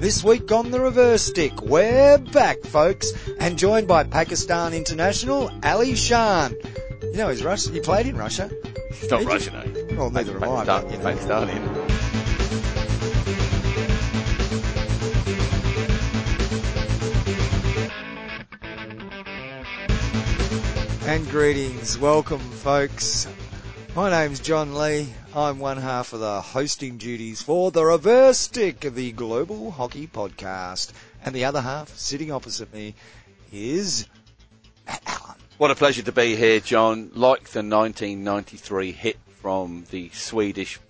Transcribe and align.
This 0.00 0.22
week 0.22 0.52
on 0.52 0.70
the 0.70 0.80
reverse 0.80 1.22
stick, 1.22 1.62
we're 1.62 2.18
back, 2.18 2.62
folks, 2.64 3.10
and 3.40 3.58
joined 3.58 3.88
by 3.88 4.04
Pakistan 4.04 4.74
international 4.74 5.50
Ali 5.64 5.96
Shan. 5.96 6.54
You 7.02 7.14
know, 7.14 7.30
he's 7.30 7.42
Russian. 7.42 7.72
He 7.72 7.80
played 7.80 8.06
in 8.06 8.18
Russia. 8.18 8.50
He's 8.92 9.10
not 9.10 9.20
Did 9.20 9.28
you? 9.28 9.32
Russian, 9.32 9.54
eh? 9.54 9.94
Well, 9.96 10.10
neither 10.10 10.36
am 10.36 10.44
I. 10.44 10.66
Pakistan, 10.66 10.90
you 10.90 10.98
know. 10.98 11.04
Pakistani. 11.04 11.88
And 21.06 21.26
greetings. 21.30 21.96
Welcome, 21.98 22.40
folks. 22.40 23.26
My 23.96 24.10
name's 24.10 24.40
John 24.40 24.74
Lee. 24.74 25.08
I'm 25.38 25.60
one 25.60 25.76
half 25.76 26.12
of 26.14 26.18
the 26.18 26.40
hosting 26.40 26.96
duties 26.96 27.40
for 27.42 27.70
the 27.70 27.84
reverse 27.84 28.38
stick 28.38 28.84
of 28.84 28.96
the 28.96 29.12
Global 29.12 29.70
Hockey 29.70 30.08
Podcast. 30.08 30.92
And 31.24 31.32
the 31.32 31.44
other 31.44 31.60
half, 31.60 31.96
sitting 31.96 32.32
opposite 32.32 32.74
me, 32.74 32.96
is 33.52 34.08
Matt 34.84 35.00
Allen. 35.06 35.36
What 35.56 35.70
a 35.70 35.76
pleasure 35.76 36.02
to 36.02 36.10
be 36.10 36.34
here, 36.34 36.58
John. 36.58 37.12
Like 37.14 37.50
the 37.50 37.60
1993 37.60 38.90
hit 38.90 39.16
from 39.40 39.84
the 39.92 40.08
Swedish 40.08 40.80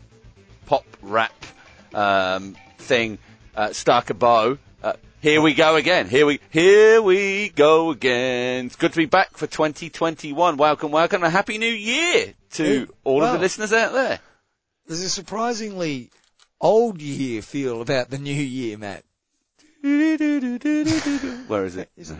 pop 0.64 0.86
rap 1.02 1.44
um, 1.92 2.56
thing, 2.78 3.18
uh, 3.54 3.68
Stakka 3.68 4.18
Bo. 4.18 4.56
Uh, 4.82 4.94
here 5.20 5.42
we 5.42 5.52
go 5.52 5.76
again. 5.76 6.08
Here 6.08 6.24
we 6.24 6.40
here 6.48 7.02
we 7.02 7.50
go 7.50 7.90
again. 7.90 8.64
It's 8.66 8.76
good 8.76 8.92
to 8.92 8.98
be 8.98 9.04
back 9.04 9.36
for 9.36 9.46
2021. 9.46 10.56
Welcome, 10.56 10.90
welcome, 10.90 11.22
and 11.22 11.28
a 11.28 11.30
happy 11.30 11.58
new 11.58 11.66
year 11.66 12.32
to 12.52 12.88
all 13.04 13.22
of 13.22 13.34
the 13.34 13.38
listeners 13.38 13.74
out 13.74 13.92
there. 13.92 14.20
There's 14.88 15.02
a 15.02 15.10
surprisingly 15.10 16.10
old 16.60 17.00
year 17.02 17.42
feel 17.42 17.82
about 17.82 18.08
the 18.10 18.16
new 18.18 18.32
year, 18.32 18.78
Matt. 18.78 19.04
Where 19.82 21.64
is 21.64 21.76
it? 21.76 21.90
No, 21.96 22.16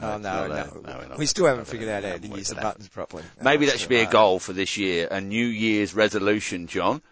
Oh, 0.00 0.18
no, 0.18 0.46
no. 0.46 0.70
we're 0.74 1.08
not 1.08 1.18
we 1.18 1.26
still 1.26 1.46
haven't 1.46 1.66
figured 1.66 1.90
out 1.90 2.04
how 2.04 2.16
to 2.16 2.28
use 2.28 2.48
the 2.48 2.54
buttons 2.54 2.88
properly. 2.88 3.24
Maybe 3.42 3.66
that 3.66 3.78
should 3.78 3.88
be 3.90 4.00
a 4.00 4.10
goal 4.10 4.38
for 4.38 4.52
this 4.52 4.78
year, 4.78 5.08
a 5.10 5.20
New 5.20 5.44
Year's 5.46 5.94
resolution, 5.94 6.68
John. 6.68 7.02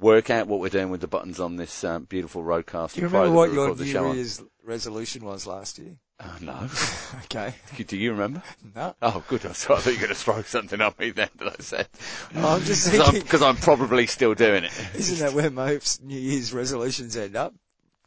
Work 0.00 0.30
out 0.30 0.46
what 0.48 0.60
we're 0.60 0.68
doing 0.70 0.90
with 0.90 1.00
the 1.00 1.06
buttons 1.06 1.38
on 1.38 1.56
this 1.56 1.84
um, 1.84 2.04
beautiful 2.04 2.42
roadcast. 2.42 2.94
Do 2.94 3.02
you 3.02 3.06
remember 3.06 3.30
what 3.30 3.52
your 3.52 3.66
record 3.66 3.78
the 3.78 3.86
show 3.86 4.08
New. 4.08 4.14
Year's 4.16 4.42
resolution 4.64 5.24
was 5.24 5.46
last 5.46 5.78
year? 5.78 5.96
Oh, 6.20 6.36
no. 6.40 6.68
Okay. 7.24 7.54
Do 7.86 7.96
you 7.96 8.12
remember? 8.12 8.42
No. 8.74 8.94
Oh, 9.02 9.22
good. 9.28 9.44
I 9.44 9.48
thought 9.50 9.84
you 9.84 9.92
were 9.92 9.98
going 9.98 10.08
to 10.10 10.14
throw 10.14 10.42
something 10.42 10.80
on 10.80 10.94
me 10.98 11.10
then 11.10 11.28
that 11.36 11.48
I 11.48 11.62
said. 11.62 11.88
I'm 12.34 12.62
just 12.62 12.90
Because 13.12 13.42
I'm, 13.42 13.56
I'm 13.56 13.56
probably 13.56 14.06
still 14.06 14.34
doing 14.34 14.64
it. 14.64 14.72
isn't 14.94 15.18
that 15.18 15.34
where 15.34 15.50
most 15.50 16.02
New 16.02 16.18
Year's 16.18 16.52
resolutions 16.52 17.16
end 17.16 17.36
up? 17.36 17.54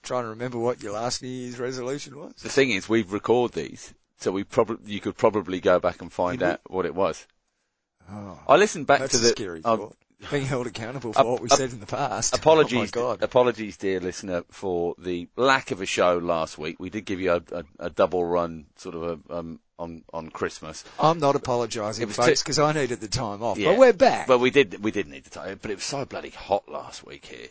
Trying 0.01 0.23
to 0.23 0.29
remember 0.29 0.57
what 0.57 0.81
your 0.81 0.93
last 0.93 1.21
New 1.21 1.27
Year's 1.27 1.59
resolution 1.59 2.17
was? 2.17 2.33
The 2.41 2.49
thing 2.49 2.71
is, 2.71 2.87
we 2.87 3.03
record 3.03 3.51
these, 3.51 3.93
so 4.19 4.31
we 4.31 4.45
probably 4.45 4.93
you 4.93 5.01
could 5.01 5.17
probably 5.17 5.59
go 5.59 5.79
back 5.79 6.01
and 6.01 6.11
find 6.11 6.39
Did 6.39 6.45
we? 6.45 6.51
out 6.51 6.61
what 6.67 6.85
it 6.85 6.95
was. 6.95 7.27
Oh, 8.09 8.39
I 8.47 8.55
listened 8.55 8.87
back 8.87 9.07
to 9.09 9.17
the 9.17 9.27
scary 9.29 9.61
um, 9.65 9.77
thought. 9.79 9.97
Being 10.31 10.45
held 10.45 10.67
accountable 10.67 11.13
for 11.13 11.23
what 11.23 11.41
we 11.41 11.49
said 11.49 11.71
in 11.71 11.79
the 11.79 11.85
past. 11.85 12.35
Apologies, 12.35 12.91
Oh 12.95 13.17
apologies, 13.21 13.77
dear 13.77 13.99
listener, 13.99 14.43
for 14.49 14.95
the 14.97 15.29
lack 15.37 15.71
of 15.71 15.81
a 15.81 15.85
show 15.85 16.17
last 16.17 16.57
week. 16.57 16.77
We 16.79 16.89
did 16.89 17.05
give 17.05 17.21
you 17.21 17.31
a, 17.31 17.41
a, 17.51 17.63
a 17.79 17.89
double 17.89 18.25
run, 18.25 18.65
sort 18.75 18.95
of 18.95 19.03
a, 19.29 19.37
um, 19.37 19.59
on 19.79 20.03
on 20.13 20.29
Christmas, 20.29 20.83
I'm 20.99 21.19
not 21.19 21.35
apologising, 21.35 22.07
folks, 22.09 22.43
because 22.43 22.59
I 22.59 22.73
needed 22.73 22.99
the 22.99 23.07
time 23.07 23.41
off. 23.41 23.57
Yeah. 23.57 23.69
But 23.71 23.79
we're 23.79 23.93
back. 23.93 24.27
but 24.27 24.39
we 24.39 24.51
did 24.51 24.83
we 24.83 24.91
did 24.91 25.07
need 25.07 25.23
the 25.23 25.29
time. 25.29 25.57
But 25.61 25.71
it 25.71 25.75
was 25.75 25.85
so 25.85 26.03
bloody 26.05 26.29
hot 26.29 26.69
last 26.69 27.05
week 27.05 27.25
here. 27.25 27.47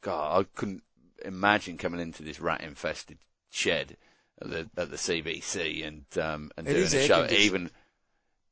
God, 0.00 0.40
I 0.40 0.46
couldn't 0.54 0.82
imagine 1.24 1.78
coming 1.78 2.00
into 2.00 2.22
this 2.22 2.40
rat 2.40 2.60
infested 2.62 3.18
shed 3.50 3.96
at 4.40 4.48
the 4.50 4.70
at 4.76 4.90
the 4.90 4.96
CBC 4.96 5.86
and 5.86 6.04
um 6.18 6.50
and 6.56 6.66
It 6.68 6.74
doing 6.74 7.04
a 7.04 7.06
show 7.06 7.26
even. 7.30 7.70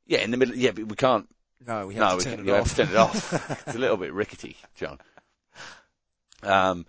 Yeah, 0.07 0.19
in 0.19 0.31
the 0.31 0.37
middle. 0.37 0.55
Yeah, 0.55 0.71
but 0.71 0.87
we 0.87 0.95
can't. 0.95 1.27
No, 1.67 1.87
we 1.87 1.95
have 1.95 2.11
No, 2.13 2.19
to 2.19 2.23
turn 2.37 2.47
it 2.47 2.51
off. 2.51 2.75
turn 2.75 2.89
it 2.89 2.95
off. 2.95 3.61
it's 3.67 3.75
a 3.75 3.79
little 3.79 3.97
bit 3.97 4.13
rickety, 4.13 4.57
John. 4.75 4.99
Um, 6.43 6.85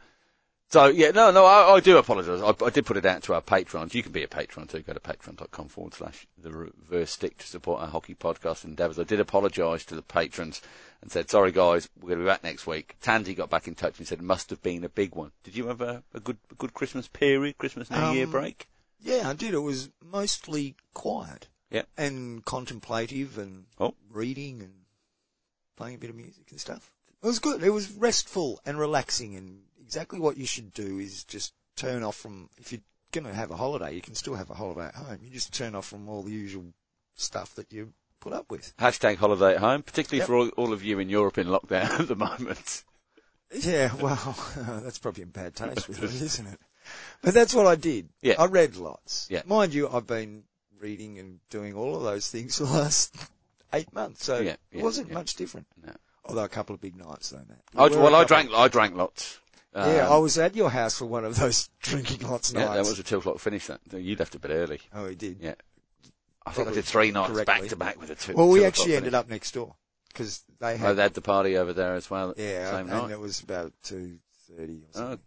so 0.70 0.86
yeah, 0.86 1.10
no, 1.10 1.30
no, 1.30 1.44
I, 1.44 1.74
I 1.74 1.80
do 1.80 1.98
apologise. 1.98 2.40
I, 2.40 2.64
I 2.64 2.70
did 2.70 2.86
put 2.86 2.96
it 2.96 3.04
out 3.04 3.22
to 3.24 3.34
our 3.34 3.42
patrons. 3.42 3.94
You 3.94 4.02
can 4.02 4.12
be 4.12 4.22
a 4.22 4.28
patron 4.28 4.66
too. 4.66 4.80
Go 4.80 4.94
to 4.94 5.00
patreon.com 5.00 5.68
forward 5.68 5.92
slash 5.92 6.26
the 6.42 6.50
reverse 6.50 7.10
stick 7.10 7.36
to 7.38 7.46
support 7.46 7.82
our 7.82 7.88
hockey 7.88 8.14
podcast 8.14 8.64
endeavours. 8.64 8.98
I 8.98 9.04
did 9.04 9.20
apologise 9.20 9.84
to 9.86 9.94
the 9.94 10.00
patrons 10.02 10.62
and 11.02 11.10
said, 11.12 11.28
sorry 11.28 11.52
guys, 11.52 11.90
we're 12.00 12.08
going 12.08 12.20
to 12.20 12.24
be 12.24 12.28
back 12.30 12.42
next 12.42 12.66
week. 12.66 12.96
Tandy 13.02 13.34
got 13.34 13.50
back 13.50 13.68
in 13.68 13.74
touch 13.74 13.98
and 13.98 14.08
said 14.08 14.20
it 14.20 14.24
must 14.24 14.48
have 14.48 14.62
been 14.62 14.84
a 14.84 14.88
big 14.88 15.14
one. 15.14 15.32
Did 15.44 15.56
you 15.56 15.66
have 15.66 15.82
a, 15.82 16.02
a 16.14 16.20
good, 16.20 16.38
a 16.50 16.54
good 16.54 16.72
Christmas 16.72 17.06
period, 17.06 17.58
Christmas 17.58 17.90
New 17.90 18.12
Year 18.12 18.24
Um, 18.24 18.30
break? 18.30 18.68
Yeah, 18.98 19.28
I 19.28 19.34
did. 19.34 19.52
It 19.52 19.58
was 19.58 19.90
mostly 20.02 20.76
quiet. 20.94 21.48
Yeah. 21.72 21.82
And 21.96 22.44
contemplative 22.44 23.38
and 23.38 23.64
Oh. 23.80 23.94
reading 24.10 24.60
and 24.62 24.72
playing 25.76 25.96
a 25.96 25.98
bit 25.98 26.10
of 26.10 26.16
music 26.16 26.50
and 26.50 26.60
stuff. 26.60 26.92
It 27.22 27.26
was 27.26 27.38
good. 27.38 27.62
It 27.62 27.70
was 27.70 27.90
restful 27.92 28.60
and 28.66 28.78
relaxing 28.78 29.36
and 29.36 29.62
exactly 29.80 30.20
what 30.20 30.36
you 30.36 30.46
should 30.46 30.72
do 30.72 30.98
is 30.98 31.24
just 31.24 31.52
turn 31.76 32.02
off 32.02 32.16
from, 32.16 32.50
if 32.58 32.72
you're 32.72 32.80
going 33.12 33.24
to 33.24 33.34
have 33.34 33.50
a 33.50 33.56
holiday, 33.56 33.94
you 33.94 34.00
can 34.02 34.14
still 34.14 34.34
have 34.34 34.50
a 34.50 34.54
holiday 34.54 34.86
at 34.86 34.94
home. 34.94 35.18
You 35.22 35.30
just 35.30 35.52
turn 35.52 35.74
off 35.74 35.86
from 35.86 36.08
all 36.08 36.22
the 36.22 36.30
usual 36.30 36.64
stuff 37.14 37.54
that 37.56 37.72
you 37.72 37.92
put 38.20 38.32
up 38.32 38.50
with. 38.50 38.76
Hashtag 38.76 39.16
holiday 39.16 39.54
at 39.54 39.60
home, 39.60 39.82
particularly 39.82 40.18
Yep. 40.20 40.26
for 40.26 40.36
all, 40.36 40.48
all 40.50 40.72
of 40.72 40.84
you 40.84 40.98
in 40.98 41.08
Europe 41.08 41.38
in 41.38 41.46
lockdown 41.46 41.88
at 42.00 42.08
the 42.08 42.16
moment. 42.16 42.84
Yeah, 43.54 43.94
well, 43.96 44.36
that's 44.82 44.98
probably 44.98 45.22
in 45.24 45.28
bad 45.30 45.54
taste 45.54 45.88
with 45.88 46.02
it, 46.02 46.10
isn't 46.22 46.46
it? 46.46 46.58
But 47.22 47.34
that's 47.34 47.54
what 47.54 47.66
I 47.66 47.76
did. 47.76 48.08
Yeah. 48.22 48.34
I 48.38 48.46
read 48.46 48.76
lots. 48.76 49.26
Yeah. 49.30 49.42
Mind 49.46 49.72
you, 49.74 49.88
I've 49.88 50.06
been 50.06 50.44
reading 50.82 51.18
and 51.18 51.38
doing 51.48 51.74
all 51.74 51.96
of 51.96 52.02
those 52.02 52.28
things 52.28 52.58
the 52.58 52.64
last 52.64 53.16
eight 53.72 53.92
months, 53.94 54.24
so 54.24 54.40
Yeah, 54.40 54.56
it 54.70 54.82
wasn't 54.82 55.08
yeah. 55.08 55.14
much 55.14 55.34
different. 55.36 55.66
No. 55.84 55.92
Although 56.24 56.44
a 56.44 56.48
couple 56.48 56.74
of 56.74 56.80
big 56.80 56.96
nights 56.96 57.30
though, 57.30 57.42
Matt. 57.48 57.60
I, 57.74 57.88
well, 57.96 58.14
I 58.14 58.24
drank, 58.24 58.50
I 58.52 58.68
drank 58.68 58.94
lots. 58.96 59.38
Yeah, 59.74 60.06
Um, 60.06 60.12
I 60.12 60.16
was 60.18 60.36
at 60.38 60.54
your 60.54 60.68
house 60.70 60.98
for 60.98 61.06
one 61.06 61.24
of 61.24 61.36
those 61.36 61.70
drinking 61.80 62.28
lots 62.28 62.52
Yeah, 62.52 62.66
nights. 62.66 62.74
that 62.74 62.90
was 62.90 62.98
a 62.98 63.02
two 63.02 63.18
o'clock 63.18 63.38
finish. 63.38 63.66
That 63.68 63.80
you 64.02 64.16
left 64.16 64.34
a 64.34 64.38
bit 64.38 64.50
early. 64.50 64.80
Oh, 64.92 65.06
he 65.08 65.14
did. 65.14 65.38
Yeah, 65.40 65.54
I 66.44 66.50
think 66.52 66.68
I 66.68 66.72
did 66.72 66.84
three 66.84 67.10
nights 67.10 67.32
correctly. 67.32 67.60
back 67.60 67.68
to 67.70 67.76
back 67.76 68.00
with 68.00 68.10
a 68.10 68.14
two. 68.14 68.34
Well, 68.34 68.48
we 68.48 68.60
two 68.60 68.66
actually 68.66 68.96
ended 68.96 69.14
up 69.14 69.28
next 69.30 69.54
door 69.54 69.74
because 70.08 70.44
they 70.60 70.76
had. 70.76 70.90
Oh, 70.90 70.94
they 70.94 71.02
had 71.02 71.14
the 71.14 71.22
party 71.22 71.56
over 71.56 71.72
there 71.72 71.94
as 71.94 72.10
well. 72.10 72.34
yeah, 72.36 72.70
same 72.70 72.80
and 72.80 72.90
night. 72.90 73.10
it 73.12 73.18
was 73.20 73.40
about 73.40 73.72
two 73.82 74.18
thirty 74.56 74.82
or 74.82 74.92
something. 74.92 75.18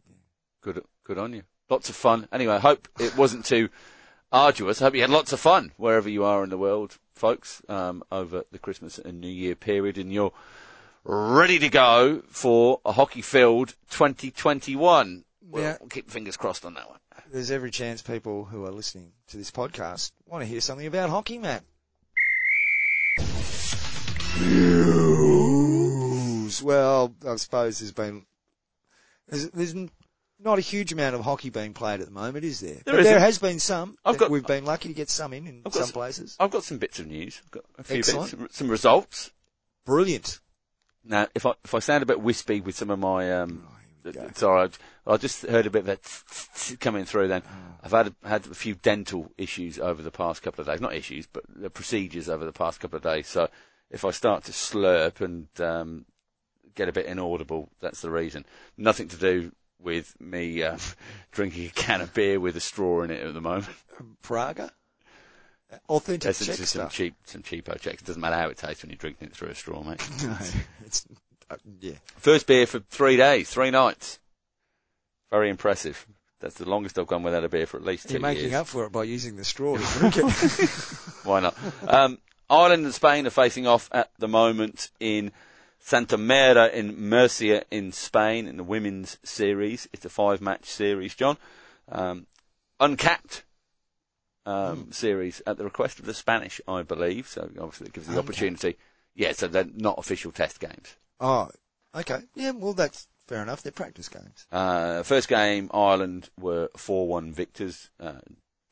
Good, 0.62 0.84
good 1.04 1.18
on 1.18 1.34
you. 1.34 1.42
Lots 1.70 1.90
of 1.90 1.96
fun. 1.96 2.28
Anyway, 2.32 2.54
I 2.54 2.60
hope 2.60 2.88
it 3.00 3.18
wasn't 3.18 3.46
too 3.46 3.70
arduous. 4.36 4.82
I 4.82 4.86
hope 4.86 4.96
you 4.96 5.02
had 5.02 5.10
lots 5.10 5.32
of 5.34 5.40
fun 5.40 5.72
wherever 5.78 6.10
you 6.10 6.24
are 6.26 6.44
in 6.44 6.50
the 6.50 6.58
world, 6.58 6.98
folks, 7.14 7.62
um, 7.70 8.04
over 8.12 8.44
the 8.52 8.60
Christmas 8.60 9.00
and 9.00 9.22
New 9.22 9.30
Year 9.30 9.56
period, 9.56 9.98
and 9.98 10.12
you're 10.12 10.34
ready 11.06 11.58
to 11.60 11.70
go 11.70 12.22
for 12.28 12.82
a 12.86 12.92
hockey-filled 12.92 13.76
2021. 13.90 15.24
We'll 15.42 15.64
Yeah. 15.64 15.78
keep 15.90 16.12
fingers 16.12 16.36
crossed 16.38 16.66
on 16.66 16.74
that 16.74 16.90
one. 16.90 17.00
There's 17.32 17.50
every 17.50 17.72
chance 17.72 18.02
people 18.02 18.46
who 18.46 18.66
are 18.66 18.72
listening 18.72 19.14
to 19.28 19.38
this 19.38 19.52
podcast 19.52 20.12
want 20.26 20.42
to 20.42 20.46
hear 20.48 20.60
something 20.62 20.86
about 20.88 21.10
hockey, 21.10 21.38
Matt. 21.38 21.64
News. 25.26 26.62
Well, 26.62 27.16
I 27.28 27.36
suppose 27.38 27.80
there's 27.80 27.92
been 27.94 28.26
there's, 29.28 29.50
there's 29.52 29.74
n- 29.74 29.90
not 30.40 30.58
a 30.58 30.62
huge 30.62 30.92
amount 30.92 31.16
of 31.16 31.22
hockey 31.22 31.50
being 31.50 31.74
played 31.74 32.00
at 32.02 32.06
the 32.08 32.12
moment, 32.12 32.44
is 32.46 32.60
there? 32.60 32.76
There 32.86 32.96
but 32.96 33.04
there 33.04 33.20
has 33.20 33.38
been 33.40 33.60
some. 33.60 33.98
I've 34.06 34.18
got- 34.18 34.30
we've 34.30 34.46
been 34.46 34.66
lucky 34.66 34.90
to 34.90 34.94
get 34.94 35.10
some 35.10 35.34
in 35.34 35.48
in 35.48 35.62
I've 35.66 35.74
some 35.74 35.90
places. 35.90 36.36
I've 36.40 36.52
got 36.52 36.64
some 36.64 36.78
bits 36.78 37.00
of 37.00 37.08
news. 37.08 37.42
I've 37.46 37.52
got 37.52 37.64
a 37.78 37.84
few 37.84 37.98
Excellent. 38.00 38.22
bits, 38.32 38.32
some, 38.32 38.48
some 38.52 38.70
results. 38.70 39.32
Brilliant. 39.86 40.40
Now, 41.04 41.28
if 41.36 41.46
I 41.46 41.54
if 41.64 41.74
I 41.74 41.80
sound 41.80 42.04
a 42.04 42.08
bit 42.08 42.20
wispy 42.22 42.62
with 42.62 42.76
some 42.76 42.90
of 42.90 43.00
my 43.00 43.32
um, 43.32 43.64
Oh, 43.68 43.76
here 44.04 44.12
we 44.12 44.12
go. 44.12 44.22
it's 44.24 44.44
all 44.44 44.54
right. 44.56 44.78
I 45.08 45.18
just 45.18 45.44
heard 45.44 45.68
a 45.68 45.70
bit 45.70 45.86
of 45.88 46.02
that 46.02 46.80
coming 46.80 47.06
through. 47.06 47.28
Then 47.28 47.44
Oh. 47.46 47.76
I've 47.84 47.92
had 47.92 48.16
had 48.24 48.48
a 48.48 48.56
few 48.56 48.74
dental 48.76 49.32
issues 49.38 49.78
over 49.80 50.02
the 50.02 50.10
past 50.12 50.42
couple 50.42 50.62
of 50.62 50.68
days. 50.68 50.82
Not 50.82 50.96
issues, 50.96 51.28
but 51.28 51.44
the 51.48 51.70
procedures 51.70 52.28
over 52.30 52.44
the 52.46 52.52
past 52.52 52.80
couple 52.80 52.98
of 52.98 53.04
days. 53.04 53.28
So 53.28 53.48
if 53.92 54.04
I 54.04 54.10
start 54.12 54.44
to 54.46 54.52
slurp 54.52 55.22
and 55.22 55.48
um, 55.62 56.06
get 56.74 56.90
a 56.90 56.92
bit 56.92 57.06
inaudible, 57.06 57.70
that's 57.80 58.02
the 58.02 58.10
reason. 58.10 58.46
Nothing 58.76 59.08
to 59.10 59.18
do 59.18 59.52
with 59.80 60.20
me 60.20 60.64
um, 60.64 60.78
drinking 61.32 61.68
a 61.68 61.70
can 61.70 62.02
of 62.02 62.14
beer 62.14 62.40
with 62.40 62.56
a 62.56 62.60
straw 62.62 63.02
in 63.04 63.12
it 63.12 63.22
at 63.26 63.34
the 63.34 63.42
moment. 63.42 63.76
Praga. 64.22 64.72
Authentic 65.90 66.22
That's 66.22 66.46
Czech 66.46 66.58
just 66.58 66.74
some 66.74 66.90
cheap, 66.90 67.16
some 67.26 67.42
cheapo 67.42 67.80
checks. 67.80 68.02
It 68.02 68.06
doesn't 68.06 68.22
matter 68.22 68.36
how 68.38 68.50
it 68.50 68.58
tastes 68.58 68.84
when 68.84 68.92
you're 68.92 68.98
drinking 68.98 69.28
it 69.28 69.34
through 69.36 69.50
a 69.50 69.56
straw, 69.56 69.84
mate. 69.84 70.08
No, 70.24 70.38
it's 70.86 71.06
uh, 71.50 71.58
yeah. 71.80 71.94
First 72.18 72.48
beer 72.48 72.66
for 72.66 72.80
three 72.80 73.18
days, 73.18 73.50
three 73.50 73.72
nights. 73.72 74.20
Very 75.32 75.50
impressive. 75.50 76.06
That's 76.40 76.56
the 76.56 76.70
longest 76.70 77.00
I've 77.00 77.08
gone 77.08 77.24
without 77.24 77.44
a 77.44 77.50
beer 77.50 77.66
for 77.66 77.78
at 77.78 77.84
least 77.84 78.08
2 78.08 78.14
You're 78.14 78.22
making 78.22 78.44
years. 78.46 78.54
up 78.56 78.68
for 78.68 78.86
it 78.86 78.92
by 78.92 79.04
using 79.04 79.36
the 79.36 79.44
straw 79.44 79.78
to 79.78 80.00
drink 80.00 80.18
it. 80.18 80.24
Why 81.24 81.40
not? 81.40 81.56
Um, 81.88 82.20
Ireland 82.50 82.86
and 82.86 82.94
Spain 82.94 83.26
are 83.26 83.32
facing 83.32 83.66
off 83.68 83.90
at 83.92 84.12
the 84.20 84.28
moment 84.28 84.92
in 85.00 85.32
Santa 85.86 86.18
Mera 86.18 86.66
in 86.70 87.10
Murcia 87.10 87.64
in 87.70 87.92
Spain 87.92 88.48
in 88.48 88.58
the 88.58 88.64
women's 88.64 89.20
series. 89.24 89.88
It's 89.94 90.04
a 90.04 90.10
five 90.10 90.42
match 90.42 90.66
series, 90.66 91.14
John. 91.14 91.38
Um, 91.88 92.26
uncapped 92.80 93.44
um, 94.48 94.92
series 94.92 95.44
at 95.46 95.60
the 95.60 95.64
request 95.64 96.00
of 96.00 96.06
the 96.06 96.16
Spanish, 96.16 96.60
I 96.68 96.82
believe. 96.82 97.28
So 97.28 97.44
obviously 97.60 97.86
it 97.86 97.94
gives 97.94 98.08
the 98.08 98.14
Uncapped. 98.14 98.30
opportunity. 98.30 98.78
Yeah, 99.14 99.34
so 99.34 99.48
they're 99.48 99.70
not 99.76 100.00
official 100.00 100.32
test 100.32 100.60
games. 100.60 100.96
Oh, 101.20 101.50
okay. 101.94 102.22
Yeah, 102.34 102.52
well, 102.52 102.74
that's 102.74 103.08
fair 103.28 103.44
enough. 103.44 103.62
They're 103.62 103.72
practice 103.72 104.10
games. 104.10 104.48
Uh, 104.52 105.04
first 105.04 105.28
game, 105.28 105.70
Ireland 105.72 106.32
were 106.40 106.70
4-1 106.78 107.32
victors. 107.32 107.92
Uh, 108.00 108.22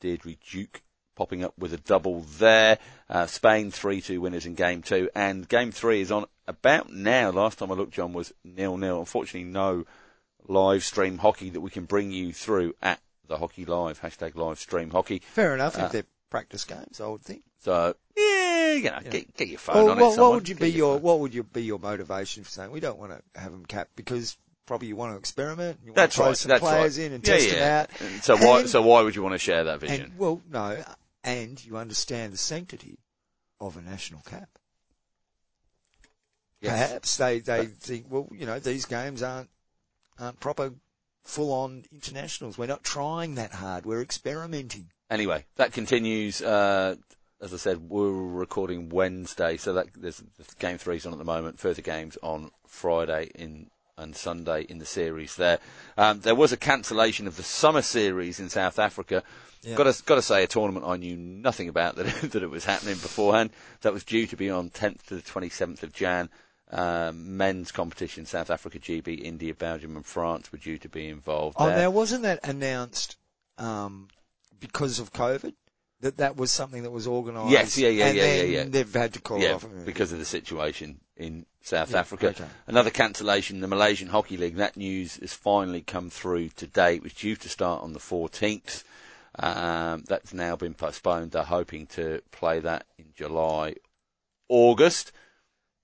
Deirdre 0.01 0.33
Duke 0.50 0.81
popping 1.15 1.44
up 1.44 1.54
with 1.60 1.74
a 1.74 1.77
double 1.77 2.21
there. 2.39 2.80
Uh, 3.07 3.27
Spain 3.27 3.71
3-2 3.71 4.18
winners 4.18 4.48
in 4.48 4.56
game 4.56 4.81
two. 4.81 5.12
And 5.13 5.48
game 5.48 5.71
three 5.71 6.01
is 6.01 6.12
on 6.12 6.25
about 6.48 6.92
now. 6.92 7.30
Last 7.31 7.60
time 7.60 7.72
I 7.72 7.75
looked, 7.75 7.94
John, 7.94 8.13
was 8.13 8.34
nil-nil. 8.44 9.00
Unfortunately, 9.00 9.50
no 9.50 9.86
live 10.48 10.84
stream 10.84 11.18
hockey 11.19 11.50
that 11.51 11.62
we 11.62 11.69
can 11.69 11.86
bring 11.86 12.12
you 12.12 12.34
through 12.34 12.75
at 12.81 13.00
the 13.28 13.38
Hockey 13.38 13.66
Live, 13.66 14.01
hashtag 14.01 14.36
live 14.36 14.60
stream 14.60 14.90
hockey. 14.90 15.19
Fair 15.19 15.54
enough 15.54 15.80
Uh, 15.80 15.86
if 15.86 15.92
they're 15.92 16.04
practice 16.30 16.66
games, 16.66 17.00
I 17.00 17.07
would 17.07 17.22
think. 17.22 17.44
So, 17.60 17.95
yeah, 18.18 18.72
you 18.74 18.84
know, 18.92 19.00
Get, 19.10 19.36
get 19.36 19.48
your 19.48 19.60
phone 19.60 19.75
Well, 19.75 19.92
on 19.92 20.00
what, 20.00 20.18
it. 20.18 20.22
what 20.22 20.31
would 20.34 20.50
you 20.50 20.56
Get 20.56 20.62
be 20.63 20.72
your 20.72 20.98
what 20.98 21.19
would 21.19 21.34
you 21.34 21.44
be 21.44 21.63
your 21.63 21.80
motivation 21.80 22.44
for 22.44 22.50
saying 22.50 22.72
we 22.72 22.80
don't 22.80 22.98
want 23.00 23.12
to 23.13 23.39
have 23.39 23.51
them 23.51 23.66
capped 23.66 23.96
because 23.96 24.36
probably 24.66 24.88
you 24.88 24.96
want 24.96 25.13
to 25.13 25.18
experiment, 25.18 25.80
you 25.84 25.92
want 25.92 25.96
That's 25.96 26.16
to 26.16 26.18
throw 26.22 26.28
right. 26.28 26.38
some 26.38 26.50
That's 26.50 26.60
players 26.62 26.98
right. 26.98 27.06
in 27.06 27.13
and 27.13 27.28
yeah, 27.28 27.34
test 27.34 27.48
yeah. 27.48 27.54
them 27.54 27.80
out. 27.81 28.01
And 28.01 28.24
so 28.24 28.38
why? 28.38 28.66
So 28.66 28.81
why 28.81 29.01
would 29.04 29.16
you 29.16 29.22
want 29.24 29.34
to 29.34 29.39
share 29.39 29.63
that 29.66 29.80
vision? 29.80 30.01
And 30.06 30.18
well, 30.18 30.42
no, 30.50 30.84
and 31.24 31.63
you 31.63 31.78
understand 31.78 32.34
the 32.34 32.38
sanctity 32.38 32.98
of 33.62 33.78
a 33.78 33.81
national 33.81 34.22
cap. 34.22 34.50
Yes. 36.63 36.88
Perhaps 36.88 37.18
they 37.18 37.39
they 37.39 37.65
think, 37.65 38.06
well, 38.10 38.27
you 38.31 38.45
know, 38.45 38.57
these 38.57 38.86
games 38.86 39.21
aren't 39.21 39.50
aren't 40.18 40.39
proper 40.39 40.71
full 41.24 41.51
on 41.51 41.83
internationals. 41.92 42.57
We're 42.57 42.68
not 42.68 42.83
trying 42.83 43.36
that 43.36 43.51
hard. 43.51 43.86
We're 43.86 44.01
experimenting. 44.01 44.89
anyway, 45.10 45.45
that 45.57 45.74
continues. 45.74 46.42
Uh, 46.42 46.95
as 47.42 47.54
I 47.54 47.57
said, 47.57 47.89
we're 47.89 48.10
recording 48.10 48.88
Wednesday, 48.88 49.57
so 49.57 49.74
that 49.74 49.88
there's 49.95 50.18
the 50.18 50.45
game 50.60 50.77
three's 50.77 51.06
on 51.06 51.12
at 51.12 51.19
the 51.19 51.25
moment. 51.25 51.60
Further 51.60 51.81
games 51.81 52.18
on 52.24 52.51
Friday 52.65 53.30
in 53.36 53.69
and 53.98 54.15
Sunday 54.15 54.63
in 54.63 54.80
the 54.80 54.86
series. 54.86 55.36
There, 55.36 55.60
um, 55.98 56.21
there 56.21 56.36
was 56.36 56.51
a 56.51 56.57
cancellation 56.57 57.27
of 57.27 57.38
the 57.38 57.44
summer 57.44 57.81
series 57.81 58.39
in 58.39 58.50
South 58.50 58.80
Africa. 58.80 59.24
Yeah. 59.62 59.75
Got 59.75 59.94
to 59.94 60.04
got 60.04 60.15
to 60.15 60.21
say, 60.21 60.44
a 60.44 60.48
tournament 60.48 60.86
I 60.86 60.98
knew 60.98 61.15
nothing 61.15 61.69
about 61.69 61.95
that 61.95 62.06
that 62.31 62.44
it 62.44 62.50
was 62.50 62.65
happening 62.65 62.95
beforehand. 62.95 63.51
That 63.81 63.94
was 63.94 64.04
due 64.04 64.27
to 64.27 64.36
be 64.36 64.50
on 64.50 64.69
10th 64.69 65.04
to 65.07 65.15
the 65.15 65.21
27th 65.21 65.83
of 65.83 65.94
Jan. 65.94 66.30
Um, 66.75 67.38
men's 67.38 67.72
competition, 67.72 68.25
South 68.25 68.50
Africa, 68.50 68.80
GB, 68.80 69.22
India, 69.22 69.54
Belgium, 69.54 69.96
and 69.96 70.04
France 70.04 70.52
were 70.52 70.58
due 70.58 70.80
to 70.80 70.90
be 70.90 71.08
involved. 71.08 71.58
Oh, 71.60 71.68
there. 71.68 71.78
now 71.78 71.92
wasn't 71.92 72.24
that 72.24 72.40
announced 72.44 73.16
um, 73.60 74.08
because 74.60 74.98
of 74.98 75.14
COVID? 75.14 75.54
That 76.02 76.18
that 76.18 76.36
was 76.36 76.52
something 76.52 76.81
that 76.81 76.90
was 76.90 77.08
organised. 77.08 77.52
Yes, 77.52 77.78
yeah, 77.78 77.90
yeah, 77.90 78.06
and 78.08 78.18
yeah, 78.18 78.24
then 78.24 78.38
yeah, 78.38 78.58
yeah. 78.58 78.64
They've 78.68 78.94
had 78.94 79.14
to 79.14 79.22
call 79.22 79.38
it 79.38 79.44
yeah, 79.44 79.54
off. 79.54 79.66
because 79.86 80.12
of 80.12 80.18
the 80.18 80.25
situation 80.25 81.00
in 81.16 81.46
South 81.62 81.92
Yeah, 81.92 82.00
Africa. 82.00 82.30
okay. 82.30 82.46
Another 82.66 82.90
cancellation, 82.90 83.62
the 83.62 83.68
Malaysian 83.68 84.08
Hockey 84.08 84.38
League. 84.38 84.56
That 84.56 84.75
news 84.75 85.18
has 85.18 85.31
finally 85.31 85.81
come 85.81 86.10
through 86.10 86.50
today. 86.50 86.96
It 86.96 87.04
was 87.04 87.14
due 87.14 87.36
to 87.36 87.50
start 87.50 87.84
on 87.84 87.94
the 87.94 88.00
14th. 88.00 88.84
Um, 89.38 90.04
that's 90.08 90.34
now 90.34 90.56
been 90.56 90.74
postponed. 90.74 91.31
They're 91.31 91.44
hoping 91.44 91.86
to 91.88 92.22
play 92.31 92.60
that 92.60 92.86
in 92.98 93.06
July, 93.16 93.75
August. 94.50 95.12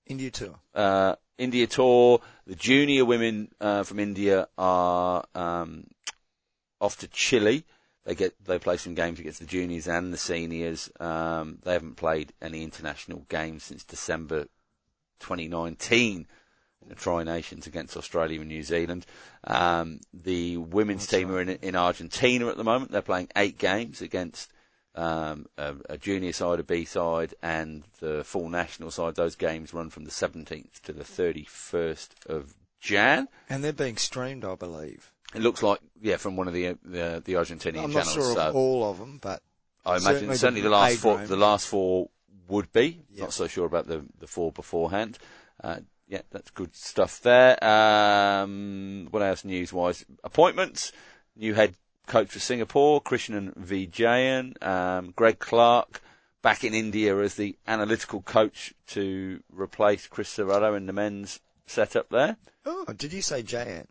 India 0.06 0.30
tour. 0.30 0.58
Uh, 0.74 1.16
India 1.38 1.66
tour. 1.66 2.20
The 2.46 2.54
junior 2.54 3.04
women 3.04 3.50
uh, 3.60 3.82
from 3.82 3.98
India 3.98 4.48
are 4.58 5.24
um, 5.34 5.86
off 6.80 6.98
to 6.98 7.08
Chile. 7.08 7.64
They 8.04 8.14
get 8.14 8.34
they 8.44 8.58
play 8.58 8.76
some 8.76 8.94
games 8.94 9.20
against 9.20 9.40
the 9.40 9.46
juniors 9.46 9.86
and 9.86 10.12
the 10.12 10.18
seniors. 10.18 10.90
Um, 10.98 11.58
they 11.62 11.74
haven't 11.74 11.96
played 11.96 12.32
any 12.40 12.64
international 12.64 13.26
games 13.28 13.64
since 13.64 13.84
December 13.84 14.46
2019 15.20 16.26
in 16.82 16.88
the 16.88 16.94
Tri 16.94 17.24
Nations 17.24 17.66
against 17.66 17.96
Australia 17.96 18.40
and 18.40 18.48
New 18.48 18.62
Zealand. 18.62 19.04
Um, 19.44 20.00
the 20.14 20.56
women's 20.56 21.06
That's 21.06 21.12
team 21.12 21.30
are 21.30 21.40
in, 21.40 21.50
in 21.50 21.76
Argentina 21.76 22.48
at 22.48 22.56
the 22.56 22.64
moment. 22.64 22.90
They're 22.90 23.02
playing 23.02 23.28
eight 23.36 23.58
games 23.58 24.00
against 24.00 24.50
um, 24.94 25.46
a, 25.56 25.74
a 25.88 25.98
junior 25.98 26.32
side, 26.32 26.60
a 26.60 26.62
B 26.64 26.84
side, 26.84 27.34
and 27.42 27.84
the 28.00 28.24
full 28.24 28.48
national 28.48 28.90
side. 28.90 29.14
Those 29.14 29.36
games 29.36 29.72
run 29.72 29.90
from 29.90 30.04
the 30.04 30.10
17th 30.10 30.80
to 30.82 30.92
the 30.92 31.04
31st 31.04 32.08
of 32.26 32.54
Jan. 32.80 33.28
And 33.48 33.62
they're 33.62 33.72
being 33.72 33.96
streamed, 33.96 34.44
I 34.44 34.54
believe. 34.54 35.12
It 35.34 35.42
looks 35.42 35.62
like, 35.62 35.78
yeah, 36.00 36.16
from 36.16 36.36
one 36.36 36.48
of 36.48 36.54
the 36.54 36.76
the, 36.84 37.22
the 37.24 37.34
Argentinian 37.34 37.84
I'm 37.84 37.92
not 37.92 38.04
channels. 38.04 38.14
sure 38.14 38.34
so 38.34 38.48
of 38.48 38.56
all 38.56 38.90
of 38.90 38.98
them, 38.98 39.18
but 39.22 39.42
I 39.86 39.92
imagine 39.92 40.04
certainly 40.06 40.36
certainly, 40.36 40.60
the 40.62 40.70
last 40.70 40.96
four, 40.96 41.16
grade. 41.16 41.28
the 41.28 41.36
last 41.36 41.68
four 41.68 42.08
would 42.48 42.72
be. 42.72 43.02
Yep. 43.12 43.20
Not 43.20 43.32
so 43.32 43.46
sure 43.46 43.66
about 43.66 43.86
the 43.86 44.04
the 44.18 44.26
four 44.26 44.50
beforehand. 44.50 45.18
Uh, 45.62 45.80
yeah, 46.08 46.22
that's 46.32 46.50
good 46.50 46.74
stuff 46.74 47.20
there. 47.20 47.62
Um, 47.64 49.06
what 49.12 49.22
else 49.22 49.44
news 49.44 49.72
wise? 49.72 50.04
Appointments. 50.24 50.90
New 51.36 51.54
head 51.54 51.76
coach 52.06 52.28
for 52.30 52.38
Singapore, 52.40 53.00
Krishnan 53.02 53.54
Vijayan, 53.56 54.60
um, 54.66 55.12
Greg 55.16 55.38
Clark. 55.38 56.02
Back 56.42 56.64
in 56.64 56.72
India 56.72 57.18
as 57.18 57.34
the 57.34 57.54
analytical 57.66 58.22
coach 58.22 58.72
to 58.88 59.42
replace 59.52 60.06
Chris 60.06 60.34
Ciriello 60.34 60.74
in 60.74 60.86
the 60.86 60.92
men's 60.94 61.38
setup 61.66 62.08
there. 62.08 62.38
oh, 62.64 62.86
did 62.96 63.12
you 63.12 63.20
say 63.20 63.42
Jan? 63.42 63.86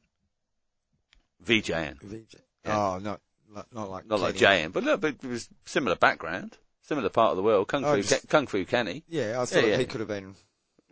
Vijayan. 1.46 2.02
VJ? 2.02 2.36
Yeah. 2.66 2.78
Oh, 2.96 2.98
not 3.00 3.22
not, 3.54 3.68
not 3.74 3.90
like 3.90 4.06
Not 4.08 4.20
like 4.20 4.36
Kenny. 4.36 4.64
Jayan, 4.64 4.74
but 4.74 4.84
look, 4.84 5.02
but 5.02 5.16
it 5.24 5.28
was 5.28 5.48
similar 5.66 5.96
background, 5.96 6.58
similar 6.82 7.10
part 7.10 7.32
of 7.32 7.38
the 7.38 7.44
world. 7.44 7.68
Kung 7.68 7.84
Oh, 7.86 7.96
Fu, 7.96 8.02
just- 8.02 8.28
Kung 8.30 8.48
Fu 8.48 8.66
Kenny. 8.66 9.04
Yeah, 9.08 9.40
I 9.42 9.46
thought 9.46 9.66
yeah. 9.68 9.78
he 9.78 9.86
could 9.86 10.00
have 10.02 10.10
been. 10.10 10.36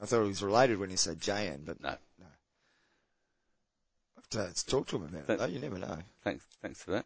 I 0.02 0.06
thought 0.06 0.22
he 0.24 0.28
was 0.30 0.44
related 0.44 0.78
when 0.80 0.90
he 0.92 0.96
said 0.96 1.20
Jan, 1.20 1.64
but 1.66 1.82
No. 1.82 1.96
Have 4.32 4.42
to, 4.42 4.48
let's 4.48 4.64
talk 4.64 4.88
to 4.88 4.98
him 4.98 5.04
about 5.04 5.20
it. 5.22 5.28
But- 5.28 5.40
Though. 5.40 5.46
You 5.46 5.60
never 5.60 5.78
know. 5.78 5.98
Thanks, 6.24 6.46
thanks 6.62 6.82
for 6.84 6.92
that. 6.92 7.06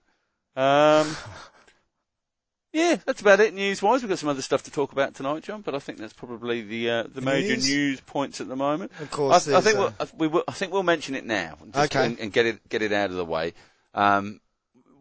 Um, 0.55 1.15
yeah, 2.73 2.97
that's 3.05 3.21
about 3.21 3.39
it 3.39 3.53
news-wise. 3.53 4.01
We've 4.01 4.09
got 4.09 4.19
some 4.19 4.29
other 4.29 4.41
stuff 4.41 4.63
to 4.63 4.71
talk 4.71 4.91
about 4.91 5.13
tonight, 5.13 5.43
John, 5.43 5.61
but 5.61 5.75
I 5.75 5.79
think 5.79 5.97
that's 5.97 6.13
probably 6.13 6.61
the 6.61 6.89
uh, 6.89 7.03
the 7.03 7.09
The 7.09 7.21
major 7.21 7.55
news? 7.55 7.67
news 7.69 8.01
points 8.01 8.39
at 8.41 8.47
the 8.47 8.55
moment. 8.55 8.91
Of 8.99 9.07
I, 9.07 9.11
course, 9.11 9.47
I 9.47 9.61
think 9.61 9.63
there's, 9.63 9.75
we'll, 9.77 9.87
uh, 9.87 10.05
I, 10.05 10.07
we 10.17 10.27
will, 10.27 10.43
I 10.47 10.51
think 10.53 10.71
we'll 10.73 10.83
mention 10.83 11.15
it 11.15 11.25
now, 11.25 11.57
just 11.73 11.95
Okay. 11.95 12.05
and, 12.05 12.19
and 12.19 12.31
get 12.33 12.45
it 12.45 12.67
get 12.69 12.81
it 12.81 12.91
out 12.93 13.09
of 13.11 13.15
the 13.17 13.25
way. 13.25 13.53
Um, 13.93 14.39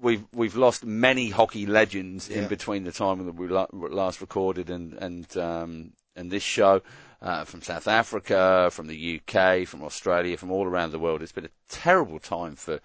we've 0.01 0.25
we've 0.33 0.57
lost 0.57 0.85
many 0.85 1.31
hockey 1.31 1.67
legends 1.67 2.29
in 2.29 2.49
between 2.49 2.85
the 2.85 2.93
time 2.93 3.25
that 3.25 3.35
we 3.35 3.49
last 3.49 4.21
recorded 4.21 4.71
and 4.71 4.95
and 4.95 5.37
um, 5.37 5.93
and 6.17 6.31
this 6.31 6.43
show. 6.43 6.83
Uh, 7.23 7.45
from 7.45 7.61
South 7.61 7.87
Africa, 7.87 8.71
from 8.73 8.87
the 8.87 9.21
UK, 9.21 9.67
from 9.69 9.83
Australia, 9.83 10.39
from 10.39 10.51
all 10.51 10.65
around 10.65 10.91
the 10.91 10.99
world. 10.99 11.21
It's 11.21 11.33
been 11.33 11.45
a 11.45 11.51
terrible 11.69 12.19
time 12.19 12.57
for 12.57 12.81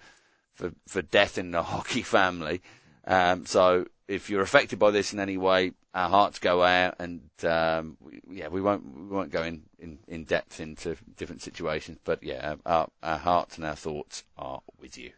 for, 0.52 0.72
for 0.86 1.00
death 1.00 1.38
in 1.38 1.52
the 1.52 1.62
hockey 1.72 2.02
family. 2.02 2.60
Um, 3.06 3.46
so 3.46 3.86
if 4.08 4.30
you're 4.30 4.42
affected 4.42 4.78
by 4.78 4.90
this 4.90 5.12
in 5.12 5.20
any 5.20 5.36
way, 5.36 5.72
our 5.94 6.08
hearts 6.08 6.38
go 6.38 6.62
out, 6.62 6.96
and 6.98 7.22
um, 7.44 7.96
we, 8.00 8.20
yeah, 8.30 8.48
we 8.48 8.60
won't 8.60 8.84
we 8.84 9.06
won't 9.06 9.30
go 9.30 9.42
in, 9.42 9.62
in, 9.78 9.98
in 10.06 10.24
depth 10.24 10.60
into 10.60 10.96
different 11.16 11.42
situations, 11.42 11.98
but 12.04 12.22
yeah, 12.22 12.56
our, 12.66 12.88
our 13.02 13.18
hearts 13.18 13.56
and 13.56 13.66
our 13.66 13.76
thoughts 13.76 14.24
are 14.36 14.60
with 14.78 14.98
you. 14.98 15.12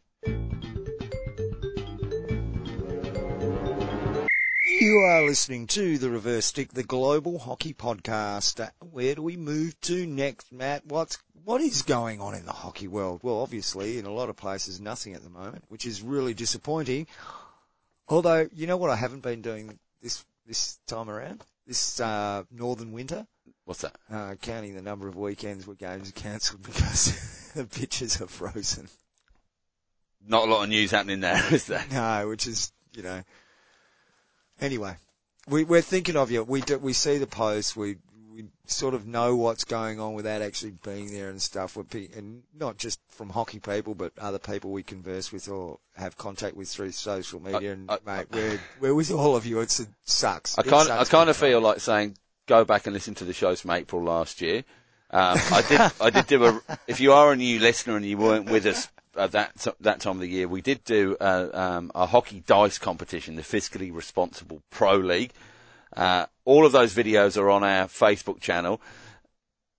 You 4.80 4.98
are 5.00 5.24
listening 5.26 5.66
to 5.68 5.98
the 5.98 6.08
Reverse 6.08 6.46
Stick, 6.46 6.72
the 6.72 6.84
Global 6.84 7.38
Hockey 7.40 7.74
Podcast. 7.74 8.68
Where 8.92 9.16
do 9.16 9.22
we 9.22 9.36
move 9.36 9.80
to 9.82 10.06
next, 10.06 10.52
Matt? 10.52 10.86
What's 10.86 11.18
what 11.44 11.60
is 11.60 11.82
going 11.82 12.20
on 12.20 12.34
in 12.34 12.46
the 12.46 12.52
hockey 12.52 12.86
world? 12.86 13.20
Well, 13.24 13.40
obviously, 13.40 13.98
in 13.98 14.04
a 14.06 14.12
lot 14.12 14.28
of 14.28 14.36
places, 14.36 14.80
nothing 14.80 15.14
at 15.14 15.24
the 15.24 15.30
moment, 15.30 15.64
which 15.68 15.84
is 15.84 16.00
really 16.00 16.32
disappointing. 16.32 17.08
Although, 18.08 18.48
you 18.54 18.68
know 18.68 18.76
what, 18.76 18.90
I 18.90 18.96
haven't 18.96 19.22
been 19.22 19.42
doing 19.42 19.78
this 20.00 20.24
this 20.46 20.78
time 20.86 21.10
around, 21.10 21.42
this 21.66 21.98
uh, 22.00 22.44
northern 22.50 22.92
winter, 22.92 23.26
What's 23.64 23.80
that? 23.80 23.96
uh, 24.12 24.34
counting 24.40 24.76
the 24.76 24.82
number 24.82 25.08
of 25.08 25.16
weekends 25.16 25.66
where 25.66 25.76
games 25.76 26.08
are 26.08 26.12
cancelled 26.12 26.62
because 26.66 27.52
the 27.54 27.64
pitches 27.64 28.20
are 28.20 28.28
frozen. 28.28 28.88
Not 30.24 30.48
a 30.48 30.50
lot 30.50 30.62
of 30.62 30.68
news 30.68 30.92
happening 30.92 31.20
there, 31.20 31.42
is 31.52 31.66
there? 31.66 31.84
No, 31.90 32.28
which 32.28 32.46
is, 32.46 32.72
you 32.94 33.02
know. 33.02 33.22
Anyway, 34.60 34.96
we, 35.48 35.64
we're 35.64 35.82
thinking 35.82 36.16
of 36.16 36.30
you. 36.30 36.42
We 36.44 36.60
do, 36.60 36.78
we 36.78 36.92
see 36.92 37.18
the 37.18 37.26
posts. 37.26 37.76
We 37.76 37.96
we 38.32 38.44
sort 38.66 38.94
of 38.94 39.04
know 39.06 39.34
what's 39.34 39.64
going 39.64 39.98
on 39.98 40.14
without 40.14 40.42
actually 40.42 40.70
being 40.84 41.12
there 41.12 41.28
and 41.28 41.42
stuff. 41.42 41.76
We're, 41.76 41.82
pe- 41.82 42.08
and 42.16 42.44
not 42.56 42.76
just 42.76 43.00
from 43.08 43.30
hockey 43.30 43.58
people, 43.58 43.96
but 43.96 44.12
other 44.16 44.38
people 44.38 44.70
we 44.70 44.84
converse 44.84 45.32
with 45.32 45.48
or 45.48 45.80
have 45.96 46.16
contact 46.16 46.54
with 46.56 46.68
through 46.68 46.92
social 46.92 47.40
media. 47.40 47.72
and 47.72 47.90
I- 47.90 47.98
mate, 48.06 48.26
we're 48.30 48.60
we're 48.80 48.94
with 48.94 49.10
all 49.10 49.34
of 49.34 49.44
you. 49.46 49.60
It's, 49.60 49.80
it 49.80 49.88
sucks. 50.04 50.56
I 50.58 50.62
kind 50.62 50.88
I 50.90 51.04
kind 51.04 51.28
of 51.30 51.36
feel 51.36 51.60
like 51.60 51.80
saying 51.80 52.16
go 52.46 52.64
back 52.64 52.86
and 52.86 52.94
listen 52.94 53.14
to 53.16 53.24
the 53.24 53.32
shows 53.32 53.60
from 53.60 53.72
April 53.72 54.02
last 54.02 54.40
year. 54.40 54.64
Um, 55.10 55.38
I 55.52 55.62
did, 55.68 55.80
I 56.02 56.10
did 56.10 56.26
do 56.26 56.44
a, 56.44 56.60
if 56.86 57.00
you 57.00 57.12
are 57.14 57.32
a 57.32 57.36
new 57.36 57.58
listener 57.60 57.96
and 57.96 58.04
you 58.04 58.18
weren't 58.18 58.50
with 58.50 58.66
us 58.66 58.88
at 59.16 59.32
that, 59.32 59.66
that 59.80 60.00
time 60.00 60.16
of 60.16 60.20
the 60.20 60.28
year, 60.28 60.48
we 60.48 60.60
did 60.60 60.84
do 60.84 61.16
a, 61.20 61.58
um, 61.60 61.90
a 61.94 62.06
hockey 62.06 62.42
dice 62.46 62.78
competition, 62.78 63.36
the 63.36 63.42
Fiscally 63.42 63.94
Responsible 63.94 64.62
Pro 64.70 64.96
League. 64.96 65.32
Uh, 65.96 66.26
all 66.44 66.66
of 66.66 66.72
those 66.72 66.94
videos 66.94 67.36
are 67.38 67.48
on 67.50 67.64
our 67.64 67.86
Facebook 67.86 68.40
channel. 68.40 68.80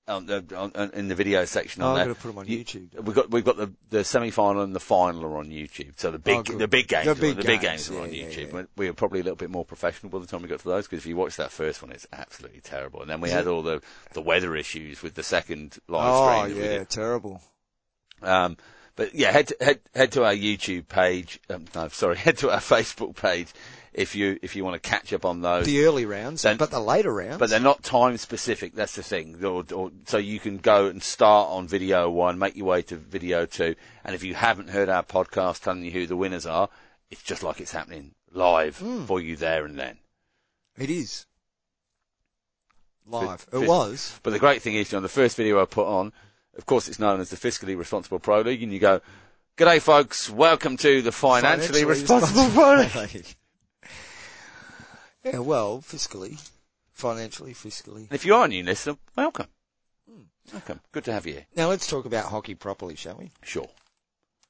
On 0.08 0.26
the, 0.26 0.44
on, 0.58 0.72
in 0.96 1.08
the 1.08 1.14
video 1.14 1.46
section 1.46 1.84
Oh, 1.84 1.90
on 1.90 1.92
I'm 1.92 1.96
there. 1.98 2.06
going 2.06 2.16
to 2.16 2.22
put 2.24 2.28
them 2.30 2.38
on 2.40 2.48
You- 2.48 2.64
YouTube. 2.66 3.04
We've 3.04 3.16
got 3.16 3.30
we've 3.30 3.46
got 3.46 3.58
the 3.58 3.72
the 3.92 4.04
semi 4.04 4.32
final 4.32 4.64
and 4.64 4.76
the 4.76 4.80
final 4.80 5.24
are 5.24 5.38
on 5.38 5.50
YouTube. 5.52 6.00
So 6.00 6.10
the 6.10 6.18
big 6.18 6.50
Oh, 6.50 6.58
the 6.58 6.68
big 6.68 6.88
games 6.88 7.06
The 7.06 7.12
are- 7.12 7.14
big 7.16 7.36
the 7.36 7.44
big 7.44 7.62
games, 7.62 7.88
games 7.88 7.92
are 7.92 8.02
on 8.02 8.12
yeah, 8.12 8.24
yeah, 8.24 8.30
YouTube. 8.30 8.54
yeah. 8.54 8.64
We 8.76 8.88
were 8.88 8.94
probably 8.94 9.20
a 9.20 9.24
little 9.24 9.36
bit 9.38 9.52
more 9.52 9.64
professional 9.66 10.12
by 10.12 10.18
the 10.18 10.26
time 10.26 10.42
we 10.42 10.48
got 10.48 10.62
to 10.62 10.68
those 10.68 10.86
because 10.88 10.98
if 10.98 11.06
you 11.06 11.16
watch 11.16 11.36
that 11.36 11.52
first 11.52 11.84
one, 11.84 11.92
it's 11.92 12.08
absolutely 12.12 12.62
terrible. 12.62 13.02
And 13.02 13.10
then 13.12 13.22
we 13.22 13.30
had 13.30 13.46
all 13.46 13.62
the 13.62 13.84
the 14.14 14.22
weather 14.22 14.56
issues 14.56 15.04
with 15.04 15.14
the 15.14 15.22
second 15.22 15.78
live 15.88 16.12
Oh, 16.12 16.42
stream. 16.48 16.58
we 16.58 16.64
yeah, 16.68 16.84
terrible. 16.86 17.44
Um, 18.24 18.58
but 19.00 19.16
yeah, 19.16 19.32
head 19.32 19.48
to, 19.48 19.56
head 19.62 19.80
head 19.96 20.12
to 20.12 20.26
our 20.26 20.34
YouTube 20.34 20.90
page. 20.90 21.40
Um, 21.50 21.64
no, 21.74 21.88
sorry, 21.88 22.18
head 22.26 22.38
to 22.40 22.52
our 22.52 22.60
Facebook 22.60 23.16
page 23.16 23.48
if 23.94 24.14
you 24.14 24.38
if 24.42 24.58
you 24.58 24.66
want 24.66 24.82
to 24.82 24.90
catch 24.90 25.14
up 25.14 25.24
on 25.24 25.40
those. 25.40 25.66
The 25.66 25.86
early 25.86 26.06
rounds, 26.06 26.42
Then- 26.42 26.58
but 26.58 26.70
the 26.70 26.82
later 26.82 27.14
rounds. 27.14 27.38
But 27.38 27.50
they're 27.50 27.62
not 27.62 27.82
time 27.82 28.18
specific. 28.18 28.76
That's 28.76 28.96
the 28.96 29.02
thing. 29.04 29.42
Or, 29.42 29.64
or, 29.74 29.92
so 30.06 30.18
you 30.18 30.38
can 30.38 30.58
go 30.58 30.88
and 30.88 31.02
start 31.02 31.50
on 31.50 31.66
video 31.66 32.10
one, 32.10 32.38
make 32.38 32.58
your 32.58 32.66
way 32.66 32.82
to 32.84 32.98
video 32.98 33.46
two, 33.46 33.76
and 34.04 34.14
if 34.16 34.24
you 34.26 34.34
haven't 34.34 34.70
heard 34.70 34.90
our 34.90 35.04
podcast 35.04 35.62
telling 35.64 35.86
you 35.86 35.92
who 35.92 36.06
the 36.06 36.18
winners 36.18 36.46
are, 36.46 36.68
it's 37.10 37.24
just 37.24 37.42
like 37.42 37.62
it's 37.62 37.72
happening 37.72 38.14
live 38.34 38.80
Hmm. 38.80 39.06
for 39.06 39.22
you 39.22 39.38
there 39.38 39.64
and 39.64 39.80
then. 39.80 39.98
It 40.78 40.90
is. 40.90 41.26
Live. 43.08 43.48
It 43.54 43.66
was. 43.68 44.20
But 44.24 44.32
the 44.32 44.40
great 44.40 44.62
thing 44.62 44.76
is, 44.76 44.90
John, 44.90 45.02
the 45.04 45.10
first 45.10 45.38
video 45.38 45.62
I 45.62 45.66
put 45.66 45.88
on, 45.88 46.12
of 46.60 46.66
course, 46.66 46.90
it's 46.90 47.00
known 47.00 47.22
as 47.22 47.30
the 47.30 47.38
Fiscally 47.38 47.78
Responsible 47.78 48.20
Pro 48.20 48.42
League, 48.42 48.62
and 48.62 48.74
you 48.74 48.80
go, 48.80 49.00
"G'day, 49.58 49.82
folks. 49.82 50.30
Welcome 50.30 50.76
to 50.78 51.02
the 51.02 51.14
Financially, 51.14 51.86
Responsible 51.86 52.50
Pro 52.50 52.76
League." 52.76 53.26
Yeah, 55.24 55.40
well, 55.40 55.80
fiscally, 55.82 56.40
financially, 56.94 57.54
fiscally. 57.54 58.04
And 58.10 58.14
if 58.14 58.26
you 58.26 58.36
are 58.36 58.46
a 58.46 58.48
new 58.48 58.64
listener, 58.64 58.98
welcome. 59.18 59.48
Hmm. 60.10 60.22
Welcome. 60.54 60.80
Good 60.94 61.04
to 61.06 61.12
have 61.14 61.28
you 61.28 61.34
here. 61.34 61.46
Now 61.58 61.68
let's 61.68 61.88
talk 61.88 62.06
about 62.06 62.26
hockey 62.30 62.56
properly, 62.56 62.96
shall 62.96 63.18
we? 63.18 63.30
Sure. 63.44 63.68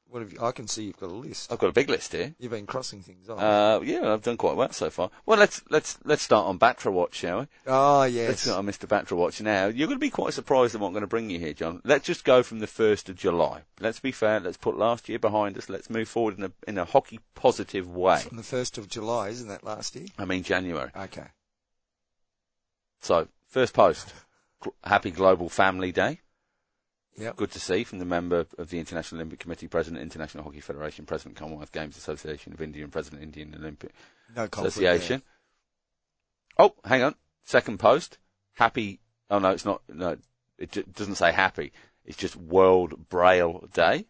What 0.10 0.24
have 0.24 0.34
you, 0.34 0.40
I 0.42 0.52
can 0.52 0.68
see 0.68 0.86
you've 0.86 0.98
got 0.98 1.12
a 1.12 1.14
list. 1.14 1.52
I've 1.52 1.60
got 1.60 1.68
a 1.70 1.74
big 1.74 1.88
list 1.88 2.14
here. 2.14 2.34
You've 2.40 2.52
been 2.52 2.66
crossing 2.66 3.02
things 3.02 3.30
off. 3.30 3.40
Uh, 3.40 3.80
yeah, 3.84 4.12
I've 4.12 4.24
done 4.24 4.38
quite 4.38 4.56
well 4.56 4.72
so 4.72 4.90
far. 4.90 5.12
Well, 5.28 5.38
let's 5.38 5.62
let's 5.70 6.00
let's 6.04 6.24
start 6.24 6.48
on 6.48 6.58
Batra 6.58 6.92
Watch, 6.92 7.14
shall 7.14 7.42
we? 7.42 7.48
oh 7.68 8.04
yes. 8.04 8.30
Let's 8.30 8.42
start 8.42 8.58
on 8.58 8.66
Mr. 8.66 8.88
Batra 8.88 9.16
Watch 9.16 9.40
now. 9.42 9.68
You're 9.68 9.88
going 9.88 10.00
to 10.00 10.04
be 10.04 10.10
quite 10.10 10.34
surprised 10.34 10.74
at 10.74 10.82
what 10.82 10.88
I'm 10.88 10.94
going 10.94 11.02
to 11.02 11.08
bring 11.08 11.30
you 11.30 11.38
here, 11.38 11.54
John. 11.54 11.82
Let's 11.86 12.08
just 12.08 12.24
go 12.24 12.42
from 12.42 12.58
the 12.60 12.68
first 12.68 13.08
of 13.08 13.18
July. 13.18 13.62
Let's 13.80 14.00
be 14.00 14.12
fair. 14.12 14.40
Let's 14.40 14.58
put 14.58 14.78
last 14.78 15.10
year 15.10 15.20
behind 15.20 15.58
us. 15.60 15.70
Let's 15.70 15.92
move 15.92 16.08
forward 16.08 16.40
in 16.40 16.46
a 16.46 16.52
in 16.68 16.78
a 16.80 16.86
hockey 16.86 17.20
positive 17.36 17.88
way. 17.88 18.20
From 18.22 18.38
the 18.38 18.44
first 18.44 18.80
of 18.80 18.90
July, 18.90 19.30
isn't 19.30 19.48
that 19.48 19.64
last 19.64 19.96
year? 19.96 20.08
I 20.18 20.26
mean 20.26 20.42
January. 20.42 20.90
Okay. 20.96 21.28
So 23.02 23.28
first 23.48 23.74
post. 23.76 24.12
Happy 24.84 25.12
Global 25.12 25.50
Family 25.50 25.92
Day. 25.92 26.20
Yep. 27.20 27.36
Good 27.36 27.52
to 27.52 27.60
see 27.60 27.84
from 27.84 28.00
the 28.00 28.06
member 28.06 28.46
of 28.58 28.70
the 28.70 28.80
International 28.80 29.20
Olympic 29.20 29.40
Committee, 29.40 29.68
President, 29.68 30.02
International 30.02 30.44
Hockey 30.44 30.62
Federation, 30.62 31.06
President, 31.06 31.36
Commonwealth 31.36 31.72
Games 31.72 31.98
Association 31.98 32.54
of 32.54 32.62
India, 32.62 32.84
and 32.84 32.92
President, 32.94 33.22
Indian 33.22 33.54
Olympic 33.60 33.92
No 34.36 34.46
Association. 34.46 35.22
Oh, 36.58 36.74
hang 36.86 37.04
on. 37.04 37.16
Second 37.44 37.78
post. 37.80 38.18
Happy. 38.54 39.00
Oh 39.30 39.40
no, 39.40 39.50
it's 39.50 39.66
not. 39.66 39.82
No, 39.88 40.18
it 40.58 40.72
j- 40.72 40.84
doesn't 40.94 41.16
say 41.16 41.32
happy. 41.32 41.72
It's 42.06 42.18
just 42.18 42.36
World 42.36 43.10
Braille 43.10 43.68
Day. 43.74 44.06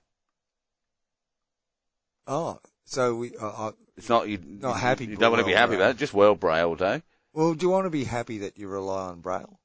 Oh, 2.28 2.60
so 2.86 3.16
we. 3.16 3.36
Uh, 3.36 3.48
uh, 3.48 3.72
It's 3.98 4.10
not. 4.10 4.28
You, 4.28 4.39
Not 4.44 4.80
happy 4.80 5.06
You 5.06 5.16
don't 5.16 5.32
want 5.32 5.42
to 5.42 5.46
be 5.48 5.54
happy 5.54 5.70
Braille. 5.75 5.82
about 5.82 5.96
it. 5.96 5.98
Just 5.98 6.13
World 6.13 6.39
Braille 6.39 6.75
Day. 6.75 7.01
well, 7.34 7.54
do 7.54 7.66
you 7.66 7.70
want 7.72 7.86
to 7.86 7.89
be 7.89 8.04
happy 8.04 8.39
that 8.39 8.58
you 8.58 8.68
rely 8.68 9.10
on 9.10 9.22
Braille? 9.22 9.59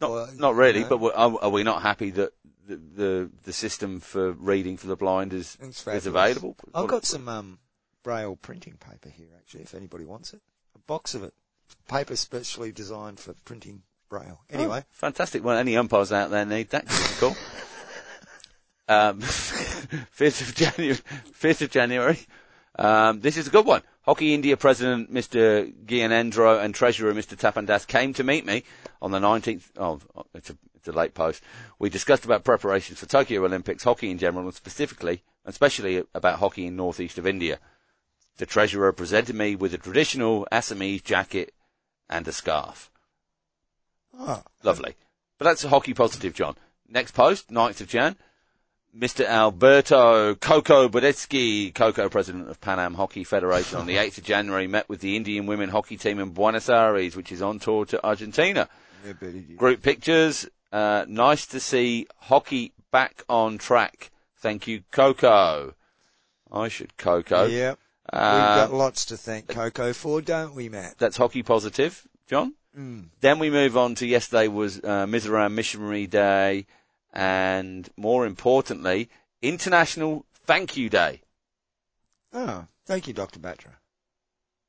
Not, 0.00 0.36
not 0.38 0.54
really. 0.54 0.80
no. 0.80 0.88
But 0.88 0.98
we're, 0.98 1.12
are, 1.12 1.38
are 1.42 1.50
we 1.50 1.62
not 1.62 1.82
happy 1.82 2.10
that 2.10 2.32
the, 2.66 2.76
the 2.76 3.30
the 3.44 3.52
system 3.52 4.00
for 4.00 4.32
reading 4.32 4.76
for 4.76 4.86
the 4.86 4.96
blind 4.96 5.32
is 5.32 5.58
is 5.60 6.06
available? 6.06 6.56
I've 6.74 6.82
What- 6.84 6.90
got 6.90 7.04
some 7.04 7.28
um, 7.28 7.58
Braille 8.02 8.36
printing 8.36 8.74
paper 8.78 9.08
here, 9.10 9.28
actually, 9.36 9.62
if 9.62 9.74
anybody 9.74 10.04
wants 10.04 10.32
it. 10.32 10.40
A 10.74 10.78
box 10.80 11.14
of 11.14 11.22
it. 11.24 11.34
Paper 11.88 12.16
specially 12.16 12.72
designed 12.72 13.20
for 13.20 13.34
printing 13.44 13.82
Braille. 14.08 14.40
Anyway, 14.50 14.80
Oh, 14.82 14.88
fantastic. 14.90 15.44
Well, 15.44 15.56
any 15.58 15.76
umpires 15.76 16.12
out 16.12 16.30
there 16.30 16.44
need 16.46 16.70
that. 16.70 16.86
cool. 17.18 17.36
Um, 18.88 19.20
5th 19.22 20.40
of 20.48 20.54
January. 20.56 20.98
5th 21.40 21.62
of 21.62 21.70
January. 21.70 22.18
Um, 22.76 23.20
this 23.20 23.36
is 23.36 23.48
a 23.48 23.50
good 23.50 23.66
one. 23.66 23.82
Hockey 24.02 24.32
India 24.34 24.56
President 24.56 25.12
Mr. 25.12 25.72
Gyanendra 25.84 26.64
and 26.64 26.74
Treasurer 26.74 27.12
Mr. 27.12 27.36
Tapandas 27.36 27.86
came 27.86 28.14
to 28.14 28.24
meet 28.24 28.46
me 28.46 28.64
on 29.02 29.10
the 29.10 29.18
19th. 29.18 29.64
Oh, 29.76 30.00
it's 30.34 30.50
a, 30.50 30.56
it's 30.74 30.88
a 30.88 30.92
late 30.92 31.14
post. 31.14 31.42
We 31.78 31.90
discussed 31.90 32.24
about 32.24 32.44
preparations 32.44 32.98
for 32.98 33.06
Tokyo 33.06 33.44
Olympics, 33.44 33.84
hockey 33.84 34.10
in 34.10 34.18
general, 34.18 34.46
and 34.46 34.54
specifically, 34.54 35.22
especially 35.44 36.02
about 36.14 36.38
hockey 36.38 36.66
in 36.66 36.76
northeast 36.76 37.18
of 37.18 37.26
India. 37.26 37.58
The 38.38 38.46
Treasurer 38.46 38.92
presented 38.92 39.36
me 39.36 39.54
with 39.56 39.74
a 39.74 39.78
traditional 39.78 40.48
Assamese 40.50 41.04
jacket 41.04 41.52
and 42.08 42.26
a 42.26 42.32
scarf. 42.32 42.90
oh, 44.18 44.42
Lovely. 44.62 44.94
But 45.38 45.44
that's 45.44 45.64
a 45.64 45.68
hockey 45.68 45.94
positive, 45.94 46.34
John. 46.34 46.56
Next 46.88 47.12
post, 47.12 47.50
9th 47.50 47.80
of 47.80 47.88
Jan. 47.88 48.16
Mr. 48.96 49.24
Alberto 49.24 50.34
Coco 50.34 50.88
Budeisky, 50.88 51.72
Coco 51.74 52.08
president 52.08 52.48
of 52.50 52.60
Pan 52.60 52.80
Am 52.80 52.94
Hockey 52.94 53.22
Federation, 53.24 53.78
on 53.78 53.86
the 53.86 53.96
8th 54.04 54.18
of 54.18 54.24
January 54.24 54.66
met 54.66 54.88
with 54.88 55.00
the 55.00 55.16
Indian 55.16 55.46
women 55.46 55.68
hockey 55.70 55.96
team 55.96 56.18
in 56.18 56.30
Buenos 56.30 56.68
Aires, 56.68 57.14
which 57.14 57.30
is 57.30 57.40
on 57.40 57.58
tour 57.60 57.84
to 57.86 58.04
Argentina. 58.04 58.68
yeah, 59.06 59.12
Group 59.56 59.82
pictures. 59.82 60.48
Uh, 60.72 61.04
nice 61.08 61.46
to 61.46 61.60
see 61.60 62.06
hockey 62.18 62.72
back 62.90 63.22
on 63.28 63.58
track. 63.58 64.10
Thank 64.38 64.66
you, 64.66 64.82
Coco. 64.90 65.74
I 66.50 66.68
should 66.68 66.96
Coco. 66.96 67.46
Yep. 67.46 67.78
We've 68.12 68.20
Uh, 68.20 68.66
got 68.66 68.72
lots 68.74 69.04
to 69.06 69.16
thank 69.16 69.46
Coco 69.48 69.92
for, 69.92 70.20
don't 70.20 70.54
we, 70.56 70.68
Matt? 70.68 70.96
that's 70.98 71.16
hockey 71.16 71.44
positive, 71.44 72.06
John. 72.26 72.54
Mm. 72.76 73.06
Then 73.20 73.38
we 73.38 73.50
move 73.50 73.76
on 73.76 73.94
to 73.96 74.06
yesterday 74.06 74.48
was 74.48 74.78
uh, 74.78 75.06
Mizoram 75.06 75.52
Missionary 75.52 76.06
Day, 76.08 76.66
and 77.12 77.88
more 77.96 78.26
importantly, 78.26 79.08
International 79.42 80.24
Thank 80.46 80.76
You 80.76 80.88
Day. 80.88 81.22
Oh, 82.32 82.66
thank 82.86 83.08
you, 83.08 83.14
Dr. 83.14 83.40
Batra. 83.40 83.72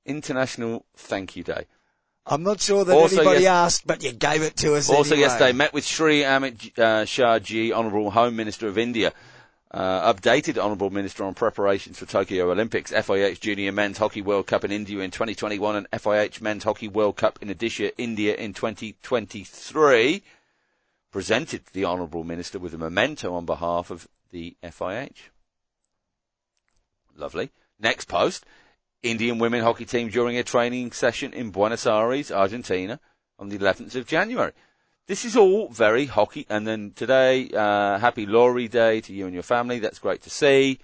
International 0.05 0.85
Thank 0.95 1.35
You 1.35 1.43
Day. 1.43 1.65
I'm 2.25 2.43
not 2.43 2.61
sure 2.61 2.85
that 2.85 2.95
Also 2.95 3.17
anybody 3.17 3.41
yes- 3.43 3.51
asked, 3.51 3.87
but 3.87 4.03
you 4.03 4.11
gave 4.11 4.41
it 4.43 4.55
to 4.57 4.75
us 4.75 4.89
Also 4.89 5.15
anyway. 5.15 5.27
yesterday, 5.27 5.51
met 5.53 5.73
with 5.73 5.83
Sri 5.85 6.21
Amit 6.21 6.77
uh, 6.77 7.05
Shah 7.05 7.39
Ji, 7.39 7.73
Honourable 7.73 8.11
Home 8.11 8.35
Minister 8.35 8.67
of 8.67 8.77
India. 8.77 9.11
Uh, 9.71 10.11
updated 10.13 10.57
Honourable 10.57 10.89
Minister 10.89 11.23
on 11.23 11.33
preparations 11.33 11.97
for 11.97 12.05
Tokyo 12.05 12.51
Olympics, 12.51 12.91
FIH 12.91 13.39
Junior 13.39 13.71
Men's 13.71 13.97
Hockey 13.97 14.21
World 14.21 14.45
Cup 14.45 14.65
in 14.65 14.71
India 14.71 14.99
in 14.99 15.11
2021 15.11 15.77
and 15.77 15.89
FIH 15.91 16.41
Men's 16.41 16.63
Hockey 16.65 16.89
World 16.89 17.15
Cup 17.15 17.39
in 17.41 17.47
Odisha, 17.47 17.91
India 17.97 18.35
in 18.35 18.53
2023. 18.53 20.21
Presented 21.11 21.65
the 21.73 21.85
Honourable 21.85 22.23
Minister 22.23 22.57
with 22.57 22.73
a 22.73 22.77
memento 22.77 23.33
on 23.33 23.45
behalf 23.45 23.91
of 23.91 24.07
the 24.31 24.55
FIH. 24.63 25.17
Lovely. 27.15 27.51
Next 27.79 28.07
post. 28.07 28.45
Indian 29.03 29.39
women 29.39 29.61
hockey 29.61 29.85
team 29.85 30.09
during 30.09 30.37
a 30.37 30.43
training 30.43 30.91
session 30.91 31.33
in 31.33 31.49
Buenos 31.49 31.87
Aires, 31.87 32.31
Argentina 32.31 32.99
on 33.39 33.49
the 33.49 33.57
11th 33.57 33.95
of 33.95 34.05
January. 34.05 34.51
This 35.07 35.25
is 35.25 35.35
all 35.35 35.67
very 35.69 36.05
hockey. 36.05 36.45
And 36.49 36.65
then 36.65 36.93
today, 36.95 37.49
uh, 37.49 37.97
happy 37.97 38.25
Lohri 38.27 38.69
Day 38.69 39.01
to 39.01 39.13
you 39.13 39.25
and 39.25 39.33
your 39.33 39.43
family. 39.43 39.79
That's 39.79 39.99
great 39.99 40.21
to 40.21 40.29
see. 40.29 40.79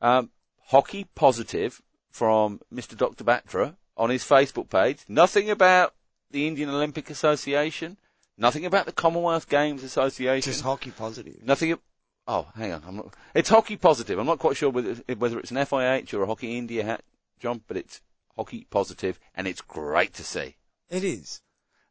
Um, 0.00 0.30
hockey 0.66 1.06
positive 1.14 1.80
from 2.10 2.60
Mr. 2.74 2.96
Dr. 2.96 3.24
Batra 3.24 3.76
on 3.96 4.10
his 4.10 4.24
Facebook 4.24 4.68
page. 4.68 5.04
Nothing 5.08 5.48
about 5.48 5.94
the 6.30 6.46
Indian 6.48 6.70
Olympic 6.70 7.08
Association. 7.08 7.96
Nothing 8.38 8.64
about 8.66 8.86
the 8.86 8.92
Commonwealth 8.92 9.48
Games 9.48 9.82
Association. 9.82 10.50
Just 10.52 10.62
hockey 10.64 10.90
positive. 10.90 11.42
Nothing. 11.42 11.78
Oh, 12.26 12.46
hang 12.56 12.72
on. 12.72 12.82
I'm 12.86 12.96
not, 12.96 13.14
it's 13.34 13.48
hockey 13.48 13.76
positive. 13.76 14.18
I'm 14.18 14.26
not 14.26 14.38
quite 14.38 14.56
sure 14.56 14.70
whether, 14.70 14.94
whether 15.16 15.38
it's 15.38 15.50
an 15.50 15.56
FIH 15.58 16.14
or 16.14 16.22
a 16.22 16.26
Hockey 16.26 16.56
India 16.56 16.84
hat, 16.84 17.02
John, 17.40 17.62
but 17.66 17.76
it's 17.76 18.00
hockey 18.36 18.66
positive, 18.70 19.18
and 19.34 19.46
it's 19.46 19.60
great 19.60 20.14
to 20.14 20.24
see. 20.24 20.56
It 20.88 21.04
is. 21.04 21.42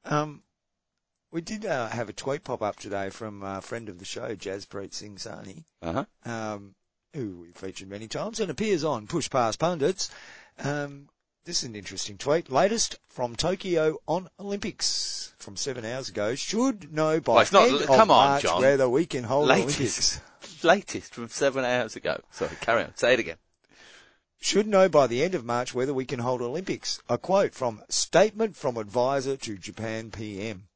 Um, 0.05 0.43
we 1.31 1.41
did 1.41 1.65
uh, 1.65 1.89
have 1.89 2.09
a 2.09 2.13
tweet 2.13 2.43
pop 2.43 2.61
up 2.61 2.77
today 2.77 3.09
from 3.09 3.43
a 3.43 3.61
friend 3.61 3.87
of 3.89 3.99
the 3.99 4.05
show, 4.05 4.35
Jaspreet 4.35 4.93
Singh 4.93 5.17
Sani, 5.17 5.65
Uh 5.81 6.05
huh. 6.25 6.31
um, 6.31 6.75
who 7.13 7.41
we've 7.41 7.55
featured 7.55 7.89
many 7.89 8.07
times 8.07 8.39
and 8.39 8.49
appears 8.49 8.83
on 8.83 9.05
Push 9.07 9.29
Past 9.29 9.59
Pundits. 9.59 10.09
Um, 10.59 11.09
this 11.45 11.59
is 11.63 11.69
an 11.69 11.75
interesting 11.75 12.17
tweet. 12.17 12.49
Latest 12.49 12.95
from 13.09 13.35
Tokyo 13.35 13.97
on 14.07 14.29
Olympics. 14.39 15.20
From 15.41 15.57
seven 15.57 15.83
hours 15.85 16.07
ago 16.09 16.35
should 16.35 16.93
know 16.93 17.19
by 17.19 17.33
Well, 17.33 17.41
it's 17.41 17.51
not- 17.51 17.67
end 17.67 17.81
of 17.81 17.89
on, 17.89 18.07
March 18.07 18.43
John. 18.43 18.61
whether 18.61 18.87
we 18.87 19.05
can 19.07 19.23
hold 19.23 19.47
Latest. 19.47 20.21
Olympics. 20.21 20.63
Latest 20.63 21.13
from 21.15 21.29
seven 21.29 21.65
hours 21.65 21.95
ago. 21.95 22.21
Sorry, 22.31 22.51
carry 22.61 22.83
on. 22.83 22.95
Say 22.95 23.13
it 23.13 23.19
again. 23.19 23.37
Should 24.39 24.67
know 24.67 24.87
by 24.89 25.07
the 25.07 25.23
end 25.23 25.33
of 25.35 25.43
March 25.43 25.73
whether 25.73 25.93
we 25.93 26.05
can 26.05 26.19
hold 26.19 26.41
Olympics. 26.41 26.99
A 27.09 27.17
quote 27.17 27.53
from 27.55 27.81
statement 27.89 28.55
from 28.55 28.77
advisor 28.77 29.35
to 29.37 29.57
Japan 29.57 30.11
PM. 30.11 30.67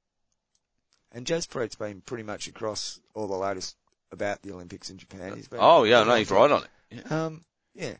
And 1.11 1.25
Jaspreet's 1.25 1.75
been 1.75 2.01
pretty 2.01 2.23
much 2.23 2.47
across 2.47 2.99
all 3.13 3.27
the 3.27 3.35
latest 3.35 3.75
about 4.11 4.41
the 4.41 4.51
Olympics 4.51 4.89
in 4.89 4.97
Japan. 4.97 5.35
He's 5.35 5.47
been 5.47 5.59
Oh 5.61 5.83
yeah, 5.83 6.03
no, 6.03 6.15
he's 6.15 6.29
right 6.31 6.49
on 6.51 6.63
it. 6.63 6.69
Yeah. 7.09 7.25
Um, 7.25 7.45
yeah. 7.73 7.93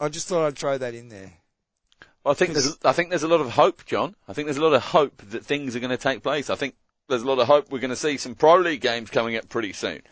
I 0.00 0.08
just 0.08 0.28
thought 0.28 0.46
I'd 0.46 0.58
throw 0.58 0.78
that 0.78 0.94
in 0.94 1.08
there. 1.10 1.32
Well, 2.24 2.32
I 2.32 2.34
think 2.34 2.52
there's, 2.52 2.76
I 2.84 2.92
think 2.92 3.08
there's 3.08 3.22
a 3.22 3.28
lot 3.28 3.40
of 3.40 3.50
hope, 3.50 3.86
John. 3.86 4.14
I 4.28 4.32
think 4.34 4.46
there's 4.46 4.58
a 4.58 4.62
lot 4.62 4.74
of 4.74 4.82
hope 4.82 5.22
that 5.30 5.44
things 5.44 5.74
are 5.74 5.80
going 5.80 5.90
to 5.90 5.96
take 5.96 6.22
place. 6.22 6.50
I 6.50 6.54
think 6.54 6.74
there's 7.08 7.22
a 7.22 7.26
lot 7.26 7.38
of 7.38 7.46
hope 7.46 7.70
we're 7.70 7.78
going 7.78 7.90
to 7.90 7.96
see 7.96 8.16
some 8.18 8.34
pro 8.34 8.56
league 8.56 8.82
games 8.82 9.10
coming 9.10 9.36
up 9.36 9.48
pretty 9.48 9.72
soon. 9.72 10.02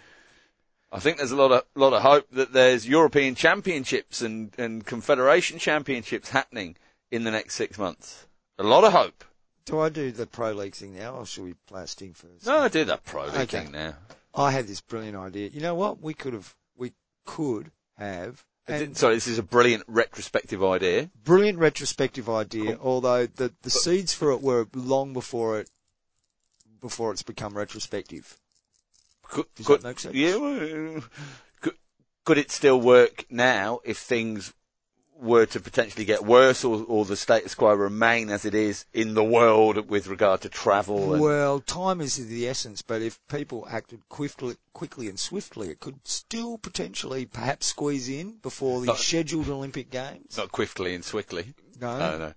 I 0.91 1.01
think 1.01 1.19
there's 1.19 1.33
a 1.33 1.37
lot 1.37 1.53
of 1.53 1.65
lot 1.75 1.93
of 1.93 2.01
hope 2.01 2.27
that 2.33 2.55
there's 2.55 2.89
European 2.89 3.35
championships 3.35 4.23
and, 4.23 4.53
and 4.57 4.87
confederation 4.87 5.59
championships 5.59 6.31
happening 6.31 6.77
in 7.11 7.25
the 7.25 7.31
next 7.31 7.57
six 7.57 7.77
months. 7.79 8.27
A 8.59 8.63
lot 8.63 8.85
of 8.85 8.93
hope. 8.93 9.23
Do 9.67 9.81
I 9.81 9.91
do 9.91 10.11
the 10.11 10.27
pro 10.27 10.53
league 10.53 10.75
thing 10.75 10.97
now, 10.97 11.17
or 11.17 11.27
should 11.27 11.45
we 11.45 11.53
play 11.67 11.83
a 11.83 11.87
sting 11.87 12.15
first? 12.15 12.47
No, 12.47 12.57
I 12.61 12.69
do 12.69 12.87
that 12.87 13.05
pro 13.05 13.27
league 13.27 13.35
Okay. 13.35 13.65
thing 13.65 13.73
now. 13.73 13.97
I 14.35 14.51
had 14.51 14.67
this 14.67 14.81
brilliant 14.81 15.17
idea. 15.17 15.51
You 15.51 15.61
know 15.61 15.75
what? 15.75 16.01
We 16.01 16.15
could 16.15 16.33
have, 16.33 16.55
we 16.75 16.95
could 17.27 17.71
have, 17.99 18.45
and 18.69 18.97
Sorry, 18.97 19.15
this 19.15 19.27
is 19.27 19.39
a 19.39 19.43
brilliant 19.43 19.85
retrospective 19.87 20.63
idea. 20.63 21.11
brilliant 21.25 21.59
retrospective 21.59 22.29
idea. 22.29 22.79
Although 22.81 23.27
the 23.27 23.53
the 23.63 23.71
seeds 23.71 24.13
for 24.13 24.31
it 24.33 24.43
were 24.43 24.69
long 24.75 25.13
before 25.13 25.61
it, 25.61 25.71
before 26.81 27.13
it's 27.13 27.23
become 27.23 27.57
retrospective. 27.57 28.39
Could, 29.23 29.47
Does 29.57 29.67
could, 29.67 29.83
that 29.83 29.89
make 29.89 29.99
sense? 29.99 30.15
Yeah. 30.15 31.01
Could, 31.61 31.75
could 32.25 32.39
it 32.39 32.51
still 32.51 32.81
work 32.81 33.27
now 33.31 33.81
if 33.85 33.99
things 33.99 34.55
were 35.21 35.45
to 35.47 35.59
potentially 35.59 36.05
get 36.05 36.25
worse 36.25 36.65
or, 36.65 36.85
or 36.87 37.05
the 37.05 37.17
status 37.17 37.53
quo 37.57 37.75
remain 37.75 38.31
as 38.31 38.45
it 38.45 38.55
is 38.55 38.85
in 38.93 39.15
the 39.15 39.25
world 39.25 39.89
with 39.91 40.07
regard 40.07 40.41
to 40.43 40.49
travel 40.49 41.13
and 41.13 41.21
Well, 41.21 41.59
time 41.59 42.01
is 42.01 42.25
the 42.29 42.47
essence, 42.47 42.83
but 42.83 43.03
if 43.03 43.19
people 43.27 43.67
acted 43.69 44.09
quickly, 44.09 44.55
quickly 44.73 45.09
and 45.09 45.19
swiftly, 45.19 45.71
it 45.71 45.81
could 45.81 45.99
still 46.07 46.57
potentially 46.57 47.27
perhaps 47.27 47.67
squeeze 47.67 48.09
in 48.09 48.37
before 48.43 48.81
the 48.81 48.87
Not- 48.87 48.99
scheduled 48.99 49.49
Olympic 49.49 49.91
Games. 49.91 50.37
not 50.37 50.53
quickly 50.53 50.95
and 50.95 51.05
swiftly. 51.05 51.53
No, 51.81 51.99
No, 51.99 52.19
no. 52.19 52.33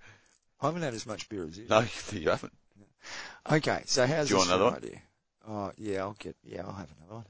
I 0.60 0.66
haven't 0.66 0.82
had 0.82 0.96
as 0.96 1.06
much 1.06 1.30
beer 1.30 1.44
as 1.46 1.58
you. 1.60 1.68
No, 1.70 1.86
you 2.12 2.30
haven't. 2.30 2.54
Okay, 3.52 3.84
so 3.86 4.08
how's 4.08 4.28
Do 4.28 4.36
you 4.36 4.40
this 4.40 4.50
want 4.50 4.62
another 4.62 4.72
for 4.72 4.78
an 4.78 4.84
idea? 4.90 5.02
Oh, 5.48 5.72
yeah, 5.78 6.00
I'll 6.02 6.16
get, 6.18 6.36
yeah, 6.44 6.62
I'll 6.66 6.74
have 6.74 6.90
another 7.00 7.14
one. 7.16 7.26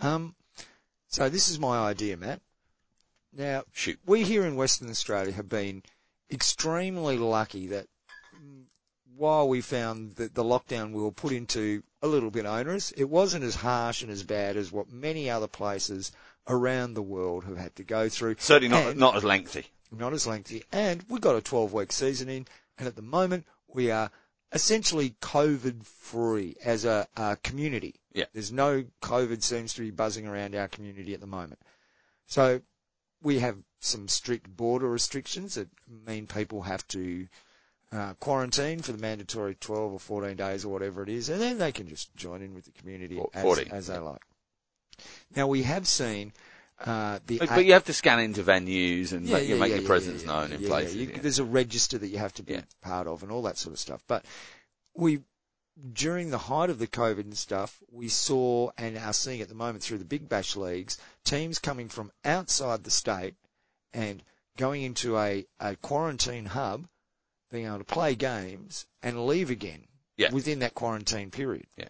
Um, 0.00 0.34
so 1.08 1.28
this 1.28 1.48
is 1.50 1.58
my 1.58 1.78
idea, 1.78 2.16
Matt. 2.16 2.40
Now, 3.32 3.64
Shoot. 3.72 3.98
we 4.06 4.24
here 4.24 4.44
in 4.46 4.56
Western 4.56 4.88
Australia 4.90 5.32
have 5.32 5.48
been 5.48 5.82
extremely 6.30 7.18
lucky 7.18 7.68
that 7.68 7.86
while 9.16 9.48
we 9.48 9.60
found 9.60 10.14
that 10.16 10.34
the 10.34 10.44
lockdown 10.44 10.92
we 10.92 11.02
were 11.02 11.10
put 11.12 11.32
into 11.32 11.82
a 12.02 12.06
little 12.06 12.30
bit 12.30 12.46
onerous, 12.46 12.90
it 12.92 13.04
wasn't 13.04 13.44
as 13.44 13.56
harsh 13.56 14.02
and 14.02 14.10
as 14.10 14.22
bad 14.22 14.56
as 14.56 14.70
what 14.70 14.92
many 14.92 15.28
other 15.28 15.48
places 15.48 16.12
around 16.46 16.94
the 16.94 17.02
world 17.02 17.44
have 17.44 17.56
had 17.58 17.74
to 17.76 17.82
go 17.84 18.08
through. 18.08 18.36
Certainly 18.38 18.68
not 18.68 18.86
And- 18.90 19.00
not 19.00 19.16
as 19.16 19.24
lengthy. 19.24 19.66
not 19.90 20.12
as 20.12 20.26
lengthy, 20.26 20.64
and 20.72 21.04
we 21.08 21.18
got 21.18 21.34
a 21.36 21.40
12 21.40 21.72
week 21.72 21.92
season 21.92 22.28
in, 22.28 22.46
and 22.78 22.86
at 22.86 22.94
the 22.96 23.02
moment 23.02 23.44
we 23.66 23.90
are 23.90 24.10
essentially 24.52 25.16
COVID 25.20 25.84
free 25.84 26.56
as 26.64 26.84
a, 26.84 27.06
a 27.16 27.36
community. 27.42 27.96
Yeah. 28.12 28.24
There's 28.32 28.52
no 28.52 28.84
COVID 29.02 29.42
seems 29.42 29.74
to 29.74 29.80
be 29.82 29.90
buzzing 29.90 30.26
around 30.26 30.54
our 30.54 30.68
community 30.68 31.12
at 31.12 31.20
the 31.20 31.26
moment. 31.26 31.60
So 32.26 32.62
we 33.22 33.38
have 33.40 33.56
some 33.80 34.08
strict 34.08 34.54
border 34.56 34.88
restrictions 34.88 35.54
that 35.54 35.68
mean 36.06 36.26
people 36.26 36.62
have 36.62 36.86
to 36.88 37.28
uh, 37.92 38.14
quarantine 38.14 38.80
for 38.80 38.92
the 38.92 38.98
mandatory 38.98 39.54
12 39.54 39.92
or 39.94 39.98
14 40.00 40.36
days 40.36 40.64
or 40.64 40.68
whatever 40.72 41.02
it 41.02 41.08
is, 41.08 41.28
and 41.28 41.40
then 41.40 41.58
they 41.58 41.72
can 41.72 41.88
just 41.88 42.14
join 42.16 42.42
in 42.42 42.54
with 42.54 42.64
the 42.64 42.70
community 42.72 43.20
as, 43.34 43.58
as 43.70 43.86
they 43.86 43.98
like. 43.98 44.20
Now 45.34 45.46
we 45.46 45.62
have 45.62 45.86
seen 45.86 46.32
uh, 46.84 47.18
the 47.26 47.38
But, 47.38 47.48
but 47.50 47.64
you 47.64 47.72
have 47.72 47.84
to 47.84 47.92
scan 47.92 48.20
into 48.20 48.42
venues 48.42 49.12
and 49.12 49.26
yeah, 49.26 49.36
make, 49.38 49.48
you 49.48 49.56
make 49.56 49.72
your 49.72 49.82
presence 49.82 50.22
yeah, 50.22 50.28
known 50.28 50.52
in 50.52 50.60
yeah, 50.62 50.68
places. 50.68 50.96
yeah. 50.96 51.02
You- 51.02 51.12
yeah. 51.14 51.18
There's 51.22 51.38
a 51.38 51.44
register 51.44 51.98
that 51.98 52.08
you 52.08 52.18
have 52.18 52.34
to 52.34 52.42
be 52.42 52.54
Yeah. 52.54 52.62
part 52.82 53.06
of 53.06 53.22
and 53.22 53.32
all 53.32 53.42
that 53.42 53.58
sort 53.58 53.72
of 53.72 53.78
stuff. 53.78 54.02
But 54.06 54.24
we, 54.94 55.20
during 55.92 56.30
the 56.30 56.38
height 56.38 56.70
of 56.70 56.78
the 56.78 56.86
COVID 56.86 57.20
and 57.20 57.36
stuff, 57.36 57.78
we 57.90 58.08
saw 58.08 58.70
and 58.76 58.96
are 58.98 59.12
seeing 59.12 59.40
at 59.40 59.48
the 59.48 59.54
moment 59.54 59.82
through 59.84 59.98
the 59.98 60.04
Big 60.04 60.28
Bash 60.28 60.56
leagues, 60.56 60.98
teams 61.24 61.58
coming 61.58 61.88
from 61.88 62.10
outside 62.24 62.84
the 62.84 62.90
state 62.90 63.34
and 63.92 64.22
going 64.56 64.82
into 64.82 65.16
a, 65.18 65.46
a 65.60 65.76
quarantine 65.76 66.46
hub, 66.46 66.88
being 67.50 67.66
able 67.66 67.78
to 67.78 67.84
play 67.84 68.14
games 68.14 68.86
and 69.02 69.26
leave 69.26 69.50
again 69.50 69.86
Yeah. 70.16 70.32
within 70.32 70.58
that 70.60 70.74
quarantine 70.74 71.30
period. 71.30 71.66
Yeah. 71.76 71.88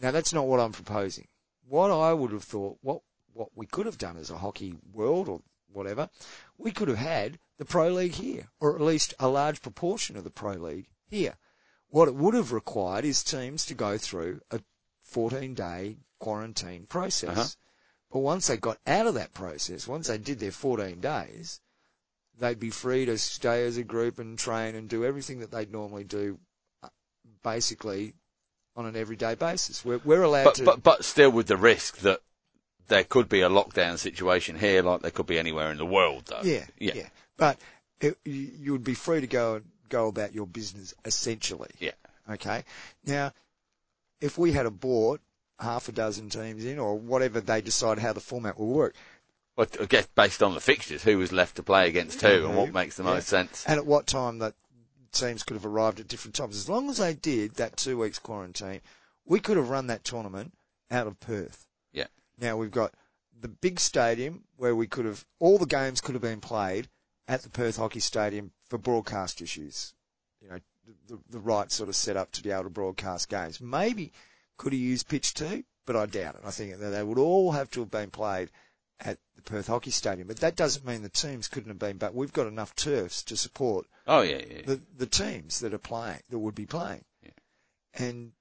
Now 0.00 0.10
that's 0.10 0.32
not 0.32 0.46
what 0.46 0.60
I'm 0.60 0.72
proposing. 0.72 1.26
What 1.66 1.90
I 1.90 2.12
would 2.12 2.32
have 2.32 2.44
thought, 2.44 2.78
what 2.82 3.02
what 3.32 3.50
we 3.54 3.66
could 3.66 3.86
have 3.86 3.98
done 3.98 4.16
as 4.16 4.30
a 4.30 4.38
hockey 4.38 4.74
world 4.92 5.28
or 5.28 5.40
whatever, 5.72 6.08
we 6.56 6.72
could 6.72 6.88
have 6.88 6.98
had 6.98 7.38
the 7.56 7.64
pro 7.64 7.88
league 7.88 8.14
here, 8.14 8.48
or 8.60 8.74
at 8.74 8.80
least 8.80 9.14
a 9.20 9.28
large 9.28 9.62
proportion 9.62 10.16
of 10.16 10.24
the 10.24 10.30
pro 10.30 10.54
league 10.54 10.88
here. 11.06 11.36
What 11.90 12.08
it 12.08 12.14
would 12.14 12.34
have 12.34 12.52
required 12.52 13.04
is 13.04 13.22
teams 13.22 13.64
to 13.66 13.74
go 13.74 13.96
through 13.96 14.40
a 14.50 14.60
14 15.04 15.54
day 15.54 15.96
quarantine 16.18 16.86
process. 16.86 17.30
Uh-huh. 17.30 17.46
But 18.10 18.18
once 18.20 18.46
they 18.46 18.56
got 18.56 18.78
out 18.86 19.06
of 19.06 19.14
that 19.14 19.34
process, 19.34 19.86
once 19.86 20.08
they 20.08 20.18
did 20.18 20.38
their 20.38 20.52
14 20.52 21.00
days, 21.00 21.60
they'd 22.38 22.58
be 22.58 22.70
free 22.70 23.04
to 23.06 23.18
stay 23.18 23.66
as 23.66 23.76
a 23.76 23.84
group 23.84 24.18
and 24.18 24.38
train 24.38 24.74
and 24.74 24.88
do 24.88 25.04
everything 25.04 25.40
that 25.40 25.50
they'd 25.50 25.72
normally 25.72 26.04
do, 26.04 26.38
uh, 26.82 26.88
basically 27.42 28.14
on 28.76 28.86
an 28.86 28.96
everyday 28.96 29.34
basis. 29.34 29.84
We're, 29.84 30.00
we're 30.04 30.22
allowed 30.22 30.44
but, 30.44 30.54
to. 30.56 30.64
but 30.64 30.82
but 30.82 31.04
still 31.04 31.30
with 31.30 31.48
the 31.48 31.56
risk 31.56 31.98
that 31.98 32.20
there 32.86 33.04
could 33.04 33.28
be 33.28 33.42
a 33.42 33.50
lockdown 33.50 33.98
situation 33.98 34.58
here, 34.58 34.82
like 34.82 35.02
there 35.02 35.10
could 35.10 35.26
be 35.26 35.38
anywhere 35.38 35.70
in 35.70 35.76
the 35.76 35.86
world, 35.86 36.24
though. 36.26 36.40
Yeah, 36.42 36.64
yeah, 36.78 36.92
yeah. 36.94 37.08
But 37.36 37.58
it, 38.00 38.16
you 38.24 38.50
you 38.58 38.72
would 38.72 38.84
be 38.84 38.94
free 38.94 39.20
to 39.20 39.26
go 39.26 39.62
go 39.88 40.08
about 40.08 40.34
your 40.34 40.46
business 40.46 40.94
essentially. 41.04 41.70
Yeah. 41.78 41.92
Okay. 42.30 42.64
Now, 43.04 43.32
if 44.20 44.36
we 44.38 44.52
had 44.52 44.66
a 44.66 44.70
bought 44.70 45.20
half 45.58 45.88
a 45.88 45.92
dozen 45.92 46.28
teams 46.28 46.64
in, 46.64 46.78
or 46.78 46.96
whatever 46.96 47.40
they 47.40 47.60
decide 47.60 47.98
how 47.98 48.12
the 48.12 48.20
format 48.20 48.58
will 48.58 48.68
work, 48.68 48.94
But 49.56 49.80
I 49.80 49.86
guess 49.86 50.06
based 50.14 50.40
on 50.42 50.54
the 50.54 50.60
fixtures, 50.60 51.02
who 51.02 51.18
was 51.18 51.32
left 51.32 51.56
to 51.56 51.64
play 51.64 51.88
against 51.88 52.20
who, 52.22 52.46
and 52.46 52.56
what 52.56 52.72
makes 52.72 52.96
the 52.96 53.02
Yeah. 53.02 53.14
most 53.14 53.26
sense? 53.26 53.64
and 53.66 53.76
at 53.78 53.86
what 53.86 54.06
time 54.06 54.38
that 54.38 54.54
teams 55.10 55.42
could 55.42 55.54
have 55.54 55.66
arrived 55.66 55.98
at 55.98 56.06
different 56.06 56.36
times, 56.36 56.56
as 56.56 56.68
long 56.68 56.88
as 56.88 56.98
they 56.98 57.12
did 57.14 57.54
that 57.54 57.76
two 57.76 57.98
weeks 57.98 58.20
quarantine, 58.20 58.80
we 59.24 59.40
could 59.40 59.56
have 59.56 59.68
run 59.68 59.88
that 59.88 60.04
tournament 60.04 60.52
out 60.92 61.08
of 61.08 61.18
Perth. 61.18 61.66
Yeah. 61.92 62.06
Now 62.38 62.56
we've 62.56 62.70
got 62.70 62.94
the 63.40 63.48
big 63.48 63.80
stadium 63.80 64.44
where 64.56 64.76
we 64.76 64.86
could 64.86 65.06
have 65.06 65.24
all 65.40 65.58
the 65.58 65.66
games 65.66 66.00
could 66.00 66.14
have 66.14 66.22
been 66.22 66.40
played 66.40 66.88
at 67.26 67.42
the 67.42 67.50
Perth 67.50 67.76
Hockey 67.78 68.00
Stadium 68.00 68.52
for 68.68 68.78
broadcast 68.78 69.40
issues. 69.40 69.94
You 70.40 70.50
know, 70.50 70.58
the, 71.08 71.18
the 71.30 71.40
right 71.40 71.70
sort 71.70 71.88
of 71.88 71.96
setup 71.96 72.32
to 72.32 72.42
be 72.42 72.50
able 72.50 72.64
to 72.64 72.70
broadcast 72.70 73.28
games. 73.28 73.60
Maybe 73.60 74.12
could 74.56 74.72
have 74.72 74.80
used 74.80 75.08
pitch 75.08 75.34
two, 75.34 75.64
but 75.86 75.96
I 75.96 76.06
doubt 76.06 76.36
it. 76.36 76.42
I 76.44 76.50
think 76.50 76.78
that 76.78 76.90
they 76.90 77.02
would 77.02 77.18
all 77.18 77.52
have 77.52 77.70
to 77.72 77.80
have 77.80 77.90
been 77.90 78.10
played 78.10 78.50
at 79.00 79.18
the 79.36 79.42
Perth 79.42 79.68
Hockey 79.68 79.90
Stadium. 79.90 80.26
But 80.28 80.38
that 80.38 80.56
doesn't 80.56 80.84
mean 80.86 81.02
the 81.02 81.08
teams 81.08 81.48
couldn't 81.48 81.70
have 81.70 81.78
been. 81.78 81.98
But 81.98 82.14
we've 82.14 82.32
got 82.32 82.46
enough 82.46 82.74
turfs 82.74 83.22
to 83.24 83.36
support 83.36 83.86
Oh 84.06 84.22
yeah, 84.22 84.40
yeah. 84.48 84.62
the 84.66 84.80
the 84.96 85.06
teams 85.06 85.60
that 85.60 85.74
are 85.74 85.78
playing 85.78 86.20
that 86.30 86.38
would 86.38 86.54
be 86.54 86.66
playing, 86.66 87.04
Yeah. 87.22 87.30
and 87.94 88.32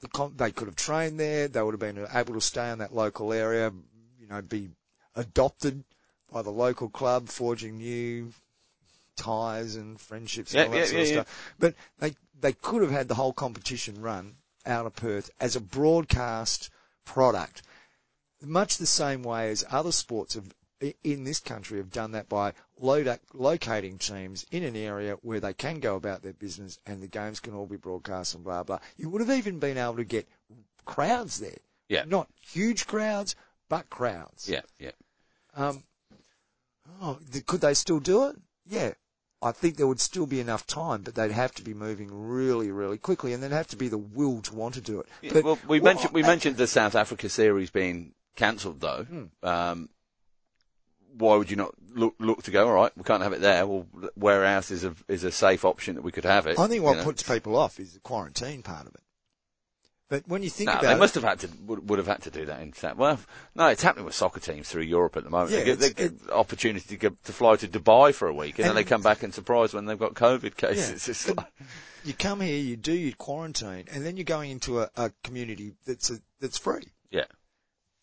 the 0.00 0.30
they 0.36 0.50
could 0.50 0.68
have 0.68 0.76
trained 0.76 1.18
there. 1.20 1.48
They 1.48 1.62
would 1.62 1.74
have 1.74 1.80
been 1.80 2.06
able 2.12 2.34
to 2.34 2.40
stay 2.40 2.70
in 2.70 2.78
that 2.78 2.94
local 2.94 3.32
area, 3.32 3.72
you 4.18 4.26
know, 4.28 4.42
be 4.42 4.70
adopted 5.14 5.84
by 6.32 6.42
the 6.42 6.50
local 6.50 6.88
club, 6.88 7.28
forging 7.28 7.76
new 7.78 8.32
ties 9.22 9.76
and 9.76 10.00
friendships 10.00 10.54
and 10.54 10.58
Yeah, 10.60 10.64
all 10.66 10.72
that 10.72 10.78
yeah, 10.78 10.84
sort 10.86 11.00
of 11.00 11.06
stuff. 11.08 11.54
But 11.58 11.74
they 11.98 12.14
they 12.40 12.52
could 12.52 12.82
have 12.82 12.90
had 12.90 13.08
the 13.08 13.14
whole 13.14 13.32
competition 13.32 14.00
run 14.00 14.34
out 14.66 14.86
of 14.86 14.94
Perth 14.96 15.30
as 15.40 15.56
a 15.56 15.60
broadcast 15.60 16.70
product, 17.04 17.62
much 18.42 18.78
the 18.78 18.86
same 18.86 19.22
way 19.22 19.50
as 19.50 19.64
other 19.70 19.92
sports 19.92 20.34
have 20.34 20.52
in 21.04 21.22
this 21.22 21.38
country 21.38 21.78
have 21.78 21.92
done 21.92 22.10
that 22.10 22.28
by 22.28 22.52
locating 22.76 23.98
teams 23.98 24.44
in 24.50 24.64
an 24.64 24.74
area 24.74 25.16
where 25.22 25.38
they 25.38 25.54
can 25.54 25.78
go 25.78 25.94
about 25.94 26.22
their 26.22 26.32
business 26.32 26.80
and 26.86 27.00
the 27.00 27.06
games 27.06 27.38
can 27.38 27.54
all 27.54 27.66
be 27.66 27.76
broadcast 27.76 28.34
and 28.34 28.42
blah 28.42 28.64
blah. 28.64 28.80
You 28.96 29.08
would 29.10 29.20
have 29.20 29.30
even 29.30 29.60
been 29.60 29.78
able 29.78 29.96
to 29.96 30.04
get 30.04 30.26
crowds 30.84 31.38
there. 31.38 31.58
Yeah. 31.88 32.04
Not 32.06 32.28
huge 32.40 32.86
crowds, 32.86 33.36
but 33.68 33.90
crowds. 33.90 34.48
yeah, 34.48 34.62
yeah. 34.78 34.90
Um, 35.54 35.84
oh, 37.00 37.18
th- 37.30 37.46
could 37.46 37.60
they 37.60 37.74
still 37.74 38.00
do 38.00 38.28
it? 38.28 38.36
Yeah. 38.66 38.92
I 39.42 39.50
think 39.52 39.76
there 39.76 39.88
would 39.88 40.00
still 40.00 40.26
be 40.26 40.38
enough 40.40 40.66
time, 40.66 41.02
but 41.02 41.14
they'd 41.16 41.32
have 41.32 41.52
to 41.56 41.62
be 41.62 41.74
moving 41.74 42.08
really, 42.12 42.70
really 42.70 42.96
quickly, 42.98 43.32
and 43.32 43.42
there'd 43.42 43.52
have 43.52 43.66
to 43.68 43.76
be 43.76 43.88
the 43.88 43.98
will 43.98 44.40
to 44.42 44.54
want 44.54 44.74
to 44.74 44.80
do 44.80 45.00
it. 45.00 45.06
Yeah, 45.20 45.32
But 45.34 45.44
well, 45.44 45.58
we 45.66 45.80
what 45.80 45.84
mentioned 45.94 46.14
we 46.14 46.22
I- 46.22 46.26
mentioned 46.28 46.56
the 46.56 46.66
South 46.68 46.94
Africa 46.94 47.28
series 47.28 47.70
being 47.70 48.12
cancelled 48.36 48.80
though. 48.80 49.04
Hmm. 49.04 49.24
Um, 49.46 49.88
why 51.18 51.36
would 51.36 51.50
you 51.50 51.56
not 51.56 51.74
look 51.94 52.14
look 52.18 52.42
to 52.44 52.50
go? 52.50 52.66
All 52.68 52.72
right, 52.74 52.92
we 52.96 53.02
can't 53.04 53.22
have 53.22 53.32
it 53.34 53.40
there. 53.40 53.66
Well, 53.66 53.86
where 54.14 54.44
else 54.44 54.70
is 54.70 54.84
a 54.84 54.94
is 55.08 55.24
a 55.24 55.30
safe 55.32 55.64
option 55.64 55.96
that 55.96 56.02
we 56.02 56.12
could 56.12 56.24
have 56.24 56.46
it? 56.46 56.58
I 56.58 56.66
think 56.68 56.76
you 56.76 56.82
what 56.84 56.98
know? 56.98 57.04
puts 57.04 57.22
people 57.22 57.56
off 57.56 57.78
is 57.80 57.92
the 57.94 58.00
quarantine 58.00 58.62
part 58.62 58.86
of 58.86 58.94
it. 58.94 59.00
But 60.12 60.28
when 60.28 60.42
you 60.42 60.50
think 60.50 60.66
No, 60.66 60.72
about 60.74 60.82
they 60.82 60.92
it, 60.92 60.98
must 60.98 61.14
have 61.14 61.24
had 61.24 61.40
to 61.40 61.48
would, 61.64 61.88
would 61.88 61.98
have 61.98 62.06
had 62.06 62.20
to 62.24 62.30
do 62.30 62.44
that 62.44 62.60
in 62.60 62.74
South. 62.74 62.98
Well, 62.98 63.18
no, 63.54 63.68
it's 63.68 63.82
happening 63.82 64.04
with 64.04 64.14
soccer 64.14 64.40
teams 64.40 64.68
through 64.68 64.82
Europe 64.82 65.16
at 65.16 65.24
the 65.24 65.30
moment. 65.30 65.52
Yeah, 65.52 65.60
they 65.60 65.64
get, 65.64 65.78
they 65.78 65.90
get 65.94 66.26
the 66.26 66.34
opportunity 66.34 66.86
to, 66.86 66.96
get, 66.98 67.24
to 67.24 67.32
fly 67.32 67.56
to 67.56 67.66
Dubai 67.66 68.12
for 68.12 68.28
a 68.28 68.34
week, 68.34 68.58
and, 68.58 68.68
then 68.68 68.74
they 68.74 68.84
come 68.84 69.00
back 69.00 69.22
and 69.22 69.32
surprise 69.32 69.72
when 69.72 69.86
they've 69.86 69.98
got 69.98 70.12
COVID 70.12 70.54
cases. 70.58 71.08
Yeah, 71.08 71.12
It's 71.12 71.34
like, 71.34 71.46
you 72.04 72.12
come 72.12 72.42
here, 72.42 72.58
you 72.58 72.76
do 72.76 72.92
your 72.92 73.14
quarantine, 73.14 73.86
and 73.90 74.04
then 74.04 74.18
you're 74.18 74.24
going 74.24 74.50
into 74.50 74.80
a, 74.82 74.90
a 74.98 75.10
community 75.24 75.72
that's 75.86 76.10
a, 76.10 76.18
that's 76.40 76.58
free. 76.58 76.88
yeah. 77.10 77.24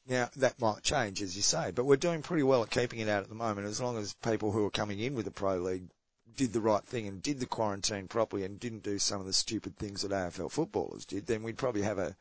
Now 0.08 0.32
that 0.38 0.60
might 0.60 0.82
change, 0.82 1.22
as 1.22 1.36
you 1.36 1.44
say, 1.44 1.70
but 1.70 1.86
we're 1.86 1.96
doing 1.98 2.24
pretty 2.24 2.42
well 2.42 2.64
at 2.64 2.72
keeping 2.72 2.98
it 3.02 3.08
out 3.08 3.22
at 3.22 3.30
the 3.30 3.36
moment. 3.36 3.68
As 3.68 3.80
long 3.80 4.00
as 4.00 4.16
people 4.16 4.52
who 4.52 4.66
are 4.66 4.72
coming 4.72 5.00
in 5.00 5.14
with 5.14 5.26
the 5.26 5.32
pro 5.32 5.58
league 5.58 5.90
did 6.36 6.54
the 6.54 6.62
right 6.62 6.84
thing 6.84 7.08
and 7.08 7.22
did 7.22 7.40
the 7.40 7.46
quarantine 7.46 8.08
properly 8.08 8.44
and 8.44 8.60
didn't 8.60 8.84
do 8.84 9.00
some 9.00 9.20
of 9.20 9.28
the 9.28 9.34
stupid 9.34 9.78
things 9.78 10.02
that 10.02 10.12
AFL 10.12 10.52
footballers 10.52 11.06
did, 11.06 11.26
then 11.28 11.44
we'd 11.44 11.58
probably 11.58 11.82
have 11.82 12.00
a 12.00 12.16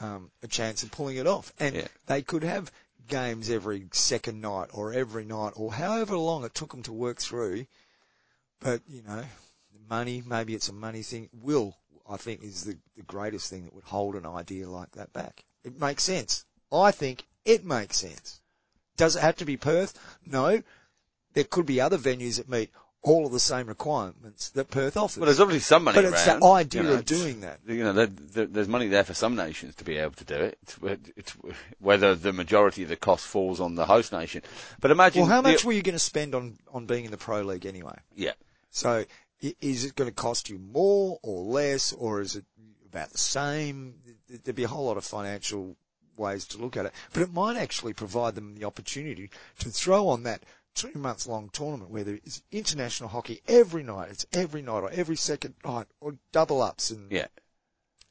um, 0.00 0.30
a 0.42 0.48
chance 0.48 0.82
of 0.82 0.90
pulling 0.90 1.18
it 1.18 1.26
off. 1.26 1.52
And 1.58 1.74
Yeah. 1.74 1.88
they 2.06 2.22
could 2.22 2.42
have 2.42 2.72
games 3.06 3.50
every 3.50 3.86
second 3.92 4.40
night 4.40 4.70
or 4.72 4.92
every 4.94 5.24
night 5.24 5.52
or 5.56 5.74
however 5.74 6.16
long 6.16 6.44
it 6.44 6.54
took 6.54 6.70
them 6.70 6.82
to 6.84 6.92
work 6.92 7.18
through. 7.18 7.66
But 8.60 8.82
you 8.88 9.02
know, 9.02 9.24
money, 9.88 10.22
maybe 10.26 10.54
it's 10.54 10.68
a 10.68 10.72
money 10.72 11.02
thing. 11.02 11.28
Will, 11.32 11.76
I 12.08 12.16
think, 12.16 12.42
is 12.42 12.64
the, 12.64 12.78
the 12.96 13.02
greatest 13.02 13.50
thing 13.50 13.64
that 13.64 13.74
would 13.74 13.84
hold 13.84 14.16
an 14.16 14.26
idea 14.26 14.68
like 14.68 14.92
that 14.92 15.12
back. 15.12 15.44
It 15.64 15.78
makes 15.78 16.04
sense. 16.04 16.44
I 16.72 16.90
think 16.92 17.26
it 17.44 17.64
makes 17.64 17.98
sense. 17.98 18.40
Does 18.96 19.16
it 19.16 19.22
have 19.22 19.36
to 19.36 19.44
be 19.44 19.56
Perth? 19.56 19.98
No. 20.24 20.62
There 21.32 21.44
could 21.44 21.66
be 21.66 21.80
other 21.80 21.98
venues 21.98 22.36
that 22.36 22.48
meet 22.48 22.70
all 23.02 23.24
of 23.24 23.32
the 23.32 23.40
same 23.40 23.66
requirements 23.66 24.50
that 24.50 24.70
Perth 24.70 24.96
offers. 24.96 25.18
Well, 25.18 25.26
there's 25.26 25.40
obviously 25.40 25.60
some 25.60 25.84
money 25.84 25.96
but 25.96 26.04
it's 26.04 26.26
around. 26.26 26.40
the 26.40 26.46
idea 26.46 26.82
you 26.82 26.88
know, 26.88 26.94
of 26.94 27.04
doing 27.04 27.40
that. 27.40 27.60
You 27.66 27.84
know, 27.84 27.92
there, 27.92 28.06
there, 28.06 28.46
there's 28.46 28.68
money 28.68 28.88
there 28.88 29.04
for 29.04 29.14
some 29.14 29.36
nations 29.36 29.74
to 29.76 29.84
be 29.84 29.96
able 29.96 30.12
to 30.12 30.24
do 30.24 30.34
it. 30.34 30.58
It's, 30.62 30.78
it's 31.16 31.36
whether 31.78 32.14
the 32.14 32.32
majority 32.32 32.82
of 32.82 32.90
the 32.90 32.96
cost 32.96 33.26
falls 33.26 33.58
on 33.60 33.74
the 33.74 33.86
host 33.86 34.12
nation. 34.12 34.42
But 34.80 34.90
imagine. 34.90 35.22
Well, 35.22 35.30
how 35.30 35.40
the- 35.40 35.52
much 35.52 35.64
were 35.64 35.72
you 35.72 35.82
going 35.82 35.94
to 35.94 35.98
spend 35.98 36.34
on, 36.34 36.58
on 36.72 36.86
being 36.86 37.06
in 37.06 37.10
the 37.10 37.16
Pro 37.16 37.40
League 37.40 37.66
anyway? 37.66 37.96
yeah. 38.14 38.32
So 38.72 39.04
is 39.40 39.84
it 39.84 39.96
going 39.96 40.08
to 40.08 40.14
cost 40.14 40.48
you 40.48 40.58
more 40.58 41.18
or 41.22 41.42
less, 41.42 41.92
or 41.92 42.20
is 42.20 42.36
it 42.36 42.44
about 42.86 43.10
the 43.10 43.18
same? 43.18 43.94
There'd 44.28 44.54
be 44.54 44.64
a 44.64 44.68
whole 44.68 44.84
lot 44.86 44.96
of 44.96 45.04
financial 45.04 45.76
ways 46.16 46.44
to 46.48 46.58
look 46.58 46.76
at 46.76 46.86
it, 46.86 46.92
but 47.12 47.22
it 47.22 47.32
might 47.32 47.56
actually 47.56 47.94
provide 47.94 48.34
them 48.34 48.54
the 48.54 48.64
opportunity 48.64 49.30
to 49.58 49.70
throw 49.70 50.08
on 50.08 50.22
that 50.24 50.42
two 50.74 50.92
months 50.94 51.26
long 51.26 51.50
tournament 51.52 51.90
where 51.90 52.04
there 52.04 52.18
is 52.24 52.42
international 52.52 53.08
hockey 53.08 53.42
every 53.48 53.82
night. 53.82 54.10
It's 54.10 54.26
every 54.32 54.62
night 54.62 54.80
or 54.80 54.90
every 54.90 55.16
second 55.16 55.54
night 55.64 55.86
or 56.00 56.14
double 56.32 56.62
ups 56.62 56.90
and 56.90 57.10
Yeah. 57.10 57.26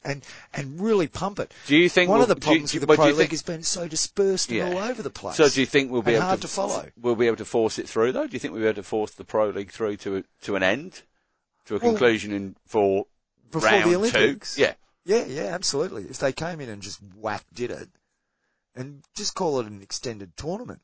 and 0.03 0.23
and 0.53 0.79
really 0.79 1.07
pump 1.07 1.39
it. 1.39 1.53
Do 1.67 1.75
you 1.75 1.89
think 1.89 2.09
One 2.09 2.19
we'll- 2.19 2.29
of 2.31 2.35
the 2.35 2.41
problems 2.41 2.73
you- 2.73 2.79
with 2.79 2.89
the 2.89 2.95
Pro 2.95 3.09
League 3.11 3.31
has 3.31 3.41
been 3.41 3.63
so 3.63 3.87
dispersed 3.87 4.49
Yeah. 4.51 4.65
and 4.67 4.77
all 4.77 4.83
over 4.83 5.01
the 5.01 5.09
place. 5.09 5.35
So 5.37 5.49
do 5.49 5.59
you 5.59 5.65
think 5.65 5.91
we'll 5.91 6.01
be 6.01 6.13
able 6.13 6.23
hard 6.25 6.41
to, 6.41 6.47
to 6.47 6.53
follow? 6.53 6.89
We'll 6.99 7.15
be 7.15 7.27
able 7.27 7.37
to 7.37 7.45
force 7.45 7.79
it 7.79 7.87
through 7.89 8.11
though. 8.13 8.27
Do 8.27 8.33
you 8.33 8.39
think 8.39 8.53
we'll 8.53 8.61
be 8.63 8.67
able 8.67 8.75
to 8.81 8.83
force 8.83 9.11
the 9.11 9.25
pro 9.25 9.49
league 9.49 9.71
through 9.71 9.97
to 9.97 10.17
a, 10.17 10.23
to 10.43 10.55
an 10.55 10.63
end, 10.63 11.01
to 11.65 11.75
a 11.75 11.79
Well, 11.79 11.91
conclusion 11.91 12.31
in 12.31 12.55
for 12.65 13.05
before 13.51 13.69
round 13.69 13.91
the 13.91 13.95
Olympics? 13.95 14.55
two? 14.55 14.61
Yeah. 14.61 14.73
Yeah, 15.05 15.25
yeah, 15.25 15.43
absolutely. 15.55 16.03
If 16.03 16.19
they 16.19 16.33
came 16.33 16.59
in 16.61 16.69
and 16.69 16.81
just 16.83 16.99
whack 17.15 17.43
did 17.53 17.71
it, 17.71 17.89
and 18.75 19.01
just 19.15 19.33
call 19.33 19.59
it 19.59 19.65
an 19.65 19.81
extended 19.81 20.37
tournament, 20.37 20.81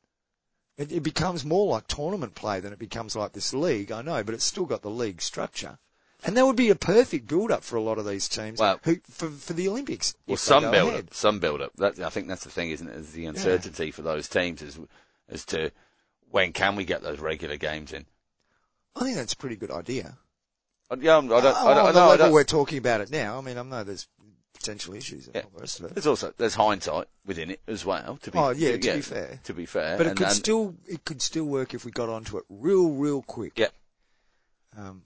it, 0.78 0.92
it 0.92 1.04
becomes 1.04 1.46
more 1.46 1.68
like 1.68 1.88
tournament 1.88 2.36
play 2.36 2.60
than 2.60 2.74
it 2.74 2.80
becomes 2.80 3.16
like 3.16 3.34
this 3.34 3.54
league. 3.54 3.92
I 3.92 4.02
know, 4.02 4.24
but 4.24 4.34
it's 4.36 4.44
still 4.46 4.66
got 4.66 4.82
the 4.82 4.90
league 4.90 5.22
structure, 5.22 5.78
and 6.24 6.36
that 6.36 6.46
would 6.46 6.56
be 6.56 6.70
a 6.70 6.76
perfect 6.76 7.28
build-up 7.28 7.64
for 7.64 7.76
a 7.78 7.82
lot 7.82 7.98
of 7.98 8.06
these 8.08 8.28
teams 8.28 8.60
Well- 8.60 8.80
who, 8.84 8.98
for 9.10 9.30
for 9.30 9.54
the 9.54 9.68
Olympics. 9.68 10.16
Well, 10.28 10.38
some 10.38 10.72
build 10.72 10.90
ahead. 10.90 11.06
up, 11.08 11.14
some 11.14 11.40
build 11.40 11.62
up. 11.62 11.72
That, 11.78 12.00
I 12.00 12.10
think 12.10 12.28
that's 12.28 12.44
the 12.44 12.50
thing, 12.52 12.72
isn't 12.72 12.88
it? 12.88 12.96
Is 12.96 13.12
the 13.14 13.26
uncertainty 13.26 13.92
for 13.92 14.02
those 14.02 14.28
teams 14.28 14.62
as 14.62 14.80
as 15.30 15.46
to 15.46 15.72
when 16.32 16.52
can 16.54 16.76
we 16.76 16.84
get 16.86 17.02
those 17.02 17.20
regular 17.20 17.58
games 17.58 17.94
in. 17.94 18.06
I 18.96 19.02
think 19.02 19.16
that's 19.18 19.34
a 19.34 19.38
pretty 19.38 19.56
good 19.56 19.72
idea. 19.72 20.18
Uh, 20.92 20.98
Yeah, 21.00 21.16
I'm- 21.16 21.26
I 21.32 21.42
don't. 21.42 21.56
Oh, 21.58 21.68
I 21.68 21.74
don't, 21.74 21.86
on 21.88 21.94
the 21.94 22.00
no, 22.00 22.10
I 22.12 22.18
don't- 22.18 22.32
we're 22.32 22.44
talking 22.44 22.78
about 22.78 23.02
it 23.02 23.10
now, 23.10 23.38
I 23.38 23.42
mean, 23.42 23.58
I 23.58 23.64
know 23.64 23.84
there's 23.84 24.08
potential 24.66 24.94
issues 24.96 25.28
and 25.28 25.36
Yeah. 25.36 25.42
all 25.44 25.52
the 25.56 25.62
rest 25.62 25.80
of 25.80 25.86
it. 25.86 25.96
There's 25.96 26.08
also 26.08 26.34
there's 26.38 26.56
hindsight 26.56 27.08
within 27.26 27.52
it 27.52 27.62
as 27.68 27.86
well. 27.86 28.18
To 28.24 28.32
be 28.32 28.38
Oh, 28.38 28.50
yeah, 28.50 28.72
to 28.78 28.94
be 28.96 29.02
fair. 29.02 29.40
To 29.44 29.54
be 29.54 29.66
fair, 29.66 29.98
But 29.98 30.08
it 30.08 30.10
and- 30.10 30.18
could 30.18 30.28
and- 30.28 30.36
still 30.36 30.76
it 30.88 31.06
could 31.06 31.22
still 31.22 31.46
work 31.46 31.74
if 31.74 31.86
we 31.86 31.92
got 31.92 32.10
onto 32.10 32.38
it 32.38 32.44
real, 32.50 32.90
real 32.92 33.22
quick. 33.22 33.54
Yeah. 33.58 33.68
Um, 34.78 35.04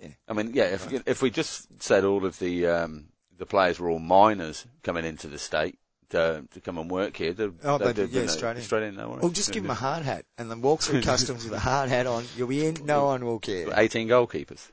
yeah. 0.00 0.08
I 0.28 0.32
mean, 0.32 0.52
yeah, 0.54 0.64
if 0.64 0.92
if 1.06 1.22
we 1.22 1.30
just 1.30 1.66
said 1.82 2.04
all 2.04 2.24
of 2.24 2.38
the 2.38 2.66
um, 2.66 3.08
the 3.36 3.46
players 3.46 3.78
were 3.78 3.90
all 3.90 3.98
minors 3.98 4.66
coming 4.82 5.04
into 5.04 5.28
the 5.28 5.38
state 5.38 5.78
to 6.10 6.44
to 6.52 6.60
come 6.60 6.78
and 6.78 6.90
work 6.90 7.16
here, 7.16 7.32
they'd, 7.32 7.52
Oh, 7.64 7.78
they'd- 7.78 7.92
they'd, 7.94 8.10
yeah, 8.10 8.22
no- 8.22 8.26
straight 8.28 8.56
in. 8.56 8.62
straight 8.62 8.82
in. 8.84 8.96
No 8.96 9.10
worries. 9.10 9.22
Well, 9.22 9.30
just 9.32 9.52
give 9.52 9.62
them 9.62 9.70
a 9.70 9.74
hard 9.74 10.04
hat 10.04 10.24
and 10.38 10.50
then 10.50 10.60
walk 10.62 10.80
through 10.82 11.02
customs 11.12 11.44
with 11.44 11.52
a 11.52 11.58
hard 11.58 11.88
hat 11.90 12.06
on. 12.06 12.24
You'll 12.36 12.48
be 12.48 12.66
in. 12.66 12.84
No 12.84 13.04
one 13.06 13.24
will 13.24 13.38
care. 13.38 13.68
18 13.76 14.08
goalkeepers. 14.08 14.70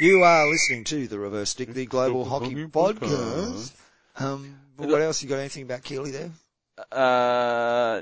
You 0.00 0.22
are 0.22 0.48
listening 0.48 0.84
to 0.84 1.06
the 1.08 1.18
Reverse 1.18 1.50
Stick, 1.50 1.74
the 1.74 1.84
Global 1.84 2.24
Hockey 2.24 2.54
Podcast. 2.68 3.70
Um, 4.16 4.58
what 4.78 5.02
else? 5.02 5.22
You 5.22 5.28
got 5.28 5.40
anything 5.40 5.64
about 5.64 5.82
Keeley 5.84 6.10
there? 6.10 6.30
Uh, 6.90 8.00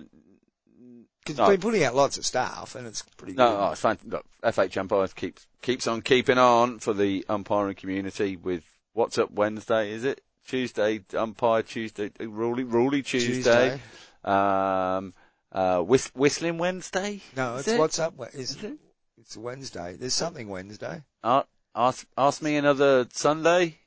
Because 1.19 1.39
No. 1.39 1.49
been 1.49 1.61
putting 1.61 1.83
out 1.83 1.97
lots 1.97 2.17
of 2.17 2.25
stuff, 2.25 2.77
and 2.77 2.87
it's 2.87 3.03
pretty 3.17 3.33
no, 3.33 3.51
good. 3.51 3.57
oh, 3.61 3.71
it's 3.73 3.81
fine. 3.81 3.99
Look, 4.05 4.25
FH 4.45 4.77
umpires 4.77 5.13
keeps 5.13 5.45
keeps 5.61 5.89
on 5.89 6.03
keeping 6.03 6.39
on 6.39 6.79
for 6.79 6.95
the 6.95 7.27
umpiring 7.29 7.75
community 7.75 8.37
with 8.37 8.63
what's 8.93 9.19
up 9.19 9.33
Wednesday, 9.33 9.91
is 9.91 10.05
it? 10.05 10.23
Tuesday 10.47 11.01
umpire 11.15 11.63
Tuesday, 11.65 12.11
Ruley 12.11 12.65
Ruley 12.65 13.05
Tuesday, 13.05 13.71
Tuesday. 13.71 13.81
um, 14.23 15.15
uh, 15.51 15.81
whist, 15.83 16.15
whistling 16.15 16.59
Wednesday. 16.59 17.23
No, 17.37 17.57
it's 17.57 17.67
it? 17.67 17.77
what's 17.81 17.99
up. 17.99 18.15
Is 18.35 18.53
Is 18.53 18.63
it? 18.63 18.79
It's 19.19 19.37
Wednesday. 19.37 19.97
There's 19.99 20.15
something 20.15 20.49
Wednesday. 20.49 21.03
Uh, 21.25 21.43
ask 21.79 22.07
ask 22.19 22.43
me 22.43 22.57
another 22.57 23.07
Sunday. 23.13 23.79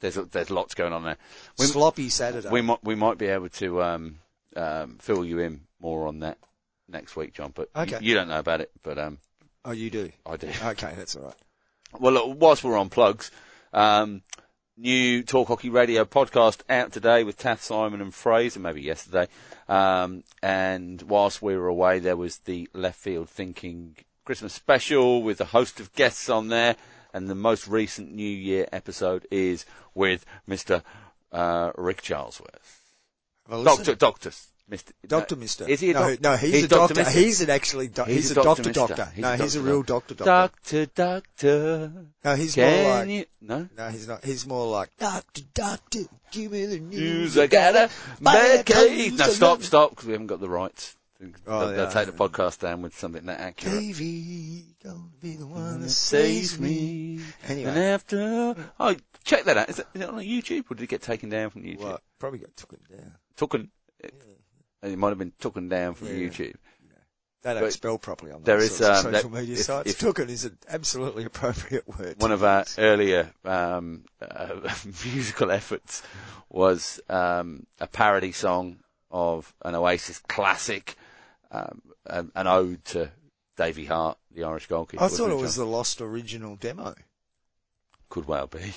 There's 0.00 0.14
there's 0.16 0.50
lots 0.50 0.74
going 0.74 0.92
on 0.92 1.04
there. 1.04 1.16
We- 1.58 1.66
Sloppy 1.66 2.08
Saturday. 2.10 2.50
We 2.50 2.60
might 2.60 2.84
we 2.84 2.94
might 2.94 3.16
be 3.18 3.26
able 3.26 3.48
to 3.50 3.82
um, 3.82 4.18
um, 4.56 4.98
fill 5.00 5.24
you 5.24 5.38
in 5.38 5.62
more 5.80 6.06
on 6.06 6.20
that 6.20 6.38
next 6.88 7.16
week, 7.16 7.32
John. 7.34 7.52
But 7.54 7.70
Okay. 7.74 7.98
you 8.00 8.14
don't 8.14 8.28
know 8.28 8.38
about 8.38 8.60
it, 8.60 8.70
but 8.82 8.98
um, 8.98 9.18
oh, 9.64 9.72
you 9.72 9.88
do. 9.90 10.10
I 10.26 10.36
do. 10.36 10.48
Okay, 10.64 10.92
that's 10.96 11.16
all 11.16 11.24
right. 11.24 11.34
Well, 11.98 12.12
look, 12.12 12.40
whilst 12.40 12.62
we're 12.64 12.76
on 12.76 12.90
plugs, 12.90 13.30
um, 13.72 14.22
new 14.76 15.22
Talk 15.22 15.48
Hockey 15.48 15.70
Radio 15.70 16.04
podcast 16.04 16.60
out 16.68 16.92
today 16.92 17.24
with 17.24 17.38
Taff, 17.38 17.62
Simon 17.62 18.00
and 18.02 18.14
Fraser, 18.14 18.60
maybe 18.60 18.82
yesterday. 18.82 19.26
Um, 19.68 20.22
and 20.42 21.00
whilst 21.02 21.40
we 21.40 21.56
were 21.56 21.66
away, 21.68 21.98
there 21.98 22.16
was 22.16 22.38
the 22.38 22.68
Left 22.74 22.98
Field 22.98 23.28
Thinking 23.30 23.96
Christmas 24.26 24.52
special 24.52 25.22
with 25.22 25.40
a 25.40 25.46
host 25.46 25.80
of 25.80 25.92
guests 25.94 26.28
on 26.28 26.48
there. 26.48 26.76
And 27.14 27.28
the 27.28 27.34
most 27.34 27.66
recent 27.66 28.12
New 28.12 28.22
Year 28.28 28.68
episode 28.72 29.26
is 29.30 29.64
with 29.94 30.26
Mr. 30.48 30.82
Uh, 31.32 31.72
Rick 31.76 32.02
Charlesworth. 32.02 32.80
Well, 33.48 33.64
Doctor, 33.64 33.94
Doctor, 33.94 34.30
Mr. 34.70 34.92
Doctor 35.06 35.34
no, 35.34 35.40
Mister. 35.40 35.66
Is 35.66 35.80
he 35.80 35.92
a 35.92 35.94
no, 35.94 36.10
doc- 36.10 36.20
no, 36.20 36.36
he's, 36.36 36.52
he's 36.52 36.64
a 36.64 36.68
Dr. 36.68 36.94
doctor. 36.94 37.10
He's 37.10 37.40
an 37.40 37.48
actually. 37.48 37.88
Do- 37.88 38.04
He's 38.04 38.14
he's, 38.16 38.30
a 38.32 38.34
Dr. 38.34 38.62
doctor. 38.64 38.72
Doctor. 38.72 39.12
He's 39.14 39.22
no, 39.22 39.32
he's 39.36 39.56
a 39.56 39.62
real 39.62 39.82
doctor. 39.82 40.14
Doctor. 40.14 40.86
Doctor, 40.86 40.86
Doctor. 40.94 41.92
no, 42.22 42.34
he's 42.34 42.56
more 42.56 42.82
like. 42.90 43.08
you? 43.08 43.24
No? 43.40 43.68
No, 43.76 43.88
he's 43.88 44.06
not. 44.06 44.24
He's 44.24 44.46
more 44.46 44.66
like 44.66 44.90
doctor, 44.98 45.42
doctor. 45.54 46.00
Give 46.32 46.52
me 46.52 46.66
the 46.66 46.80
news. 46.80 47.38
I 47.38 47.46
gotta 47.46 47.90
a 48.20 49.10
No, 49.10 49.24
stop, 49.24 49.62
stop, 49.62 49.90
because 49.90 50.04
we 50.04 50.12
haven't 50.12 50.26
got 50.26 50.40
the 50.40 50.50
rights. 50.50 50.94
Oh, 51.46 51.66
they'll, 51.66 51.76
they'll 51.76 51.90
take 51.90 52.06
the 52.06 52.12
podcast 52.12 52.60
down 52.60 52.80
with 52.82 52.96
something 52.96 53.26
that 53.26 53.40
accurate. 53.40 53.74
Davey, 53.80 54.66
gonna 54.84 55.00
be 55.20 55.34
the 55.36 55.46
one 55.46 55.80
that 55.80 55.90
Saves 55.90 56.58
me. 56.60 57.20
Anyway. 57.48 57.70
And 57.70 57.78
after, 57.78 58.54
oh, 58.78 58.96
check 59.24 59.44
that 59.44 59.56
out. 59.56 59.68
Is 59.68 59.80
it, 59.80 59.86
is 59.94 60.02
it 60.02 60.08
on 60.08 60.14
YouTube 60.20 60.70
or 60.70 60.74
did 60.76 60.84
it 60.84 60.88
get 60.88 61.02
taken 61.02 61.28
down 61.28 61.50
from 61.50 61.62
YouTube? 61.64 61.80
What? 61.80 62.02
Probably 62.20 62.38
got 62.38 62.56
taken 62.56 62.78
down. 62.90 63.14
Taken. 63.36 63.70
It, 63.98 64.14
it 64.82 64.96
might 64.96 65.08
have 65.08 65.18
been 65.18 65.32
taken 65.40 65.68
down 65.68 65.94
from 65.94 66.06
Yeah. 66.08 66.28
YouTube. 66.28 66.54
They 67.42 67.54
don't 67.54 67.62
But 67.62 67.72
spell 67.72 67.98
properly 67.98 68.32
on 68.32 68.42
there 68.42 68.58
is, 68.58 68.80
um, 68.82 68.96
social 68.96 69.10
that- 69.12 69.30
media 69.30 69.54
if- 69.54 69.62
sites. 69.62 69.90
if- 69.90 69.98
Taken 70.00 70.28
is 70.28 70.44
an 70.44 70.58
absolutely 70.68 71.24
appropriate 71.24 71.86
word. 71.88 72.16
One 72.20 72.32
of 72.32 72.42
our 72.44 72.64
earlier 72.78 73.32
um, 73.44 74.04
uh, 74.20 74.56
musical 75.04 75.50
efforts 75.52 76.02
was 76.48 77.00
um, 77.08 77.66
a 77.80 77.86
parody 77.86 78.32
song 78.32 78.78
of 79.10 79.54
an 79.64 79.74
Oasis 79.76 80.18
classic, 80.28 80.96
um, 81.50 81.82
an, 82.06 82.30
an 82.34 82.46
ode 82.46 82.84
to 82.86 83.10
Davy 83.56 83.86
Harte, 83.86 84.18
the 84.34 84.44
Irish 84.44 84.66
goalkeeper. 84.66 85.02
I 85.02 85.08
thought 85.08 85.30
it 85.30 85.36
was 85.36 85.56
the 85.56 85.66
lost 85.66 86.00
original 86.00 86.56
demo. 86.56 86.94
Could 88.08 88.26
well 88.26 88.46
be. 88.46 88.72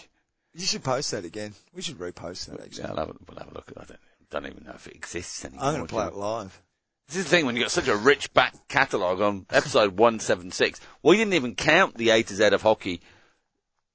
You 0.53 0.65
should 0.65 0.83
post 0.83 1.11
that 1.11 1.23
again. 1.23 1.53
We 1.73 1.81
should 1.81 1.97
repost 1.97 2.47
that 2.47 2.59
actually. 2.59 2.83
Yeah, 2.83 2.89
I'll 2.89 2.97
have 2.97 3.09
a, 3.09 3.15
we'll 3.27 3.37
have 3.37 3.51
a 3.51 3.53
look. 3.53 3.71
I 3.77 3.85
don't, 3.85 3.99
don't 4.29 4.47
even 4.47 4.63
know 4.65 4.73
if 4.75 4.87
it 4.87 4.95
exists 4.95 5.45
anymore. 5.45 5.65
I'm 5.65 5.75
going 5.75 5.87
to 5.87 5.93
play 5.93 6.07
it 6.07 6.15
live. 6.15 6.61
This 7.07 7.17
is 7.17 7.23
the 7.25 7.29
thing 7.29 7.45
when 7.45 7.55
you've 7.55 7.63
got 7.63 7.71
such 7.71 7.87
a 7.87 7.95
rich 7.95 8.33
back 8.33 8.55
catalogue 8.67 9.21
on 9.21 9.45
episode 9.49 9.91
176. 9.97 10.79
We 11.03 11.17
didn't 11.17 11.33
even 11.33 11.55
count 11.55 11.95
the 11.95 12.09
A 12.09 12.23
to 12.23 12.35
Z 12.35 12.45
of 12.45 12.61
hockey 12.61 13.01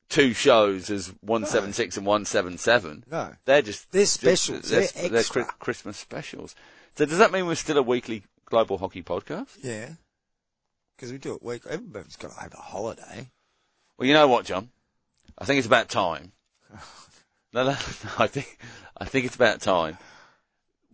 two 0.08 0.32
shows 0.32 0.90
as 0.90 1.08
176 1.20 1.96
and 1.96 2.06
177. 2.06 3.04
No. 3.10 3.32
They're 3.44 3.62
just 3.62 3.90
They're 3.90 4.06
specials. 4.06 4.70
They're, 4.70 4.86
They're 4.86 5.22
they're. 5.22 5.44
Christmas 5.44 5.96
specials. 5.96 6.54
So 6.94 7.04
does 7.04 7.18
that 7.18 7.32
mean 7.32 7.46
we're 7.46 7.54
still 7.56 7.78
a 7.78 7.82
weekly 7.82 8.22
global 8.46 8.78
hockey 8.78 9.02
podcast? 9.02 9.58
Yeah. 9.62 9.90
Because 10.96 11.12
we 11.12 11.18
do 11.18 11.34
it 11.34 11.42
week. 11.42 11.62
Everybody's 11.68 12.16
got 12.16 12.32
to 12.32 12.40
have 12.40 12.54
a 12.54 12.58
holiday. 12.58 13.28
Well, 13.98 14.08
you 14.08 14.14
know 14.14 14.28
what, 14.28 14.46
John? 14.46 14.70
I 15.38 15.44
think 15.44 15.58
it's 15.58 15.66
about 15.66 15.88
time. 15.88 16.32
No, 17.52 17.64
no, 17.64 17.70
no, 18.04 18.10
I 18.18 18.26
think 18.26 18.58
I 18.98 19.06
think 19.06 19.24
it's 19.24 19.36
about 19.36 19.62
time. 19.62 19.96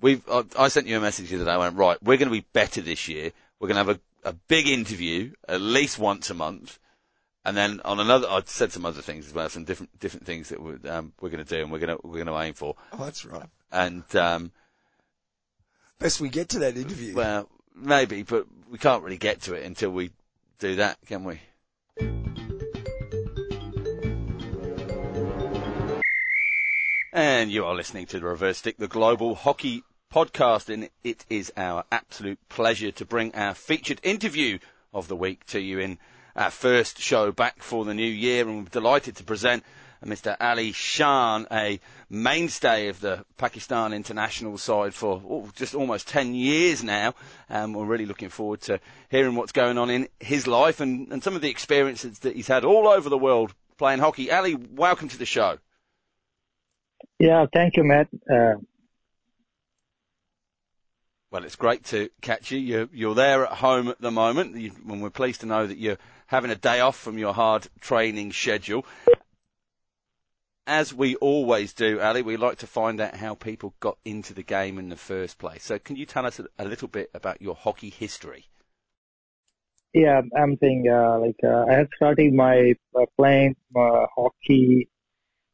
We've 0.01 0.23
I, 0.31 0.45
I 0.57 0.69
sent 0.69 0.87
you 0.87 0.97
a 0.97 1.01
message 1.01 1.29
the 1.29 1.37
other 1.37 1.47
day. 1.47 1.51
I 1.51 1.57
went 1.57 1.77
right. 1.77 2.01
We're 2.01 2.19
going 2.19 2.29
to 2.29 2.41
be 2.41 2.47
better 2.53 2.81
this 2.81 3.09
year. 3.09 3.33
We're 3.59 3.67
going 3.67 3.85
to 3.85 3.93
have 3.93 4.01
a, 4.25 4.29
a 4.29 4.33
big 4.33 4.69
interview 4.69 5.33
at 5.49 5.61
least 5.61 5.99
once 5.99 6.31
a 6.31 6.35
month, 6.35 6.79
and 7.45 7.57
then 7.57 7.81
on 7.85 7.99
another. 7.99 8.29
I 8.29 8.43
said 8.45 8.71
some 8.71 8.87
other 8.87 9.03
things 9.03 9.27
as 9.27 9.35
well, 9.35 9.49
some 9.49 9.65
different 9.65 9.99
different 9.99 10.25
things 10.25 10.51
that 10.51 10.63
we're, 10.63 10.79
um, 10.89 11.15
we're 11.21 11.31
going 11.31 11.45
to 11.45 11.57
do 11.57 11.63
and 11.63 11.73
we're 11.73 11.81
going 11.81 11.97
to 11.97 12.07
we're 12.07 12.25
going 12.25 12.27
to 12.27 12.39
aim 12.39 12.55
for. 12.55 12.77
Oh, 12.93 13.05
that's 13.05 13.25
right. 13.25 13.49
And 13.73 14.05
um, 14.15 14.53
Best 16.03 16.21
we 16.21 16.31
get 16.31 16.49
to 16.49 16.59
that 16.59 16.77
interview. 16.77 17.15
well, 17.15 17.49
maybe, 17.77 18.25
but 18.25 18.47
we 18.69 18.77
can't 18.77 19.05
really 19.05 19.19
get 19.19 19.43
to 19.43 19.55
it 19.55 19.65
until 19.65 19.91
we 19.91 20.11
do 20.59 20.75
that, 20.75 20.99
can 21.07 21.23
we? 21.23 21.41
And 27.13 27.53
you 27.53 27.65
are 27.65 27.75
listening 27.77 28.07
to 28.07 28.19
the 28.19 28.27
Reverse 28.27 28.59
Stick, 28.59 28.79
the 28.79 28.89
Global 28.89 29.37
Hockey 29.37 29.85
Podcast, 30.13 30.75
and 30.75 30.91
it 31.05 31.25
is 31.31 31.53
our 31.57 31.85
absolute 31.93 32.41
pleasure 32.49 32.91
to 32.91 33.05
bring 33.05 33.33
our 33.37 33.55
featured 33.55 34.01
interview 34.03 34.59
of 34.93 35.07
the 35.07 35.15
week 35.15 35.47
to 35.47 35.61
you 35.61 35.79
in 35.79 35.99
our 36.35 36.51
first 36.51 36.99
show 36.99 37.31
back 37.31 37.63
for 37.63 37.85
the 37.85 37.95
new 37.95 38.03
year, 38.03 38.49
and 38.49 38.65
we're 38.65 38.71
delighted 38.71 39.15
to 39.17 39.23
present 39.23 39.63
Mr. 40.05 40.37
Ali 40.41 40.73
Shan, 40.73 41.47
a 41.51 41.81
mainstay 42.11 42.89
of 42.89 43.01
the 43.01 43.25
Pakistan 43.39 43.93
international 43.93 44.59
side 44.59 44.95
for 44.95 45.23
oh, 45.29 45.49
just 45.55 45.75
almost 45.75 46.09
10 46.09 46.35
years 46.35 46.83
now. 46.83 47.15
Um, 47.49 47.73
we're 47.73 47.85
really 47.85 48.07
looking 48.07 48.29
forward 48.29 48.61
to 48.63 48.81
hearing 49.11 49.35
what's 49.35 49.53
going 49.53 49.79
on 49.79 49.91
in 49.91 50.09
his 50.21 50.47
life 50.47 50.81
and, 50.81 51.13
and 51.13 51.23
some 51.23 51.37
of 51.37 51.43
the 51.43 51.51
experiences 51.51 52.21
that 52.21 52.37
he's 52.37 52.49
had 52.49 52.65
all 52.65 52.89
over 52.89 53.09
the 53.09 53.19
world 53.19 53.55
playing 53.79 54.01
hockey. 54.01 54.31
Ali, 54.31 54.55
welcome 54.55 55.09
to 55.09 55.19
the 55.19 55.27
show. 55.27 55.59
Yeah, 57.19 57.47
thank 57.53 57.77
you, 57.77 57.85
Matt. 57.85 58.09
Uh, 58.31 58.55
Well, 61.33 61.45
it's 61.45 61.57
great 61.57 61.85
to 61.85 62.11
catch 62.21 62.51
you. 62.51 62.59
You're, 62.59 62.89
you're 62.93 63.15
there 63.15 63.47
at 63.47 63.53
home 63.53 63.89
at 63.89 63.99
the 63.99 64.11
moment, 64.11 64.55
you, 64.55 64.71
and 64.87 65.03
we're 65.03 65.09
pleased 65.09 65.41
to 65.41 65.47
know 65.47 65.67
that 65.67 65.79
you're 65.79 65.97
having 66.27 66.51
a 66.51 66.55
day 66.55 66.81
off 66.81 66.95
from 66.95 67.17
your 67.17 67.33
hard 67.33 67.67
training 67.81 68.33
schedule. 68.33 68.85
As 70.67 70.95
we 70.95 71.17
always 71.17 71.73
do, 71.73 72.01
Ali, 72.01 72.23
we 72.23 72.37
like 72.37 72.59
to 72.59 72.67
find 72.67 73.01
out 73.01 73.17
how 73.17 73.35
people 73.35 73.75
got 73.81 73.99
into 74.05 74.33
the 74.33 74.45
game 74.45 74.79
in 74.79 74.91
the 74.91 74.97
first 74.97 75.39
place. 75.39 75.65
So, 75.65 75.79
can 75.79 75.97
you 75.97 76.07
tell 76.07 76.25
us 76.25 76.41
a, 76.59 76.65
little 76.65 76.89
bit 76.89 77.11
about 77.15 77.43
your 77.43 77.57
hockey 77.57 77.91
history? 77.91 78.47
yeah, 79.95 80.23
I'm 80.37 80.57
saying 80.61 80.87
uh, 80.91 81.19
like 81.19 81.37
uh, 81.45 81.67
I 81.69 81.75
have 81.75 81.89
started 81.97 82.33
my 82.33 82.75
uh, 82.97 83.05
playing 83.17 83.57
uh, 83.77 84.07
hockey 84.17 84.89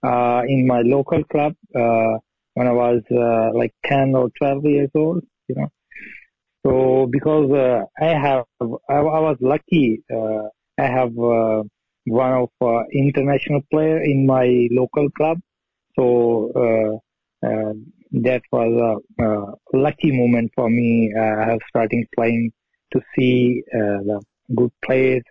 uh, 0.02 0.42
in 0.46 0.66
my 0.66 0.82
local 0.82 1.24
club 1.24 1.54
uh, 1.74 2.18
when 2.54 2.68
I 2.68 2.72
was 2.72 3.02
like 3.54 3.74
10 3.84 4.14
or 4.14 4.30
12 4.38 4.64
years 4.64 4.90
old. 4.94 5.24
You 5.48 5.56
know, 5.56 5.68
so 6.64 7.08
because 7.10 7.50
I 8.00 8.06
have 8.06 8.44
I, 8.60 8.94
I 8.94 9.20
was 9.20 9.38
lucky. 9.40 10.02
I 10.10 10.86
have 10.86 11.12
one 12.08 12.32
of 12.32 12.48
uh, 12.60 12.84
international 12.92 13.60
player 13.70 14.02
in 14.02 14.26
my 14.26 14.68
local 14.70 15.10
club. 15.10 15.38
So 15.96 16.52
uh, 16.54 17.46
uh, 17.46 17.72
that 18.12 18.42
was 18.52 19.00
a, 19.20 19.76
lucky 19.76 20.12
moment 20.12 20.50
for 20.54 20.70
me. 20.70 21.12
Uh, 21.16 21.42
I 21.42 21.50
have 21.50 21.60
starting 21.68 22.06
playing 22.14 22.52
to 22.92 23.00
see 23.14 23.62
uh, 23.74 24.00
the 24.08 24.22
good 24.56 24.72
players, 24.84 25.22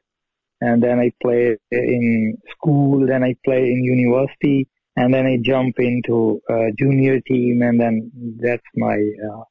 and 0.62 0.82
then 0.82 1.00
I 1.00 1.12
play 1.22 1.58
in 1.72 2.38
school, 2.52 3.06
then 3.08 3.24
I 3.24 3.36
play 3.44 3.64
in 3.64 3.84
university, 3.84 4.68
and 4.96 5.14
then 5.14 5.26
I 5.26 5.38
jump 5.42 5.80
into 5.80 6.42
uh, 6.50 6.68
junior 6.78 7.20
team, 7.22 7.62
and 7.62 7.80
then 7.80 8.12
that's 8.40 8.64
my 8.76 8.98
uh, 9.30 9.44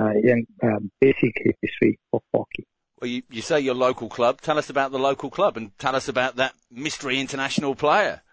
uh, 0.00 0.12
young, 0.22 0.44
uh, 0.62 0.80
basic 1.00 1.34
history 1.62 1.98
of 2.12 2.20
hockey. 2.34 2.66
Well, 3.00 3.10
you, 3.10 3.22
you 3.30 3.42
say 3.42 3.60
your 3.60 3.74
local 3.74 4.08
club. 4.08 4.40
Tell 4.40 4.58
us 4.58 4.70
about 4.70 4.90
the 4.90 4.98
local 4.98 5.30
club 5.30 5.56
and 5.56 5.76
tell 5.78 5.94
us 5.94 6.08
about 6.08 6.36
that 6.36 6.54
mystery 6.70 7.20
international 7.20 7.74
player. 7.74 8.22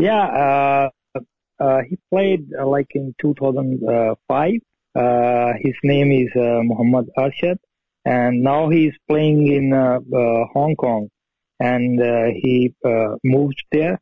Yeah, 0.00 0.90
uh, 1.16 1.20
uh, 1.58 1.80
he 1.88 1.98
played 2.08 2.50
uh, 2.56 2.64
like 2.68 2.86
in 2.94 3.16
2005. 3.20 4.52
Uh, 4.94 5.52
his 5.60 5.74
name 5.82 6.12
is 6.12 6.28
uh, 6.36 6.60
Muhammad 6.62 7.10
Arshad, 7.18 7.58
and 8.04 8.44
now 8.44 8.68
he's 8.68 8.94
playing 9.08 9.48
in 9.48 9.72
uh, 9.72 9.98
uh, 9.98 10.44
Hong 10.54 10.76
Kong, 10.76 11.08
and 11.58 12.00
uh, 12.00 12.26
he 12.26 12.74
uh, 12.84 13.16
moved 13.24 13.64
there 13.72 14.00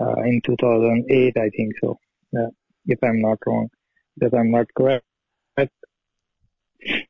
uh, 0.00 0.22
in 0.24 0.40
2008, 0.44 1.36
I 1.36 1.50
think 1.50 1.74
so, 1.80 1.98
uh, 2.36 2.48
if 2.86 2.98
I'm 3.04 3.20
not 3.20 3.38
wrong, 3.46 3.68
if 4.20 4.34
I'm 4.34 4.50
not 4.50 4.66
correct. 4.76 5.04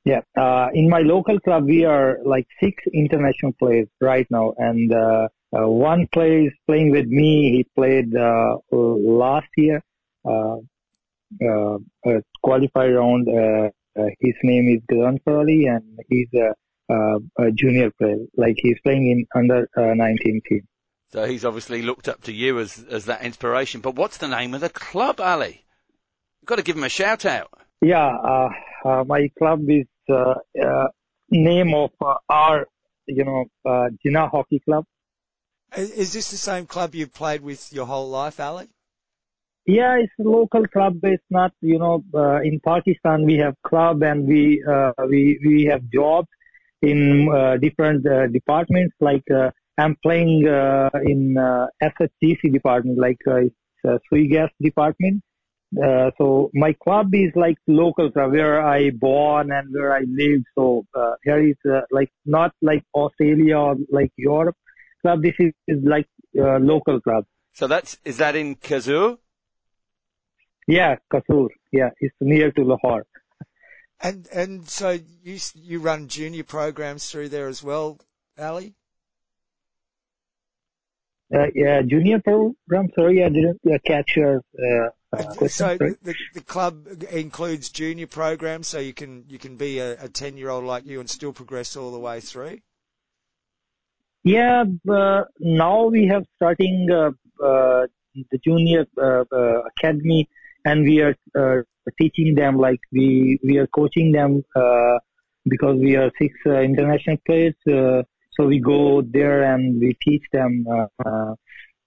Yeah, 0.05 0.23
uh, 0.37 0.69
in 0.73 0.89
my 0.89 1.01
local 1.01 1.39
club, 1.41 1.65
we 1.67 1.85
are 1.85 2.19
like 2.25 2.47
six 2.61 2.83
international 2.93 3.53
players 3.59 3.89
right 4.01 4.27
now, 4.31 4.55
and 4.57 4.93
uh, 4.93 5.29
uh, 5.57 5.69
one 5.69 6.07
player 6.13 6.47
is 6.47 6.53
playing 6.67 6.91
with 6.91 7.07
me. 7.07 7.53
He 7.53 7.67
played 7.75 8.15
uh, 8.17 8.57
last 8.71 9.49
year, 9.57 9.83
uh, 10.25 10.57
uh, 11.43 11.79
uh, 12.07 12.21
qualified 12.43 12.95
round. 12.95 13.29
Uh, 13.29 13.71
uh, 13.99 14.09
his 14.21 14.35
name 14.43 14.69
is 14.69 14.83
Ghazanfar 14.91 15.41
Ali, 15.41 15.67
and 15.67 15.99
he's 16.09 16.29
a, 16.35 16.55
uh, 16.93 17.19
a 17.39 17.51
junior 17.53 17.91
player. 17.91 18.19
Like 18.37 18.57
he's 18.59 18.79
playing 18.83 19.07
in 19.11 19.27
under 19.35 19.69
uh, 19.77 19.95
19 19.95 20.41
team. 20.49 20.69
So 21.11 21.25
he's 21.27 21.45
obviously 21.45 21.83
looked 21.83 22.09
up 22.09 22.23
to 22.25 22.33
you 22.33 22.59
as, 22.59 22.85
as 22.91 23.07
that 23.07 23.23
inspiration. 23.23 23.81
But 23.81 23.97
what's 23.97 24.19
the 24.19 24.29
name 24.29 24.55
of 24.55 24.61
the 24.61 24.69
club, 24.69 25.21
Ali? 25.21 25.65
You've 26.41 26.47
got 26.47 26.57
to 26.57 26.63
give 26.63 26.77
him 26.77 26.85
a 26.85 26.91
shout 26.91 27.25
out. 27.25 27.51
Yeah, 27.81 28.09
uh, 28.17 28.51
uh, 28.85 29.05
my 29.05 29.31
club 29.39 29.61
is 29.69 29.87
uh, 30.11 30.35
uh, 30.61 30.89
name 31.31 31.75
of 31.75 31.91
uh, 32.01 32.15
our, 32.29 32.67
you 33.07 33.25
know, 33.25 33.45
uh, 33.65 33.89
Jinnah 34.05 34.31
Hockey 34.31 34.61
Club. 34.65 34.85
Is 35.77 36.13
this 36.13 36.31
the 36.31 36.37
same 36.37 36.67
club 36.67 36.95
you've 36.95 37.13
played 37.13 37.43
with 37.43 37.73
your 37.73 37.87
whole 37.87 38.09
life, 38.09 38.41
Ali? 38.41 38.69
Yeah, 39.67 39.99
it's 39.99 40.13
a 40.19 40.23
local 40.23 40.67
club. 40.67 40.99
It's 41.03 41.23
not, 41.31 41.53
you 41.61 41.79
know, 41.79 42.03
uh, 42.15 42.41
in 42.41 42.59
Pakistan 42.65 43.27
we 43.27 43.37
have 43.37 43.55
club 43.67 44.03
and 44.03 44.27
we 44.27 44.65
uh, 44.65 44.93
we 45.07 45.39
we 45.45 45.65
have 45.67 45.83
jobs 45.93 46.29
in 46.81 47.29
uh, 47.29 47.59
different 47.59 48.07
uh, 48.07 48.29
departments. 48.29 48.97
Like 48.99 49.31
uh, 49.31 49.51
I'm 49.77 49.95
playing 50.03 50.49
uh, 50.49 50.89
in 51.05 51.37
uh, 51.37 51.67
SSGC 51.83 52.51
department, 52.51 52.99
like 52.99 53.19
uh, 53.27 53.47
it's 53.47 53.55
uh, 53.87 53.99
Sui 54.09 54.27
Gas 54.27 54.49
department. 54.59 55.23
Uh, 55.77 56.11
so 56.17 56.51
my 56.55 56.73
club 56.83 57.15
is 57.15 57.31
like 57.37 57.59
local 57.67 58.11
club 58.11 58.33
where 58.33 58.65
I 58.67 58.91
born 58.91 59.53
and 59.53 59.69
where 59.73 59.95
I 59.95 60.01
live. 60.09 60.41
So 60.55 60.87
uh, 60.95 61.13
here 61.23 61.47
is 61.47 61.57
uh, 61.71 61.83
like 61.91 62.11
not 62.25 62.53
like 62.63 62.85
Australia 62.95 63.59
or 63.59 63.77
like 63.91 64.11
Europe 64.17 64.57
club. 65.03 65.23
This 65.23 65.35
is, 65.39 65.53
is 65.67 65.79
like 65.85 66.09
uh, 66.39 66.59
local 66.59 67.01
club. 67.01 67.27
So 67.53 67.67
that's 67.67 67.99
is 68.05 68.17
that 68.17 68.35
in 68.35 68.57
Kazoo? 68.57 69.19
Yeah, 70.67 70.97
Kasur. 71.13 71.49
Yeah, 71.73 71.91
it's 72.01 72.15
near 72.21 72.51
to 72.53 72.63
Lahore. 72.63 73.05
And 74.01 74.29
and 74.33 74.69
so 74.69 74.91
you 75.23 75.39
you 75.55 75.81
run 75.81 76.09
junior 76.09 76.45
programs 76.45 77.11
through 77.11 77.31
there 77.31 77.49
as 77.49 77.63
well, 77.63 77.99
Ali? 78.39 78.75
Uh, 81.35 81.47
yeah, 81.55 81.83
junior 81.83 82.21
program. 82.21 82.89
Sorry, 82.95 83.23
I 83.23 83.29
didn't 83.29 83.61
uh, 83.71 83.79
catch 83.85 84.17
your 84.17 84.43
uh, 85.13 85.49
so 85.49 85.77
the, 85.77 86.15
the 86.35 86.41
club 86.41 86.87
includes 87.11 87.71
junior 87.71 88.07
programs, 88.07 88.69
so 88.69 88.79
you 88.79 88.93
can 88.93 89.25
you 89.29 89.39
can 89.39 89.57
be 89.57 89.79
a, 89.79 90.09
ten 90.09 90.37
year 90.37 90.51
old 90.51 90.65
like 90.65 90.87
you 90.87 91.01
and 91.01 91.09
still 91.09 91.33
progress 91.33 91.77
all 91.77 91.91
the 91.91 91.99
way 91.99 92.21
through. 92.21 92.59
Yeah, 94.25 94.65
uh, 94.91 95.23
now 95.39 95.87
we 95.87 96.07
have 96.09 96.25
starting 96.37 96.89
uh, 96.91 97.11
uh, 97.43 97.87
the 98.31 98.39
junior 98.45 98.85
uh, 99.01 99.25
uh, 99.33 99.63
academy, 99.63 100.29
and 100.65 100.83
we 100.83 101.01
are 101.01 101.17
uh, 101.39 101.63
teaching 101.99 102.35
them 102.35 102.59
like 102.59 102.81
we 102.93 103.39
we 103.43 103.57
are 103.59 103.67
coaching 103.69 104.13
them 104.13 104.43
uh, 104.55 104.99
because 105.49 105.79
we 105.79 105.97
are 105.97 106.11
six 106.21 106.35
uh, 106.47 106.61
international 106.61 107.17
players. 107.25 107.55
Uh, 107.67 108.03
so 108.33 108.47
we 108.47 108.61
go 108.61 109.03
there 109.03 109.55
and 109.55 109.81
we 109.81 109.97
teach 110.03 110.23
them. 110.33 110.67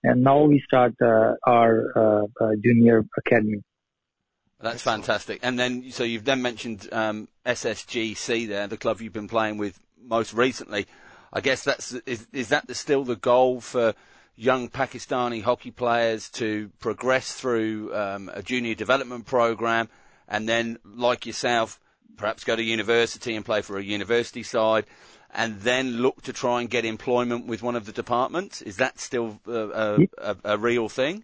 And 0.04 0.24
now 0.24 0.44
we 0.44 0.62
start 0.66 0.94
uh, 1.02 1.34
our 1.46 1.92
uh, 1.96 2.26
uh, 2.40 2.50
junior 2.64 3.06
academy. 3.18 3.64
That's 4.60 4.82
fantastic. 4.82 5.40
And 5.44 5.58
then, 5.58 5.92
so 5.92 6.04
you've 6.04 6.26
then 6.26 6.42
mentioned 6.42 6.88
um, 6.92 7.28
SSGC 7.46 8.48
there, 8.48 8.68
the 8.68 8.78
club 8.78 9.02
you've 9.02 9.14
been 9.14 9.28
playing 9.28 9.58
with 9.58 9.80
most 10.00 10.34
recently. 10.34 10.88
I 11.34 11.42
guess 11.42 11.64
that's 11.64 11.94
is, 12.06 12.28
is 12.34 12.50
that 12.50 12.68
the, 12.68 12.76
still 12.76 13.04
the 13.04 13.16
goal 13.16 13.62
for 13.62 13.96
young 14.36 14.70
Pakistani 14.70 15.42
hockey 15.42 15.72
players 15.72 16.30
to 16.30 16.70
progress 16.80 17.34
through 17.34 17.96
um, 17.96 18.30
a 18.34 18.42
junior 18.44 18.76
development 18.76 19.26
program, 19.26 19.90
and 20.28 20.48
then, 20.48 20.78
like 20.84 21.26
yourself, 21.26 21.80
perhaps 22.18 22.44
go 22.44 22.56
to 22.56 22.64
university 22.64 23.36
and 23.36 23.46
play 23.46 23.62
for 23.62 23.78
a 23.78 23.84
university 23.84 24.44
side, 24.44 24.86
and 25.34 25.62
then 25.62 25.98
look 26.02 26.22
to 26.24 26.34
try 26.34 26.62
and 26.62 26.70
get 26.70 26.86
employment 26.86 27.48
with 27.48 27.64
one 27.64 27.76
of 27.76 27.86
the 27.86 27.92
departments. 27.92 28.62
Is 28.62 28.78
that 28.78 29.00
still 29.00 29.40
a, 29.48 30.08
a, 30.18 30.38
a 30.44 30.58
real 30.58 30.90
thing? 30.90 31.24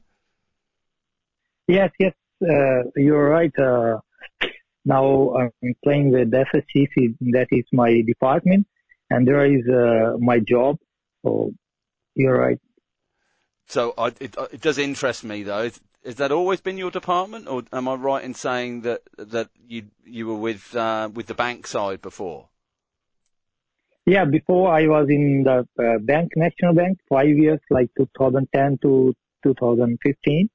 Yes, 1.68 1.92
yes, 2.00 2.14
uh, 2.42 2.84
you're 2.96 3.30
right. 3.30 3.52
Uh, 3.60 3.98
now 4.86 5.36
I'm 5.36 5.76
playing 5.84 6.12
with 6.12 6.32
SSGC. 6.32 7.18
That 7.34 7.48
is 7.52 7.66
my 7.74 8.02
department, 8.08 8.68
and 9.10 9.28
there 9.28 9.46
is 9.46 9.68
uh, 9.68 10.18
my 10.20 10.40
job. 10.40 10.78
So 11.26 11.52
you're 12.16 12.40
right. 12.40 12.60
So 13.68 13.94
I, 13.98 14.08
it, 14.22 14.36
it, 14.54 14.62
does 14.62 14.78
interest 14.78 15.26
me 15.26 15.44
though. 15.44 15.70
Has 16.06 16.16
that 16.16 16.32
always 16.32 16.62
been 16.62 16.78
your 16.78 16.92
department, 16.92 17.50
or 17.50 17.64
am 17.74 17.90
I 17.90 17.96
right 17.96 18.24
in 18.24 18.34
saying 18.34 18.82
that 18.82 19.02
that 19.18 19.50
you 19.68 19.88
you 20.06 20.28
were 20.28 20.36
with 20.36 20.74
uh, 20.74 21.10
with 21.14 21.28
the 21.28 21.34
bank 21.34 21.68
side 21.68 22.02
before? 22.02 22.48
Yeah, 24.08 24.24
before 24.24 24.74
I 24.74 24.88
was 24.88 25.10
in 25.10 25.44
the 25.44 25.68
uh, 25.78 25.98
bank, 26.00 26.32
National 26.38 26.74
Bank, 26.74 26.98
five 27.10 27.28
years, 27.28 27.60
like 27.70 27.90
2010 27.98 28.78
to 28.82 29.14
2015, 29.44 30.50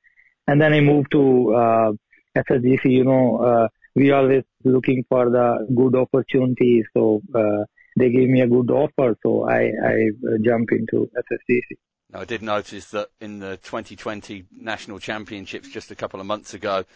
and 0.47 0.59
then 0.59 0.73
I 0.73 0.81
moved 0.81 1.13
to 1.13 1.55
uh, 1.55 1.93
SSGC. 2.35 2.85
You 2.87 3.05
know, 3.05 3.37
uh, 3.37 3.69
we 3.95 4.11
always 4.11 4.45
looking 4.65 5.05
for 5.07 5.29
the 5.29 5.67
good 5.77 5.95
opportunities, 5.95 6.87
so 6.97 7.21
uh, 7.35 7.67
they 7.99 8.09
gave 8.09 8.31
me 8.31 8.41
a 8.41 8.47
good 8.47 8.71
offer, 8.71 9.15
so 9.23 9.47
I 9.47 9.65
I 9.65 10.09
uh, 10.27 10.39
jump 10.43 10.73
into 10.73 11.11
SSGC. 11.15 11.77
Now, 12.09 12.21
I 12.21 12.25
did 12.25 12.41
notice 12.41 12.87
that 12.93 13.09
in 13.21 13.41
the 13.41 13.59
2020 13.59 14.47
national 14.51 14.99
championships 14.99 15.69
just 15.69 15.91
a 15.91 15.95
couple 15.95 16.21
of 16.21 16.27
months 16.27 16.55
ago, 16.55 16.87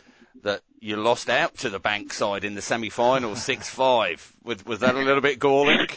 that 0.43 0.63
you 0.81 0.97
lost 0.97 1.29
out 1.29 1.59
to 1.59 1.69
the 1.69 1.79
bank 1.79 2.15
side 2.15 2.45
in 2.45 2.55
the 2.55 2.63
semi-final, 2.63 3.33
6-5. 3.33 4.33
Was, 4.43 4.65
was 4.65 4.81
that 4.81 4.95
a 4.95 4.99
little 4.99 5.21
bit 5.21 5.39
galling? 5.39 5.89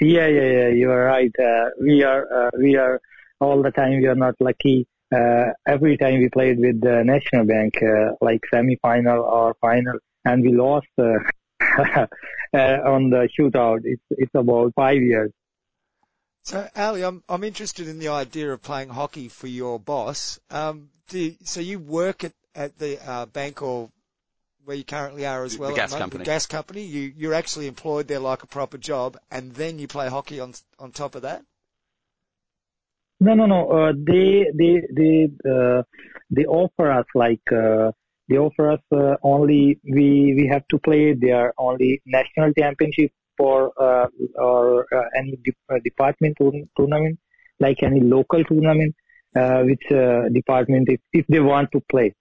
Yeah, 0.00 0.26
yeah, 0.26 0.50
yeah. 0.50 0.68
You 0.68 0.90
are 0.90 1.04
right. 1.04 1.32
Uh, 1.38 1.70
we 1.80 2.02
are, 2.02 2.46
uh, 2.46 2.50
we 2.58 2.76
are 2.76 3.00
all 3.40 3.62
the 3.62 3.70
time. 3.70 4.00
We 4.00 4.06
are 4.06 4.14
not 4.14 4.34
lucky. 4.40 4.86
Uh, 5.14 5.52
every 5.66 5.96
time 5.96 6.18
we 6.18 6.28
played 6.28 6.58
with 6.58 6.80
the 6.80 7.02
national 7.04 7.44
bank, 7.46 7.74
uh, 7.82 8.12
like 8.20 8.40
semi-final 8.52 9.22
or 9.22 9.54
final, 9.60 9.98
and 10.24 10.42
we 10.42 10.52
lost 10.52 10.86
uh, 10.98 11.18
uh, 11.78 12.06
on 12.52 13.10
the 13.10 13.28
shootout. 13.38 13.80
It's 13.84 14.02
it's 14.10 14.34
about 14.34 14.72
five 14.74 15.00
years. 15.00 15.30
So, 16.42 16.68
Ali, 16.74 17.04
I'm 17.04 17.22
I'm 17.28 17.44
interested 17.44 17.86
in 17.86 18.00
the 18.00 18.08
idea 18.08 18.52
of 18.52 18.62
playing 18.62 18.88
hockey 18.88 19.28
for 19.28 19.46
your 19.46 19.78
boss. 19.78 20.40
Um, 20.50 20.88
you, 21.10 21.36
so 21.44 21.60
you 21.60 21.78
work 21.78 22.24
at 22.24 22.32
at 22.56 22.78
the 22.78 23.28
bank 23.32 23.62
or 23.62 23.90
where 24.64 24.76
you 24.76 24.84
currently 24.84 25.26
are 25.26 25.44
as 25.44 25.58
well. 25.58 25.70
The 25.70 25.76
gas 25.76 25.94
company. 25.94 26.24
The 26.24 26.30
gas 26.30 26.46
company. 26.46 26.82
You 26.82 27.12
you're 27.16 27.34
actually 27.34 27.66
employed 27.66 28.08
there 28.08 28.20
like 28.20 28.42
a 28.42 28.46
proper 28.46 28.78
job, 28.78 29.16
and 29.30 29.54
then 29.54 29.78
you 29.78 29.88
play 29.88 30.08
hockey 30.08 30.40
on 30.40 30.54
on 30.78 30.92
top 30.92 31.14
of 31.14 31.22
that. 31.22 31.44
No, 33.20 33.34
no, 33.34 33.46
no. 33.46 33.68
Uh, 33.70 33.92
they 33.96 34.46
they 34.54 34.82
they 34.92 35.28
uh, 35.50 35.82
they 36.30 36.44
offer 36.44 36.90
us 36.90 37.06
like 37.14 37.40
uh, 37.52 37.92
they 38.28 38.36
offer 38.36 38.72
us 38.72 38.80
uh, 38.92 39.16
only 39.22 39.80
we 39.84 40.34
we 40.38 40.48
have 40.50 40.66
to 40.68 40.78
play 40.78 41.14
their 41.14 41.52
only 41.58 42.02
national 42.06 42.52
championship 42.52 43.12
for 43.36 43.72
uh, 43.80 44.08
or 44.36 44.86
uh, 44.94 45.04
any 45.18 45.36
de- 45.44 45.52
uh, 45.70 45.78
department 45.84 46.36
tournament, 46.76 47.18
like 47.60 47.82
any 47.82 48.00
local 48.00 48.44
tournament, 48.44 48.94
uh, 49.36 49.62
which 49.62 49.82
uh, 49.92 50.28
department 50.30 50.88
if, 50.88 51.00
if 51.12 51.26
they 51.28 51.40
want 51.40 51.70
to 51.72 51.80
play. 51.90 52.14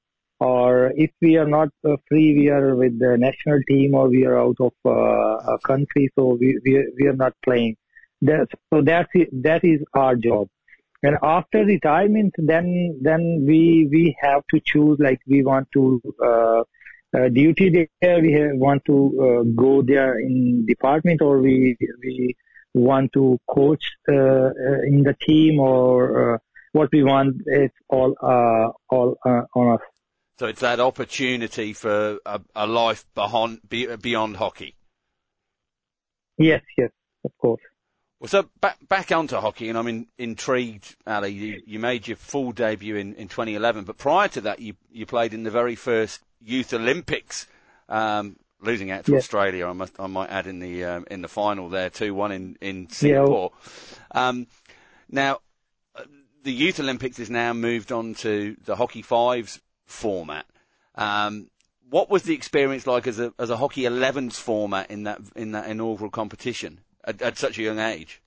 Or 0.43 0.91
if 0.95 1.11
we 1.21 1.37
are 1.37 1.47
not 1.47 1.69
uh, 1.87 1.95
free, 2.07 2.37
we 2.37 2.49
are 2.49 2.75
with 2.75 2.99
the 2.99 3.17
national 3.17 3.59
team 3.67 3.95
or 3.95 4.09
we 4.09 4.25
are 4.25 4.37
out 4.37 4.57
of 4.59 4.73
uh, 4.83 5.57
country, 5.65 6.09
so 6.15 6.37
we, 6.39 6.59
we, 6.65 6.85
we 6.99 7.07
are 7.07 7.15
not 7.15 7.33
playing. 7.45 7.77
So 8.27 8.81
that's 8.81 9.09
it, 9.13 9.29
that 9.43 9.63
is 9.63 9.81
our 9.93 10.15
job. 10.15 10.47
And 11.01 11.17
after 11.21 11.65
retirement, 11.65 12.33
then 12.37 12.97
then 13.01 13.45
we 13.45 13.87
we 13.91 14.15
have 14.21 14.43
to 14.51 14.61
choose 14.65 14.97
like 14.99 15.19
we 15.27 15.43
want 15.43 15.67
to 15.73 16.01
uh, 16.25 16.63
uh, 17.15 17.29
duty 17.29 17.89
there 18.01 18.21
we 18.21 18.35
want 18.53 18.83
to 18.85 18.97
uh, 19.21 19.43
go 19.55 19.81
there 19.81 20.19
in 20.19 20.65
department 20.65 21.21
or 21.21 21.39
we 21.39 21.77
we 22.01 22.35
want 22.73 23.11
to 23.13 23.37
coach 23.47 23.85
uh, 24.09 24.15
uh 24.15 24.81
in 24.87 25.03
the 25.03 25.15
team 25.21 25.59
or 25.59 26.33
uh, 26.33 26.37
what 26.71 26.89
we 26.91 27.03
want 27.03 27.35
it's 27.45 27.75
all 27.89 28.15
all 28.89 29.15
on 29.55 29.73
us 29.75 29.92
so 30.39 30.47
it's 30.47 30.61
that 30.61 30.79
opportunity 30.79 31.73
for 31.73 32.19
a, 32.25 32.41
a 32.55 32.67
life 32.67 33.05
beyond 33.15 33.59
beyond 34.01 34.37
hockey 34.37 34.75
yes 36.37 36.61
yes 36.77 36.91
of 37.23 37.31
course 37.37 37.61
well, 38.23 38.29
so 38.29 38.49
back 38.61 38.77
back 38.87 39.11
onto 39.11 39.35
hockey, 39.35 39.67
and 39.67 39.77
I'm 39.77 39.87
in, 39.89 40.07
intrigued, 40.17 40.95
Ali. 41.05 41.31
You, 41.31 41.61
you 41.65 41.77
made 41.77 42.07
your 42.07 42.15
full 42.15 42.53
debut 42.53 42.95
in, 42.95 43.15
in 43.15 43.27
2011, 43.27 43.83
but 43.83 43.97
prior 43.97 44.29
to 44.29 44.41
that, 44.41 44.59
you 44.59 44.75
you 44.89 45.05
played 45.05 45.33
in 45.33 45.43
the 45.43 45.51
very 45.51 45.75
first 45.75 46.21
Youth 46.39 46.73
Olympics, 46.73 47.47
um, 47.89 48.37
losing 48.61 48.91
out 48.91 49.03
to 49.07 49.17
Australia. 49.17 49.67
I 49.67 49.73
must, 49.73 49.99
I 49.99 50.07
might 50.07 50.29
add 50.29 50.47
in 50.47 50.59
the 50.59 50.85
um, 50.85 51.05
in 51.11 51.21
the 51.21 51.27
final 51.27 51.67
there, 51.67 51.89
two 51.89 52.15
one 52.15 52.31
in 52.31 52.57
in 52.61 52.89
Singapore. 52.89 53.51
Yeah. 54.15 54.29
Um, 54.29 54.47
now, 55.09 55.39
the 56.43 56.53
Youth 56.53 56.79
Olympics 56.79 57.19
is 57.19 57.29
now 57.29 57.51
moved 57.51 57.91
on 57.91 58.13
to 58.15 58.55
the 58.63 58.77
Hockey 58.77 59.01
Fives 59.01 59.59
format. 59.85 60.45
Um, 60.95 61.49
what 61.89 62.09
was 62.09 62.23
the 62.23 62.33
experience 62.33 62.87
like 62.87 63.07
as 63.07 63.19
a 63.19 63.33
as 63.37 63.49
a 63.49 63.57
Hockey 63.57 63.83
11s 63.83 64.33
format 64.33 64.89
in 64.89 65.03
that 65.03 65.21
in 65.35 65.51
that 65.51 65.69
inaugural 65.69 66.09
competition 66.09 66.79
at, 67.03 67.21
at 67.21 67.37
such 67.37 67.57
a 67.59 67.63
young 67.63 67.79
age? 67.79 68.21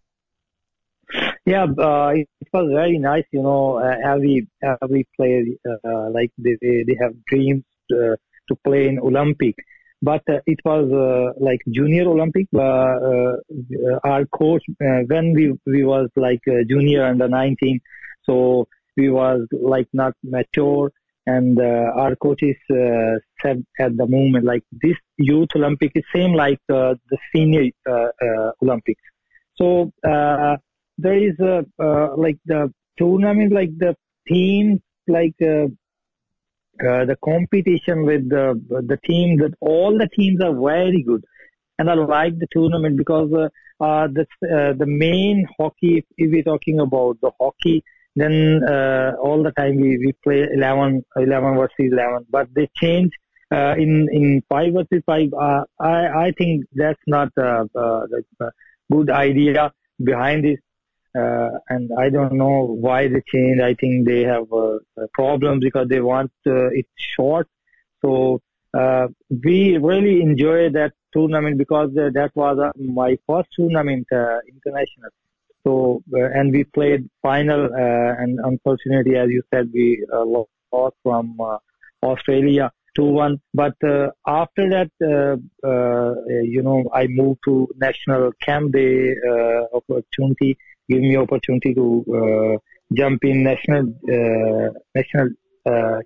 Yeah, 1.46 1.64
uh, 1.64 2.08
it 2.14 2.28
was 2.52 2.70
very 2.72 2.98
nice. 2.98 3.24
You 3.32 3.42
know, 3.42 3.78
uh, 3.78 3.96
every 4.04 4.48
every 4.82 5.06
player 5.16 5.44
uh, 5.68 6.10
like 6.10 6.32
they 6.38 6.56
they 6.60 6.96
have 7.00 7.12
dreams 7.26 7.64
uh, 7.92 8.16
to 8.48 8.56
play 8.64 8.88
in 8.88 8.98
Olympic. 8.98 9.54
But 10.02 10.22
uh, 10.28 10.40
it 10.46 10.60
was 10.64 10.90
uh, 10.92 11.32
like 11.42 11.60
junior 11.70 12.08
Olympic. 12.08 12.48
our 12.54 14.26
coach, 14.26 14.64
when 14.78 15.32
we 15.32 15.58
we 15.66 15.84
was 15.84 16.08
like 16.16 16.42
junior 16.68 17.04
under 17.04 17.28
19, 17.28 17.80
so 18.24 18.68
we 18.96 19.08
was 19.10 19.46
like 19.52 19.88
not 19.92 20.14
mature 20.22 20.90
and 21.26 21.58
uh, 21.58 21.90
our 22.02 22.14
coaches 22.16 22.56
uh, 22.70 23.14
said 23.42 23.64
at 23.80 23.96
the 23.96 24.06
moment 24.06 24.44
like 24.44 24.62
this 24.84 24.96
youth 25.18 25.48
olympic 25.56 25.92
is 25.94 26.04
same 26.14 26.32
like 26.32 26.60
uh, 26.72 26.94
the 27.10 27.18
senior 27.32 27.64
olympics 28.62 29.02
so 29.56 29.90
there 30.98 31.22
is 31.28 31.38
a 31.40 31.64
like 32.16 32.38
the 32.46 32.72
tournament 32.98 33.52
like 33.52 33.76
the 33.78 33.94
teams 34.28 34.80
like 35.08 35.34
uh, 36.80 37.04
the 37.06 37.16
competition 37.24 38.04
with 38.04 38.28
the 38.28 38.60
the 38.86 38.98
team 39.06 39.38
that 39.38 39.54
all 39.60 39.96
the 39.96 40.08
teams 40.08 40.40
are 40.42 40.54
very 40.54 41.02
good, 41.02 41.24
and 41.78 41.90
I 41.90 41.94
like 41.94 42.38
the 42.38 42.46
tournament 42.50 42.98
because 42.98 43.32
uh, 43.32 43.48
uh, 43.82 44.08
the 44.08 44.26
the 44.78 44.86
main 44.86 45.46
hockey. 45.58 46.04
If 46.18 46.30
we're 46.30 46.42
talking 46.42 46.80
about 46.80 47.18
the 47.22 47.30
hockey, 47.40 47.82
then 48.16 48.62
uh, 48.64 49.12
all 49.22 49.42
the 49.42 49.52
time 49.52 49.76
we, 49.76 49.98
we 49.98 50.12
play 50.24 50.48
11, 50.52 51.04
11 51.16 51.56
versus 51.56 51.74
11, 51.78 52.26
but 52.30 52.48
they 52.54 52.68
change 52.74 53.12
uh, 53.52 53.74
in 53.76 54.08
in 54.10 54.42
five 54.48 54.72
versus 54.72 55.02
five. 55.06 55.28
Uh, 55.32 55.64
I 55.78 56.26
I 56.26 56.32
think 56.36 56.64
that's 56.72 57.02
not 57.06 57.28
a, 57.36 57.68
a 57.76 58.50
good 58.90 59.10
idea 59.10 59.72
behind 60.02 60.44
this. 60.44 60.58
Uh, 61.16 61.58
and 61.70 61.90
I 61.98 62.10
don't 62.10 62.34
know 62.34 62.76
why 62.78 63.08
they 63.08 63.22
changed. 63.26 63.62
I 63.62 63.74
think 63.74 64.06
they 64.06 64.22
have 64.24 64.52
uh, 64.52 64.78
problems 65.14 65.64
because 65.64 65.88
they 65.88 66.00
want 66.00 66.30
uh, 66.46 66.68
it 66.68 66.86
short. 66.96 67.48
So 68.04 68.42
uh, 68.76 69.08
we 69.30 69.78
really 69.78 70.20
enjoy 70.20 70.68
that 70.70 70.92
tournament 71.14 71.56
because 71.56 71.90
uh, 71.96 72.10
that 72.12 72.32
was 72.34 72.58
uh, 72.58 72.70
my 72.76 73.16
first 73.26 73.48
tournament 73.56 74.06
uh, 74.12 74.38
international. 74.46 75.10
So 75.66 76.02
uh, 76.14 76.30
and 76.38 76.52
we 76.52 76.62
played 76.62 77.08
final, 77.22 77.64
uh, 77.64 78.22
and 78.22 78.38
unfortunately, 78.50 79.16
as 79.16 79.28
you 79.30 79.42
said, 79.52 79.70
we 79.74 80.06
uh, 80.12 80.24
lost 80.24 80.96
from 81.02 81.36
uh, 81.40 81.58
Australia. 82.02 82.70
two 82.96 83.04
one. 83.04 83.34
But 83.52 83.74
uh, 83.84 84.10
after 84.26 84.64
that, 84.74 84.90
uh, 85.12 86.12
you 86.54 86.62
know, 86.62 86.78
I 86.94 87.06
moved 87.08 87.40
to 87.46 87.68
national 87.86 88.32
camp. 88.46 88.72
They 88.72 89.14
opportunity 89.78 90.56
give 90.88 91.00
me 91.00 91.16
opportunity 91.16 91.74
to 91.74 92.58
jump 93.00 93.24
in 93.24 93.42
national 93.42 93.84
national 94.94 95.28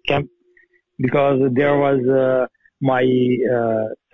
camp 0.08 0.28
because 0.98 1.38
there 1.52 1.76
was 1.86 2.00
my 2.80 3.04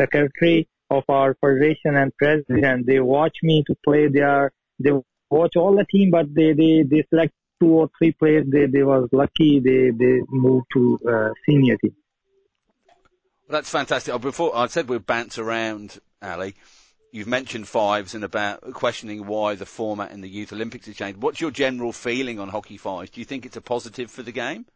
secretary 0.01 0.69
of 0.91 1.05
our 1.09 1.35
federation 1.41 1.97
and 1.97 2.13
president. 2.19 2.87
They 2.87 3.01
watch 3.01 3.37
me 3.43 3.65
to 3.69 3.75
play. 3.85 4.09
There, 4.09 4.53
they 4.79 4.93
watch 5.31 5.57
all 5.57 5.75
the 5.75 5.85
team, 5.85 6.11
but 6.11 6.35
they 6.35 6.53
they 6.53 6.83
they 6.83 7.05
select 7.11 7.33
two 7.61 7.69
or 7.69 7.91
three 7.99 8.13
players. 8.13 8.47
They 8.49 8.67
they 8.67 8.83
was 8.83 9.09
lucky. 9.13 9.61
They 9.61 9.91
they 9.91 10.21
moved 10.29 10.67
to 10.75 10.99
uh, 11.09 11.31
senior 11.49 11.77
team. 11.79 11.95
Well, 13.49 13.59
that's 13.59 13.71
fantastic. 13.71 14.13
Oh, 14.13 14.19
Before 14.19 14.57
I 14.57 14.67
said 14.67 14.89
we'd 14.89 15.07
bounce 15.07 15.39
around, 15.39 15.99
Ali. 16.23 16.55
You've 17.13 17.29
mentioned 17.29 17.67
fives 17.67 18.15
and 18.15 18.25
about 18.25 18.61
questioning 18.75 19.27
why 19.27 19.55
the 19.55 19.65
format 19.65 20.11
in 20.11 20.21
the 20.21 20.29
Youth 20.29 20.53
Olympics 20.53 20.87
has 20.87 20.97
changed. 20.97 21.23
What's 21.23 21.41
your 21.41 21.51
general 21.51 21.93
feeling 21.93 22.39
on 22.39 22.49
hockey 22.49 22.77
fives? 22.77 23.11
Do 23.11 23.21
you 23.21 23.25
think 23.25 23.47
it's 23.47 23.57
a 23.57 23.63
positive 23.63 24.11
for 24.11 24.23
the 24.23 24.33
game? 24.33 24.67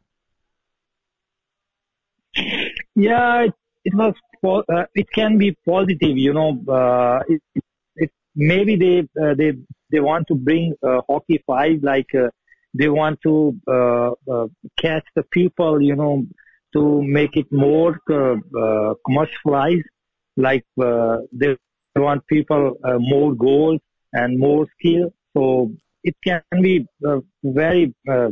Yeah, 2.95 3.43
it, 3.43 3.55
it 3.85 3.95
was. 3.95 4.15
Uh, 4.43 4.85
it 4.95 5.11
can 5.13 5.37
be 5.37 5.55
positive, 5.67 6.17
you 6.17 6.33
know. 6.33 6.63
Uh, 6.67 7.21
it, 7.29 7.43
it, 7.97 8.11
maybe 8.35 8.77
they 8.77 9.01
uh, 9.23 9.35
they 9.35 9.53
they 9.91 10.01
want 10.01 10.27
to 10.29 10.35
bring 10.35 10.75
uh, 10.83 11.01
hockey 11.09 11.43
five, 11.47 11.83
like 11.83 12.15
uh, 12.15 12.29
they 12.75 12.89
want 12.89 13.19
to 13.23 13.55
uh, 13.69 14.11
uh, 14.33 14.47
catch 14.79 15.05
the 15.17 15.23
people, 15.33 15.81
you 15.83 15.97
know, 15.97 16.25
to 16.73 17.03
make 17.03 17.37
it 17.37 17.47
more 17.53 17.99
uh, 18.11 18.37
uh, 18.59 18.95
commercialized. 19.07 19.89
Like 20.37 20.65
uh, 20.83 21.19
they 21.33 21.57
want 21.57 22.27
people 22.27 22.77
uh, 22.85 22.99
more 22.99 23.35
goals 23.35 23.81
and 24.13 24.39
more 24.39 24.67
skill. 24.79 25.13
So 25.37 25.73
it 26.05 26.15
can 26.25 26.43
be 26.63 26.87
uh, 27.07 27.21
very 27.43 27.95
uh, 28.09 28.31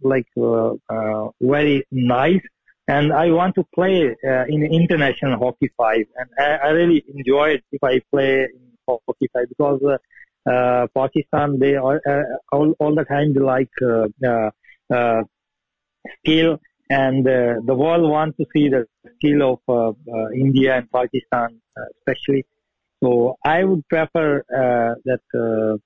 like 0.00 0.26
uh, 0.36 0.72
uh, 0.88 1.28
very 1.40 1.84
nice 1.90 2.42
and 2.88 3.12
I 3.12 3.30
want 3.30 3.54
to 3.56 3.64
play 3.74 4.14
uh, 4.26 4.44
in 4.48 4.62
international 4.64 5.38
hockey 5.38 5.70
five, 5.76 6.04
and 6.16 6.28
I, 6.38 6.66
I 6.66 6.68
really 6.70 7.04
enjoy 7.14 7.50
it 7.50 7.64
if 7.72 7.82
I 7.82 8.00
play 8.12 8.44
in 8.44 8.72
hockey 8.88 9.28
five 9.32 9.48
because 9.48 9.80
uh, 9.82 9.96
Pakistan 10.94 11.58
they 11.58 11.74
are 11.76 12.00
uh, 12.08 12.22
all, 12.52 12.74
all 12.80 12.94
the 12.94 13.04
time 13.04 13.34
they 13.34 13.40
like 13.40 13.70
uh, 13.82 14.06
uh, 14.26 14.50
uh, 14.94 15.22
skill, 16.18 16.58
and 16.90 17.26
uh, 17.26 17.54
the 17.64 17.74
world 17.74 18.10
wants 18.10 18.36
to 18.38 18.46
see 18.54 18.68
the 18.68 18.86
skill 19.16 19.42
of 19.52 19.60
uh, 19.68 19.88
uh, 19.88 20.30
India 20.30 20.76
and 20.78 20.90
Pakistan 20.90 21.60
uh, 21.76 21.82
especially. 21.98 22.44
So 23.02 23.36
I 23.44 23.64
would 23.64 23.86
prefer 23.88 24.38
uh, 24.38 24.94
that 25.04 25.24
uh, 25.34 25.76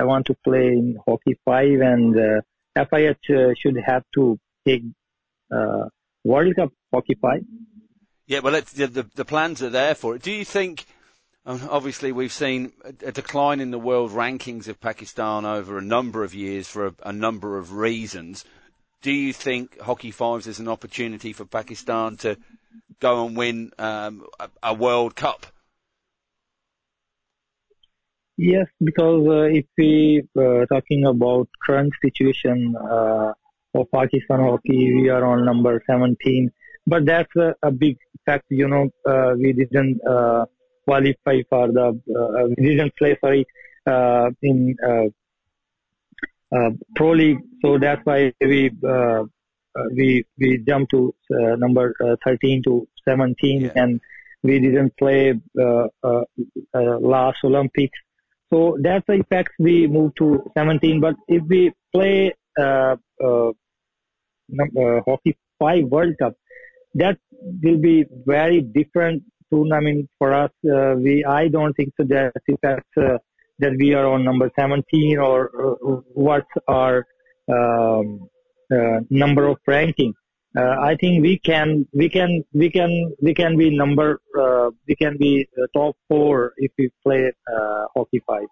I 0.00 0.04
want 0.04 0.26
to 0.26 0.36
play 0.44 0.68
in 0.68 0.98
hockey 1.06 1.38
five, 1.44 1.80
and 1.80 2.16
uh, 2.18 2.40
FIH 2.76 3.16
uh, 3.30 3.54
should 3.60 3.76
have 3.86 4.04
to 4.14 4.38
take. 4.66 4.82
Uh, 5.54 5.88
World 6.26 6.56
Cup 6.56 6.72
Hockey 6.92 7.16
Five. 7.22 7.44
Yeah, 8.26 8.40
well, 8.40 8.60
the, 8.74 8.86
the 8.88 9.06
the 9.14 9.24
plans 9.24 9.62
are 9.62 9.70
there 9.70 9.94
for 9.94 10.16
it. 10.16 10.22
Do 10.22 10.32
you 10.32 10.44
think? 10.44 10.84
Obviously, 11.46 12.10
we've 12.10 12.32
seen 12.32 12.72
a, 12.84 13.08
a 13.08 13.12
decline 13.12 13.60
in 13.60 13.70
the 13.70 13.78
world 13.78 14.10
rankings 14.10 14.66
of 14.66 14.80
Pakistan 14.80 15.44
over 15.44 15.78
a 15.78 15.82
number 15.82 16.24
of 16.24 16.34
years 16.34 16.66
for 16.66 16.88
a, 16.88 16.94
a 17.04 17.12
number 17.12 17.56
of 17.56 17.72
reasons. 17.72 18.44
Do 19.00 19.12
you 19.12 19.32
think 19.32 19.80
Hockey 19.80 20.10
Fives 20.10 20.48
is 20.48 20.58
an 20.58 20.66
opportunity 20.66 21.32
for 21.32 21.44
Pakistan 21.44 22.16
to 22.18 22.36
go 22.98 23.24
and 23.24 23.36
win 23.36 23.70
um, 23.78 24.26
a, 24.40 24.50
a 24.60 24.74
World 24.74 25.14
Cup? 25.14 25.46
Yes, 28.36 28.66
because 28.82 29.26
uh, 29.28 29.42
if 29.42 29.66
we 29.78 30.22
uh, 30.36 30.66
talking 30.66 31.06
about 31.06 31.48
current 31.64 31.92
situation 32.02 32.74
uh, 32.76 33.32
of 33.72 33.90
Pakistan 33.92 34.40
hockey, 34.40 34.94
we 35.00 35.08
are 35.10 35.24
on 35.24 35.44
number 35.44 35.80
17. 35.88 36.50
But 36.88 37.06
that's 37.06 37.34
a, 37.36 37.54
a 37.62 37.70
big 37.70 37.98
fact, 38.24 38.46
you 38.50 38.66
know. 38.66 38.90
Uh, 39.06 39.34
we 39.38 39.52
didn't 39.52 40.00
uh, 40.06 40.46
qualify 40.86 41.36
for 41.50 41.68
the, 41.72 41.86
uh, 42.20 42.44
we 42.56 42.64
didn't 42.70 42.94
play, 42.96 43.16
sorry, 43.20 43.44
uh, 43.86 44.30
in 44.42 44.76
uh, 44.90 45.08
uh, 46.56 46.70
pro 46.94 47.10
league. 47.12 47.38
So 47.62 47.78
that's 47.78 48.00
why 48.04 48.32
we 48.40 48.70
uh, 48.84 49.22
uh, 49.78 49.88
we 49.94 50.24
we 50.38 50.58
jumped 50.66 50.90
to 50.92 51.14
uh, 51.34 51.56
number 51.56 51.94
uh, 52.04 52.16
13 52.24 52.62
to 52.66 52.88
17, 53.08 53.60
Yeah. 53.62 53.70
and 53.74 54.00
we 54.42 54.58
didn't 54.60 54.96
play 54.96 55.34
uh, 55.60 55.86
uh, 56.02 56.22
uh, 56.74 56.98
last 57.14 57.38
Olympics. 57.44 57.98
So 58.52 58.76
that's 58.80 59.04
the 59.08 59.14
effect 59.14 59.50
we 59.58 59.86
moved 59.88 60.16
to 60.18 60.28
17. 60.56 61.00
But 61.00 61.16
if 61.26 61.42
we 61.48 61.72
play 61.92 62.32
uh, 62.58 62.96
uh, 63.22 63.48
uh, 63.50 65.00
hockey 65.06 65.36
five 65.58 65.84
World 65.86 66.14
Cup, 66.20 66.34
that 66.94 67.18
will 67.62 67.78
be 67.78 68.04
very 68.24 68.60
different 68.60 69.22
tournament 69.52 70.08
for 70.18 70.32
us. 70.32 70.50
Uh, 70.64 70.94
we 70.96 71.24
I 71.24 71.48
don't 71.48 71.74
think 71.74 71.92
so 71.96 72.04
that 72.04 72.32
affects 72.48 72.96
uh, 72.96 73.18
that 73.58 73.72
we 73.78 73.94
are 73.94 74.06
on 74.06 74.24
number 74.24 74.50
17 74.58 75.18
or 75.18 75.50
uh, 75.50 76.00
what's 76.12 76.50
our 76.68 77.06
um, 77.48 78.28
number 79.10 79.46
of 79.46 79.58
ranking. 79.66 80.14
I 80.58 80.96
think 80.98 81.22
we 81.22 81.38
can 81.38 81.86
we 81.92 82.08
can 82.08 82.42
we 82.54 82.70
can 82.70 83.12
we 83.20 83.34
can 83.34 83.58
be 83.58 83.76
number 83.76 84.20
we 84.88 84.96
can 84.96 85.18
be 85.18 85.46
top 85.74 85.96
four 86.08 86.54
if 86.56 86.72
we 86.78 86.88
play 87.04 87.30
hockey 87.94 88.22
five. 88.26 88.48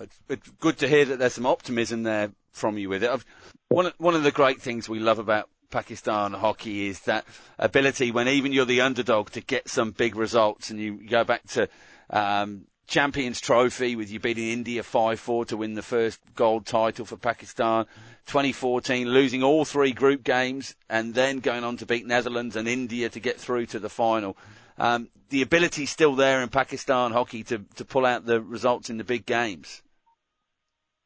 It's, 0.00 0.18
it's 0.28 0.50
good 0.58 0.78
to 0.78 0.88
hear 0.88 1.04
that 1.06 1.18
there's 1.18 1.34
some 1.34 1.46
optimism 1.46 2.02
there 2.02 2.30
from 2.52 2.78
you 2.78 2.88
with 2.88 3.02
it. 3.02 3.10
I've, 3.10 3.26
one 3.68 3.92
one 3.98 4.14
of 4.14 4.22
the 4.22 4.30
great 4.30 4.60
things 4.60 4.88
we 4.88 4.98
love 4.98 5.18
about 5.18 5.50
Pakistan 5.70 6.32
hockey 6.32 6.88
is 6.88 7.00
that 7.00 7.24
ability 7.58 8.10
when 8.10 8.28
even 8.28 8.52
you're 8.52 8.64
the 8.64 8.80
underdog 8.80 9.30
to 9.30 9.40
get 9.40 9.68
some 9.68 9.90
big 9.90 10.16
results, 10.16 10.70
and 10.70 10.80
you 10.80 11.06
go 11.08 11.24
back 11.24 11.46
to 11.48 11.68
um, 12.10 12.66
Champions 12.86 13.40
Trophy 13.40 13.96
with 13.96 14.10
you 14.10 14.20
beating 14.20 14.48
India 14.48 14.82
5-4 14.82 15.48
to 15.48 15.56
win 15.56 15.74
the 15.74 15.82
first 15.82 16.20
gold 16.34 16.66
title 16.66 17.04
for 17.04 17.16
Pakistan. 17.16 17.86
2014 18.26 19.08
losing 19.08 19.42
all 19.42 19.64
three 19.64 19.92
group 19.92 20.24
games 20.24 20.74
and 20.88 21.14
then 21.14 21.38
going 21.38 21.64
on 21.64 21.76
to 21.76 21.86
beat 21.86 22.06
Netherlands 22.06 22.56
and 22.56 22.66
India 22.66 23.08
to 23.08 23.20
get 23.20 23.38
through 23.38 23.66
to 23.66 23.78
the 23.78 23.88
final. 23.88 24.36
Um, 24.78 25.08
the 25.30 25.42
ability 25.42 25.86
still 25.86 26.14
there 26.14 26.42
in 26.42 26.48
Pakistan 26.48 27.12
hockey 27.12 27.44
to, 27.44 27.64
to 27.76 27.84
pull 27.84 28.04
out 28.04 28.26
the 28.26 28.40
results 28.40 28.90
in 28.90 28.98
the 28.98 29.04
big 29.04 29.26
games. 29.26 29.82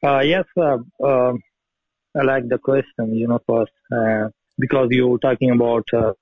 Uh, 0.02 0.20
yes, 0.20 0.44
uh, 0.56 0.78
um 1.04 1.40
I 2.16 2.22
like 2.22 2.48
the 2.48 2.58
question, 2.58 3.14
you 3.14 3.28
know, 3.28 3.38
first, 3.46 3.70
uh, 3.92 4.30
because 4.60 4.88
you 4.90 5.08
were 5.08 5.18
talking 5.18 5.50
about 5.50 5.84
uh, 5.92 6.12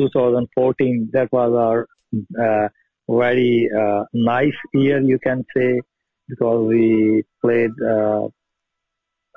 2014, 0.00 1.10
that 1.12 1.30
was 1.32 1.52
our 1.52 1.86
uh, 2.40 2.68
very 3.08 3.68
uh, 3.78 4.04
nice 4.12 4.58
year, 4.74 5.00
you 5.00 5.18
can 5.18 5.44
say, 5.56 5.80
because 6.28 6.66
we 6.66 7.22
played 7.40 7.70
uh, 7.86 8.26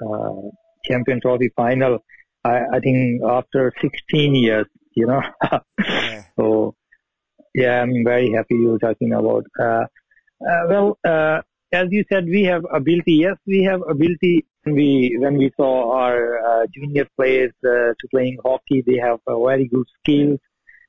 uh, 0.06 0.41
Champion 0.86 1.20
Trophy 1.22 1.49
final, 1.56 1.99
I, 2.43 2.62
I 2.74 2.80
think 2.80 3.22
after 3.24 3.74
16 3.82 4.36
years, 4.36 4.68
you 4.95 5.08
know. 5.08 5.22
Yeah. 5.80 6.24
So, 6.38 6.76
yeah, 7.53 7.82
I'm 7.82 8.03
very 8.03 8.30
happy 8.34 8.56
you're 8.56 8.78
talking 8.78 9.14
about. 9.14 9.45
Uh, 9.58 9.86
uh, 10.45 10.64
well, 10.68 10.97
uh, 11.08 11.41
as 11.76 11.88
you 11.91 12.03
said, 12.11 12.26
we 12.26 12.43
have 12.43 12.63
ability. 12.73 13.15
Yes, 13.26 13.38
we 13.45 13.63
have 13.63 13.82
ability. 13.95 14.45
We 14.65 15.17
when 15.19 15.38
we 15.38 15.51
saw 15.57 15.73
our 16.01 16.19
uh, 16.49 16.65
junior 16.73 17.07
players 17.15 17.53
uh, 17.63 17.93
to 17.99 18.07
playing 18.11 18.38
hockey, 18.45 18.84
they 18.86 18.97
have 18.97 19.19
uh, 19.28 19.38
very 19.43 19.67
good 19.67 19.88
skills. 19.99 20.39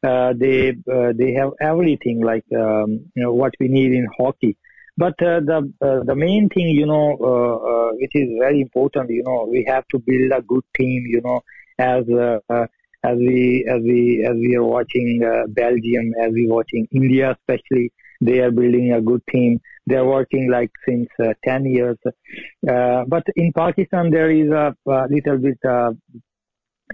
Uh, 0.02 0.32
they 0.44 0.70
uh, 0.96 1.12
they 1.20 1.32
have 1.34 1.50
everything 1.60 2.22
like 2.22 2.44
um, 2.64 2.88
you 3.14 3.22
know 3.24 3.34
what 3.34 3.54
we 3.60 3.68
need 3.68 3.92
in 3.92 4.06
hockey. 4.18 4.56
But 4.96 5.20
uh, 5.22 5.40
the 5.50 5.58
uh, 5.82 6.04
the 6.04 6.14
main 6.14 6.48
thing, 6.48 6.68
you 6.68 6.86
know, 6.86 7.06
uh, 7.32 7.56
uh, 7.72 7.90
which 8.00 8.14
is 8.14 8.28
very 8.38 8.60
important, 8.62 9.10
you 9.10 9.24
know, 9.24 9.46
we 9.50 9.64
have 9.68 9.84
to 9.88 9.98
build 9.98 10.32
a 10.32 10.40
good 10.42 10.64
team, 10.78 11.04
you 11.06 11.20
know, 11.22 11.40
as 11.78 12.04
uh, 12.08 12.38
uh, 12.48 12.66
as 13.04 13.16
we 13.18 13.66
as 13.68 13.82
we 13.82 14.24
as 14.28 14.36
we 14.36 14.56
are 14.56 14.64
watching 14.64 15.22
uh, 15.22 15.46
Belgium, 15.48 16.14
as 16.22 16.32
we 16.32 16.46
watching 16.48 16.88
India, 16.92 17.36
especially, 17.38 17.92
they 18.20 18.40
are 18.40 18.50
building 18.50 18.92
a 18.92 19.00
good 19.00 19.22
team. 19.30 19.60
They 19.86 19.96
are 19.96 20.06
working 20.06 20.50
like 20.50 20.70
since 20.86 21.08
uh, 21.22 21.34
10 21.44 21.64
years. 21.66 21.98
Uh, 22.06 23.04
but 23.06 23.24
in 23.36 23.52
Pakistan, 23.52 24.10
there 24.10 24.30
is 24.30 24.50
a, 24.50 24.74
a 24.86 25.06
little 25.08 25.38
bit 25.38 25.58
uh, 25.68 25.92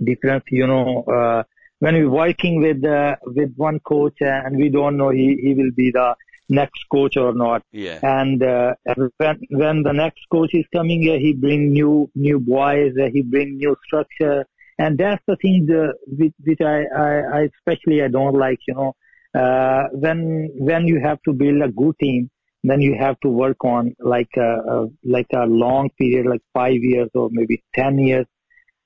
difference, 0.05 0.45
you 0.51 0.67
know. 0.67 1.03
Uh, 1.05 1.43
when 1.79 1.95
we're 1.95 2.11
working 2.11 2.61
with 2.61 2.85
uh, 2.85 3.17
with 3.23 3.53
one 3.57 3.81
coach 3.81 4.15
and 4.21 4.57
we 4.57 4.69
don't 4.69 4.97
know 4.97 5.11
he, 5.11 5.37
he 5.43 5.55
will 5.55 5.73
be 5.75 5.91
the 5.91 6.15
next 6.49 6.85
coach 6.91 7.17
or 7.17 7.35
not. 7.35 7.63
Yeah. 7.73 7.99
And 8.03 8.43
uh, 8.43 8.75
when 9.17 9.41
when 9.51 9.83
the 9.83 9.93
next 9.93 10.23
coach 10.31 10.55
is 10.55 10.65
coming, 10.73 11.09
uh, 11.11 11.19
he 11.19 11.33
bring 11.33 11.73
new 11.73 12.11
new 12.15 12.39
boys, 12.39 12.93
uh, 13.01 13.09
he 13.13 13.23
bring 13.23 13.57
new 13.57 13.77
structure, 13.85 14.45
And 14.79 14.99
that's 14.99 15.23
the 15.27 15.37
thing 15.37 15.67
the, 15.67 15.95
which, 16.07 16.35
which 16.45 16.61
I, 16.61 16.85
I, 16.85 17.11
I 17.39 17.49
especially 17.57 18.03
I 18.03 18.09
don't 18.09 18.35
like. 18.35 18.61
You 18.69 18.75
know, 18.75 18.95
uh, 19.35 19.85
when 19.93 20.51
when 20.55 20.87
you 20.87 21.01
have 21.01 21.19
to 21.23 21.33
build 21.33 21.63
a 21.63 21.69
good 21.69 21.99
team, 22.01 22.31
then 22.65 22.81
you 22.81 22.97
have 22.99 23.19
to 23.21 23.29
work 23.29 23.65
on 23.65 23.95
like 23.99 24.31
a, 24.37 24.53
a 24.75 24.87
like 25.05 25.27
a 25.35 25.47
long 25.47 25.89
period, 25.99 26.27
like 26.27 26.43
five 26.53 26.81
years 26.83 27.09
or 27.15 27.29
maybe 27.33 27.63
ten 27.75 27.99
years. 27.99 28.27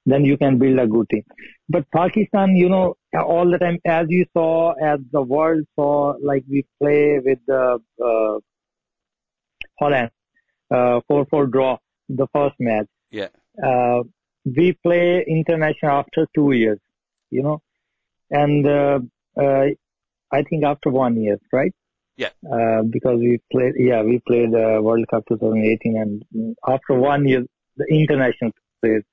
Then 0.09 0.25
you 0.25 0.37
can 0.39 0.57
build 0.59 0.79
a 0.79 0.87
good 0.87 1.09
team. 1.09 1.25
But 1.69 1.91
Pakistan, 1.91 2.55
you 2.55 2.69
know, 2.69 2.95
all 3.13 3.51
the 3.51 3.59
time, 3.59 3.79
as 3.85 4.07
you 4.09 4.25
saw, 4.33 4.73
as 4.75 5.01
the 5.11 5.21
world 5.21 5.65
saw, 5.75 6.15
like 6.23 6.45
we 6.49 6.65
play 6.81 7.19
with 7.19 7.41
the 7.49 7.81
uh, 8.05 8.39
Holland, 9.81 10.11
uh, 10.71 11.01
4-4 11.11 11.51
draw, 11.51 11.77
the 12.09 12.29
first 12.33 12.55
match. 12.61 12.87
Yeah. 13.11 13.29
Uh, 13.61 14.05
we 14.45 14.79
play 14.85 15.25
international 15.27 15.99
after 15.99 16.29
two 16.35 16.53
years, 16.53 16.79
you 17.31 17.43
know, 17.43 17.61
and 18.31 18.65
uh, 18.65 19.01
uh, 19.37 19.67
I 20.33 20.43
think 20.43 20.65
after 20.65 20.91
one 20.91 21.21
year, 21.21 21.39
right? 21.53 21.73
Yeah. 22.17 22.31
Uh, 22.51 22.83
because 22.83 23.19
we 23.19 23.39
played, 23.53 23.75
yeah, 23.77 24.03
we 24.03 24.21
played 24.27 24.55
uh, 24.55 24.81
World 24.83 25.07
Cup 25.11 25.25
2018, 25.29 25.97
and 25.97 26.57
after 26.67 26.95
one 26.95 27.27
year, 27.27 27.45
the 27.77 27.85
international 27.91 28.53
players. 28.81 29.05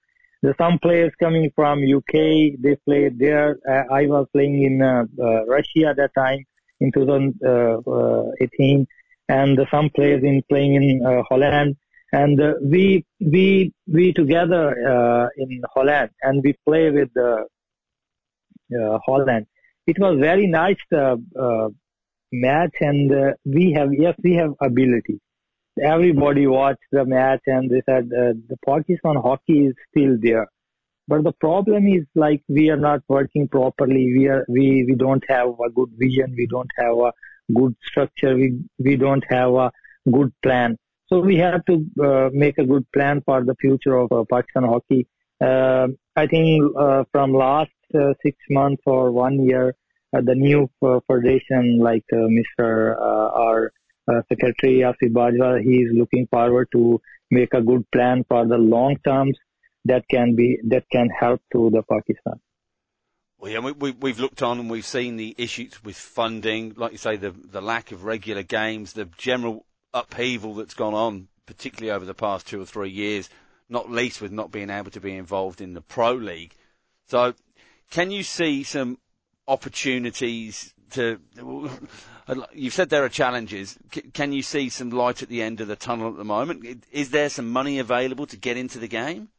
There's 0.41 0.57
some 0.57 0.79
players 0.79 1.11
coming 1.21 1.51
from 1.55 1.79
UK. 1.79 2.59
They 2.59 2.75
played 2.85 3.17
there. 3.17 3.57
Uh, 3.69 3.83
I 3.93 4.07
was 4.07 4.27
playing 4.33 4.61
in 4.61 4.81
uh, 4.81 5.05
uh, 5.21 5.45
Russia 5.45 5.87
at 5.89 5.97
that 5.97 6.11
time 6.17 6.43
in 6.81 6.91
2018, 6.91 8.87
and 9.29 9.67
some 9.71 9.89
players 9.95 10.23
in 10.23 10.41
playing 10.49 10.75
in 10.75 11.05
uh, 11.05 11.23
Holland. 11.29 11.77
And 12.11 12.39
uh, 12.39 12.53
we 12.61 13.05
we 13.19 13.73
we 13.87 14.13
together 14.13 14.65
uh, 14.87 15.29
in 15.37 15.61
Holland, 15.73 16.11
and 16.21 16.43
we 16.43 16.53
play 16.65 16.91
with 16.91 17.09
uh, 17.17 17.43
uh, 18.79 18.99
Holland. 19.05 19.47
It 19.85 19.99
was 19.99 20.17
very 20.19 20.47
nice 20.47 20.77
uh, 20.95 21.17
uh, 21.39 21.69
match, 22.31 22.75
and 22.81 23.11
uh, 23.11 23.31
we 23.45 23.73
have 23.73 23.93
yes 23.93 24.15
we 24.23 24.33
have 24.35 24.53
ability. 24.61 25.19
Everybody 25.81 26.47
watched 26.47 26.89
the 26.91 27.05
match, 27.05 27.41
and 27.47 27.69
they 27.69 27.81
said 27.85 28.05
uh, 28.05 28.33
the 28.49 28.57
Pakistan 28.65 29.15
hockey 29.17 29.67
is 29.67 29.75
still 29.89 30.17
there. 30.21 30.47
But 31.07 31.23
the 31.23 31.33
problem 31.33 31.87
is 31.87 32.05
like 32.15 32.41
we 32.47 32.69
are 32.69 32.77
not 32.77 33.01
working 33.09 33.47
properly. 33.49 34.13
We 34.17 34.27
are 34.27 34.45
we 34.47 34.85
we 34.87 34.95
don't 34.95 35.23
have 35.27 35.49
a 35.49 35.69
good 35.69 35.89
vision. 35.97 36.33
We 36.37 36.47
don't 36.47 36.71
have 36.77 36.97
a 36.97 37.11
good 37.53 37.75
structure. 37.83 38.35
We 38.35 38.59
we 38.79 38.95
don't 38.95 39.25
have 39.29 39.53
a 39.53 39.71
good 40.09 40.31
plan. 40.41 40.77
So 41.07 41.19
we 41.19 41.37
have 41.37 41.65
to 41.65 41.85
uh, 42.03 42.29
make 42.31 42.57
a 42.57 42.65
good 42.65 42.89
plan 42.93 43.21
for 43.25 43.43
the 43.43 43.55
future 43.55 43.95
of 43.97 44.11
uh, 44.11 44.23
Pakistan 44.31 44.63
hockey. 44.63 45.07
Uh, 45.43 45.87
I 46.15 46.27
think 46.27 46.63
uh, 46.77 47.03
from 47.11 47.33
last 47.33 47.71
uh, 47.93 48.13
six 48.23 48.37
months 48.49 48.83
or 48.85 49.11
one 49.11 49.43
year, 49.43 49.75
the 50.11 50.35
new 50.35 50.69
federation, 50.79 51.79
like 51.79 52.05
Mr. 52.13 52.95
Our 52.99 53.71
Secretary 54.29 54.83
Asif 54.89 55.11
Bajwa, 55.11 55.61
he 55.63 55.77
is 55.77 55.91
looking 55.93 56.27
forward 56.27 56.67
to 56.71 57.01
make 57.31 57.53
a 57.53 57.61
good 57.61 57.89
plan 57.91 58.23
for 58.29 58.45
the 58.45 58.57
long 58.57 58.95
terms 59.03 59.37
that 59.85 60.05
can 60.09 60.35
be 60.35 60.59
that 60.67 60.85
can 60.91 61.09
help 61.09 61.41
to 61.51 61.69
the 61.71 61.81
Pakistan. 61.81 62.39
Well, 63.39 63.51
yeah, 63.51 63.59
we, 63.59 63.71
we, 63.73 63.91
we've 63.91 64.19
looked 64.19 64.41
on 64.41 64.59
and 64.59 64.69
we've 64.69 64.85
seen 64.85 65.17
the 65.17 65.35
issues 65.37 65.83
with 65.83 65.97
funding, 65.97 66.75
like 66.77 66.91
you 66.93 66.97
say, 66.97 67.17
the 67.17 67.31
the 67.31 67.61
lack 67.61 67.91
of 67.91 68.05
regular 68.05 68.43
games, 68.43 68.93
the 68.93 69.09
general 69.17 69.65
upheaval 69.93 70.53
that's 70.53 70.75
gone 70.75 70.93
on, 70.93 71.27
particularly 71.47 71.91
over 71.91 72.05
the 72.05 72.13
past 72.13 72.47
two 72.47 72.61
or 72.61 72.65
three 72.65 72.91
years, 72.91 73.29
not 73.69 73.89
least 73.89 74.21
with 74.21 74.31
not 74.31 74.51
being 74.51 74.69
able 74.69 74.91
to 74.91 74.99
be 74.99 75.15
involved 75.15 75.61
in 75.61 75.73
the 75.73 75.81
Pro 75.81 76.13
League. 76.13 76.55
So, 77.07 77.33
can 77.91 78.11
you 78.11 78.23
see 78.23 78.63
some 78.63 78.97
opportunities 79.47 80.73
to? 80.91 81.19
You've 82.53 82.73
said 82.73 82.89
there 82.89 83.03
are 83.03 83.09
challenges. 83.09 83.77
Can 84.13 84.31
you 84.31 84.41
see 84.41 84.69
some 84.69 84.89
light 84.91 85.21
at 85.21 85.29
the 85.29 85.41
end 85.41 85.59
of 85.59 85.67
the 85.67 85.75
tunnel 85.75 86.09
at 86.09 86.17
the 86.17 86.23
moment? 86.23 86.85
Is 86.91 87.09
there 87.09 87.29
some 87.29 87.51
money 87.51 87.79
available 87.79 88.25
to 88.27 88.37
get 88.37 88.55
into 88.55 88.79
the 88.79 88.87
game? 88.87 89.29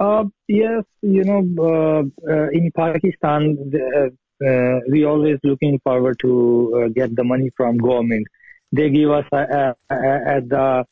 Uh, 0.00 0.24
yes, 0.48 0.82
you 1.00 1.22
know, 1.22 1.42
uh, 1.58 2.02
uh, 2.28 2.48
in 2.48 2.72
Pakistan, 2.74 3.56
the, 3.70 4.12
uh, 4.44 4.80
we 4.90 5.04
always 5.04 5.38
looking 5.44 5.78
forward 5.84 6.18
to 6.20 6.84
uh, 6.84 6.88
get 6.88 7.14
the 7.14 7.22
money 7.22 7.50
from 7.56 7.76
government. 7.76 8.26
They 8.72 8.90
give 8.90 9.10
us 9.10 9.24
uh, 9.30 9.36
uh, 9.36 9.74
at 9.90 10.48
the 10.48 10.58
uh, 10.58 10.84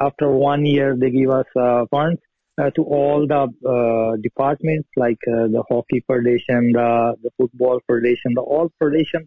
after 0.00 0.30
one 0.30 0.64
year 0.64 0.96
they 0.96 1.10
give 1.10 1.30
us 1.30 1.46
uh, 1.56 1.84
funds 1.90 2.20
uh, 2.60 2.70
to 2.70 2.82
all 2.82 3.26
the 3.26 3.42
uh, 3.68 4.16
departments 4.22 4.88
like 4.96 5.18
uh, 5.28 5.46
the 5.46 5.62
hockey 5.70 6.04
federation, 6.06 6.72
the 6.72 7.14
the 7.22 7.30
football 7.38 7.80
federation, 7.86 8.34
the 8.34 8.40
all 8.40 8.70
federation. 8.78 9.26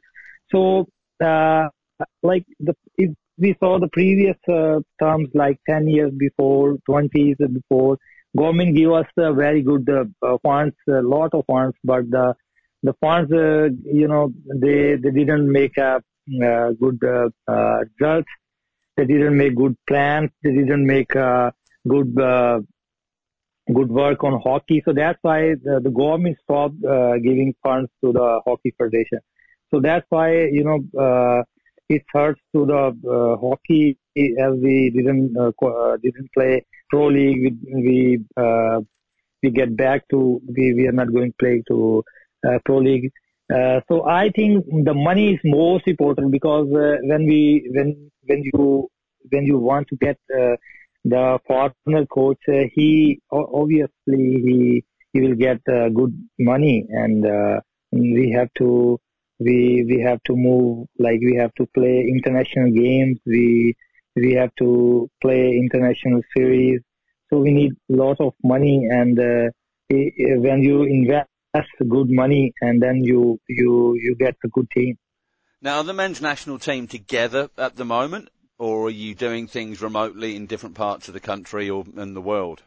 So 0.51 0.87
uh, 1.23 1.69
like 2.23 2.45
the 2.59 2.75
if 2.97 3.11
we 3.37 3.55
saw 3.59 3.79
the 3.79 3.89
previous 3.89 4.37
uh, 4.49 4.79
terms 5.01 5.29
like 5.33 5.59
10 5.67 5.87
years 5.87 6.11
before, 6.17 6.77
20 6.85 7.19
years 7.19 7.37
before, 7.51 7.97
government 8.37 8.75
give 8.75 8.91
us 8.91 9.07
a 9.17 9.33
very 9.33 9.61
good 9.61 9.89
uh, 9.89 10.05
uh, 10.25 10.37
funds, 10.43 10.75
a 10.87 11.01
lot 11.01 11.33
of 11.33 11.45
funds, 11.47 11.75
but 11.83 12.09
the 12.09 12.35
the 12.83 12.93
funds, 12.99 13.31
uh, 13.31 13.69
you 13.83 14.07
know, 14.07 14.33
they 14.55 14.95
they 14.95 15.11
didn't 15.11 15.51
make 15.51 15.77
a 15.77 16.01
uh, 16.43 16.71
good 16.79 16.99
uh, 17.03 17.29
uh, 17.51 17.79
results. 17.99 18.27
They 19.01 19.13
didn't 19.13 19.37
make 19.37 19.55
good 19.55 19.75
plans. 19.87 20.29
They 20.43 20.51
didn't 20.51 20.85
make 20.85 21.15
uh, 21.15 21.49
good 21.87 22.19
uh, 22.19 22.59
good 23.73 23.89
work 23.89 24.23
on 24.23 24.39
hockey. 24.41 24.81
So 24.85 24.93
that's 24.93 25.17
why 25.23 25.55
the, 25.63 25.79
the 25.83 25.89
government 25.89 26.37
stopped 26.43 26.83
uh, 26.85 27.17
giving 27.17 27.55
funds 27.63 27.89
to 28.03 28.13
the 28.13 28.41
hockey 28.45 28.75
federation. 28.77 29.19
So 29.73 29.79
that's 29.79 30.05
why 30.09 30.43
you 30.57 30.63
know 30.63 30.79
uh, 31.01 31.43
it 31.89 32.03
hurts 32.13 32.41
to 32.55 32.65
the 32.65 32.83
uh, 33.09 33.37
hockey 33.37 33.97
as 34.15 34.53
we 34.65 34.91
didn't 34.91 35.35
uh, 35.35 35.51
uh, 35.65 35.97
didn't 35.97 36.29
play 36.37 36.63
pro 36.91 37.07
league. 37.07 37.41
We 37.41 37.83
we, 37.87 38.19
uh, 38.37 38.81
we 39.41 39.49
get 39.49 39.75
back 39.75 40.07
to 40.09 40.41
we 40.47 40.73
we 40.73 40.87
are 40.87 40.91
not 41.01 41.11
going 41.11 41.31
to 41.31 41.37
play 41.39 41.63
to 41.69 42.03
uh, 42.47 42.59
pro 42.65 42.77
league. 42.77 43.11
Uh, 43.53 43.81
so 43.89 44.07
I 44.07 44.29
think 44.29 44.65
the 44.85 44.93
money 44.93 45.33
is 45.33 45.39
most 45.43 45.87
important 45.87 46.31
because 46.31 46.67
uh, 46.73 46.97
when 47.03 47.25
we 47.25 47.69
when 47.75 48.11
when 48.25 48.43
you 48.53 48.87
when 49.29 49.43
you 49.45 49.57
want 49.57 49.87
to 49.89 49.97
get 49.97 50.17
uh, 50.39 50.55
the 51.03 51.39
partner 51.47 52.05
coach, 52.05 52.39
uh, 52.47 52.63
he 52.75 53.19
obviously 53.31 54.23
he 54.47 54.83
he 55.13 55.21
will 55.21 55.35
get 55.35 55.59
uh, 55.67 55.89
good 55.89 56.13
money, 56.39 56.85
and 56.89 57.25
uh, 57.25 57.59
we 57.91 58.31
have 58.35 58.49
to 58.59 58.99
we 59.39 59.83
we 59.89 59.99
have 60.01 60.21
to 60.23 60.35
move 60.35 60.87
like 60.99 61.19
we 61.21 61.35
have 61.35 61.53
to 61.55 61.65
play 61.77 61.99
international 62.15 62.71
games. 62.71 63.19
We 63.25 63.73
we 64.15 64.33
have 64.33 64.51
to 64.59 65.09
play 65.21 65.57
international 65.57 66.21
series. 66.35 66.81
So 67.29 67.39
we 67.39 67.51
need 67.51 67.73
a 67.91 67.95
lot 67.95 68.17
of 68.21 68.33
money, 68.43 68.87
and 68.89 69.19
uh, 69.19 69.49
when 69.89 70.61
you 70.63 70.83
invest 70.83 71.30
good 71.89 72.09
money, 72.09 72.53
and 72.61 72.81
then 72.81 73.03
you 73.03 73.39
you 73.47 73.95
you 73.95 74.15
get 74.17 74.35
a 74.43 74.47
good 74.47 74.69
team. 74.71 74.97
Now, 75.61 75.77
are 75.77 75.83
the 75.83 75.93
men's 75.93 76.21
national 76.21 76.59
team 76.59 76.87
together 76.87 77.49
at 77.57 77.75
the 77.75 77.85
moment, 77.85 78.29
or 78.57 78.87
are 78.87 78.89
you 78.89 79.13
doing 79.13 79.47
things 79.47 79.81
remotely 79.81 80.35
in 80.35 80.47
different 80.47 80.75
parts 80.75 81.07
of 81.07 81.13
the 81.13 81.19
country 81.19 81.69
or 81.69 81.85
in 81.97 82.13
the 82.13 82.21
world? 82.21 82.63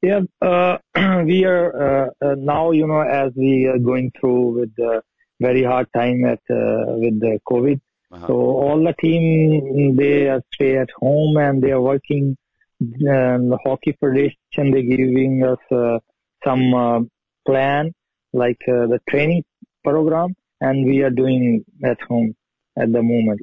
Yeah, 0.00 0.20
uh, 0.40 0.78
we 1.24 1.44
are 1.44 2.06
uh, 2.06 2.10
uh, 2.24 2.34
now, 2.36 2.70
you 2.70 2.86
know, 2.86 3.00
as 3.00 3.32
we 3.34 3.66
are 3.66 3.78
going 3.78 4.12
through 4.18 4.60
with 4.60 4.74
the 4.76 5.02
very 5.40 5.64
hard 5.64 5.88
time 5.94 6.24
at 6.24 6.40
uh, 6.50 6.94
with 6.98 7.18
the 7.20 7.40
COVID. 7.50 7.80
Uh-huh. 8.10 8.26
So 8.26 8.34
all 8.34 8.82
the 8.82 8.94
team 9.00 9.96
they 9.96 10.28
are 10.28 10.42
stay 10.54 10.78
at 10.78 10.88
home 10.98 11.36
and 11.36 11.62
they 11.62 11.72
are 11.72 11.82
working. 11.82 12.36
Um, 12.80 13.50
the 13.50 13.58
hockey 13.64 13.96
federation 13.98 14.70
they 14.70 14.84
giving 14.84 15.42
us 15.42 15.58
uh, 15.72 15.98
some 16.44 16.72
uh, 16.72 17.00
plan 17.48 17.92
like 18.32 18.62
uh, 18.68 18.86
the 18.92 19.00
training 19.08 19.42
program, 19.82 20.34
and 20.60 20.86
we 20.86 20.96
are 21.06 21.14
doing 21.22 21.64
at 21.84 22.00
home 22.08 22.34
at 22.82 22.92
the 22.92 23.02
moment. 23.02 23.40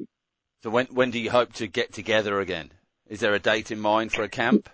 So 0.62 0.70
when 0.70 0.86
when 0.98 1.10
do 1.10 1.18
you 1.18 1.30
hope 1.30 1.52
to 1.54 1.66
get 1.66 1.92
together 1.92 2.40
again? 2.40 2.70
Is 3.08 3.20
there 3.20 3.34
a 3.34 3.38
date 3.38 3.70
in 3.70 3.80
mind 3.80 4.12
for 4.12 4.22
a 4.22 4.28
camp? 4.28 4.68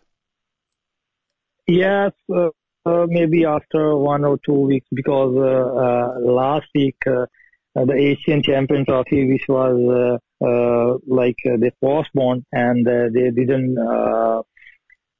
Yes, 1.66 2.12
uh, 2.34 2.50
uh, 2.84 3.06
maybe 3.08 3.44
after 3.44 3.96
one 3.96 4.24
or 4.24 4.38
two 4.44 4.60
weeks 4.70 4.88
because 4.92 5.34
uh, 5.36 5.50
uh, 5.86 6.32
last 6.40 6.66
week 6.74 6.96
uh, 7.06 7.26
the 7.74 7.94
Asian 7.94 8.42
Champion 8.42 8.84
Trophy, 8.84 9.28
which 9.32 9.46
was 9.48 9.76
uh, 10.00 10.46
uh, 10.46 10.98
like 11.06 11.38
uh, 11.46 11.56
they 11.58 11.70
postponed 11.82 12.44
and 12.52 12.86
uh, 12.86 13.08
they 13.12 13.30
didn't 13.30 13.78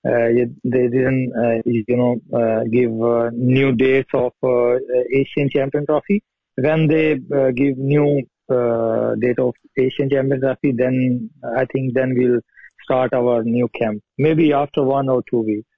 they 0.04 0.88
didn't 0.88 1.32
uh, 1.36 1.62
you 1.64 1.96
know 1.96 2.16
uh, 2.32 2.64
give 2.64 2.90
uh, 3.02 3.30
new 3.32 3.72
dates 3.72 4.10
of 4.14 4.32
uh, 4.42 4.76
Asian 5.14 5.48
Champion 5.50 5.86
Trophy. 5.86 6.22
When 6.56 6.86
they 6.88 7.12
uh, 7.12 7.50
give 7.52 7.78
new 7.78 8.22
uh, 8.50 9.14
date 9.14 9.38
of 9.38 9.54
Asian 9.78 10.10
Champion 10.10 10.40
Trophy, 10.40 10.72
then 10.72 11.30
I 11.56 11.64
think 11.66 11.94
then 11.94 12.14
we'll 12.16 12.40
start 12.84 13.14
our 13.14 13.42
new 13.44 13.68
camp. 13.68 14.02
Maybe 14.18 14.52
after 14.52 14.82
one 14.82 15.08
or 15.08 15.22
two 15.30 15.40
weeks. 15.40 15.68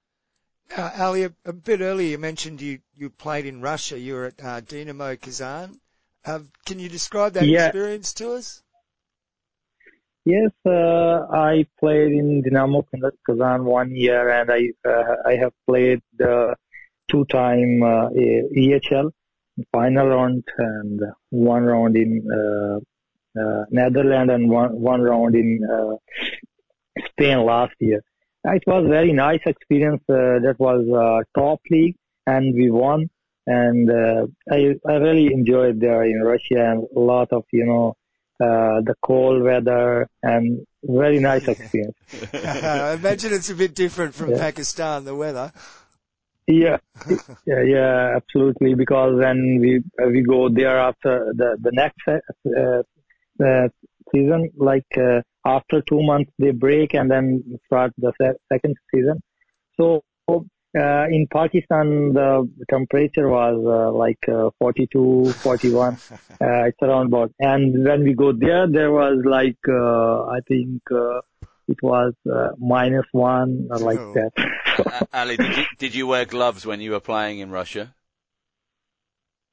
Uh, 0.75 0.91
Ali, 0.97 1.23
a, 1.23 1.33
a 1.45 1.53
bit 1.53 1.81
earlier 1.81 2.09
you 2.09 2.17
mentioned 2.17 2.59
you, 2.59 2.79
you 2.95 3.09
played 3.11 3.45
in 3.45 3.61
Russia. 3.61 3.99
You 3.99 4.15
were 4.15 4.25
at 4.25 4.43
uh, 4.43 4.59
Dynamo 4.61 5.15
Kazan. 5.15 5.79
Uh, 6.25 6.39
can 6.65 6.79
you 6.79 6.89
describe 6.89 7.33
that 7.33 7.45
Yeah. 7.45 7.67
experience 7.67 8.13
to 8.15 8.31
us? 8.33 8.63
Yes, 10.25 10.51
uh, 10.65 11.27
I 11.31 11.67
played 11.79 12.11
in 12.13 12.41
Dynamo 12.41 12.83
Kazan 13.27 13.63
one 13.63 13.95
year, 13.95 14.27
and 14.29 14.51
I 14.51 14.69
uh, 14.89 15.15
I 15.23 15.35
have 15.35 15.53
played 15.67 16.01
uh, 16.19 16.55
two 17.07 17.25
time 17.25 17.83
uh, 17.83 18.09
EHL 18.09 19.11
final 19.71 20.07
round 20.07 20.43
and 20.57 20.99
one 21.29 21.63
round 21.63 21.95
in 21.95 22.27
uh, 22.39 23.39
uh, 23.39 23.65
Netherlands 23.69 24.33
and 24.33 24.49
one 24.49 24.79
one 24.81 25.01
round 25.01 25.35
in 25.35 25.59
uh, 25.71 25.95
Spain 27.11 27.45
last 27.45 27.75
year. 27.79 28.01
It 28.45 28.63
was 28.65 28.87
very 28.87 29.13
nice 29.13 29.41
experience. 29.45 30.01
Uh, 30.09 30.39
that 30.45 30.55
was 30.59 30.81
uh, 30.89 31.39
top 31.39 31.59
league, 31.69 31.97
and 32.25 32.53
we 32.55 32.71
won. 32.71 33.09
And 33.45 33.91
uh, 33.91 34.25
I 34.51 34.75
I 34.87 34.93
really 34.95 35.27
enjoyed 35.31 35.79
there 35.79 36.03
in 36.03 36.19
Russia 36.21 36.71
and 36.71 36.87
a 36.95 36.99
lot 36.99 37.31
of 37.31 37.43
you 37.51 37.65
know 37.67 37.95
uh, 38.41 38.81
the 38.81 38.95
cold 39.01 39.43
weather 39.43 40.07
and 40.23 40.65
very 40.83 41.19
nice 41.19 41.41
experience. 41.47 41.95
I 42.33 42.93
imagine 42.93 43.33
it's 43.33 43.49
a 43.49 43.55
bit 43.55 43.73
different 43.75 44.13
from 44.13 44.31
Yeah. 44.31 44.37
Pakistan, 44.37 45.05
the 45.05 45.15
weather. 45.15 45.51
Yeah, 46.47 46.77
yeah, 47.45 47.63
yeah, 47.63 48.13
absolutely. 48.15 48.75
Because 48.75 49.15
when 49.15 49.59
we 49.59 49.81
uh, 50.01 50.09
we 50.09 50.21
go 50.21 50.49
there 50.49 50.79
after 50.79 51.33
the 51.35 51.57
the 51.61 51.71
next 51.73 52.07
uh, 52.07 52.83
uh, 53.43 53.67
season, 54.13 54.51
like 54.55 54.85
uh, 54.97 55.21
after 55.45 55.81
two 55.89 56.03
months 56.03 56.31
they 56.37 56.51
break 56.51 56.93
and 56.93 57.09
then 57.09 57.59
start 57.65 57.93
the 57.97 58.11
se- 58.21 58.37
second 58.51 58.75
season. 58.93 59.21
So 59.79 60.03
uh, 60.77 61.05
in 61.09 61.27
Pakistan 61.31 62.13
the 62.13 62.49
temperature 62.69 63.29
was 63.29 63.55
uh, 63.65 63.91
like 63.91 64.19
uh, 64.27 64.49
42, 64.59 65.33
41. 65.43 65.97
Uh, 66.41 66.65
it's 66.65 66.77
around 66.81 67.05
about. 67.07 67.31
And 67.39 67.85
when 67.85 68.03
we 68.03 68.13
go 68.13 68.33
there, 68.33 68.67
there 68.67 68.91
was 68.91 69.23
like 69.23 69.57
uh, 69.69 70.25
I 70.25 70.39
think 70.49 70.81
uh, 70.91 71.21
it 71.69 71.77
was 71.81 72.13
uh, 72.29 72.49
minus 72.59 73.05
one 73.13 73.69
or 73.71 73.79
like 73.79 73.99
Oh. 73.99 74.13
that. 74.15 74.31
Uh, 74.85 75.05
Ali, 75.13 75.37
did 75.37 75.57
you, 75.57 75.63
did 75.79 75.95
you 75.95 76.07
wear 76.07 76.25
gloves 76.25 76.65
when 76.65 76.81
you 76.81 76.91
were 76.91 76.99
playing 76.99 77.39
in 77.39 77.51
Russia? 77.51 77.95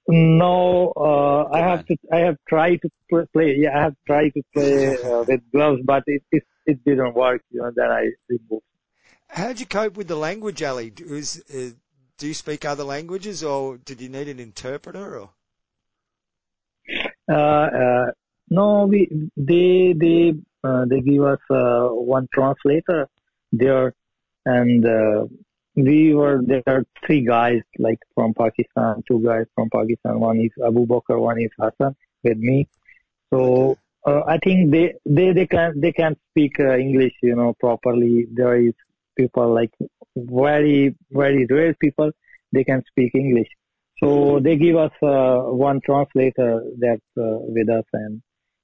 No, 0.09 0.93
uh, 0.97 1.49
I 1.55 1.61
have 1.61 1.87
to. 1.87 1.97
I 2.13 2.19
have 2.19 2.37
tried 2.49 2.81
to 2.83 2.91
play. 3.33 3.55
Yeah, 3.59 3.79
I 3.79 3.83
have 3.83 3.95
tried 4.07 4.31
to 4.35 4.43
play 4.53 4.99
uh, 4.99 5.23
with 5.29 5.41
gloves, 5.53 5.81
but 5.85 6.03
it, 6.07 6.23
it 6.33 6.43
it 6.67 6.85
didn't 6.85 7.15
work. 7.15 7.43
You 7.51 7.63
know, 7.63 7.71
then 7.75 7.91
I 7.91 8.11
removed. 8.29 8.65
How'd 9.33 9.61
you 9.61 9.67
cope 9.67 9.97
with 9.97 10.09
the 10.09 10.17
language, 10.17 10.63
Ali? 10.63 10.93
Uh, 11.01 11.71
do 12.19 12.27
you 12.27 12.35
speak 12.35 12.67
other 12.67 12.85
languages, 12.85 13.43
or 13.43 13.79
did 13.79 14.03
you 14.03 14.11
need 14.11 14.29
an 14.29 14.39
interpreter? 14.39 15.17
Or 15.19 15.31
Uh, 17.31 17.69
uh, 17.85 18.07
no, 18.51 18.85
we 18.85 19.09
they 19.37 19.95
they 19.97 20.35
uh, 20.63 20.85
they 20.85 21.01
give 21.01 21.23
us 21.25 21.41
uh, 21.49 21.89
one 21.89 22.29
translator 22.35 23.09
there, 23.53 23.95
and 24.45 24.85
uh, 24.85 25.25
we 25.77 26.15
were 26.15 26.43
there 26.45 26.63
are 26.67 26.85
three 27.07 27.25
guys 27.25 27.63
like 27.79 28.01
from 28.15 28.35
Pakistan, 28.35 29.03
two 29.09 29.21
guys 29.25 29.47
from 29.55 29.71
Pakistan. 29.71 30.21
One 30.21 30.41
is 30.41 30.53
Abu 30.63 30.87
Bakr, 30.87 31.19
one 31.19 31.41
is 31.41 31.51
Hassan 31.59 31.97
with 32.23 32.37
me. 32.37 32.69
So 33.31 33.79
uh, 34.07 34.23
I 34.27 34.37
think 34.45 34.71
they 34.73 34.93
they 35.07 35.33
they 35.33 35.47
can 35.47 35.81
they 35.81 35.93
can 35.93 36.17
speak 36.29 36.61
uh, 36.61 36.77
English, 36.77 37.15
you 37.23 37.35
know, 37.35 37.55
properly. 37.59 38.27
There 38.31 38.57
is 38.57 38.75
people 39.17 39.53
like 39.55 39.73
very 40.17 40.95
very 41.11 41.47
rare 41.51 41.75
people 41.75 42.11
they 42.53 42.65
can 42.65 42.83
speak 42.91 43.15
English. 43.15 43.49
So 44.03 44.41
they 44.41 44.57
give 44.57 44.77
us 44.77 44.91
uh, 45.03 45.37
one 45.69 45.81
translator 45.85 46.63
that's 46.79 47.01
uh, 47.17 47.39
with 47.55 47.69
us, 47.69 47.85
and 47.93 48.21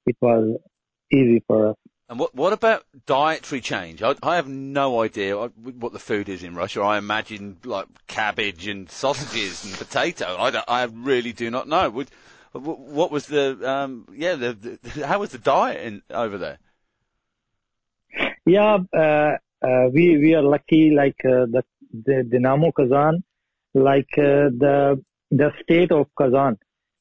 it 0.07 0.17
was 0.21 0.59
easy 1.13 1.43
for 1.47 1.71
us. 1.71 1.77
And 2.09 2.19
what 2.19 2.35
what 2.35 2.53
about 2.53 2.85
dietary 3.07 3.61
change? 3.61 4.03
I, 4.03 4.15
I 4.23 4.37
have 4.37 4.49
no 4.49 5.03
idea 5.03 5.37
what 5.37 5.93
the 5.93 5.99
food 5.99 6.29
is 6.29 6.43
in 6.43 6.55
Russia. 6.55 6.81
I 6.81 6.99
imagine 6.99 7.59
like 7.65 7.87
cabbage 8.07 8.67
and 8.67 8.91
sausages 8.91 9.65
and 9.65 9.75
potato. 9.75 10.37
I, 10.39 10.51
don't- 10.51 10.65
I 10.69 10.83
really 10.85 11.33
do 11.33 11.51
not 11.51 11.69
know. 11.69 11.89
Would, 11.91 12.11
what 12.53 13.11
was 13.11 13.27
the 13.27 13.59
um 13.69 14.07
yeah 14.13 14.35
the, 14.35 14.79
the 14.83 15.07
how 15.07 15.19
was 15.21 15.31
the 15.31 15.39
diet 15.39 15.85
in 15.87 16.03
over 16.11 16.39
there? 16.39 16.59
Yeah, 18.47 18.79
uh, 18.97 19.37
we 19.93 20.19
we 20.19 20.35
are 20.35 20.43
lucky. 20.43 20.91
Like 20.91 21.17
uh, 21.25 21.47
the 21.47 21.63
the 21.93 22.25
Dynamo 22.25 22.73
Kazan, 22.73 23.23
like 23.75 24.13
uh, 24.19 24.51
the 24.65 25.03
the 25.31 25.53
state 25.63 25.93
of 25.93 26.07
Kazan, 26.17 26.59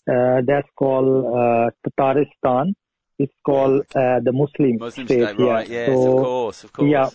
uh, 0.10 0.42
that's 0.46 0.68
called 0.76 1.26
uh, 1.26 1.70
Tataristan. 1.86 2.74
It's 3.20 3.34
called 3.46 3.82
uh, 3.96 4.20
the 4.20 4.32
Muslim, 4.32 4.78
Muslim 4.78 5.08
state. 5.08 5.24
state, 5.24 5.40
right? 5.40 5.68
yeah. 5.68 5.88
Yes, 5.88 5.88
so, 5.88 6.18
of 6.18 6.24
course, 6.24 6.64
of 6.64 6.74
course. 6.74 6.90
yeah. 6.90 7.10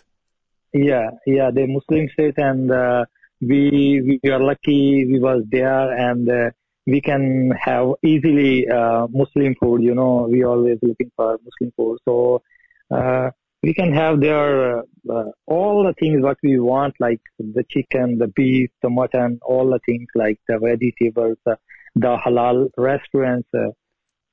Yeah, 0.74 1.10
yeah, 1.26 1.50
the 1.50 1.66
Muslim 1.66 2.08
state, 2.14 2.38
and 2.38 2.72
uh, 2.72 3.04
we 3.42 4.18
we 4.24 4.30
are 4.30 4.40
lucky 4.40 5.04
we 5.04 5.20
was 5.20 5.44
there, 5.50 5.92
and 5.92 6.26
uh, 6.26 6.50
we 6.86 7.02
can 7.02 7.50
have 7.60 7.88
easily 8.02 8.66
uh, 8.68 9.06
Muslim 9.10 9.54
food. 9.60 9.82
You 9.82 9.94
know, 9.94 10.28
we 10.30 10.44
always 10.44 10.78
looking 10.80 11.10
for 11.14 11.38
Muslim 11.44 11.72
food, 11.76 11.98
so 12.06 12.42
uh, 12.90 13.30
we 13.62 13.74
can 13.74 13.92
have 13.92 14.20
there 14.20 14.78
uh, 14.78 14.82
uh, 15.10 15.24
all 15.46 15.84
the 15.84 15.94
things 15.94 16.22
what 16.22 16.38
we 16.42 16.58
want, 16.58 16.94
like 16.98 17.20
the 17.38 17.64
chicken, 17.68 18.18
the 18.18 18.26
beef, 18.28 18.70
the 18.82 18.90
mutton, 18.90 19.38
all 19.42 19.70
the 19.70 19.78
things 19.86 20.08
like 20.14 20.38
the 20.48 20.58
vegetables, 20.58 21.38
uh, 21.46 21.54
the 21.94 22.16
halal 22.16 22.68
restaurants. 22.76 23.48
Uh, 23.54 23.70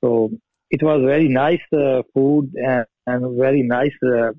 so 0.03 0.31
it 0.71 0.81
was 0.81 1.03
very 1.05 1.27
nice 1.27 1.61
uh, 1.73 2.01
food 2.13 2.53
and, 2.55 2.85
and 3.05 3.37
very 3.37 3.63
nice. 3.63 3.95
Uh, 4.03 4.29
uh, 4.29 4.33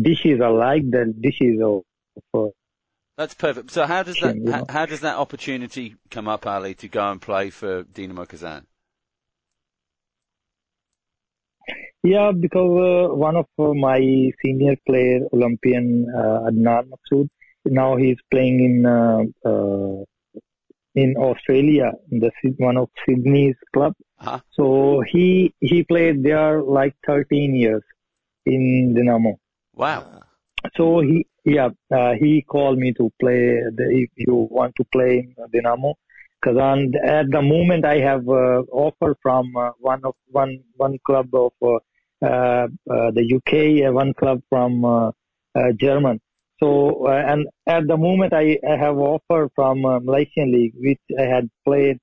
dishes 0.00 0.40
I 0.42 0.48
like 0.48 0.82
the 0.90 1.12
dishes 1.18 1.60
of, 1.62 1.82
of 2.34 2.52
That's 3.16 3.34
perfect. 3.34 3.70
So 3.70 3.86
how 3.86 4.02
does 4.02 4.16
that 4.20 4.36
how, 4.50 4.64
how 4.68 4.86
does 4.86 5.00
that 5.00 5.16
opportunity 5.16 5.96
come 6.10 6.28
up, 6.28 6.46
Ali, 6.46 6.74
to 6.74 6.88
go 6.88 7.10
and 7.10 7.20
play 7.20 7.50
for 7.50 7.84
Dinamo 7.84 8.28
Kazan? 8.28 8.66
Yeah 12.02 12.32
because 12.32 13.10
uh, 13.10 13.14
one 13.14 13.36
of 13.36 13.46
uh, 13.58 13.74
my 13.74 13.98
senior 14.42 14.76
player 14.86 15.20
Olympian 15.32 16.06
uh, 16.16 16.48
Adnan 16.50 16.90
Maqsood 16.92 17.28
now 17.64 17.96
he's 17.96 18.18
playing 18.30 18.60
in 18.68 18.86
uh, 18.86 19.22
uh, 19.50 20.04
in 20.94 21.16
Australia 21.16 21.92
in 22.10 22.20
the 22.20 22.30
one 22.58 22.76
of 22.76 22.88
Sydney's 23.04 23.58
club 23.74 23.94
Uh-huh. 24.18 24.40
so 24.56 24.66
he 25.12 25.24
he 25.70 25.78
played 25.92 26.22
there 26.28 26.62
like 26.76 26.94
13 27.06 27.54
years 27.54 27.82
in 28.46 28.94
Dynamo 28.96 29.32
Wow. 29.76 30.22
So 30.76 31.00
he, 31.00 31.26
yeah, 31.44 31.68
uh, 31.94 32.12
he 32.18 32.42
called 32.42 32.78
me 32.78 32.92
to 32.94 33.12
play. 33.20 33.60
The, 33.76 33.84
if 33.90 34.10
you 34.16 34.48
want 34.50 34.74
to 34.76 34.84
play 34.90 35.18
in 35.18 35.34
Dynamo, 35.52 35.94
because 36.46 36.94
at 37.04 37.30
the 37.30 37.42
moment 37.42 37.84
I 37.84 37.98
have 37.98 38.28
uh, 38.28 38.62
offer 38.70 39.16
from 39.22 39.56
uh, 39.56 39.70
one 39.78 40.00
of 40.04 40.14
one 40.30 40.58
one 40.76 40.98
club 41.04 41.28
of 41.34 41.52
uh, 41.62 41.76
uh, 42.24 42.66
uh, 42.90 43.10
the 43.10 43.24
UK, 43.36 43.88
uh, 43.88 43.92
one 43.92 44.14
club 44.14 44.40
from 44.48 44.84
uh, 44.84 45.08
uh, 45.08 45.72
German. 45.80 46.20
So 46.62 47.06
uh, 47.06 47.10
and 47.10 47.46
at 47.66 47.86
the 47.86 47.96
moment 47.96 48.32
I, 48.32 48.58
I 48.68 48.76
have 48.76 48.96
offer 48.96 49.50
from 49.54 49.84
uh, 49.84 49.98
Malaysian 50.00 50.52
league, 50.52 50.74
which 50.76 51.00
I 51.18 51.22
had 51.22 51.50
played 51.64 51.98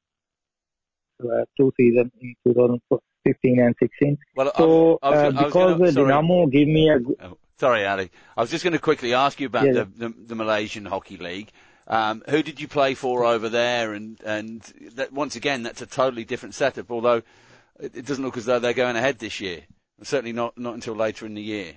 uh, 1.23 1.45
two 1.57 1.71
seasons 1.77 2.11
in 2.21 2.35
2015 2.47 3.59
and 3.59 3.75
16. 3.79 4.17
Well, 4.35 4.49
I- 4.49 4.57
So 4.57 4.99
I 5.01 5.09
was- 5.09 5.17
uh, 5.17 5.21
I 5.21 5.27
was 5.27 5.35
because 5.45 5.53
gonna- 5.53 5.83
uh, 5.87 5.91
sorry. 5.91 6.07
Dynamo 6.07 6.47
give 6.47 6.67
me 6.67 6.89
a 6.89 6.97
Oh, 7.25 7.37
sorry, 7.57 7.85
Ali. 7.85 8.11
I 8.37 8.41
was 8.41 8.51
just 8.51 8.63
going 8.63 8.73
to 8.73 8.79
quickly 8.79 9.13
ask 9.13 9.39
you 9.39 9.47
about 9.47 9.65
Yeah, 9.67 9.73
the, 9.73 9.85
the 10.09 10.13
the 10.27 10.35
Malaysian 10.35 10.85
Hockey 10.85 11.17
League. 11.17 11.51
Um, 11.87 12.23
who 12.29 12.41
did 12.43 12.61
you 12.61 12.67
play 12.67 12.93
for 12.93 13.25
over 13.25 13.49
there? 13.49 13.93
And 13.93 14.19
and 14.23 14.61
that, 14.95 15.11
once 15.11 15.35
again, 15.35 15.63
that's 15.63 15.81
a 15.81 15.85
totally 15.85 16.23
different 16.23 16.55
setup. 16.55 16.91
Although 16.91 17.23
it, 17.79 17.95
it 17.95 18.05
doesn't 18.05 18.23
look 18.23 18.37
as 18.37 18.45
though 18.45 18.59
they're 18.59 18.73
going 18.73 18.95
ahead 18.95 19.19
this 19.19 19.39
year. 19.41 19.61
Certainly 20.01 20.33
not 20.33 20.57
not 20.57 20.73
until 20.73 20.95
later 20.95 21.25
in 21.25 21.33
the 21.33 21.41
year. 21.41 21.73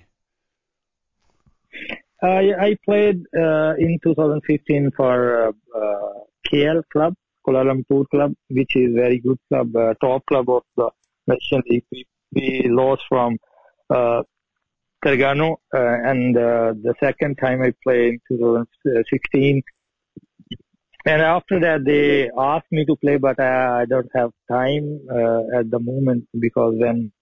I, 2.21 2.51
I 2.59 2.77
played 2.83 3.23
uh, 3.37 3.75
in 3.77 3.99
2015 4.03 4.91
for 4.97 5.47
uh, 5.47 5.51
uh, 5.77 6.13
KL 6.51 6.81
club, 6.91 7.13
Kuala 7.45 7.63
Lumpur 7.63 8.05
club, 8.09 8.33
which 8.49 8.75
is 8.75 8.95
very 8.95 9.19
good 9.19 9.37
club, 9.49 9.75
uh, 9.75 9.93
top 10.01 10.25
club 10.25 10.49
of 10.49 10.63
the 10.75 10.89
National 11.27 11.61
League. 11.69 11.85
We, 11.91 12.67
lost 12.69 13.03
from 13.07 13.37
uh, 13.89 14.21
uh, 15.05 15.09
and 15.09 16.37
uh, 16.37 16.73
the 16.73 16.93
second 16.99 17.37
time 17.37 17.61
I 17.61 17.73
played 17.83 18.15
in 18.29 18.37
2016. 18.37 19.61
And 21.07 21.21
after 21.21 21.57
that, 21.61 21.85
they 21.85 22.29
asked 22.37 22.69
me 22.69 22.83
to 22.83 22.97
play, 22.97 23.15
but 23.15 23.39
I, 23.39 23.81
I 23.81 23.85
don't 23.85 24.09
have 24.13 24.31
time 24.51 24.99
uh, 25.09 25.59
at 25.59 25.71
the 25.71 25.79
moment 25.79 26.27
because 26.37 26.73
when 26.77 27.13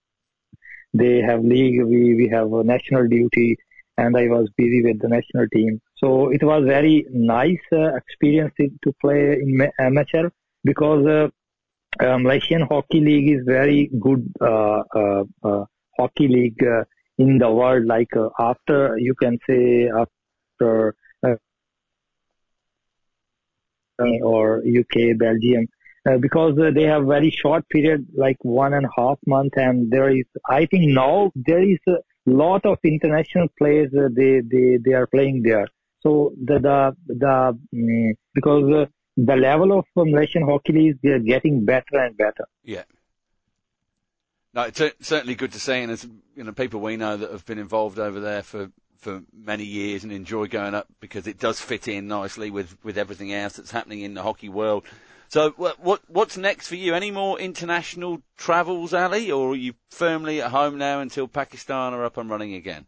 they 0.95 1.21
have 1.21 1.43
league, 1.43 1.83
we, 1.85 2.15
we 2.15 2.27
have 2.29 2.51
a 2.51 2.63
national 2.63 3.07
duty 3.07 3.57
and 3.99 4.17
I 4.17 4.27
was 4.27 4.49
busy 4.57 4.81
with 4.83 4.99
the 5.01 5.07
national 5.07 5.47
team. 5.53 5.79
So 5.97 6.29
it 6.29 6.43
was 6.43 6.63
very 6.65 7.05
nice 7.11 7.65
uh, 7.71 7.95
experience 7.95 8.53
to 8.57 8.93
play 9.01 9.33
in 9.33 9.69
amateur 9.79 10.31
because 10.63 11.05
uh, 11.05 11.27
uh, 12.03 12.17
Malaysian 12.17 12.61
Hockey 12.61 13.01
League 13.01 13.29
is 13.37 13.43
very 13.45 13.91
good 13.99 14.27
uh, 14.41 14.81
uh, 14.95 15.23
uh, 15.43 15.65
hockey 15.99 16.27
league 16.27 16.63
uh, 16.63 16.85
in 17.19 17.37
the 17.37 17.51
world. 17.51 17.85
Like 17.85 18.17
uh, 18.17 18.29
after 18.39 18.97
you 18.97 19.13
can 19.13 19.37
say 19.47 19.89
after 19.89 20.95
or 23.99 24.57
UK, 24.59 25.17
Belgium, 25.17 25.67
uh, 26.07 26.17
because 26.17 26.57
uh, 26.59 26.71
they 26.73 26.83
have 26.83 27.05
very 27.05 27.31
short 27.31 27.67
period, 27.69 28.07
like 28.15 28.37
one 28.41 28.73
and 28.73 28.85
a 28.85 28.89
half 28.95 29.17
month, 29.25 29.53
and 29.57 29.91
there 29.91 30.09
is, 30.09 30.25
I 30.49 30.65
think 30.65 30.89
now 30.89 31.31
there 31.35 31.63
is 31.63 31.79
a 31.87 31.97
lot 32.25 32.65
of 32.65 32.77
international 32.83 33.47
players. 33.57 33.91
Uh, 33.93 34.09
they 34.11 34.41
they 34.41 34.77
they 34.83 34.93
are 34.93 35.07
playing 35.07 35.43
there. 35.43 35.67
So 36.01 36.33
the 36.43 36.59
the 36.59 36.95
the 37.07 37.57
mm, 37.73 38.11
because 38.33 38.87
the 39.17 39.35
level 39.35 39.79
of 39.79 39.85
Malaysian 39.95 40.43
hockey 40.43 40.73
league 40.73 40.99
they 41.01 41.09
are 41.09 41.19
getting 41.19 41.65
better 41.65 41.97
and 41.97 42.15
better. 42.17 42.45
Yeah. 42.63 42.83
No, 44.53 44.61
it's 44.63 44.81
certainly 45.01 45.35
good 45.35 45.51
to 45.51 45.59
see, 45.59 45.81
and 45.81 45.91
as 45.91 46.07
you 46.35 46.43
know, 46.43 46.53
people 46.53 46.79
we 46.79 46.95
know 46.95 47.17
that 47.17 47.29
have 47.29 47.45
been 47.45 47.59
involved 47.59 47.99
over 47.99 48.21
there 48.21 48.41
for, 48.41 48.71
for 49.05 49.21
many 49.31 49.63
years 49.63 50.03
and 50.03 50.11
enjoy 50.11 50.47
going 50.47 50.73
up 50.73 50.87
because 50.99 51.27
it 51.27 51.39
does 51.39 51.61
fit 51.61 51.87
in 51.87 52.07
nicely 52.07 52.49
with, 52.49 52.75
with 52.83 52.97
everything 52.97 53.31
else 53.31 53.53
that's 53.53 53.69
happening 53.69 54.01
in 54.01 54.15
the 54.15 54.23
hockey 54.23 54.49
world. 54.49 54.83
So, 55.27 55.51
what, 55.57 55.79
what 55.79 56.01
what's 56.07 56.37
next 56.37 56.67
for 56.67 56.75
you? 56.75 56.95
Any 56.95 57.11
more 57.11 57.39
international 57.39 58.21
travels, 58.35 58.93
Ali, 58.95 59.31
or 59.31 59.51
are 59.51 59.55
you 59.55 59.73
firmly 59.91 60.41
at 60.41 60.49
home 60.49 60.79
now 60.79 61.01
until 61.01 61.27
Pakistan 61.27 61.93
are 61.93 62.03
up 62.03 62.17
and 62.17 62.29
running 62.29 62.55
again? 62.55 62.87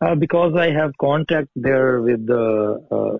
Uh, 0.00 0.16
because 0.16 0.54
I 0.56 0.70
have 0.70 0.92
contact 1.00 1.50
there 1.54 2.00
with 2.00 2.28
uh, 2.28 2.78
uh, 2.90 3.18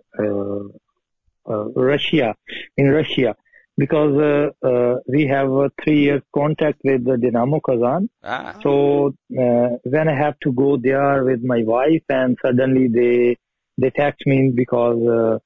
uh, 1.49 1.65
Russia 1.75 2.35
in 2.77 2.91
Russia 2.91 3.37
because 3.79 4.15
uh, 4.19 4.67
uh, 4.67 4.97
we 5.09 5.27
have 5.27 5.51
a 5.51 5.71
three 5.83 6.01
years 6.01 6.23
contact 6.35 6.81
with 6.85 7.05
the 7.05 7.17
Dynamo 7.17 7.61
Kazan. 7.61 8.11
Ah, 8.25 8.57
So 8.63 9.15
uh, 9.39 9.69
when 9.85 10.09
I 10.09 10.15
have 10.15 10.39
to 10.41 10.53
go 10.53 10.77
there 10.77 11.25
with 11.25 11.43
my 11.45 11.63
wife, 11.65 12.03
and 12.09 12.37
suddenly 12.45 12.89
they 12.89 13.37
they 13.81 13.91
text 13.91 14.27
me 14.27 14.51
because 14.55 15.01
uh, 15.07 15.39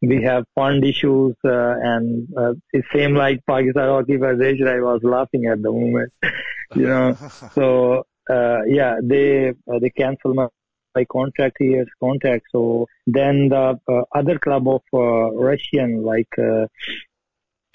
we 0.00 0.22
have 0.22 0.44
fund 0.54 0.84
issues, 0.84 1.34
uh, 1.44 1.74
and 1.92 2.28
uh, 2.38 2.52
it's 2.72 2.86
same 2.94 3.14
like 3.14 3.40
Pakistan 3.46 3.88
Hockey 3.88 4.16
Federation. 4.18 4.68
I 4.68 4.80
was 4.80 5.00
laughing 5.02 5.46
at 5.46 5.60
the 5.62 5.72
moment, 5.72 6.12
you 6.74 6.86
know. 6.86 7.16
So 7.54 8.04
uh, 8.30 8.60
yeah, 8.66 8.98
they 9.02 9.48
uh, 9.48 9.78
they 9.80 9.90
cancel 9.90 10.34
my, 10.34 10.46
my 10.94 11.04
contract 11.10 11.56
year's 11.58 11.88
contract. 11.98 12.44
So 12.52 12.86
then 13.08 13.48
the 13.48 13.80
uh, 13.88 14.02
other 14.14 14.38
club 14.38 14.68
of 14.68 14.82
uh, 14.94 15.32
Russian 15.32 16.04
like 16.04 16.32
uh, 16.38 16.66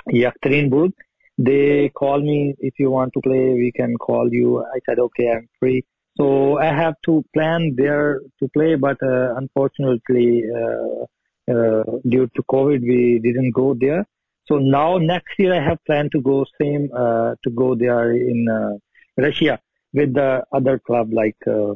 Yekaterinburg, 0.09 0.93
they 1.37 1.89
call 1.89 2.21
me 2.21 2.55
if 2.59 2.73
you 2.79 2.91
want 2.91 3.13
to 3.13 3.21
play, 3.21 3.53
we 3.53 3.71
can 3.75 3.95
call 3.97 4.31
you. 4.31 4.63
I 4.63 4.79
said 4.85 4.99
okay, 4.99 5.31
I'm 5.31 5.49
free. 5.59 5.83
So 6.17 6.59
I 6.59 6.65
have 6.65 6.95
to 7.05 7.23
plan 7.33 7.75
there 7.77 8.21
to 8.39 8.47
play, 8.49 8.75
but 8.75 8.97
uh, 9.01 9.35
unfortunately, 9.35 10.43
uh, 10.53 11.05
uh, 11.51 11.83
due 12.07 12.27
to 12.35 12.43
COVID, 12.51 12.81
we 12.81 13.19
didn't 13.23 13.51
go 13.51 13.73
there. 13.79 14.05
So 14.47 14.57
now 14.57 14.97
next 14.97 15.39
year 15.39 15.53
I 15.53 15.63
have 15.63 15.77
planned 15.85 16.11
to 16.11 16.21
go 16.21 16.45
same 16.59 16.89
uh, 16.95 17.35
to 17.43 17.49
go 17.51 17.75
there 17.75 18.11
in 18.11 18.47
uh, 18.49 18.77
Russia 19.17 19.59
with 19.93 20.13
the 20.13 20.43
other 20.51 20.79
club 20.79 21.13
like 21.13 21.37
uh, 21.47 21.71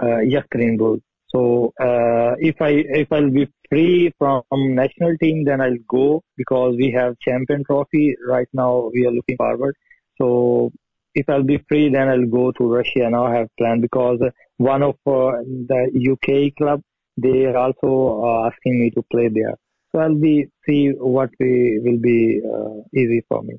uh, 0.00 0.20
Yekaterinburg. 0.34 1.02
So 1.34 1.72
uh, 1.80 2.34
if 2.38 2.60
I 2.60 2.70
if 3.02 3.12
I'll 3.12 3.30
be 3.30 3.48
free 3.68 4.12
from 4.18 4.42
national 4.52 5.16
team, 5.18 5.44
then 5.44 5.60
I'll 5.60 5.84
go 5.88 6.22
because 6.36 6.74
we 6.76 6.90
have 6.92 7.18
champion 7.20 7.62
trophy 7.64 8.16
right 8.26 8.48
now. 8.52 8.90
We 8.92 9.06
are 9.06 9.12
looking 9.12 9.36
forward. 9.36 9.76
So 10.20 10.72
if 11.14 11.28
I'll 11.28 11.42
be 11.42 11.64
free, 11.68 11.88
then 11.88 12.08
I'll 12.08 12.26
go 12.26 12.52
to 12.52 12.64
Russia. 12.64 13.08
Now 13.10 13.26
I 13.26 13.36
have 13.36 13.48
planned 13.58 13.82
because 13.82 14.20
one 14.56 14.82
of 14.82 14.96
uh, 15.06 15.38
the 15.70 15.90
UK 16.12 16.56
club 16.56 16.82
they 17.16 17.44
are 17.44 17.56
also 17.56 18.22
uh, 18.24 18.46
asking 18.48 18.80
me 18.80 18.90
to 18.90 19.02
play 19.12 19.28
there. 19.28 19.54
So 19.92 20.00
I'll 20.00 20.14
be 20.14 20.46
see 20.66 20.90
what 20.90 21.30
we 21.38 21.80
will 21.82 21.98
be 21.98 22.40
uh, 22.44 22.82
easy 22.98 23.22
for 23.28 23.42
me. 23.42 23.54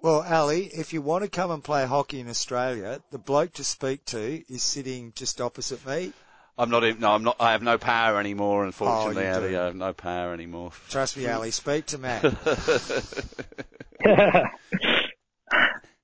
Well, 0.00 0.24
Ali, 0.28 0.66
if 0.66 0.92
you 0.92 1.02
want 1.02 1.24
to 1.24 1.30
come 1.30 1.50
and 1.50 1.62
play 1.62 1.84
hockey 1.84 2.20
in 2.20 2.28
Australia, 2.28 3.00
the 3.10 3.18
bloke 3.18 3.54
to 3.54 3.64
speak 3.64 4.04
to 4.06 4.44
is 4.48 4.62
sitting 4.62 5.12
just 5.16 5.40
opposite 5.40 5.84
me. 5.86 6.12
I'm 6.58 6.70
not. 6.70 6.82
even- 6.84 7.00
No, 7.00 7.12
I'm 7.12 7.22
not. 7.22 7.36
I 7.38 7.52
have 7.52 7.62
no 7.62 7.78
power 7.78 8.18
anymore. 8.18 8.64
Unfortunately, 8.64 9.28
Oh, 9.28 9.34
Ali. 9.36 9.56
I 9.56 9.64
have 9.66 9.76
no 9.76 9.92
power 9.92 10.32
anymore. 10.34 10.72
Trust 10.90 11.16
me, 11.16 11.28
Ali, 11.28 11.52
speak 11.52 11.86
to 11.86 11.98
Matt. 11.98 12.24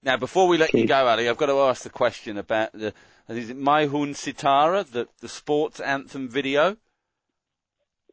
Now, 0.03 0.19
before 0.19 0.49
we 0.49 0.59
let 0.59 0.75
you 0.75 0.87
go, 0.87 1.07
Ali, 1.09 1.29
I've 1.31 1.39
got 1.39 1.47
to 1.47 1.59
ask 1.61 1.83
the 1.83 1.89
question 1.91 2.37
about 2.37 2.73
the 2.73 2.93
is 3.27 3.49
it 3.49 3.59
Maihun 3.59 4.11
Sitara, 4.15 4.85
the 4.85 5.09
the 5.21 5.29
sports 5.29 5.81
anthem 5.81 6.29
video? 6.29 6.77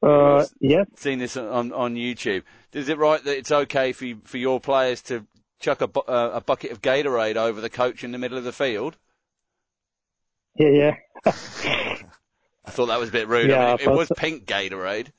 uh, 0.02 0.46
yes, 0.62 0.88
Seen 0.96 1.20
this 1.20 1.36
on 1.36 1.74
on 1.74 1.96
YouTube. 1.96 2.44
Is 2.72 2.88
it 2.88 2.98
right 2.98 3.22
that 3.24 3.38
it's 3.38 3.52
okay 3.52 3.92
for 3.92 4.06
you, 4.06 4.22
for 4.24 4.38
your 4.38 4.62
players 4.62 5.02
to 5.04 5.26
chuck 5.60 5.82
a, 5.82 5.88
bu- 5.88 6.00
uh, 6.08 6.32
a 6.36 6.42
bucket 6.42 6.72
of 6.72 6.82
Gatorade 6.82 7.36
over 7.36 7.60
the 7.60 7.70
coach 7.70 8.06
in 8.06 8.14
the 8.14 8.18
middle 8.18 8.38
of 8.38 8.46
the 8.46 8.54
field? 8.54 8.96
yeah, 10.56 10.96
yeah. 11.26 11.98
I 12.66 12.72
thought 12.72 12.88
that 12.88 13.00
was 13.00 13.10
a 13.10 13.12
bit 13.12 13.28
rude. 13.28 13.52
I 13.52 13.56
Yeah, 13.56 13.58
mean, 13.58 13.78
it, 13.78 13.82
it 13.82 13.92
was 13.92 14.10
pink 14.12 14.46
Gatorade. 14.46 15.12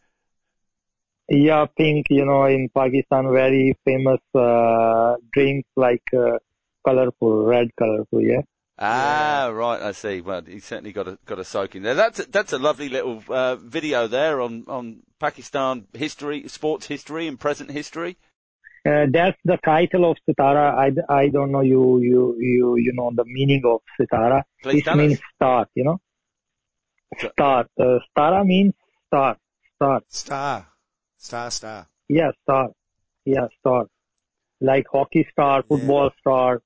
Yeah, 1.29 1.67
pink, 1.77 2.07
you 2.11 2.25
know, 2.25 2.45
in 2.45 2.69
Pakistan, 2.69 3.33
very 3.33 3.77
famous 3.85 4.21
uh, 4.37 5.17
drink 5.33 5.67
like 5.77 6.03
uh, 6.17 6.39
colorful, 6.87 7.45
red 7.45 7.69
colorful, 7.77 8.21
yeah. 8.21 8.43
Ah, 8.79 9.51
right. 9.53 9.81
I 9.81 9.93
see. 9.93 10.21
Well, 10.21 10.43
he 10.43 10.59
certainly 10.61 10.93
got 10.93 11.09
a 11.09 11.19
got 11.27 11.39
a 11.39 11.45
soak 11.45 11.75
in 11.77 11.83
there. 11.83 11.95
That's 11.95 12.19
a, 12.21 12.25
that's 12.25 12.53
a 12.53 12.59
lovely 12.59 12.89
little 12.89 13.23
uh, 13.29 13.57
video 13.57 14.07
there 14.09 14.41
on 14.41 14.65
on 14.69 15.03
Pakistan 15.21 15.87
history, 15.95 16.49
sports 16.49 16.87
history, 16.87 17.29
and 17.29 17.39
present 17.41 17.71
history. 17.71 18.19
Uh, 18.85 19.07
that's 19.13 19.39
the 19.45 19.57
title 19.65 20.11
of 20.11 20.17
Sitara. 20.29 20.75
I, 20.75 20.91
I 21.13 21.29
don't 21.29 21.53
know 21.53 21.61
you, 21.61 22.01
you, 22.01 22.37
you, 22.41 22.77
you 22.77 22.93
know 22.95 23.13
the 23.15 23.25
meaning 23.25 23.63
of 23.65 23.81
Sitara. 24.01 24.43
Please 24.63 24.87
it 24.87 24.93
means 24.93 25.19
us. 25.19 25.21
star, 25.37 25.67
you 25.75 25.85
know. 25.85 26.01
So- 27.21 27.31
Star. 27.31 27.67
Uh, 27.79 27.99
Stara 28.17 28.45
means 28.47 28.75
star. 29.07 29.37
Star. 29.77 30.01
Star. 30.09 30.67
Star, 31.17 31.51
star. 31.51 31.87
Yeah, 32.09 32.31
star. 32.43 32.71
Yeah, 33.25 33.47
star. 33.61 33.87
Like 34.61 34.87
hockey 34.93 35.27
star, 35.31 35.63
football 35.63 36.11
star, 36.21 36.63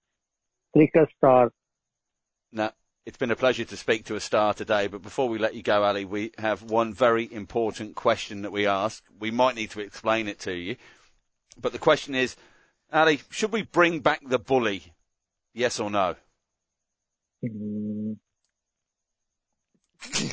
cricket 0.73 1.09
star. 1.17 1.51
Now, 2.53 2.73
it's 3.05 3.17
been 3.17 3.31
a 3.31 3.37
pleasure 3.37 3.65
to 3.65 3.77
speak 3.77 4.05
to 4.07 4.17
a 4.17 4.21
star 4.21 4.55
today, 4.55 4.87
but 4.87 5.03
before 5.03 5.29
we 5.29 5.39
let 5.39 5.55
you 5.55 5.63
go, 5.63 5.83
Ali, 5.83 6.05
we 6.05 6.33
have 6.39 6.63
one 6.63 6.93
very 6.93 7.31
important 7.33 7.95
question 7.95 8.43
that 8.43 8.53
we 8.53 8.67
ask. 8.67 9.03
We 9.19 9.31
might 9.31 9.55
need 9.57 9.71
to 9.71 9.81
explain 9.81 10.29
it 10.29 10.41
to 10.41 10.53
you. 10.53 10.77
But 11.61 11.73
the 11.73 11.79
question 11.79 12.15
is, 12.15 12.37
Ali, 12.93 13.21
should 13.31 13.53
we 13.53 13.63
bring 13.63 14.01
back 14.01 14.21
the 14.27 14.39
bully? 14.39 14.93
Yes 15.55 15.81
or 15.81 15.91
no? 15.91 16.17
Mm. 17.45 18.17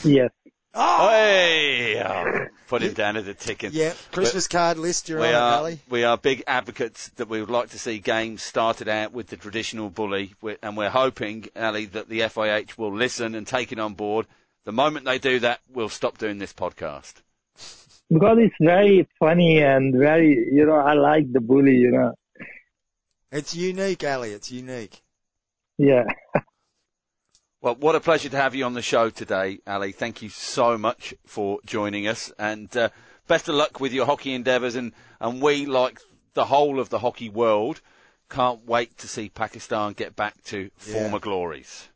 Yes. 0.03 0.31
Oh! 0.75 1.09
Hey! 1.09 2.01
Oh, 2.03 2.47
put 2.67 2.81
him 2.81 2.93
down 2.93 3.15
as 3.15 3.27
a 3.27 3.33
ticket. 3.35 3.73
Yeah, 3.73 3.93
Christmas 4.11 4.47
card 4.47 4.77
list, 4.77 5.07
you're 5.07 5.19
We 5.19 5.27
on 5.27 5.35
are, 5.35 5.57
Ali. 5.59 5.79
we 5.87 6.03
are 6.03 6.17
big 6.17 6.43
advocates 6.47 7.09
that 7.17 7.29
we 7.29 7.39
would 7.39 7.51
like 7.51 7.69
to 7.69 7.79
see 7.79 7.99
games 7.99 8.41
started 8.41 8.87
out 8.87 9.13
with 9.13 9.27
the 9.27 9.37
traditional 9.37 9.91
bully, 9.91 10.33
and 10.63 10.75
we're 10.75 10.89
hoping, 10.89 11.47
Ali, 11.55 11.85
that 11.85 12.09
the 12.09 12.21
FIH 12.21 12.77
will 12.77 12.91
listen 12.93 13.35
and 13.35 13.45
take 13.45 13.71
it 13.71 13.77
on 13.79 13.93
board. 13.93 14.25
The 14.65 14.71
moment 14.71 15.05
they 15.05 15.19
do 15.19 15.39
that, 15.39 15.59
we'll 15.71 15.89
stop 15.89 16.17
doing 16.17 16.39
this 16.39 16.53
podcast. 16.53 17.15
Because 18.09 18.37
it's 18.39 18.55
very 18.59 19.07
funny 19.19 19.61
and 19.61 19.93
very, 19.95 20.49
you 20.51 20.65
know, 20.65 20.75
I 20.75 20.93
like 20.93 21.31
the 21.31 21.39
bully, 21.39 21.75
you 21.75 21.91
know. 21.91 22.13
It's 23.31 23.55
unique, 23.55 24.03
Ali. 24.03 24.31
It's 24.31 24.51
unique. 24.51 25.01
Yeah. 25.77 26.05
Well, 27.63 27.75
what 27.75 27.95
a 27.95 28.01
pleasure 28.01 28.27
to 28.27 28.35
have 28.35 28.55
you 28.55 28.65
on 28.65 28.73
the 28.73 28.81
show 28.81 29.09
today, 29.09 29.59
Ali. 29.65 29.93
Thank 29.93 30.21
you 30.21 30.27
so 30.27 30.77
much 30.77 31.13
for 31.25 31.59
joining 31.65 32.09
us, 32.09 32.29
and 32.37 32.75
uh, 32.75 32.89
best 33.29 33.47
of 33.47 33.55
luck 33.55 33.79
with 33.79 33.93
your 33.93 34.05
hockey 34.05 34.33
endeavours. 34.33 34.75
And, 34.75 34.91
and 35.21 35.41
we, 35.41 35.65
like 35.65 36.01
the 36.33 36.43
whole 36.43 36.77
of 36.77 36.89
the 36.89 36.99
hockey 36.99 37.29
world, 37.29 37.79
can't 38.29 38.65
wait 38.67 38.97
to 38.97 39.07
see 39.07 39.29
Pakistan 39.29 39.93
get 39.93 40.13
back 40.13 40.43
to 40.47 40.57
Yeah. 40.57 40.69
former 40.77 41.19
glories. 41.19 41.87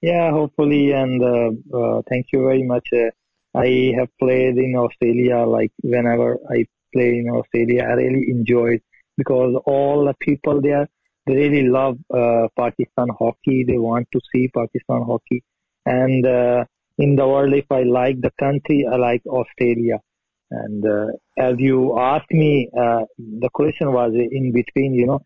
Yeah, 0.00 0.30
hopefully, 0.30 0.92
and 0.92 1.22
uh, 1.22 1.76
uh, 1.76 2.00
thank 2.08 2.28
you 2.32 2.42
very 2.42 2.62
much. 2.62 2.88
Uh, 2.90 3.10
I 3.54 3.92
have 3.98 4.08
played 4.18 4.56
in 4.56 4.76
Australia, 4.76 5.44
like 5.44 5.72
whenever 5.82 6.38
I 6.50 6.64
play 6.94 7.18
in 7.18 7.28
Australia, 7.28 7.82
I 7.82 7.92
really 7.92 8.30
enjoy 8.30 8.76
it 8.76 8.82
because 9.18 9.54
all 9.66 10.06
the 10.06 10.14
people 10.20 10.62
there, 10.62 10.88
they 11.26 11.34
really 11.34 11.68
love 11.68 11.96
uh, 12.12 12.48
Pakistan 12.56 13.08
hockey. 13.18 13.64
They 13.64 13.78
want 13.78 14.08
to 14.12 14.20
see 14.32 14.48
Pakistan 14.48 15.02
hockey. 15.02 15.42
And 15.86 16.26
uh, 16.26 16.64
in 16.98 17.16
the 17.16 17.26
world, 17.26 17.52
if 17.54 17.66
I 17.70 17.82
like 17.82 18.20
the 18.20 18.32
country, 18.38 18.86
I 18.90 18.96
like 18.96 19.22
Australia. 19.26 20.00
And 20.50 20.86
uh, 20.86 21.06
as 21.38 21.54
you 21.58 21.98
asked 21.98 22.30
me, 22.30 22.68
uh, 22.78 23.02
the 23.18 23.50
question 23.52 23.92
was 23.92 24.12
in 24.14 24.52
between, 24.52 24.94
you 24.94 25.06
know, 25.06 25.20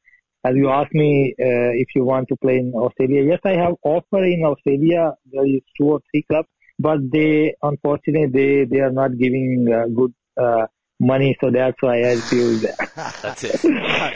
as 0.44 0.54
you 0.54 0.70
asked 0.70 0.94
me 0.94 1.34
uh, 1.40 1.72
if 1.82 1.88
you 1.94 2.04
want 2.04 2.28
to 2.28 2.36
play 2.36 2.58
in 2.58 2.72
Australia. 2.74 3.22
Yes, 3.24 3.40
I 3.44 3.54
have 3.56 3.74
offer 3.82 4.24
in 4.24 4.44
Australia. 4.44 5.12
There 5.32 5.46
is 5.46 5.60
two 5.76 5.90
or 5.90 6.00
three 6.10 6.24
clubs, 6.30 6.48
but 6.78 6.98
they 7.10 7.54
unfortunately 7.62 8.26
they 8.26 8.64
they 8.64 8.80
are 8.80 8.92
not 8.92 9.18
giving 9.18 9.66
uh, 9.72 9.86
good 9.88 10.14
uh, 10.40 10.66
money, 11.00 11.36
so 11.40 11.50
that's 11.50 11.76
why 11.80 11.98
I 12.00 12.20
do 12.30 12.58
that. 12.58 12.90
That's 13.22 13.44
it. 13.44 13.62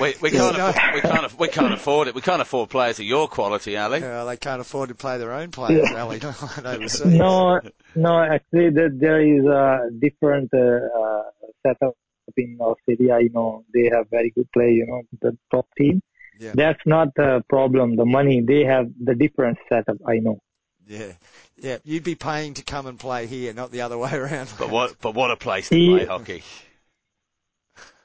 We, 0.01 0.15
we 0.21 0.31
can't 0.31 0.57
Yeah. 0.57 0.71
afford, 0.71 0.95
we 0.95 1.01
can't 1.01 1.25
aff- 1.25 1.39
we 1.39 1.49
can't 1.49 1.73
afford 1.75 2.09
it. 2.09 2.15
We 2.15 2.21
can't 2.21 2.43
afford 2.43 2.71
players 2.71 2.99
of 2.99 3.05
your 3.07 3.29
quality, 3.29 3.77
Ali. 3.77 4.01
Yeah, 4.01 4.25
they 4.25 4.37
can't 4.37 4.61
afford 4.61 4.89
to 4.89 4.95
play 4.95 5.19
their 5.19 5.33
own 5.33 5.51
players, 5.53 5.89
Ali, 5.93 6.21
overseas. 6.65 7.05
no, 7.07 7.61
no, 7.95 8.23
actually, 8.23 8.71
there, 8.71 8.91
there 8.93 9.21
is 9.23 9.45
a 9.45 9.91
different 10.01 10.51
uh, 10.53 10.59
uh, 10.59 11.23
setup 11.65 11.95
in 12.37 12.59
Australia. 12.61 13.19
You 13.21 13.31
know, 13.33 13.65
they 13.73 13.89
have 13.95 14.09
very 14.11 14.31
good 14.31 14.51
play. 14.53 14.73
You 14.73 14.87
know, 14.87 15.03
the 15.21 15.37
top 15.53 15.67
team. 15.79 16.03
Yeah. 16.41 16.53
That's 16.55 16.81
not 16.87 17.15
the 17.15 17.45
problem. 17.49 17.95
The 17.95 18.05
money 18.07 18.41
they 18.41 18.65
have 18.65 18.87
the 19.01 19.15
different 19.15 19.59
setup. 19.69 19.99
I 20.09 20.17
know. 20.17 20.41
Yeah, 20.89 21.13
yeah. 21.57 21.79
You'd 21.85 22.03
be 22.03 22.17
paying 22.17 22.55
to 22.55 22.65
come 22.65 22.87
and 22.89 22.99
play 22.99 23.27
here, 23.29 23.53
not 23.53 23.71
the 23.71 23.83
other 23.83 23.97
way 23.97 24.13
around. 24.15 24.49
But 24.59 24.71
what 24.71 24.97
but 25.01 25.15
what 25.15 25.31
a 25.31 25.37
place 25.37 25.69
to 25.69 25.79
Yeah. 25.79 25.97
play 25.99 26.07
hockey. 26.07 26.43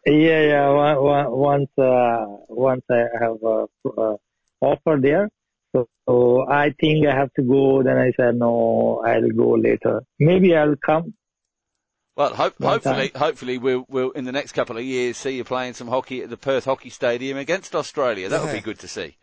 Yeah, 0.06 0.42
yeah. 0.42 0.70
One, 0.70 1.04
one, 1.04 1.32
once, 1.32 1.70
uh, 1.78 2.26
once 2.50 2.84
I 2.90 3.06
have 3.20 3.38
a 3.44 3.66
uh, 3.98 4.16
offer 4.62 4.98
there, 5.02 5.30
so, 5.76 5.88
so 6.08 6.48
I 6.50 6.74
think 6.80 7.06
I 7.08 7.16
have 7.16 7.34
to 7.34 7.42
go. 7.42 7.84
Then 7.84 7.98
I 7.98 8.12
said 8.16 8.36
no, 8.36 9.04
I'll 9.06 9.30
go 9.30 9.52
later. 9.54 10.02
Maybe 10.20 10.56
I'll 10.56 10.76
come. 10.78 11.14
Well, 12.16 12.34
hope, 12.34 12.56
Long 12.60 12.74
hopefully, 12.74 13.12
hopefully 13.16 13.58
we'll, 13.60 13.86
we'll 13.90 14.10
in 14.12 14.26
the 14.26 14.32
next 14.32 14.54
couple 14.54 14.76
of 14.78 14.84
years 14.84 15.18
see 15.18 15.38
you 15.38 15.44
playing 15.44 15.74
some 15.74 15.88
hockey 15.88 16.24
at 16.24 16.32
the 16.32 16.38
Perth 16.38 16.66
Hockey 16.66 16.90
Stadium 16.90 17.38
against 17.38 17.76
Australia. 17.76 18.28
That 18.28 18.42
would 18.42 18.48
Yeah. 18.48 18.56
be 18.56 18.62
good 18.62 18.80
to 18.80 18.88
see. 18.88 19.18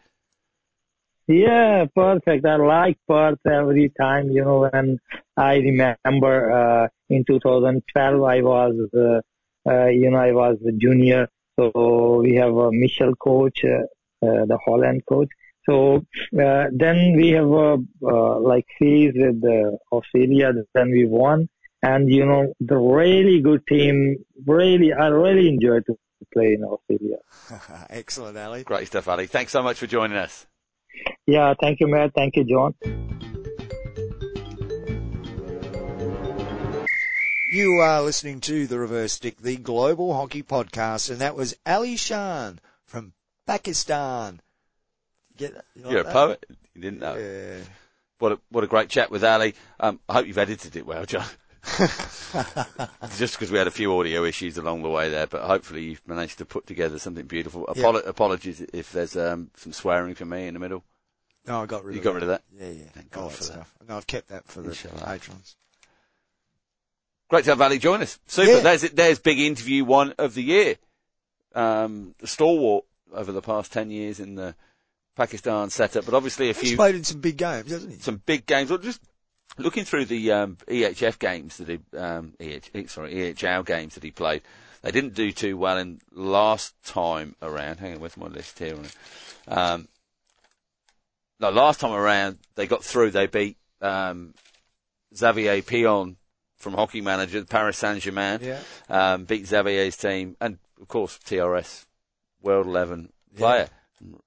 Yeah, 1.27 1.87
perfect. 1.95 2.45
I 2.47 2.57
like 2.57 2.99
Perth 3.09 3.39
every 3.47 3.91
time. 3.99 4.31
You 4.31 4.45
know, 4.45 4.69
when 4.71 5.01
I 5.37 5.55
remember 5.57 6.53
uh, 6.53 6.89
in 7.09 7.25
2012, 7.25 8.23
I 8.23 8.43
was, 8.43 8.75
uh, 8.95 8.99
uh, 8.99 9.21
you 9.67 10.11
know, 10.11 10.19
I 10.19 10.33
was 10.33 10.59
a 10.67 10.73
junior. 10.73 11.29
So 11.59 12.21
we 12.23 12.35
have 12.35 12.55
a 12.55 12.71
Michel 12.73 13.15
coach, 13.15 13.65
uh, 13.65 14.27
uh, 14.27 14.45
the 14.47 14.59
Holland 14.65 15.03
coach. 15.09 15.29
So 15.69 15.97
uh, 16.39 16.65
then 16.73 17.15
we 17.17 17.31
have 17.31 17.49
a 17.49 17.79
uh, 18.03 18.41
like 18.41 18.67
series 18.79 19.15
with 19.15 19.43
uh, 19.45 19.77
Australia. 19.95 20.53
Then 20.75 20.91
we 20.91 21.07
won, 21.07 21.49
and 21.83 22.11
you 22.11 22.27
know, 22.27 22.53
the 22.61 22.77
really 22.77 23.41
good 23.41 23.67
team. 23.67 24.17
Really, 24.47 24.93
I 24.93 25.07
really 25.07 25.49
enjoyed 25.49 25.87
to 25.87 25.97
play 26.33 26.55
in 26.55 26.65
Australia. 26.65 27.17
Excellent, 27.91 28.37
Ali. 28.37 28.65
Great 28.65 28.89
stuff, 28.89 29.09
Ali. 29.09 29.27
Thanks 29.27 29.53
so 29.53 29.63
much 29.63 29.79
for 29.79 29.87
joining 29.87 30.19
us. 30.19 30.47
Yeah, 31.27 31.55
thank 31.61 31.81
you, 31.81 31.87
Matt. 31.87 32.13
Thank 32.15 32.37
you, 32.37 32.45
John. 32.45 32.75
You 37.55 37.79
are 37.79 38.03
listening 38.03 38.41
to 38.43 38.67
the 38.67 38.81
Reverse 38.81 39.13
Stick, 39.13 39.39
the 39.39 39.57
Global 39.57 40.13
Hockey 40.13 40.43
Podcast, 40.43 41.09
and 41.09 41.21
that 41.21 41.37
was 41.37 41.57
Ali 41.65 41.97
Shan 41.97 42.59
from 42.85 43.13
Pakistan. 43.47 44.41
Get 45.37 45.55
that? 45.55 45.65
You 45.77 45.83
like 45.85 45.93
You're 45.93 46.01
a 46.01 46.13
poet. 46.13 46.45
You 46.75 46.81
didn't 46.81 46.99
know. 46.99 47.15
Yeah. 47.15 47.59
What 48.19 48.33
a, 48.33 48.41
what 48.51 48.65
a 48.65 48.67
great 48.67 48.89
chat 48.89 49.09
with 49.09 49.23
Ali. 49.23 49.55
Um, 49.79 50.01
I 50.09 50.15
hope 50.15 50.27
you've 50.27 50.37
edited 50.39 50.75
it 50.75 50.85
well, 50.85 51.05
John. 51.07 51.27
Just 53.17 53.35
because 53.35 53.53
we 53.53 53.59
had 53.59 53.69
a 53.69 53.71
few 53.71 53.97
audio 54.01 54.25
issues 54.25 54.59
along 54.59 54.83
the 54.83 54.91
way 54.91 55.09
there, 55.11 55.29
but 55.29 55.43
hopefully 55.43 55.85
you've 55.85 56.03
managed 56.09 56.39
to 56.39 56.45
put 56.45 56.67
together 56.67 56.99
something 56.99 57.27
beautiful. 57.27 57.67
Apolo- 57.67 58.05
Apologies 58.05 58.63
if 58.73 58.91
there's 58.91 59.17
um, 59.17 59.53
some 59.57 59.73
swearing 59.73 60.17
from 60.17 60.31
me 60.31 60.49
in 60.49 60.55
the 60.55 60.61
middle. 60.61 60.83
No, 61.47 61.63
I 61.63 61.67
got 61.67 61.85
rid 61.85 61.95
You 61.95 62.01
of 62.01 62.05
got 62.05 62.11
that. 62.11 62.15
rid 62.15 62.23
of 62.25 62.29
that? 62.31 62.43
Yeah, 62.59 62.71
yeah. 62.83 62.91
Thank 62.95 63.13
God 63.13 63.31
for 63.31 63.45
that. 63.45 63.53
stuff. 63.53 63.75
No, 63.89 63.97
I've 63.97 64.09
kept 64.09 64.29
that 64.31 64.45
for 64.49 64.61
the 64.61 64.71
Inshallah. 64.71 65.05
patrons. 65.05 65.57
Great 67.29 67.45
to 67.45 67.51
have 67.51 67.61
Ali 67.61 67.79
join 67.79 68.03
us. 68.03 68.19
Super. 68.27 68.53
Yeah. 68.53 68.61
There's 68.61 68.83
there's 68.83 69.19
big 69.19 69.39
interview 69.41 69.85
one 69.85 70.15
of 70.19 70.35
the 70.35 70.43
year. 70.43 70.77
Um, 71.55 72.15
the 72.19 72.27
stalwart 72.27 72.85
over 73.13 73.33
the 73.33 73.43
past 73.43 73.73
ten 73.73 73.91
years 73.91 74.21
in 74.21 74.35
the 74.35 74.55
Pakistan 75.17 75.71
setup, 75.71 76.05
but 76.05 76.15
obviously 76.15 76.51
a 76.51 76.53
He's 76.53 76.71
few 76.71 76.77
played 76.77 76.97
in 76.97 77.05
some 77.05 77.21
big 77.21 77.37
games, 77.37 77.71
hasn't 77.71 77.93
he? 77.93 77.99
some 78.01 78.21
big 78.27 78.47
games. 78.47 78.71
Well, 78.71 78.79
just 78.79 79.01
looking 79.59 79.85
through 79.85 80.07
the 80.07 80.33
um, 80.33 80.57
EHF 80.69 81.19
games 81.19 81.57
that 81.59 81.69
he, 81.69 81.79
um, 81.97 82.35
EH, 82.41 82.87
sorry, 82.89 83.15
EHL 83.15 83.65
games 83.65 83.95
that 83.95 84.03
he 84.03 84.11
played, 84.11 84.43
they 84.83 84.91
didn't 84.91 85.15
do 85.15 85.33
too 85.33 85.57
well 85.57 85.79
in 85.79 86.01
last 86.13 86.75
time 86.85 87.37
around. 87.41 87.79
Hang 87.79 87.95
on, 87.95 88.01
where's 88.01 88.17
my 88.17 88.27
list 88.27 88.59
here? 88.59 88.77
Um, 89.47 89.89
no, 91.41 91.51
last 91.51 91.81
time 91.81 91.93
around 91.93 92.39
they 92.57 92.67
got 92.67 92.85
through. 92.85 93.13
They 93.13 93.27
beat 93.27 93.57
um, 93.81 94.35
Xavier 95.17 95.63
Pion 95.63 96.17
from 96.65 96.75
Hockey 96.75 97.01
Manager, 97.03 97.45
Paris 97.45 97.79
Saint 97.79 98.01
Germain. 98.03 98.41
Yeah. 98.43 98.61
Um, 98.89 99.25
beat 99.27 99.47
Xavier's 99.47 99.97
team, 99.97 100.37
and 100.41 100.59
of 100.81 100.89
course 100.89 101.19
TRS 101.25 101.85
World 102.43 102.67
Eleven 102.67 103.13
player. 103.37 103.69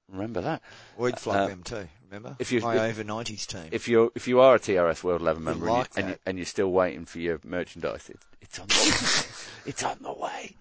Remember 0.08 0.42
that. 0.42 0.62
We'd 0.98 1.20
flog 1.20 1.36
Uh, 1.36 1.48
them 1.48 1.64
too, 1.64 1.88
remember? 2.10 2.36
if 2.40 2.52
you- 2.52 2.62
My 2.62 2.76
if- 2.76 2.82
over 2.92 3.04
90s 3.04 3.46
team. 3.48 3.68
if 3.72 3.88
you're 3.88 4.12
if 4.16 4.28
you 4.28 4.40
are 4.40 4.56
a 4.56 4.60
TRS 4.60 5.04
World 5.04 5.22
Eleven 5.22 5.44
member 5.44 5.66
and, 5.68 5.74
like 5.76 5.90
you, 5.96 6.00
and, 6.00 6.08
you, 6.10 6.14
that. 6.14 6.22
and 6.30 6.38
you're 6.38 6.46
still 6.46 6.72
waiting 6.72 7.06
for 7.06 7.20
your 7.20 7.40
merchandise, 7.44 8.10
it, 8.10 8.20
it's 8.42 8.58
on 8.60 8.68
the, 8.68 9.28
it's 9.66 9.84
on 9.84 9.98
the 10.02 10.14
way. 10.14 10.56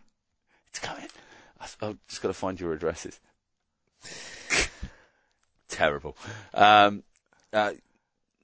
It's 0.69 0.79
coming. 0.81 1.07
I- 1.61 1.87
I've 1.87 1.99
just 2.09 2.21
got 2.23 2.29
to 2.29 2.35
find 2.35 2.59
your 2.59 2.73
addresses. 2.73 3.21
Terrible. 5.69 6.17
Um, 6.55 7.03
uh, 7.53 7.73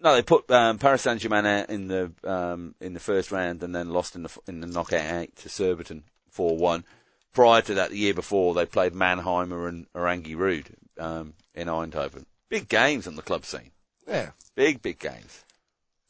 no, 0.02 0.14
they 0.14 0.22
put 0.22 0.50
um, 0.50 0.78
Paris 0.78 1.02
Saint 1.02 1.20
Germain 1.20 1.46
out 1.46 1.70
in 1.70 1.88
the 1.88 2.12
um, 2.24 2.74
in 2.80 2.94
the 2.94 3.00
first 3.00 3.30
round 3.30 3.62
and 3.62 3.74
then 3.74 3.90
lost 3.90 4.16
in 4.16 4.22
the 4.24 4.30
in 4.46 4.60
the 4.60 4.66
knockout 4.66 5.12
eight 5.22 5.36
to 5.36 5.48
Surbiton 5.48 6.04
four 6.30 6.56
one. 6.56 6.84
Prior 7.32 7.62
to 7.62 7.74
that, 7.74 7.90
the 7.90 7.96
year 7.96 8.12
before, 8.12 8.52
they 8.52 8.66
played 8.66 8.92
Mannheimer 8.92 9.66
and 9.66 9.90
Oranje-Rood 9.94 10.66
um, 10.98 11.32
in 11.54 11.66
Eindhoven. 11.66 12.26
Big 12.50 12.68
games 12.68 13.06
on 13.06 13.16
the 13.16 13.22
club 13.22 13.46
scene. 13.46 13.70
Yeah. 14.06 14.32
Big 14.54 14.82
big 14.82 14.98
games. 14.98 15.44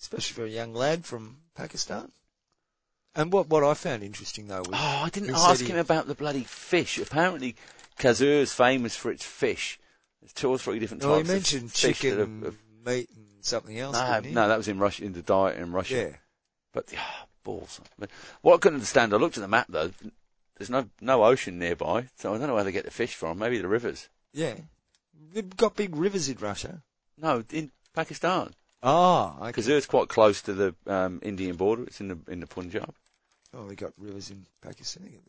Especially 0.01 0.35
for 0.35 0.45
a 0.45 0.49
young 0.49 0.75
lad 0.75 1.05
from 1.05 1.37
Pakistan. 1.55 2.11
And 3.15 3.33
what, 3.33 3.49
what 3.49 3.63
I 3.63 3.75
found 3.75 4.03
interesting 4.03 4.49
though 4.49 4.61
was, 4.61 4.71
Oh, 4.73 5.03
I 5.05 5.11
didn't 5.11 5.35
ask 5.35 5.61
he- 5.61 5.71
him 5.71 5.77
about 5.79 6.07
the 6.09 6.15
bloody 6.17 6.43
fish. 6.45 6.99
Apparently, 6.99 7.55
Kasur 7.99 8.41
is 8.41 8.53
famous 8.53 8.97
for 8.97 9.13
its 9.13 9.25
fish. 9.25 9.79
There's 10.21 10.33
two 10.33 10.49
or 10.51 10.59
three 10.59 10.79
different 10.81 11.05
well, 11.05 11.19
he 11.19 11.23
types 11.23 11.29
of 11.29 11.35
mentioned 11.37 11.73
fish 11.73 11.83
that 11.83 11.95
chicken, 12.09 12.45
are- 12.45 12.49
are- 12.49 12.55
meat 12.85 13.09
and 13.15 13.27
something 13.41 13.79
else, 13.79 13.97
no, 13.97 14.21
no, 14.21 14.49
that 14.49 14.57
was 14.57 14.69
in 14.69 14.79
Russia, 14.79 15.05
in 15.05 15.13
the 15.13 15.23
diet 15.23 15.59
in 15.59 15.73
Russia. 15.73 15.95
Yeah. 15.95 16.17
But 16.73 16.93
ah, 16.97 17.27
balls. 17.45 17.81
But 17.99 18.11
what 18.41 18.55
I 18.55 18.59
couldn't 18.59 18.77
understand, 18.77 19.13
I 19.13 19.17
looked 19.17 19.37
at 19.37 19.43
the 19.43 19.49
map 19.49 19.67
though. 19.69 19.91
There's 20.57 20.71
no 20.71 20.89
no 21.01 21.25
ocean 21.25 21.59
nearby, 21.59 22.09
so 22.17 22.35
I 22.35 22.39
don't 22.39 22.47
know 22.47 22.55
where 22.55 22.65
they 22.65 22.73
get 22.73 22.85
the 22.85 22.91
fish 22.91 23.15
from. 23.15 23.39
Maybe 23.39 23.59
the 23.59 23.69
rivers. 23.69 24.09
Yeah. 24.33 24.55
They've 25.33 25.57
got 25.57 25.77
big 25.77 25.97
rivers 25.97 26.29
in 26.29 26.39
Russia. 26.39 26.83
No, 27.17 27.45
in 27.51 27.71
Pakistan. 27.95 28.55
Oh, 28.83 29.37
okay. 29.41 29.53
Kasur's 29.53 29.87
quite 29.87 30.09
close 30.09 30.43
to 30.43 30.53
the 30.53 30.75
um, 30.87 31.21
Indian 31.23 31.57
border. 31.57 31.85
It's 31.85 32.01
in 32.01 32.09
the 32.09 32.19
in 32.29 32.41
the 32.41 32.47
Punjab. 32.47 32.95
Oh, 33.55 33.69
they 33.69 33.75
got 33.75 33.93
rivers 33.99 34.31
in 34.31 34.47
Pakistan. 34.61 35.21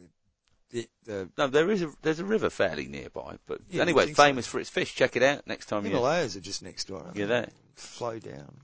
The, 0.73 0.87
the, 1.05 1.11
the 1.11 1.29
No, 1.37 1.47
there 1.47 1.69
is 1.71 1.81
a 1.83 1.91
there's 2.01 2.19
a 2.19 2.25
river 2.25 2.49
fairly 2.49 2.87
nearby. 2.87 3.37
But 3.47 3.61
Yeah, 3.69 3.83
anyway, 3.83 4.05
think 4.05 4.17
so. 4.17 4.23
famous 4.23 4.47
for 4.47 4.59
its 4.59 4.69
fish. 4.69 4.93
Check 4.95 5.15
it 5.15 5.23
out 5.23 5.47
next 5.47 5.67
time 5.67 5.85
you. 5.85 5.91
Himalayas 5.91 6.35
are 6.35 6.41
just 6.41 6.61
next 6.63 6.87
door. 6.87 7.09
You're 7.13 7.27
there. 7.27 7.49
Flow 7.75 8.19
down. 8.19 8.57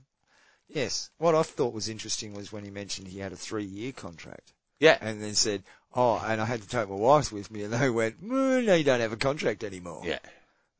Yes. 0.68 1.10
What 1.18 1.34
I 1.34 1.42
thought 1.42 1.72
was 1.74 1.88
interesting 1.88 2.34
was 2.34 2.52
when 2.52 2.64
he 2.64 2.70
mentioned 2.70 3.08
he 3.08 3.18
had 3.18 3.32
a 3.32 3.36
three-year 3.36 3.92
contract, 3.92 4.52
Yeah. 4.78 4.96
and 5.00 5.20
then 5.22 5.34
said, 5.34 5.62
"Oh, 5.94 6.22
and 6.24 6.40
I 6.40 6.44
had 6.44 6.62
to 6.62 6.68
take 6.68 6.88
my 6.88 6.94
wife 6.94 7.32
with 7.32 7.50
me," 7.50 7.62
and 7.64 7.72
they 7.72 7.90
went, 7.90 8.22
"Mm, 8.24 8.64
"No, 8.66 8.74
you 8.74 8.84
don't 8.84 9.00
have 9.00 9.12
a 9.12 9.16
contract 9.16 9.64
anymore." 9.64 10.02
Yeah. 10.04 10.18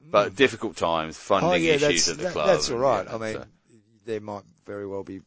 But 0.01 0.35
difficult 0.37 0.77
times, 0.77 1.17
funding 1.17 1.51
oh 1.51 1.55
yeah, 1.55 1.75
issues 1.75 2.09
at 2.09 2.17
the 2.19 2.23
that- 2.25 2.33
club. 2.33 2.47
that's 2.47 2.71
all 2.71 2.77
and, 2.87 3.09
yeah, 3.09 3.15
I 3.15 3.19
mean, 3.19 3.35
so- 3.35 3.45
there 4.07 4.21
might 4.21 4.45
very 4.65 4.87
well 4.87 5.03
be 5.03 5.21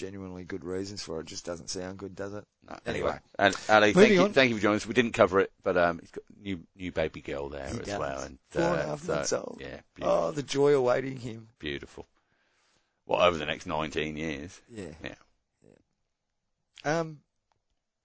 genuinely 0.00 0.44
good 0.44 0.64
reasons 0.64 1.02
for 1.02 1.18
it. 1.18 1.20
It 1.22 1.26
just 1.26 1.44
doesn't 1.44 1.68
sound 1.70 1.98
good, 1.98 2.16
does 2.16 2.32
it? 2.34 2.44
no, 2.68 2.76
anyway. 2.86 3.18
and 3.38 3.54
Ali, 3.68 3.92
thank 3.92 4.10
Moving 4.10 4.26
you, 4.26 4.32
thank 4.32 4.48
you 4.50 4.56
for 4.56 4.62
joining 4.62 4.76
us. 4.76 4.86
We 4.86 4.94
didn't 4.94 5.12
cover 5.12 5.40
it, 5.40 5.52
but 5.62 5.76
um, 5.76 5.98
he's 6.00 6.10
got 6.10 6.24
new 6.42 6.60
new 6.76 6.90
baby 6.90 7.20
girl 7.20 7.48
there 7.48 7.68
He 7.68 7.78
as 7.80 7.86
does. 7.86 7.98
well, 7.98 8.20
and 8.22 8.38
Four 8.50 8.62
and 8.62 8.76
a 8.76 8.82
uh, 8.82 8.86
half 8.86 9.02
so, 9.02 9.14
months 9.14 9.32
old. 9.32 9.58
Yeah, 9.60 9.80
beautiful, 9.94 10.18
Oh, 10.18 10.30
the 10.30 10.42
joy 10.42 10.72
awaiting 10.74 11.18
him. 11.18 11.48
beautiful. 11.58 12.06
Well, 13.06 13.20
over 13.22 13.36
the 13.36 13.46
next 13.46 13.66
19 13.66 14.16
years. 14.16 14.60
Yeah. 14.72 14.84
Yeah. 15.02 15.14
Um, 16.84 17.18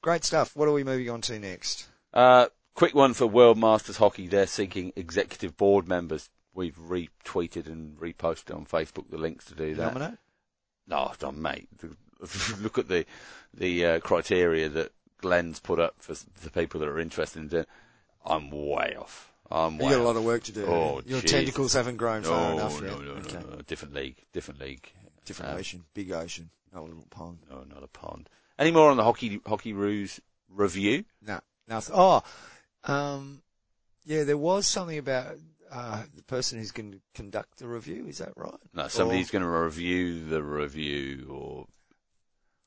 great 0.01 0.25
stuff. 0.25 0.55
What 0.55 0.67
are 0.67 0.73
we 0.73 0.83
moving 0.83 1.09
on 1.09 1.21
to 1.21 1.39
next? 1.39 1.87
Uh, 2.13 2.47
quick 2.73 2.93
one 2.95 3.13
for 3.13 3.25
World 3.27 3.57
Masters 3.57 3.97
Hockey. 3.97 4.27
They're 4.27 4.47
seeking 4.47 4.91
executive 4.95 5.55
board 5.57 5.87
members. 5.87 6.29
we've 6.53 6.75
retweeted 6.77 7.67
and 7.67 7.97
reposted 7.97 8.55
on 8.55 8.65
Facebook 8.65 9.09
the 9.09 9.17
links 9.17 9.45
to 9.45 9.55
do 9.55 9.75
that. 9.75 9.93
Nominate? 9.93 10.17
No, 10.87 11.11
Don, 11.19 11.41
mate. 11.41 11.67
Look 12.61 12.77
at 12.77 12.87
the 12.87 13.05
the 13.53 13.85
uh, 13.85 13.99
criteria 13.99 14.69
that 14.69 14.91
Glenn's 15.19 15.59
put 15.59 15.79
up 15.79 15.95
for 15.99 16.13
the 16.43 16.49
people 16.51 16.79
that 16.79 16.89
are 16.89 16.99
interested 16.99 17.39
in 17.39 17.47
doing. 17.47 17.65
I'm 18.25 18.49
way 18.51 18.95
off. 18.99 19.31
I'm 19.51 19.75
You 19.75 19.85
way 19.85 19.91
got 19.91 20.01
a 20.01 20.03
lot 20.03 20.15
of 20.15 20.23
work 20.23 20.43
to 20.43 20.51
do. 20.51 20.65
Oh, 20.65 21.01
Your 21.05 21.21
Jesus. 21.21 21.31
tentacles 21.31 21.73
haven't 21.73 21.97
grown 21.97 22.23
far 22.23 22.49
no, 22.49 22.57
enough 22.57 22.81
no, 22.81 22.87
yet. 22.87 22.99
no, 22.99 23.05
no, 23.05 23.11
okay. 23.19 23.39
no, 23.49 23.61
different 23.67 23.93
league, 23.93 24.17
different 24.33 24.59
league. 24.59 24.91
Different 25.25 25.53
Um, 25.53 25.57
ocean, 25.57 25.83
big 25.93 26.11
ocean, 26.11 26.49
not 26.73 26.81
a 26.81 26.83
little 26.83 27.05
pond. 27.09 27.39
No, 27.49 27.63
not 27.63 27.83
a 27.83 27.87
pond. 27.87 28.29
Any 28.59 28.71
more 28.71 28.89
on 28.91 28.97
the 28.97 29.03
hockey 29.03 29.41
hockey 29.45 29.73
ruse 29.73 30.19
review? 30.49 31.05
No, 31.21 31.39
nothing. 31.67 31.95
Oh, 31.97 32.23
um, 32.83 33.41
yeah, 34.05 34.23
there 34.23 34.37
was 34.37 34.67
something 34.67 34.97
about 34.97 35.37
uh, 35.71 36.03
the 36.15 36.23
person 36.23 36.59
who's 36.59 36.71
going 36.71 36.91
to 36.93 36.99
conduct 37.13 37.57
the 37.59 37.67
review. 37.67 38.05
Is 38.07 38.19
that 38.19 38.33
right? 38.35 38.53
No, 38.73 38.87
somebody's 38.87 39.31
going 39.31 39.43
to 39.43 39.49
review 39.49 40.25
the 40.25 40.41
review 40.43 41.27
or 41.29 41.65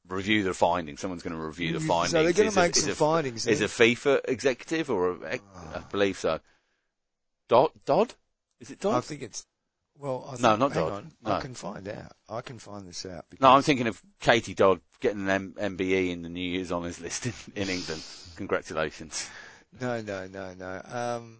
review 0.09 0.42
the 0.42 0.55
findings. 0.55 1.01
Someone's 1.01 1.22
going 1.22 1.36
to 1.36 1.42
review 1.42 1.72
the 1.72 1.80
findings. 1.80 2.11
So 2.12 2.22
they're 2.22 2.32
going 2.32 2.49
Is 2.49 2.55
to 2.55 2.61
a- 2.61 2.62
make 2.64 2.76
is 2.76 2.82
some 2.82 2.92
a- 2.92 2.94
findings. 2.94 3.46
Is 3.46 3.61
a 3.61 3.66
FIFA 3.66 4.20
executive 4.28 4.90
or 4.90 5.12
a, 5.24 5.34
I 5.74 5.78
believe 5.90 6.18
so. 6.18 6.40
Dodd? 7.49 7.70
Dodd? 7.84 8.14
Is 8.61 8.70
it 8.70 8.80
Dodd? 8.80 8.94
I 8.96 9.01
think 9.01 9.22
it's. 9.22 9.46
Well, 9.99 10.24
I 10.26 10.30
think, 10.32 10.42
No, 10.42 10.57
not 10.57 10.72
Dodd. 10.74 10.92
on. 10.92 11.12
No. 11.24 11.32
I 11.32 11.40
can 11.40 11.55
find 11.55 11.88
out. 11.88 12.12
I 12.28 12.40
can 12.40 12.59
find 12.59 12.86
this 12.86 13.05
out. 13.05 13.24
Because 13.30 13.42
No, 13.42 13.51
I'm 13.51 13.62
thinking 13.62 13.86
of 13.88 14.01
Katie 14.20 14.55
Dodd 14.55 14.80
getting 15.01 15.22
an 15.28 15.55
M- 15.59 15.76
MBE 15.76 16.11
in 16.11 16.22
the 16.22 16.28
New 16.28 16.40
Year's 16.40 16.70
honours 16.70 17.01
list 17.01 17.26
in, 17.26 17.32
in 17.57 17.68
England. 17.68 18.03
Congratulations. 18.36 19.28
No, 19.80 20.01
no, 20.01 20.26
no, 20.28 20.55
no. 20.55 20.82
Um, 20.90 21.38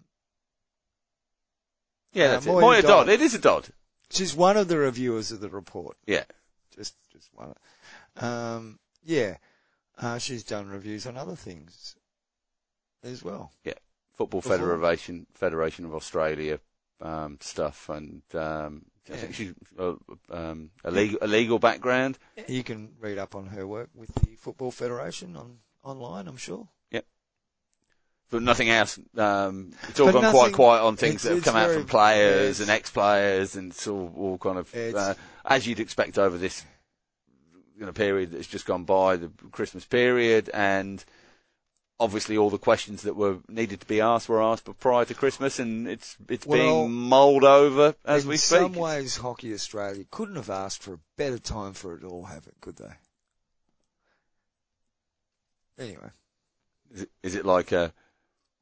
Yeah, 2.13 2.25
Uh, 2.27 2.31
that's 2.33 2.47
it. 2.47 2.51
Moya 2.51 2.61
Moya 2.61 2.83
Dodd. 2.83 2.89
Dodd. 3.07 3.09
It 3.09 3.21
is 3.21 3.35
a 3.35 3.39
Dodd. 3.39 3.69
she's 4.11 4.35
one 4.35 4.57
of 4.57 4.69
the 4.69 4.79
reviewers 4.79 5.31
of 5.33 5.41
the 5.41 5.49
report. 5.51 5.97
Yeah. 6.07 6.25
Just, 6.75 6.95
just 7.13 7.29
one. 7.35 7.55
Um, 8.17 8.79
yeah. 9.05 9.37
Uh, 9.97 10.19
she's 10.19 10.45
done 10.45 10.69
reviews 10.69 11.07
on 11.07 11.17
other 11.17 11.37
things 11.37 11.97
as 13.03 13.23
well. 13.23 13.53
Yeah. 13.65 13.75
Football 14.17 14.41
Before. 14.41 14.57
Federation, 14.59 15.27
Federation 15.35 15.85
of 15.85 15.95
Australia 15.95 16.59
um, 17.01 17.39
stuff, 17.41 17.89
and 17.89 18.23
um, 18.35 18.87
I 19.09 19.13
Yeah. 19.13 19.17
think 19.21 19.35
she's 19.35 19.55
uh, 19.79 19.95
um, 20.31 20.71
a 20.85 20.91
legal, 20.91 21.19
a 21.23 21.27
legal 21.29 21.59
background. 21.59 22.19
You 22.49 22.65
can 22.65 22.95
read 23.01 23.19
up 23.19 23.35
on 23.37 23.47
her 23.49 23.67
work 23.67 23.91
with 23.95 24.13
the 24.15 24.35
Football 24.37 24.71
Federation 24.73 25.37
on 25.37 25.59
online, 25.85 26.27
I'm 26.27 26.37
sure. 26.37 26.69
But 28.31 28.43
nothing 28.43 28.69
else. 28.69 28.99
Um, 29.17 29.73
it's 29.89 29.99
all 30.01 30.13
But 30.13 30.21
gone 30.21 30.33
quite 30.33 30.53
quiet 30.53 30.83
on 30.83 30.97
things 30.97 31.23
that 31.23 31.35
have 31.35 31.45
come 31.45 31.57
out 31.57 31.71
from 31.71 31.87
players 31.87 32.61
and 32.61 32.69
ex-players, 32.69 33.57
and 33.57 33.73
it's 33.73 33.87
all, 33.87 34.13
all 34.17 34.39
kind 34.39 34.59
of 34.59 34.75
uh, 34.75 35.15
as 35.47 35.67
you'd 35.67 35.81
expect 35.81 36.19
over 36.19 36.37
this 36.37 36.65
you 37.79 37.87
know, 37.87 37.93
period 37.93 38.33
that's 38.33 38.47
just 38.47 38.67
gone 38.67 38.85
by, 38.85 39.17
the 39.17 39.31
Christmas 39.51 39.85
period, 39.85 40.51
and 40.53 41.03
obviously 42.01 42.37
all 42.37 42.51
the 42.51 42.59
questions 42.59 43.03
that 43.03 43.17
were 43.17 43.39
needed 43.49 43.81
to 43.81 43.87
be 43.87 44.01
asked 44.01 44.29
were 44.29 44.43
asked 44.43 44.69
prior 44.79 45.05
to 45.05 45.15
Christmas, 45.15 45.59
and 45.59 45.89
it's 45.89 46.17
it's 46.29 46.47
Well, 46.47 46.59
being 46.59 46.93
mulled 46.93 47.45
over 47.45 47.95
as 48.05 48.27
we 48.27 48.37
speak. 48.37 48.59
In 48.59 48.75
some 48.75 48.83
ways, 48.83 49.17
Hockey 49.17 49.55
Australia 49.55 50.05
couldn't 50.11 50.37
have 50.37 50.51
asked 50.51 50.83
for 50.83 50.95
a 50.95 51.01
better 51.17 51.39
time 51.39 51.73
for 51.73 51.95
it 51.95 52.05
all, 52.05 52.25
have 52.25 52.47
it, 52.47 52.55
could 52.61 52.77
they? 52.77 52.93
Anyway, 55.79 56.11
Is 56.93 57.03
it, 57.03 57.11
is 57.23 57.35
it 57.37 57.47
like 57.47 57.71
a 57.71 57.93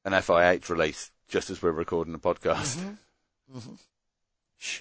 an 0.06 0.12
FIH 0.12 0.70
release 0.70 1.10
just 1.28 1.50
as 1.50 1.60
we're 1.60 1.72
recording 1.72 2.12
the 2.12 2.18
podcast? 2.18 2.78
Mm-hmm. 3.54 3.74
Shh. 4.56 4.80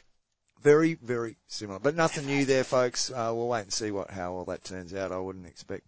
very, 0.62 0.94
very 0.94 1.36
similar, 1.48 1.80
but 1.80 1.96
nothing 1.96 2.26
new 2.28 2.46
there, 2.46 2.64
folks. 2.64 3.12
Uh, 3.12 3.32
we'll 3.36 3.48
wait 3.48 3.64
and 3.64 3.74
see 3.74 3.92
what 3.92 4.12
how 4.12 4.34
all 4.34 4.46
that 4.46 4.64
turns 4.64 4.94
out. 4.94 5.12
I 5.12 5.18
wouldn't 5.18 5.46
expect. 5.46 5.84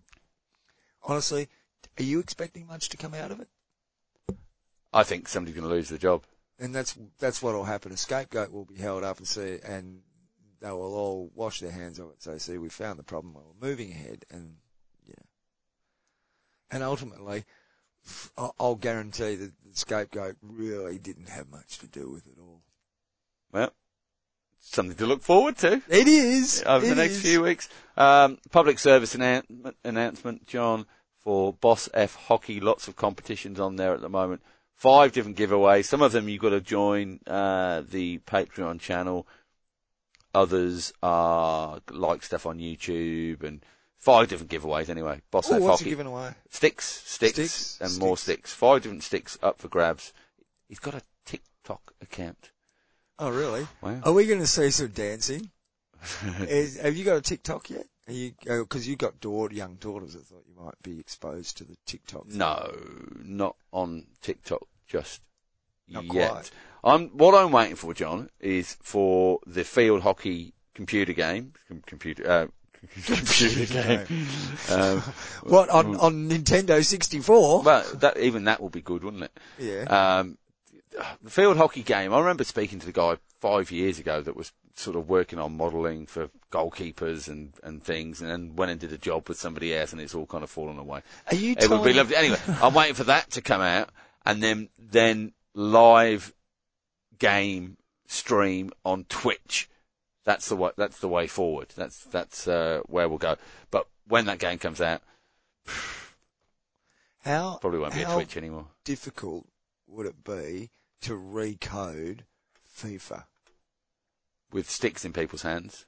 Honestly, 1.04 1.48
are 1.98 2.04
you 2.04 2.20
expecting 2.20 2.68
much 2.68 2.90
to 2.90 2.98
come 2.98 3.14
out 3.14 3.32
of 3.32 3.40
it? 3.40 3.48
I 4.92 5.04
think 5.04 5.28
somebody's 5.28 5.56
going 5.56 5.68
to 5.68 5.74
lose 5.74 5.90
their 5.90 5.98
job. 5.98 6.24
And 6.60 6.74
that's 6.74 6.98
that's 7.20 7.42
what 7.42 7.54
will 7.54 7.64
happen. 7.64 7.92
A 7.92 7.98
scapegoat 7.98 8.52
will 8.52 8.66
be 8.66 8.76
held 8.76 9.04
up 9.04 9.20
and 9.20 9.28
see, 9.28 9.60
and 9.64 10.02
they 10.60 10.72
will 10.72 10.96
all 10.96 11.32
wash 11.36 11.60
their 11.60 11.72
hands 11.72 12.00
of 12.00 12.10
it. 12.10 12.24
So, 12.24 12.38
see, 12.40 12.58
we 12.58 12.70
found 12.70 12.98
the 12.98 13.04
problem. 13.04 13.36
We're 13.36 13.70
moving 13.70 13.92
ahead, 13.92 14.26
and 14.32 14.56
yeah. 15.06 15.14
And 16.72 16.84
ultimately, 16.84 17.46
I'll 18.60 18.76
guarantee 18.76 19.36
that 19.36 19.52
the 19.66 19.78
scapegoat 19.78 20.38
really 20.42 20.98
didn't 20.98 21.30
have 21.30 21.50
much 21.50 21.80
to 21.80 21.88
do 21.88 22.10
with 22.10 22.28
it 22.28 22.38
all. 22.40 22.62
Well, 23.52 23.74
something 24.60 24.98
to 24.98 25.06
look 25.06 25.24
forward 25.24 25.58
to. 25.58 25.82
It 25.90 26.08
is 26.08 26.64
over 26.66 26.86
the 26.86 26.96
next 26.96 27.16
is. 27.16 27.22
few 27.22 27.42
weeks. 27.42 27.70
Um, 27.96 28.38
public 28.52 28.80
service 28.80 29.16
announcement, 29.16 29.76
announcement, 29.84 30.46
John, 30.46 30.86
for 31.20 31.54
Boss 31.54 31.90
F 31.94 32.16
Hockey. 32.16 32.60
Lots 32.60 32.88
of 32.88 32.96
competitions 32.96 33.60
on 33.60 33.76
there 33.76 33.94
at 33.94 34.02
the 34.02 34.10
moment. 34.10 34.42
Five 34.76 35.12
different 35.12 35.38
giveaways. 35.38 35.86
Some 35.86 36.02
of 36.02 36.12
them 36.12 36.30
you've 36.30 36.42
got 36.42 36.50
to 36.50 36.62
join 36.62 37.20
uh, 37.26 37.82
the 37.90 38.20
Patreon 38.20 38.80
channel. 38.80 39.28
Others 40.36 40.94
are 41.02 41.80
like 41.90 42.22
stuff 42.22 42.46
on 42.46 42.60
YouTube 42.60 43.44
and 43.44 43.66
five 43.98 44.28
different 44.28 44.52
giveaways 44.52 44.90
anyway. 44.90 45.22
Boss 45.32 45.52
Oh, 45.52 45.56
F 45.56 45.62
what's 45.62 45.82
he 45.82 45.90
giving 45.90 46.08
away? 46.08 46.34
Sticks, 46.50 46.86
sticks, 47.06 47.34
Sticks, 47.34 47.78
and 47.82 47.98
more 48.00 48.18
sticks. 48.18 48.52
sticks. 48.52 48.54
Five 48.54 48.84
different 48.84 49.04
sticks 49.04 49.38
up 49.42 49.60
for 49.60 49.68
grabs. 49.68 50.14
He's 50.68 50.80
got 50.80 50.96
a 50.96 51.02
TikTok 51.26 51.94
account. 52.02 52.52
Oh, 53.20 53.30
really? 53.32 53.68
Wow. 53.82 54.00
Are 54.04 54.14
we 54.14 54.26
going 54.28 54.40
to 54.40 54.48
see 54.48 54.70
some 54.70 54.90
dancing? 54.90 55.50
is, 56.42 56.78
have 56.80 56.96
you 56.96 57.04
got 57.04 57.18
a 57.18 57.22
TikTok 57.22 57.70
yet? 57.70 57.86
Are 58.08 58.14
you 58.14 58.32
because 58.46 58.88
you 58.88 58.96
got 58.96 59.20
daughter, 59.20 59.54
young 59.54 59.76
daughters? 59.76 60.16
I 60.16 60.20
thought 60.20 60.46
you 60.48 60.56
might 60.64 60.82
be 60.82 61.00
exposed 61.00 61.58
to 61.58 61.66
the 61.66 61.76
TikTok. 61.86 62.28
thing. 62.28 62.38
No, 62.38 62.72
not 63.24 63.56
on 63.74 64.06
TikTok 64.22 64.62
just 64.88 65.22
Not 65.90 66.06
yet. 66.06 66.32
quite. 66.32 66.52
I'm 66.86 67.10
what 67.18 67.34
I'm 67.36 67.52
waiting 67.52 67.76
for, 67.76 67.94
John, 67.94 68.30
is 68.40 68.78
for 68.82 69.40
the 69.46 69.66
field 69.66 70.04
hockey 70.04 70.54
computer 70.74 71.12
game, 71.12 71.52
com- 71.68 71.84
computer 71.86 72.30
uh, 72.30 72.48
computer 73.06 73.74
game. 74.08 74.28
um, 74.70 75.00
What 75.44 75.70
on 75.70 75.96
on 75.98 76.30
Nintendo 76.30 76.84
64? 76.84 77.64
well, 77.64 77.84
that 77.96 78.18
even 78.18 78.46
that 78.46 78.62
will 78.62 78.70
be 78.70 78.82
good, 78.82 79.04
wouldn't 79.04 79.24
it? 79.24 79.40
yeah. 79.60 80.20
Um, 80.20 80.38
the 81.22 81.30
field 81.30 81.58
hockey 81.58 81.84
game. 81.84 82.14
I 82.14 82.20
remember 82.20 82.44
speaking 82.44 82.80
to 82.80 82.86
the 82.86 82.92
guy 82.92 83.18
five 83.40 83.72
years 83.72 84.00
ago 84.00 84.22
that 84.22 84.36
was 84.36 84.52
sort 84.76 84.96
of 84.96 85.10
working 85.10 85.40
on 85.40 85.58
modelling 85.58 86.06
for 86.06 86.30
goalkeepers 86.52 87.28
and, 87.28 87.54
and 87.64 87.84
things, 87.84 88.22
and 88.22 88.30
then 88.30 88.56
went 88.56 88.72
and 88.72 88.80
did 88.80 88.94
a 88.94 88.98
job 88.98 89.28
with 89.28 89.40
somebody 89.40 89.76
else, 89.76 89.92
and 89.92 90.02
it's 90.02 90.16
all 90.16 90.26
kind 90.26 90.44
of 90.44 90.50
fallen 90.50 90.78
away. 90.78 91.02
Are 91.32 91.36
you 91.36 91.56
It 91.58 91.70
would 91.70 91.84
be 91.84 91.94
lovely. 91.94 92.16
Anyway, 92.16 92.40
I'm 92.62 92.74
waiting 92.74 92.96
for 92.96 93.06
that 93.06 93.32
to 93.32 93.42
come 93.42 93.62
out, 93.62 93.90
and 94.26 94.42
then 94.42 94.70
then 94.78 95.34
live 95.54 96.34
game 97.20 97.78
stream 98.08 98.72
on 98.86 99.06
Twitch. 99.06 99.70
That's 100.28 100.50
the 100.50 100.58
way. 100.58 100.72
That's 100.76 101.00
the 101.00 101.08
way 101.08 101.26
forward. 101.28 101.70
That's 101.78 102.04
that's 102.04 102.50
uh, 102.50 102.82
where 102.88 103.08
we'll 103.08 103.18
go. 103.18 103.38
But 103.72 103.88
when 104.10 104.26
that 104.26 104.40
game 104.40 104.58
comes 104.58 104.82
out, 104.82 105.02
How 107.24 107.60
probably 107.62 107.80
won't 107.80 107.94
be 107.94 108.02
a 108.02 108.14
Twitch 108.14 108.36
anymore. 108.36 108.68
difficult 108.84 109.48
would 109.88 110.06
it 110.06 110.26
be 110.26 110.70
to 111.04 111.14
recode 111.14 112.20
FIFA? 112.78 113.24
with 114.52 114.70
sticks 114.70 115.06
in 115.06 115.14
people's 115.14 115.44
hands. 115.44 115.86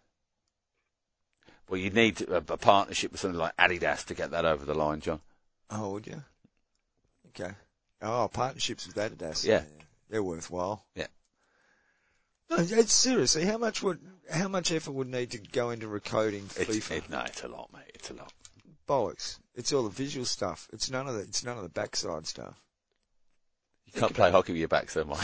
Well, 1.69 1.79
you'd 1.79 1.93
need 1.93 2.21
a, 2.21 2.37
a 2.37 2.57
partnership 2.57 3.11
with 3.11 3.21
something 3.21 3.37
like 3.37 3.57
Adidas 3.57 4.05
to 4.05 4.13
get 4.13 4.31
that 4.31 4.45
over 4.45 4.65
the 4.65 4.73
line, 4.73 5.01
John. 5.01 5.19
Oh, 5.69 5.91
would 5.91 6.07
you? 6.07 6.23
Okay. 7.29 7.51
Oh, 8.01 8.29
partnerships 8.31 8.87
with 8.87 8.95
Adidas. 8.95 9.45
Yeah. 9.45 9.63
They're 10.09 10.23
worthwhile. 10.23 10.85
Yeah. 10.95 11.07
No, 12.49 12.57
it's 12.57 12.93
seriously, 12.93 13.45
how 13.45 13.57
much 13.57 13.83
would, 13.83 13.99
how 14.31 14.47
much 14.47 14.71
effort 14.71 14.91
would 14.91 15.07
need 15.07 15.31
to 15.31 15.37
go 15.37 15.69
into 15.69 15.87
recoding 15.87 16.45
It's, 16.59 16.87
FIFA? 16.87 16.97
it, 16.97 17.09
no, 17.09 17.19
it's 17.21 17.43
a 17.43 17.47
lot, 17.47 17.69
mate. 17.71 17.91
It's 17.93 18.09
a 18.09 18.13
lot. 18.13 18.33
Bollocks. 18.87 19.37
It's 19.55 19.71
all 19.71 19.83
the 19.83 19.89
visual 19.89 20.25
stuff. 20.25 20.67
It's 20.73 20.89
none 20.89 21.07
of 21.07 21.13
the, 21.13 21.21
it's 21.21 21.43
none 21.43 21.57
of 21.57 21.63
the 21.63 21.69
backside 21.69 22.25
stuff. 22.25 22.59
You 23.93 23.99
can't 23.99 24.13
play 24.13 24.31
hockey 24.31 24.53
with 24.53 24.59
your 24.59 24.67
back 24.67 24.89
so 24.89 25.03
much. 25.03 25.19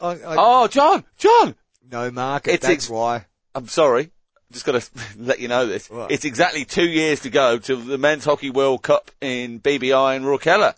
I, 0.00 0.08
I, 0.10 0.18
oh, 0.38 0.68
John, 0.68 1.04
John! 1.16 1.54
no 1.90 2.10
market, 2.10 2.54
It's 2.54 2.62
that's 2.66 2.84
ex- 2.84 2.90
why. 2.90 3.24
I'm 3.54 3.68
sorry. 3.68 4.10
Just 4.52 4.66
got 4.66 4.80
to 4.80 4.90
let 5.18 5.40
you 5.40 5.48
know 5.48 5.66
this. 5.66 5.88
What? 5.88 6.10
It's 6.10 6.24
exactly 6.24 6.64
two 6.64 6.86
years 6.86 7.20
to 7.20 7.30
go 7.30 7.58
till 7.58 7.78
the 7.78 7.98
Men's 7.98 8.24
Hockey 8.24 8.50
World 8.50 8.82
Cup 8.82 9.10
in 9.20 9.60
BBI 9.60 10.16
in 10.16 10.24
Rourkela. 10.24 10.74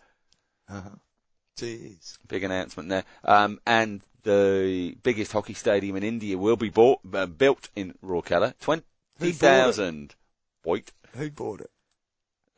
Uh-huh. 0.68 0.89
Jeez. 1.59 2.18
Big 2.28 2.44
announcement 2.44 2.88
there. 2.88 3.04
Um, 3.24 3.61
and 3.66 4.00
the 4.22 4.96
biggest 5.02 5.32
hockey 5.32 5.54
stadium 5.54 5.96
in 5.96 6.02
India 6.02 6.38
will 6.38 6.56
be 6.56 6.68
bought, 6.70 7.00
uh, 7.12 7.26
built 7.26 7.68
in 7.74 7.94
Rourkela. 8.04 8.54
20,000. 8.61 10.14
White. 10.62 10.92
Who 11.14 11.30
bought 11.30 11.61
it? 11.61 11.70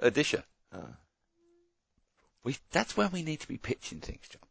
Odisha. 0.03 0.43
Oh. 0.75 0.85
We, 2.43 2.57
that's 2.71 2.97
where 2.97 3.09
we 3.09 3.23
need 3.23 3.41
to 3.41 3.49
be 3.49 3.59
pitching 3.59 4.01
things, 4.01 4.27
John. 4.29 4.43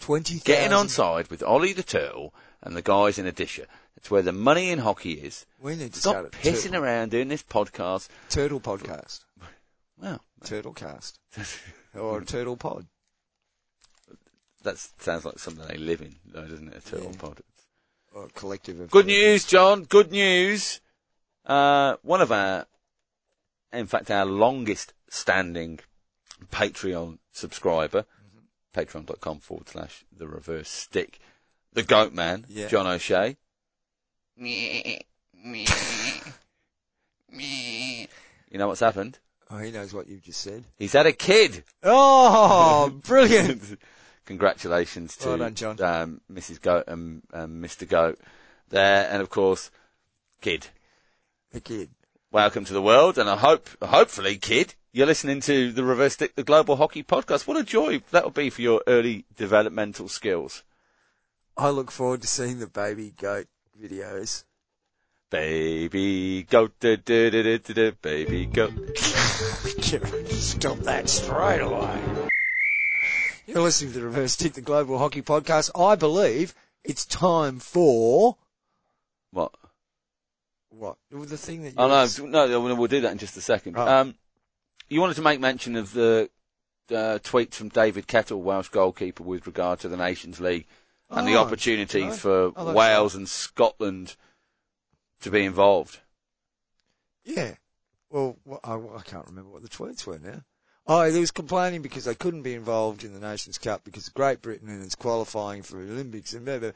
Twenty 0.00 0.38
Getting 0.38 0.72
on 0.72 0.88
side 0.88 1.28
with 1.28 1.42
Olly 1.42 1.72
the 1.72 1.82
Turtle 1.82 2.32
and 2.62 2.76
the 2.76 2.82
guys 2.82 3.18
in 3.18 3.26
Odisha. 3.26 3.66
That's 3.96 4.10
where 4.10 4.22
the 4.22 4.32
money 4.32 4.70
in 4.70 4.78
hockey 4.78 5.14
is. 5.14 5.44
We 5.60 5.74
need 5.74 5.92
to 5.94 6.00
Stop 6.00 6.26
pissing 6.30 6.70
turtle, 6.70 6.84
around 6.84 7.10
doing 7.10 7.26
this 7.28 7.42
podcast. 7.42 8.08
turtle 8.30 8.60
podcast, 8.60 9.24
Well, 10.00 10.22
turtle 10.44 10.72
cast, 10.72 11.18
or 11.98 12.20
turtle 12.22 12.56
pod. 12.56 12.86
That 14.62 14.78
sounds 14.98 15.24
like 15.24 15.38
something 15.38 15.66
they 15.66 15.76
live 15.78 16.00
in, 16.00 16.16
though, 16.26 16.46
doesn't 16.46 16.68
it? 16.68 16.76
A 16.76 16.80
turtle 16.80 17.10
Yeah. 17.12 17.18
pod. 17.18 17.40
Or 18.12 18.24
a 18.24 18.28
collective 18.28 18.80
of 18.80 18.90
Good 18.90 19.06
news, 19.06 19.44
John. 19.44 19.84
Good 19.84 20.10
news. 20.10 20.80
Uh, 21.44 21.96
one 22.02 22.20
of 22.20 22.32
our, 22.32 22.66
in 23.72 23.86
fact, 23.86 24.10
our 24.10 24.24
longest 24.26 24.92
standing 25.08 25.78
Patreon 26.50 27.18
subscriber, 27.32 28.04
patreon.com 28.74 29.40
forward 29.40 29.68
slash 29.68 30.04
the 30.16 30.26
reverse 30.28 30.68
stick, 30.68 31.18
the 31.72 31.82
goat 31.82 32.12
man, 32.12 32.44
Yeah. 32.48 32.68
John 32.68 32.86
O'Shea. 32.86 33.36
You 37.30 38.06
know 38.52 38.68
what's 38.68 38.80
happened? 38.80 39.18
Oh, 39.50 39.58
he 39.58 39.70
knows 39.70 39.92
what 39.94 40.08
you've 40.08 40.22
just 40.22 40.40
said. 40.40 40.64
He's 40.78 40.92
had 40.92 41.06
a 41.06 41.12
kid. 41.12 41.64
Oh, 41.82 42.90
brilliant! 43.04 43.78
Congratulations 44.28 45.16
to 45.16 45.38
Well 45.38 45.50
done. 45.50 45.80
Um, 45.80 46.20
Mrs. 46.30 46.60
Goat 46.60 46.84
and 46.86 47.22
um, 47.32 47.62
Mr. 47.62 47.88
Goat 47.88 48.18
there, 48.68 49.08
and 49.10 49.22
of 49.22 49.30
course, 49.30 49.70
kid. 50.42 50.66
the 51.50 51.62
kid. 51.62 51.88
Welcome 52.30 52.66
to 52.66 52.74
the 52.74 52.82
world, 52.82 53.16
and 53.16 53.26
I 53.30 53.36
hope, 53.36 53.70
hopefully, 53.82 54.36
kid, 54.36 54.74
you're 54.92 55.06
listening 55.06 55.40
to 55.40 55.72
the 55.72 55.82
Reverse 55.82 56.12
Stick, 56.12 56.34
the 56.34 56.44
Global 56.44 56.76
Hockey 56.76 57.02
Podcast. 57.02 57.46
What 57.46 57.56
a 57.56 57.64
joy 57.64 58.02
that 58.10 58.22
will 58.22 58.30
be 58.30 58.50
for 58.50 58.60
your 58.60 58.82
early 58.86 59.24
developmental 59.34 60.08
skills. 60.08 60.62
I 61.56 61.70
look 61.70 61.90
forward 61.90 62.20
to 62.20 62.28
seeing 62.28 62.58
the 62.58 62.66
baby 62.66 63.14
goat 63.18 63.46
videos. 63.82 64.44
Baby 65.30 66.42
goat, 66.42 66.78
da, 66.80 66.96
da, 66.96 67.30
da, 67.30 67.56
da, 67.56 67.72
da, 67.72 67.90
baby 68.02 68.44
goat. 68.44 68.98
Stop 68.98 70.80
that 70.80 71.08
straight 71.08 71.62
away. 71.62 72.17
You're 73.48 73.62
listening 73.62 73.92
to 73.94 74.00
the 74.00 74.04
Reverse 74.04 74.34
Stick, 74.34 74.52
the 74.52 74.60
Global 74.60 74.98
Hockey 74.98 75.22
Podcast. 75.22 75.70
I 75.74 75.94
believe 75.94 76.54
it's 76.84 77.06
time 77.06 77.60
for 77.60 78.36
What? 79.30 79.54
what? 80.68 80.98
The 81.10 81.38
thing 81.38 81.62
that 81.62 81.70
you 81.70 81.74
Oh 81.78 81.88
no, 81.88 82.26
no, 82.26 82.68
no, 82.68 82.74
we'll 82.74 82.88
do 82.88 83.00
that 83.00 83.12
in 83.12 83.16
just 83.16 83.38
a 83.38 83.40
second. 83.40 83.78
Oh. 83.78 83.88
Um, 83.88 84.16
you 84.90 85.00
wanted 85.00 85.16
to 85.16 85.22
make 85.22 85.40
mention 85.40 85.76
of 85.76 85.94
the 85.94 86.28
uh, 86.90 87.20
tweets 87.24 87.54
from 87.54 87.70
David 87.70 88.06
Kettle, 88.06 88.42
Welsh 88.42 88.68
goalkeeper, 88.68 89.22
with 89.22 89.46
regard 89.46 89.80
to 89.80 89.88
the 89.88 89.96
Nations 89.96 90.40
League 90.40 90.66
and 91.08 91.26
the 91.26 91.36
opportunity 91.36 92.02
right. 92.02 92.14
for 92.14 92.52
Oh, 92.54 92.74
Wales 92.74 93.14
and 93.14 93.26
Scotland 93.26 94.14
to 95.22 95.30
be 95.30 95.46
involved. 95.46 96.00
Yeah. 97.24 97.54
Well, 98.10 98.36
I, 98.62 98.74
I 98.74 99.02
can't 99.06 99.26
remember 99.26 99.52
what 99.52 99.62
the 99.62 99.70
tweets 99.70 100.06
were 100.06 100.18
now. 100.18 100.42
Oh, 100.90 101.10
they 101.10 101.20
was 101.20 101.30
complaining 101.30 101.82
because 101.82 102.06
they 102.06 102.14
couldn't 102.14 102.44
be 102.44 102.54
involved 102.54 103.04
in 103.04 103.12
the 103.12 103.20
Nations 103.20 103.58
Cup 103.58 103.84
because 103.84 104.08
Great 104.08 104.40
Britain 104.40 104.70
and 104.70 104.82
it's 104.82 104.94
qualifying 104.94 105.62
for 105.62 105.84
the 105.84 105.92
Olympics 105.92 106.32
and 106.32 106.46
blah, 106.46 106.58
blah. 106.58 106.70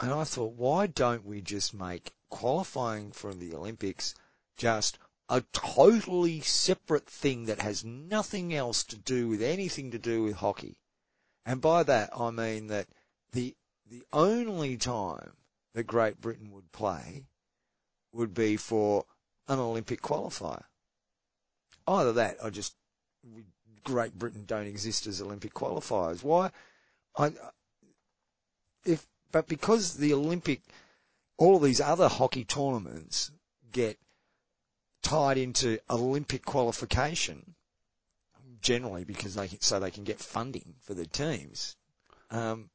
And 0.00 0.12
I 0.12 0.22
thought, 0.22 0.52
why 0.52 0.86
don't 0.86 1.26
we 1.26 1.40
just 1.40 1.74
make 1.74 2.12
qualifying 2.30 3.10
for 3.10 3.34
the 3.34 3.52
Olympics 3.52 4.14
just 4.56 5.00
a 5.28 5.42
totally 5.52 6.40
separate 6.40 7.08
thing 7.08 7.46
that 7.46 7.62
has 7.62 7.84
nothing 7.84 8.54
else 8.54 8.84
to 8.84 8.96
do 8.96 9.26
with 9.26 9.42
anything 9.42 9.90
to 9.90 9.98
do 9.98 10.22
with 10.22 10.36
hockey? 10.36 10.78
And 11.44 11.60
by 11.60 11.82
that, 11.82 12.10
I 12.16 12.30
mean 12.30 12.68
that 12.68 12.86
the, 13.32 13.56
the 13.84 14.04
only 14.12 14.76
time 14.76 15.32
that 15.74 15.88
Great 15.88 16.20
Britain 16.20 16.52
would 16.52 16.70
play 16.70 17.24
would 18.12 18.34
be 18.34 18.56
for 18.56 19.04
an 19.48 19.58
Olympic 19.58 20.00
qualifier. 20.00 20.62
Either 21.86 22.12
that, 22.14 22.36
or 22.42 22.50
just 22.50 22.74
Great 23.84 24.18
Britain 24.18 24.44
don't 24.46 24.66
exist 24.66 25.06
as 25.06 25.22
Olympic 25.22 25.54
qualifiers. 25.54 26.22
Why? 26.22 26.50
I, 27.16 27.32
if 28.84 29.06
but 29.32 29.48
because 29.48 29.94
the 29.94 30.12
Olympic, 30.12 30.62
all 31.36 31.56
of 31.56 31.62
these 31.62 31.80
other 31.80 32.08
hockey 32.08 32.44
tournaments 32.44 33.30
get 33.72 33.98
tied 35.02 35.38
into 35.38 35.78
Olympic 35.88 36.44
qualification, 36.44 37.54
generally 38.60 39.04
because 39.04 39.34
they 39.34 39.48
can, 39.48 39.60
so 39.60 39.78
they 39.78 39.90
can 39.90 40.04
get 40.04 40.20
funding 40.20 40.74
for 40.80 40.94
their 40.94 41.04
teams. 41.04 41.76
Um, 42.30 42.70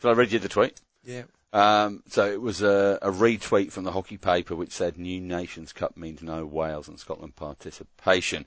Shall 0.00 0.10
I 0.10 0.14
read 0.14 0.32
you 0.32 0.38
the 0.38 0.48
tweet? 0.48 0.80
yeah. 1.04 1.22
Um, 1.52 2.02
so 2.08 2.26
it 2.26 2.40
was 2.40 2.62
a, 2.62 2.98
a 3.02 3.10
retweet 3.10 3.72
from 3.72 3.84
the 3.84 3.92
hockey 3.92 4.16
paper 4.16 4.56
which 4.56 4.72
said 4.72 4.96
New 4.96 5.20
Nations 5.20 5.72
Cup 5.72 5.96
means 5.96 6.22
no 6.22 6.46
Wales 6.46 6.88
and 6.88 6.98
Scotland 6.98 7.36
participation. 7.36 8.46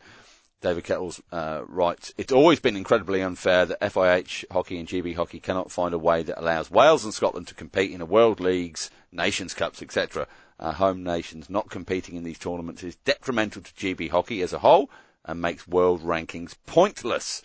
David 0.62 0.86
Kettles 0.86 1.22
uh, 1.32 1.62
writes, 1.68 2.14
It's 2.18 2.34
always 2.34 2.60
been 2.60 2.76
incredibly 2.76 3.22
unfair 3.22 3.68
that 3.68 3.82
FIH 3.82 4.46
hockey 4.52 4.80
and 4.80 4.88
GB 4.88 5.16
hockey 5.16 5.40
cannot 5.40 5.72
find 5.72 5.94
a 5.94 6.00
way 6.00 6.24
that 6.24 6.40
allows 6.40 6.72
Wales 6.72 7.04
and 7.04 7.14
Scotland 7.14 7.48
to 7.48 7.54
compete 7.54 7.92
in 7.92 8.02
a 8.02 8.06
World 8.06 8.40
Leagues, 8.40 8.90
Nations 9.12 9.54
Cups, 9.54 9.84
etc. 9.84 10.28
Home 10.60 11.04
nations 11.04 11.50
not 11.50 11.70
competing 11.70 12.16
in 12.16 12.24
these 12.24 12.40
tournaments 12.40 12.82
is 12.82 12.96
detrimental 12.96 13.62
to 13.62 13.74
GB 13.74 14.10
hockey 14.10 14.42
as 14.42 14.54
a 14.54 14.60
whole 14.60 14.90
and 15.26 15.42
makes 15.42 15.68
world 15.68 16.02
rankings 16.02 16.56
pointless. 16.66 17.44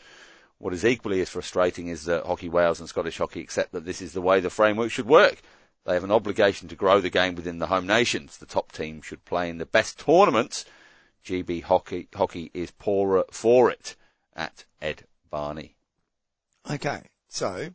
What 0.61 0.75
is 0.75 0.85
equally 0.85 1.23
as 1.23 1.31
frustrating 1.31 1.89
is 1.89 2.05
that 2.05 2.27
Hockey 2.27 2.51
Wales 2.51 2.81
and 2.81 2.89
Scottish 2.89 3.17
Hockey 3.17 3.41
accept 3.41 3.73
that 3.73 3.87
this 3.87 4.03
is 4.03 4.13
the 4.13 4.21
way 4.21 4.41
the 4.41 4.51
framework 4.51 4.91
should 4.91 5.07
work. 5.07 5.41
They 5.87 5.95
have 5.95 6.05
an 6.05 6.13
obligation 6.13 6.69
to 6.69 6.77
grow 6.77 7.01
the 7.01 7.09
game 7.09 7.35
within 7.35 7.61
the 7.61 7.69
home 7.69 7.87
nations. 7.87 8.37
The 8.37 8.45
top 8.45 8.71
team 8.71 9.01
should 9.01 9.25
play 9.25 9.49
in 9.49 9.57
the 9.57 9.65
best 9.65 9.99
tournaments. 9.99 10.67
GB 11.25 11.63
Hockey, 11.63 12.09
hockey 12.15 12.51
is 12.53 12.73
poorer 12.73 13.25
for 13.33 13.71
it. 13.71 13.97
At 14.37 14.67
Ed 14.83 15.05
Barney. 15.31 15.77
Okay, 16.71 17.05
so 17.27 17.71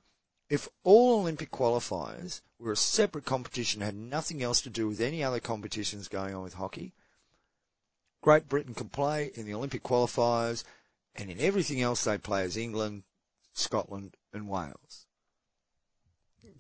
if 0.47 0.69
all 0.83 1.21
Olympic 1.21 1.49
qualifiers 1.49 2.41
were 2.59 2.73
a 2.73 2.77
separate 2.77 3.25
competition, 3.25 3.81
had 3.81 3.95
nothing 3.95 4.43
else 4.43 4.61
to 4.61 4.69
do 4.69 4.87
with 4.87 5.01
any 5.01 5.23
other 5.23 5.39
competitions 5.39 6.07
going 6.07 6.35
on 6.35 6.43
with 6.43 6.53
hockey, 6.53 6.93
Great 8.21 8.47
Britain 8.47 8.75
can 8.75 8.89
play 8.89 9.31
in 9.33 9.47
the 9.47 9.55
Olympic 9.55 9.81
qualifiers, 9.81 10.63
and 11.15 11.29
in 11.29 11.39
everything 11.39 11.81
else 11.81 12.03
they 12.03 12.17
play 12.17 12.43
as 12.43 12.57
England, 12.57 13.03
Scotland, 13.53 14.15
and 14.33 14.47
Wales. 14.47 15.05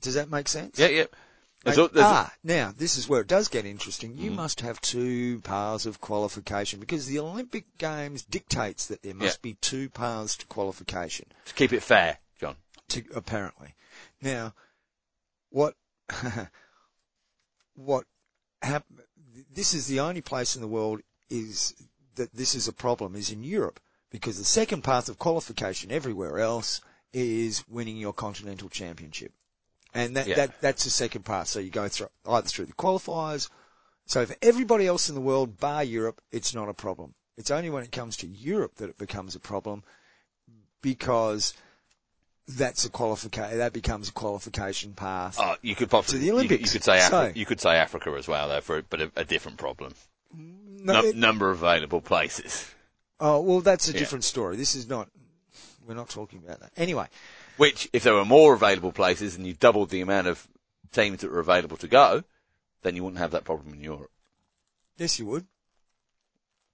Does 0.01 0.13
that 0.15 0.29
make 0.29 0.47
sense? 0.47 0.77
Yeah, 0.79 0.87
yeah. 0.87 1.05
There's, 1.63 1.77
there's, 1.77 2.05
ah, 2.05 2.31
now 2.43 2.71
this 2.77 2.95
is 2.95 3.09
where 3.09 3.21
it 3.21 3.27
does 3.27 3.47
get 3.47 3.65
interesting. 3.65 4.17
You 4.19 4.29
Mhm. 4.29 4.35
must 4.35 4.61
have 4.61 4.79
two 4.81 5.41
paths 5.41 5.87
of 5.87 5.99
qualification 5.99 6.79
because 6.79 7.07
the 7.07 7.17
Olympic 7.19 7.65
Games 7.79 8.23
dictates 8.23 8.85
that 8.87 9.01
there 9.01 9.15
must 9.15 9.41
be 9.41 9.55
two 9.55 9.89
paths 9.89 10.37
to 10.37 10.45
qualification 10.45 11.25
to 11.45 11.53
keep 11.55 11.73
it 11.73 11.81
fair, 11.81 12.19
John. 12.39 12.55
to, 12.89 13.03
apparently. 13.15 13.73
Now, 14.21 14.53
what, 15.49 15.75
what 17.73 18.05
hap- 18.61 18.85
this 19.51 19.73
is 19.73 19.87
the 19.87 20.01
only 20.01 20.21
place 20.21 20.55
in 20.55 20.61
the 20.61 20.67
world 20.67 21.01
is 21.31 21.73
that 22.13 22.31
this 22.33 22.53
is 22.53 22.67
a 22.67 22.73
problem 22.73 23.15
is 23.15 23.31
in 23.31 23.43
Europe 23.43 23.79
because 24.19 24.37
the 24.37 24.43
second 24.45 24.83
path 24.83 25.09
of 25.09 25.19
qualification 25.19 25.91
everywhere 25.91 26.39
else 26.39 26.81
is 27.13 27.63
winning 27.69 27.97
your 27.97 28.13
continental 28.13 28.69
championship. 28.69 29.31
And 29.93 30.15
that, 30.17 30.27
Yeah. 30.27 30.35
that, 30.35 30.61
that's 30.61 30.83
the 30.83 30.89
second 30.89 31.23
path. 31.25 31.47
So 31.47 31.59
you 31.59 31.69
go 31.69 31.87
through 31.87 32.09
either 32.27 32.47
through 32.47 32.65
the 32.65 32.73
qualifiers. 32.73 33.49
So 34.05 34.25
for 34.25 34.35
everybody 34.41 34.85
else 34.87 35.09
in 35.09 35.15
the 35.15 35.21
world, 35.21 35.59
bar 35.59 35.83
Europe, 35.83 36.21
it's 36.31 36.53
not 36.53 36.69
a 36.69 36.73
problem. 36.73 37.13
It's 37.37 37.51
only 37.51 37.69
when 37.69 37.83
it 37.83 37.91
comes 37.91 38.17
to 38.17 38.27
Europe 38.27 38.75
that 38.75 38.89
it 38.89 38.97
becomes 38.97 39.35
a 39.35 39.39
problem 39.39 39.83
because 40.81 41.53
that's 42.47 42.85
a 42.85 42.89
qualification, 42.89 43.57
that 43.57 43.73
becomes 43.73 44.09
a 44.09 44.11
qualification 44.13 44.93
path. 44.93 45.37
Oh, 45.39 45.55
you 45.61 45.75
could 45.75 45.89
possibly 45.89 46.19
To 46.19 46.35
the 46.35 46.43
you 46.43 46.49
You, 46.49 46.57
could 46.67 46.83
say 46.83 46.99
Afri- 46.99 47.09
So- 47.09 47.31
you 47.35 47.45
could 47.45 47.59
say 47.59 47.75
Africa 47.75 48.11
as 48.17 48.27
well, 48.27 48.49
though, 48.49 48.61
for 48.61 48.81
but 48.83 49.01
a, 49.01 49.11
a 49.15 49.25
different 49.25 49.57
problem. 49.57 49.95
No, 50.33 50.93
Num- 50.93 51.05
it- 51.05 51.15
number 51.15 51.49
of 51.49 51.63
available 51.63 52.01
places, 52.01 52.69
oh, 53.19 53.41
well, 53.41 53.61
that's 53.61 53.89
a 53.89 53.91
Yeah. 53.93 53.99
different 53.99 54.23
story. 54.23 54.55
This 54.55 54.75
is 54.75 54.87
not, 54.87 55.09
we're 55.85 55.93
not 55.95 56.09
talking 56.09 56.39
about 56.43 56.59
that. 56.59 56.71
Anyway, 56.77 57.07
which 57.57 57.89
if 57.93 58.03
there 58.03 58.13
were 58.13 58.25
more 58.25 58.53
available 58.53 58.91
places 58.91 59.35
and 59.35 59.45
you 59.45 59.53
doubled 59.53 59.89
the 59.89 60.01
amount 60.01 60.27
of 60.27 60.47
teams 60.91 61.21
that 61.21 61.31
were 61.31 61.39
available 61.39 61.77
to 61.77 61.87
go, 61.87 62.23
then 62.81 62.95
you 62.95 63.03
wouldn't 63.03 63.19
have 63.19 63.31
that 63.31 63.43
problem 63.43 63.73
in 63.73 63.81
Europe. 63.81 64.11
yes, 64.97 65.19
you 65.19 65.25
would. 65.25 65.45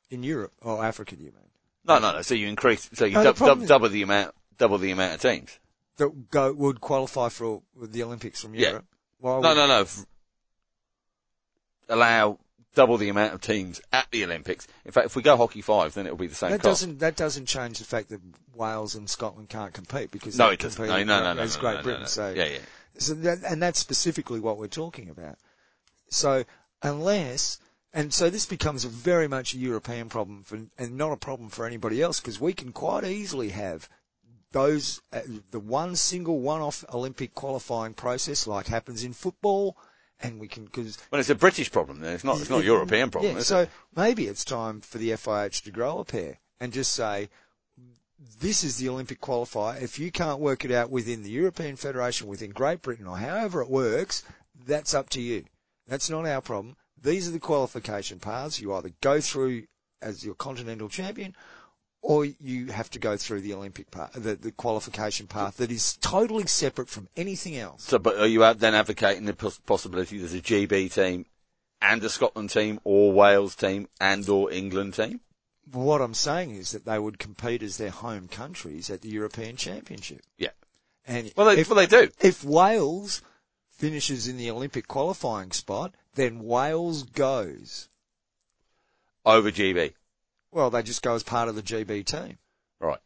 In 0.09 0.23
Europe, 0.23 0.51
or 0.61 0.84
Africa, 0.84 1.15
do 1.15 1.23
you 1.23 1.31
mean? 1.31 1.49
No, 1.85 1.97
no, 1.99 2.11
no. 2.11 2.22
So 2.22 2.35
you 2.35 2.47
increase, 2.47 2.89
so 2.93 3.05
you 3.05 3.13
No, 3.15 3.23
dub, 3.23 3.38
problem 3.38 3.59
dub, 3.59 3.68
double 3.69 3.89
the 3.89 4.01
amount, 4.01 4.35
double 4.57 4.77
the 4.77 4.91
amount 4.91 5.13
of 5.15 5.22
teams. 5.22 5.57
That 5.97 6.30
go, 6.30 6.51
would 6.51 6.81
qualify 6.81 7.30
for 7.30 7.61
the 7.81 8.03
Olympics 8.03 8.41
from 8.41 8.53
Yeah. 8.53 8.69
Europe? 8.69 8.85
Why 9.19 9.39
No, 9.39 9.53
no, 9.53 9.68
no. 9.68 9.85
Allow 11.88 12.39
double 12.76 12.98
the 12.98 13.10
amount 13.10 13.34
of 13.34 13.41
teams 13.41 13.81
at 13.91 14.07
the 14.11 14.23
Olympics. 14.23 14.68
In 14.85 14.91
fact, 14.91 15.06
if 15.07 15.15
we 15.15 15.22
go 15.22 15.35
hockey 15.38 15.61
five, 15.61 15.93
then 15.93 16.06
it'll 16.06 16.18
be 16.18 16.27
the 16.27 16.35
same 16.35 16.52
That 16.52 16.61
cost. 16.61 16.81
doesn't 16.81 16.99
that 16.99 17.15
doesn't 17.15 17.45
change 17.45 17.80
the 17.80 17.85
fact 17.85 18.10
that 18.10 18.22
Wales 18.56 18.95
and 18.95 19.10
Scotland 19.10 19.49
can't 19.49 19.73
compete 19.73 20.11
because 20.11 20.38
No, 20.38 20.49
it 20.49 20.60
doesn't. 20.60 20.84
No, 20.85 21.03
no, 21.03 21.03
no, 21.03 21.34
no, 21.34 21.45
no, 21.45 21.49
Great 21.60 21.77
no, 21.77 21.84
Britain. 21.84 22.02
no. 22.02 22.07
So 22.07 22.34
Yeah, 22.35 22.45
yeah. 22.45 22.57
So 22.98 23.14
that, 23.15 23.39
and 23.43 23.61
that's 23.61 23.80
specifically 23.80 24.39
what 24.39 24.57
we're 24.57 24.68
talking 24.68 25.10
about. 25.10 25.38
So 26.10 26.43
unless, 26.81 27.60
and 27.93 28.14
so 28.14 28.30
this 28.30 28.45
becomes 28.45 28.84
a 28.85 28.89
very 28.89 29.27
much 29.27 29.53
a 29.53 29.57
European 29.57 30.10
problem 30.10 30.43
for, 30.43 30.60
and 30.77 30.98
not 30.98 31.11
a 31.11 31.18
problem 31.18 31.49
for 31.49 31.65
anybody 31.65 32.02
else 32.02 32.19
because 32.19 32.39
we 32.39 32.53
can 32.53 32.72
quite 32.73 33.03
easily 33.06 33.49
have 33.49 33.88
those, 34.52 35.02
uh, 35.14 35.22
the 35.52 35.60
one 35.60 35.95
single 35.95 36.39
one-off 36.41 36.84
Olympic 36.93 37.34
qualifying 37.34 37.93
process 37.93 38.45
like 38.48 38.68
happens 38.68 39.03
in 39.06 39.14
football 39.14 39.77
and 40.23 40.39
we 40.39 40.48
can, 40.48 40.68
cause 40.68 40.98
Well, 41.11 41.19
it's 41.19 41.30
a 41.30 41.35
British 41.35 41.72
problem. 41.72 41.99
Then. 41.99 42.14
It's 42.14 42.23
not. 42.23 42.39
It's 42.39 42.49
not 42.49 42.61
a 42.61 42.65
European 42.65 43.10
problem. 43.10 43.35
yeah, 43.35 43.41
so 43.41 43.61
it? 43.61 43.69
maybe 43.95 44.27
it's 44.27 44.45
time 44.45 44.81
for 44.81 44.98
the 44.98 45.11
FIH 45.11 45.64
to 45.64 45.72
grow 45.72 45.99
a 45.99 46.06
pair 46.06 46.39
and 46.60 46.72
just 46.73 46.93
say, 46.93 47.30
this 48.39 48.64
is 48.64 48.77
the 48.77 48.89
Olympic 48.89 49.19
qualifier. 49.19 49.81
If 49.81 49.98
you 49.98 50.11
can't 50.11 50.39
work 50.39 50.64
it 50.64 50.72
out 50.72 50.91
within 50.91 51.23
the 51.23 51.31
European 51.31 51.76
Federation, 51.76 52.27
within 52.27 52.52
Great 52.52 52.81
Britain, 52.81 53.07
or 53.07 53.18
however 53.18 53.61
it 53.61 53.69
works, 53.69 54.23
that's 54.65 54.93
up 54.93 55.10
to 55.10 55.22
you. 55.22 55.45
That's 55.88 56.10
not 56.10 56.27
our 56.27 56.41
problem. 56.41 56.76
These 57.02 57.27
are 57.27 57.31
the 57.31 57.39
qualification 57.39 58.19
paths. 58.19 58.61
You 58.61 58.73
either 58.76 58.91
go 59.02 59.19
through 59.19 59.64
as 60.02 60.23
your 60.23 60.35
continental 60.35 60.89
champion, 60.89 61.35
or 62.01 62.25
you 62.25 62.67
have 62.67 62.89
to 62.91 62.99
go 62.99 63.15
through 63.15 63.41
the 63.41 63.53
Olympic 63.53 63.91
path, 63.91 64.11
the, 64.13 64.35
the 64.35 64.51
qualification 64.51 65.27
path 65.27 65.57
that 65.57 65.71
is 65.71 65.97
totally 65.97 66.47
separate 66.47 66.89
from 66.89 67.07
anything 67.15 67.55
else. 67.57 67.83
So, 67.83 67.99
but 67.99 68.17
are 68.17 68.27
you 68.27 68.39
then 68.55 68.73
advocating 68.75 69.25
the 69.25 69.33
possibility 69.65 70.17
there's 70.17 70.33
a 70.33 70.41
GB 70.41 70.91
team 70.93 71.25
and 71.81 72.03
a 72.03 72.09
Scotland 72.09 72.49
team, 72.49 72.79
or 72.83 73.11
Wales 73.11 73.55
team 73.55 73.87
and 73.99 74.27
or 74.29 74.51
England 74.51 74.93
team? 74.95 75.19
What 75.71 76.01
I'm 76.01 76.13
saying 76.13 76.55
is 76.55 76.71
that 76.71 76.85
they 76.85 76.99
would 76.99 77.17
compete 77.19 77.63
as 77.63 77.77
their 77.77 77.89
home 77.91 78.27
countries 78.27 78.89
at 78.89 79.01
the 79.01 79.09
European 79.09 79.55
Championship. 79.55 80.21
Yeah. 80.37 80.49
And 81.07 81.31
Well, 81.35 81.47
they, 81.47 81.61
if, 81.61 81.69
well, 81.69 81.77
they 81.77 81.87
do. 81.87 82.11
if 82.19 82.43
Wales 82.43 83.21
finishes 83.69 84.27
in 84.27 84.37
the 84.37 84.51
Olympic 84.51 84.87
qualifying 84.87 85.51
spot, 85.51 85.95
then 86.15 86.43
Wales 86.43 87.03
goes. 87.03 87.89
Over 89.25 89.51
GB. 89.51 89.93
Well, 90.51 90.69
they 90.69 90.83
just 90.83 91.01
go 91.01 91.15
as 91.15 91.23
part 91.23 91.49
of 91.49 91.55
the 91.55 91.61
GB 91.61 92.05
team. 92.05 92.37
Right. 92.79 92.99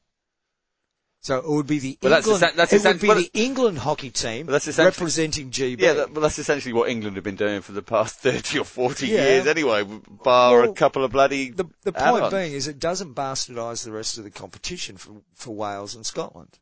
So 1.22 1.39
it 1.39 1.47
would 1.47 1.65
be 1.65 1.80
the 1.80 1.97
Well, 2.03 2.13
England, 2.13 2.53
that's 2.55 2.72
it 2.72 2.84
would 2.85 3.01
be 3.01 3.07
well, 3.07 3.17
the 3.17 3.31
England 3.34 3.80
hockey 3.80 4.11
team 4.11 4.45
Well, 4.45 4.59
that's 4.59 4.77
representing 4.77 5.49
GB. 5.49 5.80
Yeah, 5.81 5.93
that, 5.93 6.11
well, 6.11 6.22
that's 6.22 6.38
essentially 6.38 6.72
what 6.72 6.88
England 6.88 7.15
have 7.17 7.23
been 7.23 7.35
doing 7.35 7.61
for 7.61 7.72
the 7.72 7.81
past 7.81 8.19
30 8.19 8.59
or 8.59 8.63
40 8.63 9.07
Yeah. 9.07 9.22
years 9.23 9.47
anyway, 9.47 9.84
bar 9.84 10.61
Well, 10.61 10.69
a 10.69 10.73
couple 10.76 11.03
of 11.03 11.11
bloody 11.11 11.49
the, 11.49 11.65
the 11.81 11.93
point 11.93 12.30
being 12.30 12.53
is 12.53 12.67
it 12.67 12.77
doesn't 12.77 13.15
bastardise 13.15 13.84
the 13.84 13.91
rest 13.91 14.19
of 14.19 14.23
the 14.23 14.30
competition 14.30 14.97
for, 14.97 15.13
for 15.34 15.55
Wales 15.55 15.95
and 15.95 16.05
Scotland. 16.05 16.59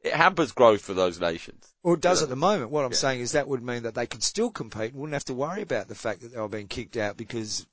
It 0.00 0.12
hampers 0.12 0.50
growth 0.50 0.82
for 0.82 0.92
those 0.92 1.20
nations. 1.20 1.72
Well, 1.84 1.94
it 1.94 2.00
does 2.00 2.20
at 2.20 2.28
the 2.28 2.36
moment. 2.36 2.70
What 2.72 2.84
I'm 2.84 2.90
Yeah. 2.90 2.96
saying 2.98 3.20
is 3.20 3.32
that 3.32 3.46
would 3.46 3.62
mean 3.62 3.84
that 3.84 3.94
they 3.94 4.08
could 4.08 4.24
still 4.24 4.50
compete 4.50 4.90
and 4.92 4.94
wouldn't 5.00 5.14
have 5.14 5.24
to 5.26 5.34
worry 5.34 5.62
about 5.62 5.86
the 5.86 5.94
fact 5.94 6.20
that 6.22 6.32
they 6.34 6.40
were 6.40 6.48
being 6.48 6.66
kicked 6.66 6.96
out 6.96 7.16
because 7.16 7.64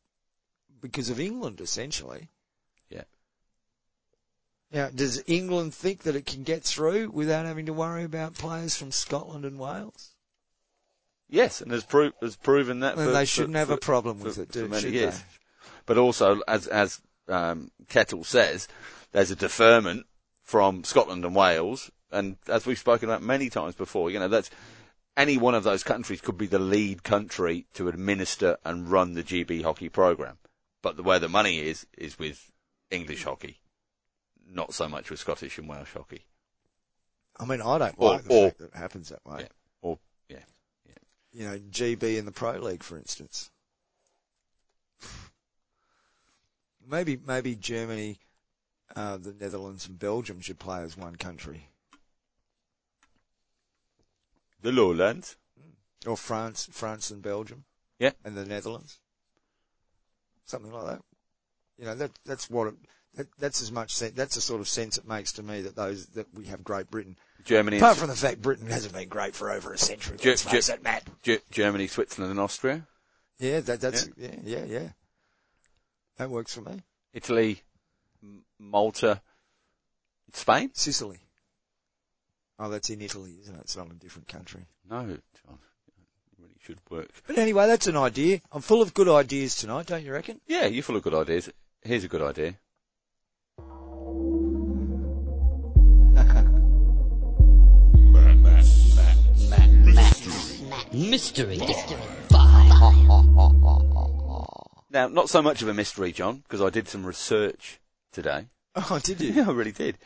because 0.81 1.09
of 1.09 1.19
England, 1.19 1.61
essentially. 1.61 2.29
Yeah. 2.89 3.03
Now, 4.71 4.89
does 4.93 5.23
England 5.27 5.73
think 5.73 6.03
that 6.03 6.15
it 6.15 6.25
can 6.25 6.43
get 6.43 6.63
through 6.63 7.09
without 7.11 7.45
having 7.45 7.65
to 7.67 7.73
worry 7.73 8.03
about 8.03 8.33
players 8.35 8.75
from 8.75 8.91
Scotland 8.91 9.45
and 9.45 9.59
Wales? 9.59 10.15
Yes, 11.29 11.61
and 11.61 11.71
has, 11.71 11.83
pro- 11.83 12.11
has 12.21 12.35
proven 12.35 12.81
that 12.81 12.97
Then 12.97 13.07
for, 13.07 13.11
they 13.13 13.25
shouldn't 13.25 13.55
have 13.55 13.69
for- 13.69 13.75
a 13.75 13.77
problem 13.77 14.17
for- 14.19 14.25
with 14.25 14.37
it, 14.37 14.51
do, 14.51 14.67
many 14.67 14.81
should 14.81 14.93
years. 14.93 15.17
they? 15.17 15.25
But 15.85 15.97
also, 15.97 16.41
as 16.47 16.67
as 16.67 17.01
um, 17.27 17.71
Kettle 17.87 18.23
says, 18.23 18.67
there's 19.13 19.31
a 19.31 19.35
deferment 19.35 20.05
from 20.43 20.83
Scotland 20.83 21.23
and 21.25 21.35
Wales, 21.35 21.89
and 22.11 22.37
as 22.47 22.65
we've 22.65 22.77
spoken 22.77 23.09
about 23.09 23.23
many 23.23 23.49
times 23.49 23.75
before, 23.75 24.11
you 24.11 24.19
know 24.19 24.27
that's 24.27 24.49
any 25.17 25.37
one 25.37 25.55
of 25.55 25.63
those 25.63 25.83
countries 25.83 26.21
could 26.21 26.37
be 26.37 26.47
the 26.47 26.59
lead 26.59 27.03
country 27.03 27.65
to 27.73 27.87
administer 27.87 28.57
and 28.65 28.89
run 28.91 29.13
the 29.13 29.23
GB 29.23 29.63
hockey 29.63 29.89
program. 29.89 30.37
But 30.81 30.95
the, 30.97 31.03
where 31.03 31.19
the 31.19 31.29
money 31.29 31.59
is 31.59 31.85
is 31.97 32.17
with 32.17 32.51
English 32.89 33.23
hockey, 33.23 33.59
not 34.49 34.73
so 34.73 34.87
much 34.89 35.09
with 35.09 35.19
Scottish 35.19 35.57
and 35.57 35.67
Welsh 35.69 35.93
hockey. 35.93 36.25
I 37.39 37.45
mean, 37.45 37.61
I 37.61 37.77
don't 37.77 37.95
Or- 37.97 38.11
like 38.13 38.23
the 38.23 38.33
or- 38.33 38.47
fact 38.49 38.57
that 38.59 38.65
it 38.65 38.75
happens 38.75 39.09
that 39.09 39.25
way. 39.25 39.41
Yeah. 39.41 39.47
Or 39.81 39.99
yeah, 40.29 40.43
yeah. 40.87 40.93
You 41.31 41.47
know, 41.47 41.59
GB 41.59 42.17
in 42.17 42.25
the 42.25 42.31
Pro 42.31 42.53
League, 42.53 42.83
for 42.83 42.97
instance. 42.97 43.49
Maybe, 46.87 47.17
maybe 47.25 47.55
Germany, 47.55 48.19
uh, 48.95 49.17
the 49.17 49.33
Netherlands 49.33 49.87
and 49.87 49.97
Belgium 49.97 50.41
should 50.41 50.59
play 50.59 50.81
as 50.81 50.97
one 50.97 51.15
country. 51.15 51.67
the 54.63 54.71
lowlands. 54.71 55.37
Or 56.05 56.15
France, 56.17 56.67
France 56.71 57.09
and 57.09 57.21
Belgium. 57.21 57.63
Yeah. 57.97 58.11
And 58.23 58.35
the 58.35 58.45
Netherlands. 58.45 58.99
Something 60.51 60.73
like 60.73 60.85
that. 60.85 61.01
You 61.77 61.85
know, 61.85 61.95
that, 61.95 62.11
that's 62.25 62.49
what 62.49 62.67
it, 62.67 62.73
that, 63.15 63.27
that's 63.39 63.61
as 63.61 63.71
much 63.71 63.93
sense, 63.93 64.13
that's 64.15 64.35
the 64.35 64.41
sort 64.41 64.59
of 64.59 64.67
sense 64.67 64.97
it 64.97 65.07
makes 65.07 65.31
to 65.33 65.43
me 65.43 65.61
that 65.61 65.77
those, 65.77 66.07
that 66.07 66.27
we 66.33 66.45
have 66.47 66.61
Great 66.61 66.91
Britain. 66.91 67.15
Germany, 67.45 67.77
Apart 67.77 67.95
from 67.95 68.09
the 68.09 68.15
fact 68.17 68.41
Britain 68.41 68.67
hasn't 68.67 68.93
been 68.93 69.07
great 69.07 69.33
for 69.33 69.49
over 69.49 69.71
a 69.71 69.77
century. 69.77 70.17
Ge- 70.17 70.25
Let's 70.25 70.43
face 70.43 70.67
it, 70.67 70.83
Matt. 70.83 71.03
Ge- 71.23 71.39
Germany, 71.51 71.87
Switzerland, 71.87 72.31
and 72.31 72.39
Austria. 72.39 72.85
Yeah, 73.39 73.61
that, 73.61 73.79
that's, 73.79 74.09
yeah, 74.17 74.35
yeah, 74.43 74.65
yeah. 74.65 74.89
That 76.17 76.29
works 76.29 76.53
for 76.53 76.61
me. 76.61 76.81
Italy, 77.13 77.61
M- 78.21 78.43
Malta, 78.59 79.21
Spain? 80.33 80.71
Sicily. 80.73 81.19
Oh, 82.59 82.67
that's 82.69 82.89
in 82.89 83.01
Italy, 83.01 83.37
isn't 83.41 83.55
it? 83.55 83.61
It's 83.61 83.77
not 83.77 83.89
a 83.89 83.93
different 83.93 84.27
country. 84.27 84.65
No, 84.89 85.05
John. 85.07 85.57
It 86.61 86.69
really 86.69 86.79
should 86.79 86.91
work. 86.91 87.09
But 87.27 87.37
anyway, 87.37 87.67
that's 87.67 87.87
an 87.87 87.97
idea. 87.97 88.41
I'm 88.51 88.61
full 88.61 88.81
of 88.81 88.93
good 88.93 89.07
ideas 89.07 89.55
tonight, 89.55 89.87
don't 89.87 90.03
you 90.03 90.13
reckon? 90.13 90.39
Yeah, 90.47 90.65
you're 90.65 90.83
full 90.83 90.95
of 90.95 91.03
good 91.03 91.13
ideas. 91.13 91.49
Here's 91.81 92.03
a 92.03 92.07
good 92.07 92.21
idea. 92.21 92.55
Mystery. 100.93 101.57
Now, 104.89 105.07
not 105.07 105.29
so 105.29 105.41
much 105.41 105.61
of 105.61 105.69
a 105.69 105.73
mystery, 105.73 106.11
John, 106.11 106.43
because 106.43 106.61
I 106.61 106.69
did 106.69 106.89
some 106.89 107.05
research 107.05 107.79
today. 108.11 108.47
Oh, 108.75 108.99
did 109.01 109.21
you? 109.21 109.31
Yeah, 109.33 109.49
I 109.49 109.53
really 109.53 109.71
did. 109.71 109.97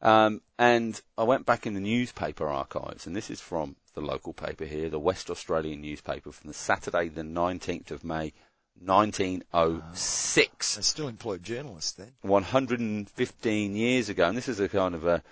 Um, 0.00 0.42
and 0.58 1.00
I 1.16 1.22
went 1.24 1.46
back 1.46 1.66
in 1.66 1.74
the 1.74 1.80
newspaper 1.80 2.46
archives, 2.48 3.06
and 3.06 3.16
this 3.16 3.30
is 3.30 3.40
from 3.40 3.76
the 3.94 4.00
local 4.00 4.32
paper 4.32 4.64
here, 4.64 4.88
the 4.90 4.98
West 4.98 5.30
Australian 5.30 5.80
newspaper, 5.80 6.32
from 6.32 6.48
the 6.48 6.54
Saturday, 6.54 7.08
the 7.08 7.22
19th 7.22 7.90
of 7.90 8.04
May, 8.04 8.32
1906. 8.78 10.76
They 10.76 10.82
still 10.82 11.08
employed 11.08 11.42
journalists 11.42 11.92
then. 11.92 12.12
115 12.22 13.76
years 13.76 14.08
ago, 14.08 14.28
and 14.28 14.36
this 14.36 14.48
is 14.48 14.60
a 14.60 14.68
kind 14.68 14.94
of 14.94 15.06
a 15.06 15.22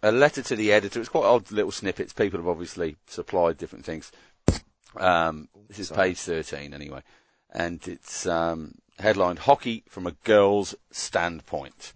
a 0.00 0.12
letter 0.12 0.42
to 0.42 0.54
the 0.54 0.72
editor. 0.72 1.00
It's 1.00 1.08
quite 1.08 1.24
odd 1.24 1.50
little 1.50 1.72
snippets. 1.72 2.12
People 2.12 2.38
have 2.38 2.46
obviously 2.48 2.96
supplied 3.08 3.58
different 3.58 3.84
things. 3.84 4.12
Um, 4.96 5.48
this 5.68 5.80
is 5.80 5.90
page 5.90 6.18
13 6.18 6.72
anyway, 6.72 7.02
and 7.50 7.86
it's 7.86 8.26
um, 8.26 8.76
headlined 8.98 9.40
"Hockey 9.40 9.84
from 9.88 10.06
a 10.06 10.12
Girl's 10.24 10.74
Standpoint" 10.92 11.92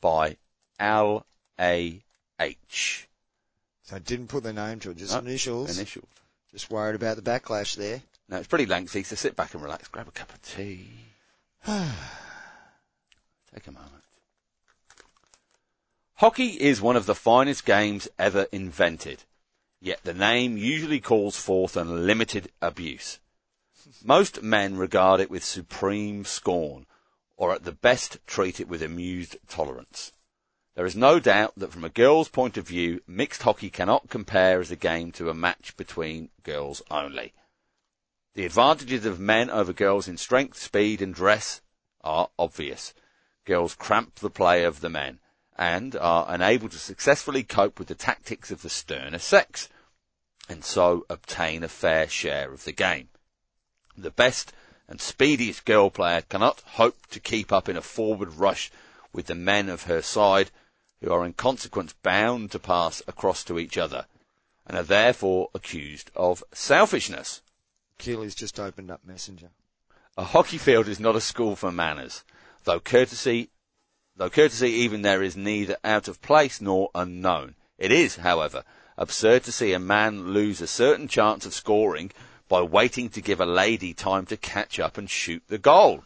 by 0.00 0.36
Al 0.82 1.24
A 1.60 2.02
H. 2.40 3.08
So 3.84 3.98
didn't 4.00 4.26
put 4.26 4.42
their 4.42 4.52
name 4.52 4.80
to 4.80 4.90
it, 4.90 4.96
just 4.96 5.12
No, 5.12 5.20
initials. 5.20 5.78
Initial. 5.78 6.02
Just 6.50 6.70
worried 6.70 6.96
about 6.96 7.14
the 7.16 7.22
backlash 7.22 7.76
there. 7.76 8.02
No, 8.28 8.38
it's 8.38 8.48
pretty 8.48 8.66
lengthy, 8.66 9.04
so 9.04 9.14
sit 9.14 9.36
back 9.36 9.54
and 9.54 9.62
relax. 9.62 9.86
Grab 9.86 10.08
a 10.08 10.10
cup 10.10 10.34
of 10.34 10.42
tea. 10.42 10.88
Take 11.66 11.76
a 13.66 13.72
moment. 13.72 14.02
Hockey 16.14 16.60
is 16.60 16.80
one 16.80 16.96
of 16.96 17.06
the 17.06 17.14
finest 17.14 17.64
games 17.64 18.08
ever 18.18 18.48
invented, 18.50 19.22
yet 19.80 20.02
the 20.02 20.14
name 20.14 20.56
usually 20.56 21.00
calls 21.00 21.36
forth 21.36 21.76
unlimited 21.76 22.50
abuse. 22.60 23.20
Most 24.02 24.42
men 24.42 24.76
regard 24.76 25.20
it 25.20 25.30
with 25.30 25.44
supreme 25.44 26.24
scorn, 26.24 26.86
or 27.36 27.52
at 27.52 27.62
the 27.62 27.72
best 27.72 28.18
treat 28.26 28.58
it 28.58 28.68
with 28.68 28.82
amused 28.82 29.36
tolerance. 29.48 30.12
There 30.74 30.86
is 30.86 30.96
no 30.96 31.20
doubt 31.20 31.52
that 31.58 31.70
from 31.70 31.84
a 31.84 31.90
girl's 31.90 32.30
point 32.30 32.56
of 32.56 32.66
view, 32.66 33.02
mixed 33.06 33.42
hockey 33.42 33.68
cannot 33.68 34.08
compare 34.08 34.58
as 34.58 34.70
a 34.70 34.76
game 34.76 35.12
to 35.12 35.28
a 35.28 35.34
match 35.34 35.76
between 35.76 36.30
girls 36.42 36.80
only. 36.90 37.34
The 38.34 38.46
advantages 38.46 39.04
of 39.04 39.20
men 39.20 39.50
over 39.50 39.74
girls 39.74 40.08
in 40.08 40.16
strength, 40.16 40.58
speed 40.58 41.02
and 41.02 41.14
dress 41.14 41.60
are 42.00 42.30
obvious. 42.38 42.94
Girls 43.44 43.74
cramp 43.74 44.16
the 44.16 44.30
play 44.30 44.64
of 44.64 44.80
the 44.80 44.88
men 44.88 45.20
and 45.58 45.94
are 45.94 46.24
unable 46.28 46.70
to 46.70 46.78
successfully 46.78 47.42
cope 47.42 47.78
with 47.78 47.88
the 47.88 47.94
tactics 47.94 48.50
of 48.50 48.62
the 48.62 48.70
sterner 48.70 49.18
sex 49.18 49.68
and 50.48 50.64
so 50.64 51.04
obtain 51.10 51.62
a 51.62 51.68
fair 51.68 52.08
share 52.08 52.50
of 52.50 52.64
the 52.64 52.72
game. 52.72 53.10
The 53.94 54.10
best 54.10 54.54
and 54.88 55.00
speediest 55.00 55.66
girl 55.66 55.90
player 55.90 56.22
cannot 56.22 56.62
hope 56.62 57.06
to 57.08 57.20
keep 57.20 57.52
up 57.52 57.68
in 57.68 57.76
a 57.76 57.82
forward 57.82 58.32
rush 58.34 58.70
with 59.12 59.26
the 59.26 59.34
men 59.34 59.68
of 59.68 59.82
her 59.82 60.00
side, 60.00 60.50
who 61.02 61.12
are 61.12 61.26
in 61.26 61.32
consequence 61.32 61.94
bound 62.02 62.50
to 62.50 62.58
pass 62.58 63.02
across 63.06 63.42
to 63.44 63.58
each 63.58 63.76
other, 63.76 64.06
and 64.66 64.76
are 64.78 64.84
therefore 64.84 65.50
accused 65.54 66.10
of 66.14 66.44
selfishness. 66.52 67.42
Keely's 67.98 68.34
just 68.34 68.58
opened 68.60 68.90
up 68.90 69.00
Messenger. 69.04 69.50
A 70.16 70.24
hockey 70.24 70.58
field 70.58 70.88
is 70.88 71.00
not 71.00 71.16
a 71.16 71.20
school 71.20 71.56
for 71.56 71.72
manners, 71.72 72.22
though 72.64 72.80
courtesy, 72.80 73.50
though 74.16 74.30
courtesy 74.30 74.70
even 74.70 75.02
there 75.02 75.22
is 75.22 75.36
neither 75.36 75.76
out 75.82 76.06
of 76.06 76.22
place 76.22 76.60
nor 76.60 76.90
unknown. 76.94 77.56
It 77.78 77.90
is, 77.90 78.16
however, 78.16 78.62
absurd 78.96 79.44
to 79.44 79.52
see 79.52 79.72
a 79.72 79.78
man 79.78 80.32
lose 80.32 80.60
a 80.60 80.66
certain 80.66 81.08
chance 81.08 81.44
of 81.46 81.54
scoring 81.54 82.12
by 82.48 82.60
waiting 82.62 83.08
to 83.08 83.20
give 83.20 83.40
a 83.40 83.46
lady 83.46 83.94
time 83.94 84.26
to 84.26 84.36
catch 84.36 84.78
up 84.78 84.98
and 84.98 85.10
shoot 85.10 85.42
the 85.48 85.58
goal. 85.58 86.04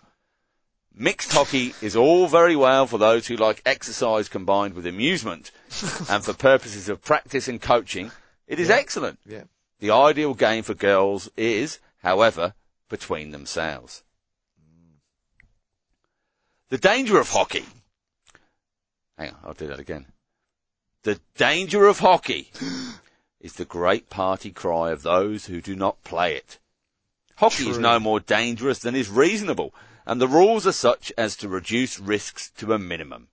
Mixed 0.99 1.31
hockey 1.33 1.75
is 1.83 1.95
all 1.95 2.27
very 2.27 2.57
well 2.57 2.87
for 2.87 2.97
those 2.97 3.27
who 3.27 3.37
like 3.37 3.61
exercise 3.67 4.31
combined 4.31 4.73
with 4.73 4.87
amusement, 4.87 5.51
and 6.09 6.25
for 6.25 6.33
purposes 6.33 6.89
of 6.89 7.03
practice 7.03 7.49
and 7.49 7.61
coaching, 7.61 8.11
it 8.47 8.59
is 8.59 8.69
Yeah. 8.71 8.77
excellent. 8.77 9.19
Yeah. 9.27 9.45
The 9.79 9.91
ideal 9.91 10.33
game 10.33 10.63
for 10.63 10.73
girls 10.73 11.29
is, 11.37 11.81
however, 11.99 12.55
between 12.89 13.31
themselves. 13.31 14.03
The 16.71 16.79
danger 16.79 17.21
of 17.21 17.29
hockey. 17.29 17.67
Hang 19.19 19.31
on, 19.31 19.37
I'll 19.45 19.53
do 19.53 19.67
that 19.67 19.79
again. 19.79 20.07
The 21.03 21.21
danger 21.37 21.87
of 21.87 21.99
hockey 21.99 22.51
is 23.41 23.53
the 23.53 23.67
great 23.67 24.09
party 24.09 24.51
cry 24.51 24.93
of 24.93 25.03
those 25.03 25.45
who 25.45 25.61
do 25.61 25.77
not 25.77 26.03
play 26.05 26.37
it. 26.37 26.59
Hockey 27.37 27.69
is 27.69 27.77
no 27.79 28.01
more 28.01 28.19
dangerous 28.19 28.79
than 28.79 28.97
is 28.97 29.11
reasonable, 29.11 29.75
and 30.07 30.21
the 30.21 30.29
rules 30.29 30.67
are 30.67 30.73
such 30.73 31.13
as 31.19 31.37
to 31.37 31.49
reduce 31.49 31.99
risks 31.99 32.51
to 32.59 32.73
a 32.73 32.79
minimum. 32.79 33.29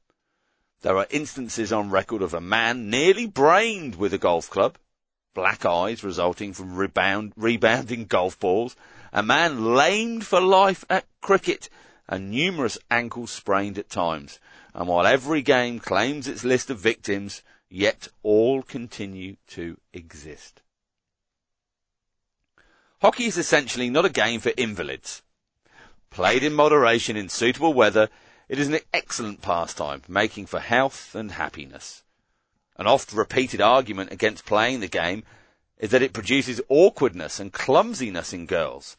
There 0.81 0.97
are 0.97 1.07
instances 1.11 1.71
on 1.71 1.91
record 1.91 2.21
of 2.21 2.33
a 2.33 2.41
man 2.41 2.89
nearly 2.89 3.27
brained 3.27 3.95
with 3.95 4.13
a 4.13 4.17
golf 4.17 4.49
club, 4.49 4.77
black 5.33 5.65
eyes 5.65 6.03
resulting 6.03 6.53
from 6.53 6.75
rebound, 6.75 7.33
rebounding 7.37 8.05
golf 8.05 8.39
balls, 8.39 8.75
a 9.13 9.23
man 9.23 9.75
lamed 9.75 10.25
for 10.25 10.41
life 10.41 10.83
at 10.89 11.05
cricket, 11.21 11.69
and 12.07 12.31
numerous 12.31 12.77
ankles 12.91 13.31
sprained 13.31 13.77
at 13.77 13.89
times. 13.89 14.39
And 14.73 14.87
while 14.87 15.05
every 15.05 15.41
game 15.41 15.79
claims 15.79 16.27
its 16.27 16.43
list 16.43 16.69
of 16.69 16.79
victims, 16.79 17.43
yet 17.69 18.07
all 18.23 18.61
continue 18.63 19.37
to 19.47 19.77
exist. 19.93 20.61
Hockey 23.01 23.25
is 23.25 23.37
essentially 23.37 23.89
not 23.89 24.05
a 24.05 24.09
game 24.09 24.39
for 24.39 24.51
invalids. 24.57 25.21
Played 26.13 26.43
in 26.43 26.53
moderation 26.53 27.17
in 27.17 27.27
suitable 27.27 27.73
weather, 27.73 28.07
it 28.47 28.59
is 28.59 28.67
an 28.67 28.79
excellent 28.93 29.41
pastime, 29.41 30.03
making 30.07 30.45
for 30.45 30.59
health 30.59 31.15
and 31.15 31.31
happiness. 31.31 32.03
An 32.77 32.85
oft 32.85 33.11
repeated 33.13 33.61
argument 33.61 34.11
against 34.11 34.45
playing 34.45 34.79
the 34.79 34.87
game 34.87 35.23
is 35.79 35.89
that 35.89 36.03
it 36.03 36.13
produces 36.13 36.61
awkwardness 36.69 37.39
and 37.39 37.51
clumsiness 37.51 38.31
in 38.31 38.45
girls. 38.45 38.95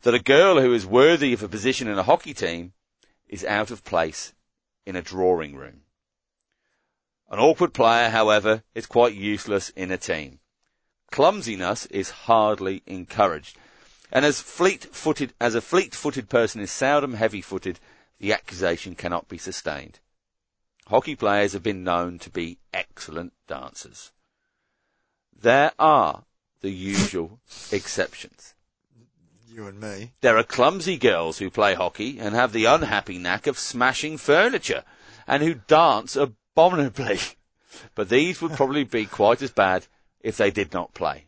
That 0.00 0.14
a 0.14 0.18
girl 0.18 0.58
who 0.58 0.72
is 0.72 0.86
worthy 0.86 1.34
of 1.34 1.42
a 1.42 1.48
position 1.48 1.88
in 1.88 1.98
a 1.98 2.02
hockey 2.02 2.32
team 2.32 2.72
is 3.28 3.44
out 3.44 3.70
of 3.70 3.84
place 3.84 4.32
in 4.86 4.96
a 4.96 5.02
drawing 5.02 5.56
room. 5.56 5.82
An 7.28 7.38
awkward 7.38 7.74
player, 7.74 8.08
however, 8.08 8.62
is 8.74 8.86
quite 8.86 9.12
useless 9.12 9.68
in 9.76 9.90
a 9.90 9.98
team. 9.98 10.40
Clumsiness 11.10 11.84
is 11.90 12.24
hardly 12.24 12.82
encouraged. 12.86 13.58
And 14.12 14.24
as 14.24 14.40
fleet-footed, 14.40 15.34
as 15.40 15.54
a 15.54 15.60
fleet-footed 15.60 16.28
person 16.28 16.60
is 16.60 16.70
seldom 16.70 17.14
heavy-footed, 17.14 17.80
the 18.18 18.32
accusation 18.32 18.94
cannot 18.94 19.28
be 19.28 19.38
sustained. 19.38 19.98
Hockey 20.86 21.16
players 21.16 21.52
have 21.52 21.62
been 21.62 21.82
known 21.82 22.18
to 22.20 22.30
be 22.30 22.58
excellent 22.72 23.32
dancers. 23.48 24.12
There 25.38 25.72
are 25.78 26.24
the 26.60 26.70
usual 26.70 27.40
exceptions. 27.72 28.54
You 29.48 29.66
and 29.66 29.80
me. 29.80 30.12
There 30.20 30.36
are 30.36 30.44
clumsy 30.44 30.96
girls 30.96 31.38
who 31.38 31.50
play 31.50 31.74
hockey 31.74 32.18
and 32.18 32.34
have 32.34 32.52
the 32.52 32.66
unhappy 32.66 33.18
knack 33.18 33.46
of 33.46 33.58
smashing 33.58 34.18
furniture 34.18 34.84
and 35.26 35.42
who 35.42 35.54
dance 35.54 36.16
abominably. 36.16 37.18
But 37.94 38.08
these 38.08 38.40
would 38.40 38.52
probably 38.52 38.84
be 38.84 39.04
quite 39.04 39.42
as 39.42 39.50
bad 39.50 39.86
if 40.20 40.38
they 40.38 40.50
did 40.50 40.72
not 40.72 40.94
play. 40.94 41.26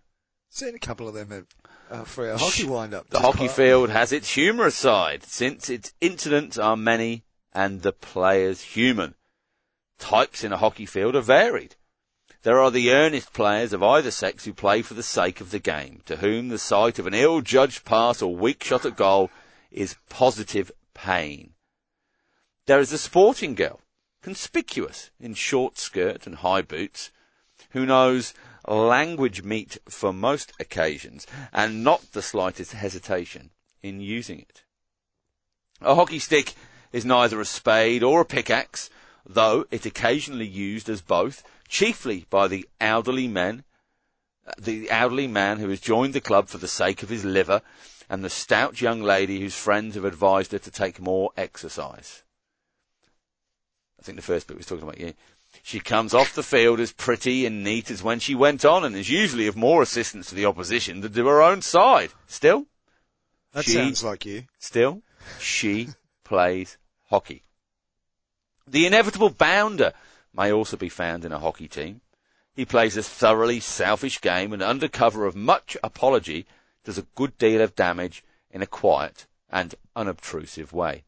Seen 0.49 0.75
a 0.75 0.79
couple 0.79 1.07
of 1.07 1.13
them 1.13 1.31
at 1.31 1.45
uh, 1.91 2.05
for 2.05 2.31
our 2.31 2.39
hockey 2.39 2.65
wind 2.65 2.95
up. 2.95 3.09
The 3.11 3.21
hockey 3.21 3.49
field 3.49 3.91
has 3.91 4.13
its 4.13 4.31
humorous 4.31 4.77
side, 4.77 5.25
since 5.25 5.69
its 5.71 5.93
incidents 6.01 6.59
are 6.59 6.77
many 6.77 7.25
and 7.53 7.83
the 7.83 7.93
players 7.93 8.61
human. 8.61 9.15
Types 9.99 10.45
in 10.45 10.53
a 10.53 10.59
hockey 10.59 10.87
field 10.87 11.17
are 11.17 11.21
varied. 11.21 11.77
There 12.43 12.61
are 12.61 12.71
the 12.71 12.93
earnest 12.93 13.33
players 13.33 13.73
of 13.73 13.83
either 13.83 14.11
sex 14.11 14.45
who 14.45 14.53
play 14.53 14.83
for 14.83 14.95
the 14.95 15.03
sake 15.03 15.41
of 15.41 15.51
the 15.51 15.59
game, 15.59 16.03
to 16.07 16.17
whom 16.17 16.49
the 16.49 16.59
sight 16.59 16.99
of 16.99 17.07
an 17.07 17.15
ill-judged 17.15 17.85
pass 17.85 18.23
or 18.23 18.35
weak 18.35 18.63
shot 18.63 18.87
at 18.87 18.97
goal 18.97 19.31
is 19.71 19.97
positive 20.09 20.71
pain. 20.95 21.55
There 22.67 22.79
is 22.79 22.91
the 22.91 22.99
sporting 22.99 23.55
girl, 23.55 23.81
conspicuous 24.23 25.11
in 25.19 25.35
short 25.35 25.79
skirt 25.79 26.27
and 26.27 26.37
high 26.37 26.63
boots, 26.63 27.11
who 27.71 27.85
knows 27.85 28.35
language 28.75 29.43
meet 29.43 29.79
for 29.89 30.13
most 30.13 30.53
occasions 30.61 31.27
and 31.53 31.83
not 31.83 32.13
the 32.13 32.23
slightest 32.23 32.73
hesitation 32.73 33.51
in 33.83 34.01
using 34.01 34.41
it. 34.41 34.63
A 35.81 35.95
hockey 35.95 36.19
stick 36.19 36.55
is 36.93 37.05
neither 37.05 37.41
a 37.41 37.45
spade 37.45 38.03
or 38.03 38.21
a 38.21 38.25
pickaxe, 38.25 38.91
though 39.25 39.67
it 39.71 39.87
occasionally 39.87 40.47
used 40.47 40.89
as 40.89 41.01
both, 41.01 41.43
chiefly 41.69 42.27
by 42.31 42.49
the 42.49 42.69
elderly 42.81 43.29
men, 43.29 43.65
uh, 44.47 44.53
the 44.59 44.91
elderly 44.91 45.27
man 45.27 45.59
who 45.59 45.69
has 45.69 45.81
joined 45.81 46.15
the 46.15 46.21
club 46.21 46.49
for 46.49 46.59
the 46.59 46.69
sake 46.69 47.03
of 47.03 47.09
his 47.09 47.25
liver, 47.25 47.63
and 48.09 48.25
the 48.25 48.31
stout 48.31 48.81
young 48.81 49.03
lady 49.03 49.39
whose 49.41 49.55
friends 49.55 49.95
have 49.95 50.05
advised 50.05 50.53
her 50.53 50.59
to 50.59 50.71
take 50.71 51.01
more 51.01 51.31
exercise. 51.37 52.23
I 54.01 54.03
think 54.03 54.17
the 54.17 54.23
first 54.23 54.47
bit 54.47 54.57
was 54.57 54.67
talking 54.67 54.85
about 54.85 55.01
you. 55.01 55.13
She 55.63 55.81
comes 55.81 56.15
off 56.15 56.35
the 56.35 56.43
field 56.43 56.81
as 56.81 56.93
pretty 56.93 57.45
and 57.45 57.63
neat 57.63 57.91
as 57.91 58.03
when 58.03 58.21
she 58.21 58.35
went 58.35 58.65
on 58.65 58.85
and 58.85 58.97
is 58.97 59.11
usually 59.11 59.47
of 59.47 59.57
more 59.57 59.83
assistance 59.83 60.29
to 60.29 60.35
the 60.35 60.47
opposition 60.47 61.01
than 61.01 61.13
to 61.13 61.27
her 61.27 61.43
own 61.43 61.63
side. 61.63 62.13
Still, 62.27 62.67
That 63.53 63.65
she- 63.65 63.73
sounds 63.75 64.03
like 64.03 64.25
you. 64.25 64.45
still, 64.59 65.03
she 65.41 65.89
plays 66.25 66.79
hockey. 67.11 67.43
The 68.67 68.87
inevitable 68.87 69.31
bounder 69.31 69.93
may 70.35 70.53
also 70.53 70.77
be 70.77 70.89
found 70.91 71.25
in 71.25 71.33
a 71.33 71.39
hockey 71.39 71.69
team. 71.69 72.03
He 72.55 72.65
plays 72.65 72.97
a 72.97 73.03
thoroughly 73.03 73.61
selfish 73.61 74.21
game 74.21 74.53
and 74.53 74.63
under 74.63 74.89
cover 74.89 75.25
of 75.27 75.37
much 75.37 75.77
apology 75.83 76.47
does 76.85 76.99
a 76.99 77.07
good 77.15 77.37
deal 77.39 77.61
of 77.63 77.75
damage 77.77 78.25
in 78.51 78.63
a 78.63 78.67
quiet 78.67 79.27
and 79.51 79.75
unobtrusive 79.97 80.73
way. 80.73 81.05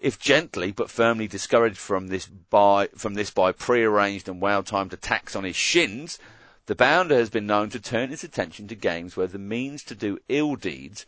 If 0.00 0.18
gently 0.18 0.72
but 0.72 0.90
firmly 0.90 1.28
discouraged 1.28 1.76
from 1.76 2.08
this 2.08 2.26
by 2.26 2.88
from 2.96 3.14
this 3.14 3.30
by 3.30 3.52
prearranged 3.52 4.30
and 4.30 4.40
well-timed 4.40 4.94
attacks 4.94 5.36
on 5.36 5.44
his 5.44 5.56
shins, 5.56 6.18
the 6.64 6.74
bounder 6.74 7.14
has 7.14 7.28
been 7.28 7.46
known 7.46 7.68
to 7.70 7.78
turn 7.78 8.08
his 8.08 8.24
attention 8.24 8.66
to 8.68 8.74
games 8.74 9.14
where 9.14 9.26
the 9.26 9.38
means 9.38 9.84
to 9.84 9.94
do 9.94 10.18
ill 10.30 10.56
deeds 10.56 11.04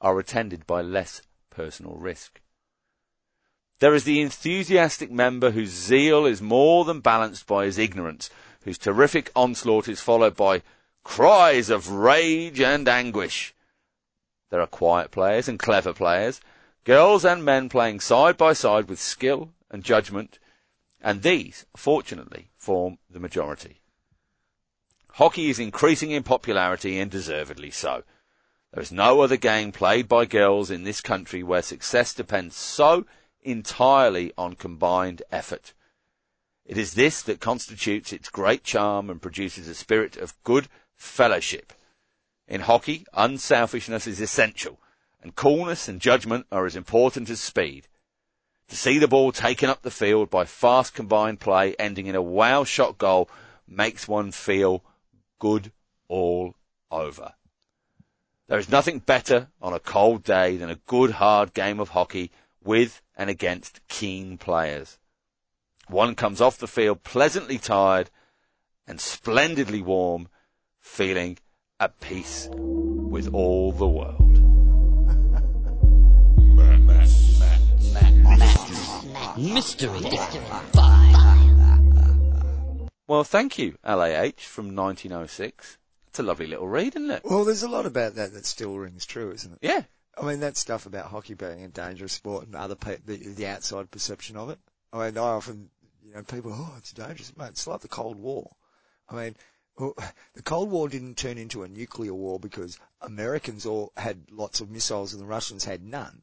are 0.00 0.18
attended 0.18 0.66
by 0.66 0.82
less 0.82 1.22
personal 1.50 1.94
risk. 1.94 2.40
There 3.78 3.94
is 3.94 4.02
the 4.02 4.20
enthusiastic 4.20 5.12
member 5.12 5.52
whose 5.52 5.70
zeal 5.70 6.26
is 6.26 6.42
more 6.42 6.84
than 6.84 6.98
balanced 6.98 7.46
by 7.46 7.64
his 7.66 7.78
ignorance, 7.78 8.28
whose 8.64 8.78
terrific 8.78 9.30
onslaught 9.36 9.86
is 9.86 10.00
followed 10.00 10.34
by 10.34 10.62
cries 11.04 11.70
of 11.70 11.90
rage 11.90 12.60
and 12.60 12.88
anguish. 12.88 13.54
There 14.50 14.60
are 14.60 14.66
quiet 14.66 15.12
players 15.12 15.48
and 15.48 15.60
clever 15.60 15.92
players, 15.92 16.40
girls 16.84 17.24
and 17.24 17.44
men 17.44 17.68
playing 17.68 18.00
side 18.00 18.36
by 18.36 18.52
side 18.52 18.88
with 18.88 19.00
skill 19.00 19.52
and 19.70 19.84
judgment, 19.84 20.38
and 21.00 21.22
these, 21.22 21.66
fortunately, 21.76 22.48
form 22.56 22.98
the 23.10 23.20
majority. 23.20 23.80
Hockey 25.12 25.50
is 25.50 25.58
increasing 25.58 26.10
in 26.10 26.22
popularity 26.22 26.98
and 26.98 27.10
deservedly 27.10 27.70
so. 27.70 28.04
There 28.72 28.82
is 28.82 28.90
no 28.90 29.20
other 29.20 29.36
game 29.36 29.70
played 29.70 30.08
by 30.08 30.24
girls 30.24 30.70
in 30.70 30.84
this 30.84 31.02
country 31.02 31.42
where 31.42 31.60
success 31.60 32.14
depends 32.14 32.56
so 32.56 33.04
entirely 33.42 34.32
on 34.38 34.54
combined 34.54 35.22
effort. 35.30 35.74
It 36.64 36.78
is 36.78 36.94
this 36.94 37.20
that 37.22 37.40
constitutes 37.40 38.12
its 38.12 38.30
great 38.30 38.64
charm 38.64 39.10
and 39.10 39.20
produces 39.20 39.68
a 39.68 39.74
spirit 39.74 40.16
of 40.16 40.40
good 40.44 40.68
fellowship. 40.94 41.72
In 42.48 42.62
hockey, 42.62 43.04
unselfishness 43.12 44.06
is 44.06 44.20
essential, 44.20 44.80
and 45.22 45.34
coolness 45.34 45.88
and 45.88 46.00
judgment 46.00 46.46
are 46.50 46.66
as 46.66 46.76
important 46.76 47.30
as 47.30 47.40
speed. 47.40 47.86
To 48.68 48.76
see 48.76 48.98
the 48.98 49.08
ball 49.08 49.32
taken 49.32 49.68
up 49.68 49.82
the 49.82 49.90
field 49.90 50.30
by 50.30 50.44
fast 50.44 50.94
combined 50.94 51.40
play 51.40 51.74
ending 51.78 52.06
in 52.06 52.14
a 52.14 52.22
wow 52.22 52.64
shot 52.64 52.98
goal 52.98 53.28
makes 53.66 54.08
one 54.08 54.32
feel 54.32 54.82
good 55.38 55.72
all 56.08 56.54
over. 56.90 57.34
There 58.48 58.58
is 58.58 58.68
nothing 58.68 58.98
better 58.98 59.48
on 59.60 59.72
a 59.72 59.80
cold 59.80 60.24
day 60.24 60.56
than 60.56 60.70
a 60.70 60.80
good 60.86 61.12
hard 61.12 61.54
game 61.54 61.80
of 61.80 61.90
hockey 61.90 62.30
with 62.62 63.00
and 63.16 63.30
against 63.30 63.86
keen 63.88 64.38
players. 64.38 64.98
One 65.88 66.14
comes 66.14 66.40
off 66.40 66.58
the 66.58 66.66
field 66.66 67.02
pleasantly 67.02 67.58
tired 67.58 68.10
and 68.86 69.00
splendidly 69.00 69.82
warm, 69.82 70.28
feeling 70.80 71.38
at 71.78 72.00
peace 72.00 72.48
with 72.52 73.32
all 73.32 73.72
the 73.72 73.88
world. 73.88 74.51
Mystery. 79.36 80.00
Well, 83.06 83.24
thank 83.24 83.58
you, 83.58 83.76
LAH 83.84 84.32
from 84.38 84.74
1906. 84.76 85.78
It's 86.08 86.18
a 86.18 86.22
lovely 86.22 86.46
little 86.46 86.68
read, 86.68 86.94
isn't 86.96 87.10
it? 87.10 87.22
Well, 87.24 87.44
there's 87.44 87.62
a 87.62 87.68
lot 87.68 87.86
about 87.86 88.14
that 88.16 88.32
that 88.34 88.46
still 88.46 88.76
rings 88.76 89.06
true, 89.06 89.32
isn't 89.32 89.52
it? 89.52 89.58
Yeah. 89.62 89.82
I 90.16 90.26
mean, 90.26 90.40
that 90.40 90.56
stuff 90.56 90.86
about 90.86 91.06
hockey 91.06 91.34
being 91.34 91.64
a 91.64 91.68
dangerous 91.68 92.12
sport 92.12 92.46
and 92.46 92.54
other 92.54 92.74
pe- 92.74 92.98
the, 93.04 93.16
the 93.16 93.46
outside 93.46 93.90
perception 93.90 94.36
of 94.36 94.50
it. 94.50 94.58
I 94.92 95.06
mean, 95.06 95.16
I 95.16 95.22
often, 95.22 95.70
you 96.04 96.12
know, 96.12 96.22
people, 96.22 96.52
oh, 96.54 96.74
it's 96.76 96.92
dangerous, 96.92 97.34
mate. 97.36 97.48
It's 97.48 97.66
like 97.66 97.80
the 97.80 97.88
Cold 97.88 98.18
War. 98.18 98.50
I 99.08 99.14
mean, 99.14 99.36
well, 99.78 99.94
the 100.34 100.42
Cold 100.42 100.70
War 100.70 100.88
didn't 100.88 101.16
turn 101.16 101.38
into 101.38 101.62
a 101.62 101.68
nuclear 101.68 102.14
war 102.14 102.38
because 102.38 102.78
Americans 103.00 103.64
all 103.64 103.92
had 103.96 104.30
lots 104.30 104.60
of 104.60 104.70
missiles 104.70 105.14
and 105.14 105.22
the 105.22 105.26
Russians 105.26 105.64
had 105.64 105.82
none. 105.82 106.22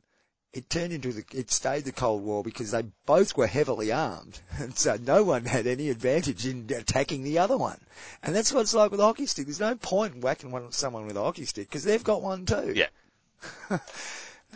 It 0.51 0.67
turned 0.69 0.91
into 0.93 1.13
the, 1.13 1.23
it 1.31 1.51
stayed 1.51 1.85
the 1.85 1.91
Cold 1.91 2.23
War 2.23 2.43
because 2.43 2.71
they 2.71 2.84
both 3.05 3.38
were 3.38 3.45
heavily 3.45 3.91
armed. 3.91 4.39
And 4.59 4.76
so 4.76 4.97
no 5.01 5.23
one 5.23 5.45
had 5.45 5.67
any 5.67 5.89
advantage 5.89 6.45
in 6.47 6.67
attacking 6.76 7.23
the 7.23 7.38
other 7.38 7.55
one. 7.57 7.80
And 8.23 8.35
that's 8.35 8.51
what 8.51 8.61
it's 8.61 8.73
like 8.73 8.89
with 8.91 8.99
a 8.99 9.03
hockey 9.03 9.27
stick. 9.27 9.45
There's 9.45 9.59
no 9.59 9.76
point 9.76 10.15
in 10.15 10.21
whacking 10.21 10.51
one, 10.51 10.71
someone 10.71 11.05
with 11.05 11.17
a 11.17 11.21
hockey 11.23 11.45
stick 11.45 11.69
because 11.69 11.84
they've 11.84 12.03
got 12.03 12.21
one 12.23 12.45
too. 12.45 12.73
Yeah. 12.76 12.88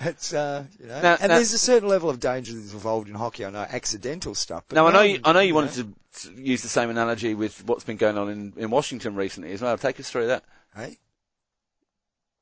It's 0.02 0.34
uh, 0.34 0.66
you 0.80 0.88
know, 0.88 1.00
Now- 1.04 1.18
and 1.22 1.30
now- 1.30 1.36
there's 1.36 1.54
a 1.54 1.60
certain 1.60 1.88
level 1.88 2.10
of 2.10 2.20
danger 2.20 2.52
that's 2.54 2.74
involved 2.74 3.08
in 3.10 3.14
hockey. 3.14 3.46
I 3.46 3.52
know 3.52 3.60
accidental 3.60 4.34
stuff. 4.34 4.64
But 4.68 4.76
Now 4.78 4.88
I 4.88 4.92
know 4.92 5.02
you, 5.02 5.20
I 5.24 5.34
know 5.34 5.40
you 5.42 5.54
wanted 5.54 5.94
to 6.22 6.32
use 6.34 6.64
the 6.64 6.68
same 6.68 6.90
analogy 6.90 7.36
with 7.36 7.64
what's 7.68 7.84
been 7.84 7.98
going 7.98 8.18
on 8.18 8.28
in, 8.30 8.54
in 8.58 8.72
Washington 8.72 9.14
recently 9.16 9.52
as 9.52 9.62
well. 9.62 9.78
Take 9.78 10.00
us 10.00 10.10
through 10.10 10.26
that. 10.28 10.44
Hey, 10.76 10.98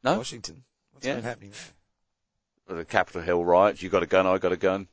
No? 0.01 0.15
Washington. 0.17 0.63
What's 0.93 1.05
Yeah. 1.05 1.15
been 1.15 1.23
happening? 1.25 1.51
There? 1.51 1.59
The 2.75 2.85
Capitol 2.85 3.21
Hill 3.21 3.43
riots. 3.43 3.81
You 3.81 3.89
got 3.89 4.03
a 4.03 4.07
gun. 4.07 4.25
I 4.25 4.37
got 4.37 4.51
a 4.51 4.57
gun. 4.57 4.87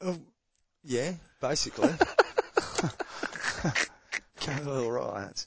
Oh, 0.00 0.18
yeah, 0.84 1.12
basically. 1.40 1.90
Capitol 4.40 4.84
All 4.84 4.92
right. 4.92 5.46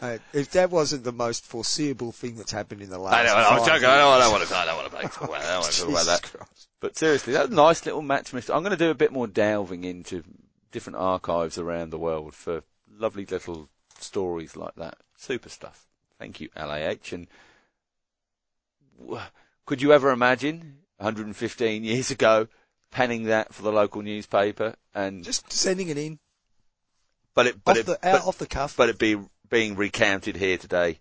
Uh, 0.00 0.18
if 0.34 0.50
that 0.50 0.70
wasn't 0.70 1.04
the 1.04 1.12
most 1.12 1.44
foreseeable 1.44 2.12
thing 2.12 2.36
that's 2.36 2.52
happened 2.52 2.82
in 2.82 2.90
the 2.90 2.98
last, 2.98 3.14
I 3.14 3.24
know. 3.24 3.34
I 3.34 3.58
was 3.58 3.66
five 3.66 3.80
joking. 3.80 3.88
I 3.88 3.98
don't, 3.98 4.12
I 4.12 4.18
don't 4.20 4.32
want 4.32 4.46
to. 4.46 4.56
I 4.56 4.64
don't 4.66 4.76
want 4.76 4.90
to 4.90 4.96
talk 4.96 5.22
about 5.22 5.40
that. 5.40 5.48
I 5.48 5.52
don't 5.52 5.60
want 5.60 5.72
to 5.72 5.80
talk 5.80 5.88
about 5.88 6.06
that. 6.06 6.22
Christ. 6.22 6.68
But 6.80 6.96
seriously, 6.98 7.32
that 7.32 7.48
was 7.48 7.52
a 7.52 7.54
nice 7.54 7.86
little 7.86 8.02
match, 8.02 8.34
Mister. 8.34 8.52
I'm 8.52 8.62
going 8.62 8.76
to 8.76 8.84
do 8.84 8.90
a 8.90 8.94
bit 8.94 9.12
more 9.12 9.26
delving 9.26 9.84
into 9.84 10.22
different 10.70 10.98
archives 10.98 11.56
around 11.56 11.90
the 11.90 11.98
world 11.98 12.34
for 12.34 12.62
lovely 12.90 13.24
little 13.24 13.70
stories 13.98 14.54
like 14.54 14.74
that. 14.76 14.98
Super 15.16 15.48
stuff. 15.48 15.86
Thank 16.18 16.40
you, 16.40 16.50
LAH. 16.54 17.12
And 17.12 17.26
could 19.66 19.82
you 19.82 19.92
ever 19.92 20.10
imagine 20.10 20.78
115 20.98 21.84
years 21.84 22.10
ago 22.10 22.48
penning 22.90 23.24
that 23.24 23.52
for 23.52 23.62
the 23.62 23.72
local 23.72 24.00
newspaper 24.02 24.74
and 24.94 25.22
Just 25.24 25.52
sending 25.52 25.88
it 25.88 25.98
in 25.98 26.18
but 27.34 27.46
it 27.46 27.62
but 27.64 27.72
off 27.72 27.76
it 27.78 27.86
the 27.86 27.98
but, 28.02 28.22
off 28.26 28.38
the 28.38 28.46
cuff. 28.46 28.76
but 28.76 28.88
it 28.88 28.98
be 28.98 29.18
being 29.50 29.76
recounted 29.76 30.36
here 30.36 30.56
today 30.56 30.98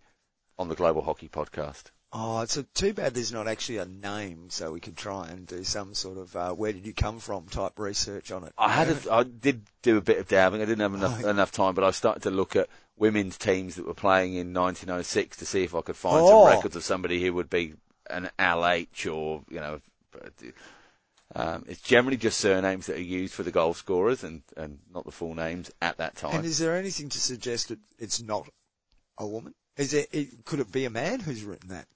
on 0.60 0.68
the 0.70 0.76
Global 0.76 1.02
Hockey 1.02 1.28
Podcast. 1.30 1.86
Oh, 2.14 2.40
it's 2.42 2.56
a, 2.56 2.64
too 2.64 2.94
bad 2.94 3.14
there's 3.14 3.32
not 3.34 3.48
actually 3.48 3.78
a 3.80 3.86
name, 3.86 4.50
so 4.50 4.72
we 4.72 4.80
could 4.80 4.96
try 4.96 5.28
and 5.28 5.46
do 5.46 5.64
some 5.66 5.94
sort 5.94 6.18
of 6.18 6.34
uh, 6.36 6.52
where 6.54 6.72
did 6.72 6.86
you 6.86 6.94
come 6.94 7.20
from 7.20 7.46
type 7.48 7.78
research 7.78 8.32
on 8.32 8.46
it. 8.46 8.54
I 8.58 8.70
had 8.70 8.88
a, 8.90 9.12
I 9.14 9.24
did 9.24 9.64
do 9.82 9.98
a 9.98 10.02
bit 10.02 10.20
of 10.20 10.28
dabbing. 10.28 10.62
I 10.62 10.66
didn't 10.66 10.80
have 10.82 10.94
enough 10.94 11.24
Oh. 11.24 11.30
enough 11.30 11.52
time, 11.52 11.74
but 11.76 11.84
I 11.84 11.92
started 11.92 12.24
to 12.24 12.32
look 12.32 12.56
at 12.56 12.70
women's 12.98 13.38
teams 13.38 13.76
that 13.76 13.86
were 13.86 13.94
playing 13.94 14.36
in 14.36 14.54
1906 14.54 15.38
to 15.38 15.46
see 15.46 15.64
if 15.64 15.76
I 15.76 15.82
could 15.82 15.98
find 15.98 16.22
Oh. 16.22 16.46
some 16.48 16.56
records 16.56 16.76
of 16.78 16.84
somebody 16.84 17.22
who 17.22 17.34
would 17.34 17.50
be 17.50 17.74
an 18.10 18.30
LH 18.40 19.14
or 19.14 19.44
you 19.50 19.60
know. 19.60 19.80
Um, 21.36 21.66
it's 21.68 21.82
generally 21.82 22.18
just 22.18 22.40
surnames 22.40 22.86
that 22.86 22.98
are 22.98 23.02
used 23.02 23.34
for 23.34 23.44
the 23.44 23.52
goal 23.52 23.74
scorers 23.74 24.24
and, 24.24 24.44
and 24.56 24.80
not 24.94 25.06
the 25.06 25.12
full 25.12 25.34
names 25.34 25.72
at 25.82 25.98
that 25.98 26.16
time. 26.16 26.36
And 26.38 26.46
is 26.46 26.60
there 26.60 26.76
anything 26.78 27.10
to 27.10 27.20
suggest 27.20 27.70
that 27.70 27.80
it's 27.98 28.22
not 28.22 28.48
a 29.18 29.26
woman? 29.26 29.54
Is 29.76 29.94
it, 29.94 30.08
it 30.14 30.46
could 30.46 30.60
it 30.60 30.72
be 30.72 30.86
a 30.86 30.90
man 30.90 31.20
who's 31.20 31.44
written 31.44 31.70
that? 31.70 31.88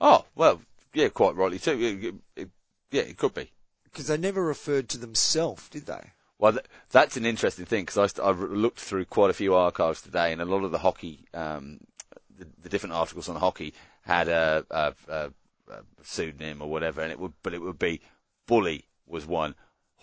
oh 0.00 0.24
well, 0.36 0.60
yeah, 0.94 1.08
quite 1.08 1.34
rightly 1.34 1.58
too. 1.58 2.20
It- 2.36 2.42
it- 2.42 2.50
yeah, 2.90 3.02
it 3.02 3.18
could 3.18 3.34
be. 3.34 3.50
Because 3.84 4.06
they 4.06 4.16
never 4.16 4.42
referred 4.42 4.88
to 4.90 4.98
themselves, 4.98 5.68
did 5.68 5.84
they? 5.86 6.12
Well, 6.38 6.52
th- 6.52 6.64
that's 6.90 7.16
an 7.18 7.26
interesting 7.26 7.66
thing 7.66 7.84
because 7.84 8.18
I, 8.18 8.22
I 8.22 8.30
looked 8.30 8.80
through 8.80 9.04
quite 9.06 9.28
a 9.28 9.34
few 9.34 9.54
archives 9.54 10.00
today, 10.00 10.32
and 10.32 10.40
a 10.40 10.46
lot 10.46 10.64
of 10.64 10.70
the 10.70 10.78
hockey, 10.78 11.26
um, 11.34 11.80
the, 12.38 12.46
the 12.62 12.68
different 12.70 12.94
articles 12.94 13.28
on 13.28 13.36
hockey 13.36 13.74
had 14.08 14.28
a, 14.28 14.64
a, 14.70 14.94
a, 15.08 15.30
a 15.70 15.80
pseudonym 16.02 16.62
or 16.62 16.68
whatever, 16.70 17.02
and 17.02 17.12
it 17.12 17.20
would, 17.20 17.34
but 17.42 17.52
it 17.54 17.60
would 17.60 17.78
be 17.78 18.00
Bully 18.46 18.86
was 19.06 19.26
one, 19.26 19.54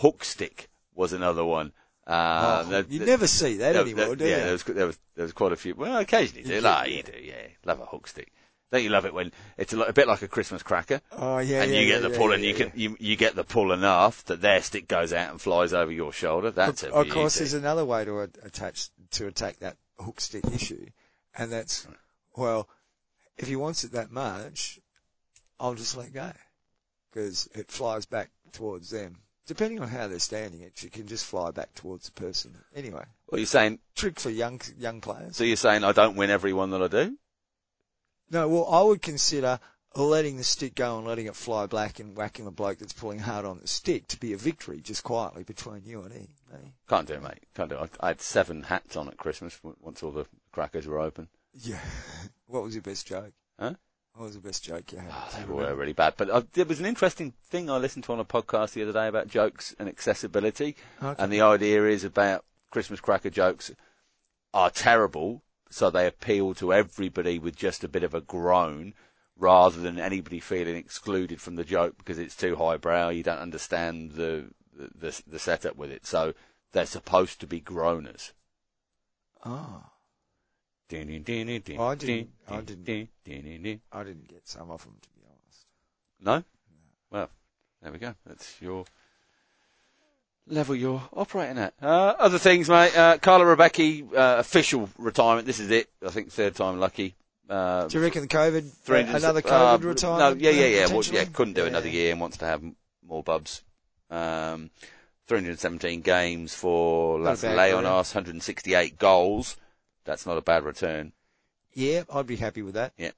Hookstick 0.02 0.68
was 0.94 1.12
another 1.12 1.44
one. 1.44 1.74
Uh, 2.08 2.64
Oh, 2.66 2.70
there- 2.70 2.86
you 2.88 3.00
there- 3.00 3.08
never 3.08 3.26
see 3.28 3.58
that 3.58 3.74
there- 3.74 3.82
anymore, 3.82 4.16
do 4.16 4.26
yeah, 4.26 4.38
you? 4.38 4.44
there 4.44 4.52
was, 4.54 4.64
there 4.64 4.86
was 4.86 5.00
there 5.16 5.24
was 5.24 5.34
quite 5.34 5.52
a 5.52 5.56
few. 5.56 5.74
Well, 5.74 5.98
occasionally 5.98 6.44
you 6.44 6.56
do. 6.56 6.62
Like, 6.62 6.86
do, 6.86 6.92
you 6.92 6.98
yeah. 6.98 7.04
do, 7.04 7.20
yeah. 7.20 7.48
Love 7.66 7.80
a 7.82 7.86
hookstick. 7.88 8.28
Don't 8.72 8.84
you 8.84 8.90
love 8.90 9.06
it 9.06 9.14
when 9.14 9.32
it's 9.58 9.74
a, 9.74 9.80
a 9.82 9.94
bit 9.94 10.08
like 10.08 10.22
a 10.22 10.28
Christmas 10.28 10.62
cracker? 10.62 11.02
Oh 11.12 11.40
yeah, 11.40 11.64
and 11.64 11.72
yeah, 11.74 11.80
you 11.80 11.88
get 11.88 12.02
yeah, 12.04 12.10
the 12.10 12.16
pull, 12.18 12.30
yeah, 12.30 12.36
and 12.36 12.44
you 12.44 12.54
can 12.54 12.72
you, 12.76 12.96
you 13.00 13.16
get 13.16 13.36
the 13.36 13.44
pull 13.44 13.72
enough 13.72 14.24
that 14.26 14.42
their 14.42 14.62
stick 14.62 14.88
goes 14.88 15.14
out 15.14 15.32
and 15.32 15.42
flies 15.42 15.74
over 15.74 15.92
your 15.92 16.12
shoulder. 16.14 16.52
That's 16.52 16.84
a 16.84 16.92
Of 16.94 17.10
course, 17.10 17.38
there's 17.40 17.54
another 17.54 17.86
way 17.86 18.06
to 18.06 18.20
attach 18.20 18.90
to 19.12 19.26
attack 19.28 19.58
that 19.60 19.78
hook 19.98 20.20
stick 20.22 20.46
issue, 20.54 20.88
and 21.36 21.52
that's 21.52 21.88
well, 22.36 22.68
if 23.38 23.48
he 23.48 23.56
wants 23.56 23.84
it 23.84 23.92
that 23.94 24.12
much, 24.12 24.80
I'll 25.60 25.76
just 25.76 25.98
let 25.98 26.14
go 26.14 26.32
because 27.12 27.48
it 27.54 27.72
flies 27.72 28.06
back 28.06 28.30
towards 28.52 28.90
them. 28.90 29.18
Depending 29.48 29.80
on 29.80 29.88
how 29.88 30.08
they're 30.08 30.20
standing, 30.20 30.62
it 30.62 30.92
can 30.92 31.06
just 31.06 31.26
fly 31.26 31.52
back 31.52 31.74
towards 31.76 32.08
the 32.08 32.12
person. 32.14 32.58
Anyway, 32.76 33.04
Well, 33.30 33.40
you're 33.40 33.46
saying 33.46 33.80
trick 33.96 34.20
for 34.20 34.32
young 34.32 34.60
young 34.78 35.02
players. 35.02 35.38
so. 35.38 35.44
You're 35.44 35.56
saying 35.56 35.84
I 35.84 35.92
don't 35.92 36.16
win 36.16 36.32
every 36.32 36.52
one 36.52 36.72
that 36.72 36.82
I 36.82 36.88
do. 36.88 37.18
No, 38.32 38.48
well, 38.48 38.68
I 38.68 38.82
would 38.82 39.04
consider 39.04 39.60
letting 39.96 40.38
the 40.38 40.44
stick 40.44 40.76
go 40.76 40.98
and 40.98 41.08
letting 41.08 41.28
it 41.28 41.36
fly 41.36 41.68
back 41.68 42.00
and 42.00 42.18
whacking 42.18 42.46
the 42.46 42.52
bloke 42.52 42.80
that's 42.80 42.92
pulling 42.92 43.20
hard 43.20 43.46
on 43.46 43.60
the 43.60 43.68
stick 43.68 44.08
to 44.08 44.20
be 44.20 44.34
a 44.34 44.38
victory, 44.38 44.82
just 44.82 45.04
quietly 45.04 45.44
between 45.44 45.84
you 45.86 46.02
and 46.02 46.12
he. 46.12 46.28
Eh? 46.54 46.58
me. 46.58 46.74
Can't 46.90 47.08
do 47.08 47.14
it, 47.14 47.24
mate. 47.24 47.44
Can't 47.56 47.70
do 47.70 47.78
it. 47.78 47.92
I 48.00 48.08
had 48.10 48.22
seven 48.22 48.64
hats 48.64 48.98
on 48.98 49.08
at 49.08 49.18
Christmas 49.18 49.58
once 49.80 50.04
all 50.04 50.12
the 50.12 50.26
crackers 50.52 50.88
were 50.88 51.00
open. 51.00 51.28
Yeah. 51.62 51.80
what 52.48 52.64
was 52.64 52.76
your 52.76 52.82
best 52.82 53.08
joke? 53.08 53.34
Huh? 53.60 53.74
What 54.14 54.26
was 54.26 54.36
the 54.36 54.42
best 54.42 54.64
joke 54.64 54.92
you 54.92 55.00
had? 55.00 55.12
Oh, 55.12 55.30
they 55.38 55.46
were 55.46 55.60
remember? 55.60 55.76
really 55.76 55.94
bad. 55.94 56.14
But 56.16 56.30
uh, 56.30 56.44
there 56.54 56.66
was 56.66 56.80
an 56.80 56.86
interesting 56.86 57.34
thing 57.50 57.70
I 57.70 57.78
listened 57.78 58.06
to 58.06 58.14
on 58.14 58.20
a 58.20 58.26
podcast 58.26 58.74
the 58.74 58.84
other 58.84 58.94
day 58.94 59.08
about 59.08 59.28
jokes 59.28 59.76
and 59.78 59.90
accessibility. 59.90 60.76
Okay. 61.04 61.22
And 61.22 61.32
the 61.32 61.42
idea 61.42 61.86
is 61.88 62.04
about 62.04 62.46
Christmas 62.72 63.02
cracker 63.02 63.30
jokes 63.30 63.72
are 64.54 64.70
terrible, 64.70 65.44
so 65.70 65.90
they 65.90 66.08
appeal 66.08 66.54
to 66.56 66.74
everybody 66.74 67.40
with 67.40 67.58
just 67.58 67.84
a 67.84 67.90
bit 67.90 68.04
of 68.04 68.14
a 68.14 68.22
groan, 68.22 68.94
rather 69.38 69.82
than 69.82 70.00
anybody 70.00 70.40
feeling 70.40 70.78
excluded 70.78 71.42
from 71.42 71.56
the 71.56 71.66
joke 71.66 71.98
because 71.98 72.18
it's 72.18 72.38
too 72.38 72.56
highbrow. 72.56 73.10
You 73.10 73.24
don't 73.24 73.40
understand 73.40 74.12
the 74.12 74.46
the, 74.74 75.22
the 75.28 75.40
setup 75.40 75.76
with 75.76 75.92
it. 75.92 76.06
So 76.06 76.34
they're 76.72 76.86
supposed 76.86 77.40
to 77.42 77.48
be 77.48 77.62
groaners. 77.62 78.32
Oh, 79.46 79.84
I 80.92 80.96
didn't- 80.98 82.30
I 82.48 82.62
didn't. 82.62 83.10
I 83.92 84.04
didn't 84.04 84.28
get 84.28 84.48
some 84.48 84.70
of 84.70 84.84
them 84.84 84.96
to 85.02 85.10
be 85.10 85.22
honest. 85.26 85.66
No? 86.22 86.44
Well, 87.10 87.30
there 87.82 87.92
we 87.92 87.98
go. 87.98 88.14
That's 88.26 88.62
your 88.62 88.86
level 90.48 90.76
you're 90.76 91.02
operating 91.14 91.58
at. 91.58 91.74
Uh, 91.82 92.16
other 92.20 92.38
things, 92.38 92.70
mate. 92.70 92.96
Uh, 92.96 93.18
Carla 93.18 93.46
Rebecchi, 93.46 94.08
uh, 94.14 94.38
official 94.40 94.90
retirement. 94.98 95.48
This 95.48 95.60
is 95.60 95.72
it. 95.72 95.90
I 96.06 96.10
think 96.10 96.32
third 96.32 96.56
time 96.56 96.80
lucky. 96.80 97.16
Uh, 97.50 97.88
Do 97.88 97.98
you 97.98 98.04
reckon 98.04 98.22
the 98.22 98.28
COVID, 98.28 98.72
300 98.72 99.18
another 99.18 99.40
uh, 99.40 99.78
COVID 99.78 99.82
No, 99.82 99.88
retirement? 99.88 100.42
yeah, 100.42 100.52
yeah, 100.52 100.66
uh, 100.66 100.88
yeah. 100.88 100.94
Well, 100.94 101.04
yeah, 101.04 101.26
couldn't 101.26 101.54
do 101.54 101.62
Yeah. 101.62 101.68
another 101.68 101.90
year 101.90 102.12
and 102.12 102.22
wants 102.22 102.38
to 102.38 102.46
have 102.46 102.64
more 103.06 103.24
bubs. 103.24 103.62
Um, 104.10 104.70
317 105.28 106.02
games 106.02 106.54
for 106.56 107.18
Not 107.20 107.26
a 107.26 107.30
Las 107.30 107.42
bad 107.42 107.58
Leonas, 107.58 108.14
168 108.16 108.98
goals. 109.00 109.58
That's 110.06 110.26
not 110.26 110.38
a 110.38 110.42
bad 110.42 110.64
return. 110.64 111.12
Yeah, 111.74 112.04
I'd 112.12 112.28
be 112.28 112.38
happy 112.38 112.62
with 112.62 112.76
that. 112.76 112.94
Yeah. 112.98 113.12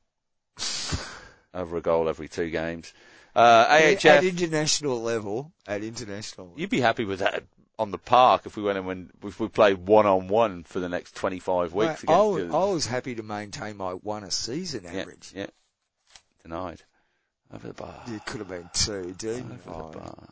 Over 1.53 1.77
a 1.77 1.81
goal 1.81 2.09
every 2.09 2.27
two 2.27 2.49
games. 2.49 2.93
Uh, 3.35 3.67
At 3.69 4.23
international 4.23 4.99
level, 5.01 5.51
at 5.67 5.83
international 5.83 6.47
level. 6.47 6.59
you'd 6.59 6.71
be 6.71 6.81
happy 6.81 7.05
with 7.05 7.19
that 7.19 7.43
on 7.77 7.91
the 7.91 7.97
park 7.99 8.47
if 8.47 8.57
we 8.57 8.63
went 8.63 8.79
and 8.79 8.87
when 8.87 9.11
if 9.23 9.39
we 9.39 9.47
played 9.47 9.77
one 9.77 10.07
on 10.07 10.27
one 10.27 10.63
for 10.63 10.79
the 10.79 10.89
next 10.89 11.15
25 11.15 11.73
weeks. 11.73 11.87
Mate, 11.87 12.03
against 12.03 12.09
I, 12.09 12.21
was, 12.21 12.53
I 12.53 12.73
was 12.73 12.85
happy 12.87 13.13
to 13.13 13.21
maintain 13.21 13.77
my 13.77 13.91
one 13.91 14.23
a 14.23 14.31
season 14.31 14.87
average. 14.87 15.33
yeah, 15.35 15.47
denied 16.41 16.81
over 17.53 17.67
the 17.67 17.73
bar. 17.75 18.01
You 18.07 18.19
could 18.25 18.39
have 18.39 18.49
been 18.49 18.69
two, 18.73 19.13
dude. 19.17 19.45
Over 19.69 19.91
the 19.93 19.99
bar. 19.99 20.29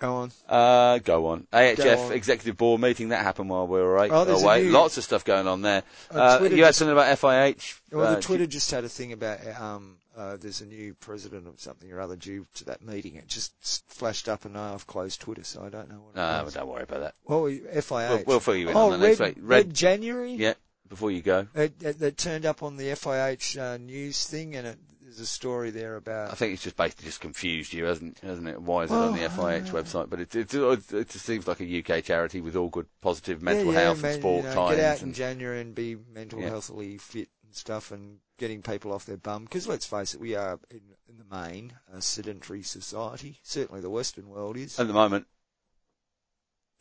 Go 0.00 0.14
on. 0.14 0.32
Uh, 0.48 0.98
go 0.98 1.26
on. 1.28 1.46
AHF 1.52 1.76
Go 1.76 2.02
on. 2.06 2.12
executive 2.12 2.56
board 2.56 2.80
meeting 2.80 3.10
that 3.10 3.22
happened 3.22 3.50
while 3.50 3.66
we 3.66 3.80
were 3.80 3.96
away. 3.96 4.08
Oh, 4.10 4.24
there's 4.24 4.42
away. 4.42 4.64
new- 4.64 4.70
Lots 4.70 4.98
of 4.98 5.04
stuff 5.04 5.24
going 5.24 5.46
on 5.46 5.62
there. 5.62 5.82
Uh, 6.12 6.38
Uh, 6.40 6.44
you 6.44 6.64
had 6.64 6.74
something 6.74 6.92
about 6.92 7.18
FIH. 7.18 7.80
Well, 7.90 8.06
uh, 8.06 8.14
the 8.16 8.22
Twitter 8.22 8.46
just 8.46 8.70
had 8.70 8.84
a 8.84 8.88
thing 8.88 9.12
about 9.12 9.38
um, 9.60 9.98
uh, 10.16 10.36
there's 10.36 10.60
a 10.60 10.66
new 10.66 10.94
president 10.94 11.46
of 11.46 11.60
something 11.60 11.90
or 11.92 12.00
other 12.00 12.16
due 12.16 12.46
to 12.54 12.64
that 12.66 12.82
meeting. 12.82 13.14
It 13.16 13.28
just 13.28 13.52
flashed 13.88 14.28
up, 14.28 14.44
and 14.44 14.54
now 14.54 14.74
I've 14.74 14.86
closed 14.86 15.20
Twitter, 15.20 15.44
so 15.44 15.62
I 15.64 15.68
don't 15.68 15.88
know 15.88 16.00
what. 16.00 16.16
No, 16.16 16.48
don't 16.52 16.68
worry 16.68 16.82
about 16.82 17.00
that. 17.00 17.14
Well, 17.24 17.42
we- 17.42 17.60
FIH. 17.60 18.08
We'll, 18.10 18.24
we'll 18.26 18.40
fill 18.40 18.56
you 18.56 18.68
in 18.68 18.76
oh, 18.76 18.92
on 18.92 19.00
the 19.00 19.06
next 19.08 19.20
red, 19.20 19.36
red 19.40 19.74
January. 19.74 20.32
Yeah, 20.34 20.54
before 20.88 21.10
you 21.10 21.22
go. 21.22 21.46
It, 21.54 21.82
it, 21.82 22.02
it 22.02 22.16
turned 22.18 22.44
up 22.44 22.62
on 22.62 22.76
the 22.76 22.88
FIH 22.88 23.58
uh, 23.58 23.76
news 23.78 24.26
thing, 24.26 24.54
and 24.56 24.66
it, 24.66 24.78
there's 25.12 25.20
a 25.20 25.26
story 25.26 25.70
there 25.70 25.96
about. 25.96 26.30
I 26.30 26.34
think 26.34 26.54
it's 26.54 26.62
just 26.62 26.76
basically 26.76 27.04
just 27.04 27.20
confused 27.20 27.74
you, 27.74 27.84
hasn't 27.84 28.18
hasn't 28.20 28.48
it? 28.48 28.60
Why 28.62 28.84
is 28.84 28.90
it 28.90 28.94
on 28.94 29.12
the 29.12 29.20
FIH 29.20 29.70
website? 29.70 30.08
But 30.08 30.20
it, 30.20 30.34
it, 30.34 30.54
it 30.54 31.08
just 31.10 31.26
seems 31.26 31.46
like 31.46 31.60
a 31.60 31.78
UK 31.78 32.02
charity 32.02 32.40
with 32.40 32.56
all 32.56 32.70
good, 32.70 32.86
positive 33.02 33.42
mental 33.42 33.66
yeah, 33.66 33.72
yeah, 33.72 33.84
health 33.84 34.02
man, 34.02 34.12
and 34.12 34.20
sport 34.20 34.44
you 34.44 34.48
know, 34.48 34.54
times. 34.54 34.76
Get 34.76 34.84
out 34.84 35.02
in 35.02 35.12
January 35.12 35.60
and 35.60 35.74
be 35.74 35.96
mental 36.14 36.40
Yeah. 36.40 36.48
healthily 36.48 36.96
fit 36.96 37.28
and 37.44 37.54
stuff, 37.54 37.90
and 37.90 38.18
getting 38.38 38.62
people 38.62 38.90
off 38.92 39.04
their 39.04 39.18
bum. 39.18 39.44
Because 39.44 39.68
let's 39.68 39.84
face 39.84 40.14
it, 40.14 40.20
we 40.20 40.34
are 40.34 40.58
in, 40.70 40.80
in 41.08 41.18
the 41.18 41.36
main 41.36 41.74
a 41.92 42.00
sedentary 42.00 42.62
society. 42.62 43.38
Certainly, 43.42 43.82
the 43.82 43.90
Western 43.90 44.28
world 44.28 44.56
is. 44.56 44.80
at 44.80 44.86
the 44.86 44.94
moment, 44.94 45.26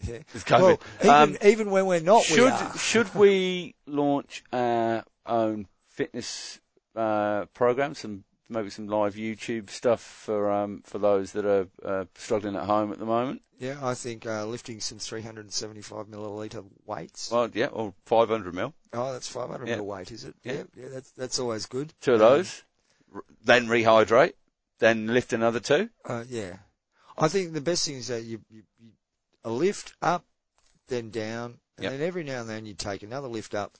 yeah. 0.07 0.19
it's 0.33 0.45
COVID. 0.45 0.61
Well, 0.61 0.79
even, 1.01 1.09
Um, 1.11 1.37
even 1.43 1.69
when 1.69 1.85
we're 1.85 1.99
not, 1.99 2.29
we 2.29 2.35
should 2.37 2.53
are. 2.53 2.77
should 2.77 3.13
we 3.13 3.75
launch 3.85 4.43
our 4.53 5.03
own 5.25 5.67
fitness 5.89 6.61
uh, 6.95 7.45
program? 7.53 7.95
Some 7.95 8.23
maybe 8.49 8.69
some 8.69 8.87
live 8.87 9.15
YouTube 9.15 9.69
stuff 9.69 10.01
for 10.01 10.51
um, 10.51 10.81
for 10.85 10.99
those 10.99 11.31
that 11.33 11.45
are 11.45 11.67
uh, 11.83 12.05
struggling 12.15 12.55
at 12.55 12.63
home 12.65 12.91
at 12.91 12.99
the 12.99 13.05
moment. 13.05 13.41
Yeah, 13.59 13.77
I 13.81 13.93
think 13.93 14.25
uh, 14.25 14.45
lifting 14.47 14.79
some 14.79 14.97
375 14.97 16.07
milliliter 16.07 16.65
weights. 16.87 17.29
Well, 17.31 17.47
yeah, 17.53 17.67
or 17.67 17.93
500 18.07 18.55
mil, 18.55 18.73
oh, 18.93 19.13
that's 19.13 19.27
500 19.29 19.67
Yeah. 19.67 19.75
mil 19.75 19.85
weight, 19.85 20.11
is 20.11 20.23
it? 20.23 20.33
Yeah. 20.43 20.53
yeah, 20.53 20.63
yeah 20.75 20.87
that's 20.91 21.11
that's 21.11 21.39
always 21.39 21.67
good. 21.67 21.93
two 22.01 22.13
of 22.13 22.19
those. 22.19 22.63
R- 23.13 23.23
then 23.43 23.67
rehydrate. 23.67 24.33
Then 24.79 25.05
lift 25.07 25.31
another 25.31 25.59
two. 25.59 25.89
Uh, 26.03 26.23
yeah, 26.27 26.55
I 27.15 27.27
think 27.27 27.53
the 27.53 27.61
best 27.61 27.85
thing 27.85 27.97
is 27.97 28.07
that 28.07 28.23
you, 28.23 28.41
you, 28.49 28.63
you 28.79 28.89
a 29.43 29.51
lift 29.51 29.93
up, 30.01 30.25
then 30.87 31.11
down, 31.11 31.59
and 31.77 31.83
Yep. 31.83 31.91
then 31.91 32.01
every 32.01 32.23
now 32.23 32.41
and 32.41 32.49
then 32.49 32.65
you 32.65 32.73
take 32.73 33.03
another 33.03 33.27
lift 33.27 33.53
up 33.53 33.77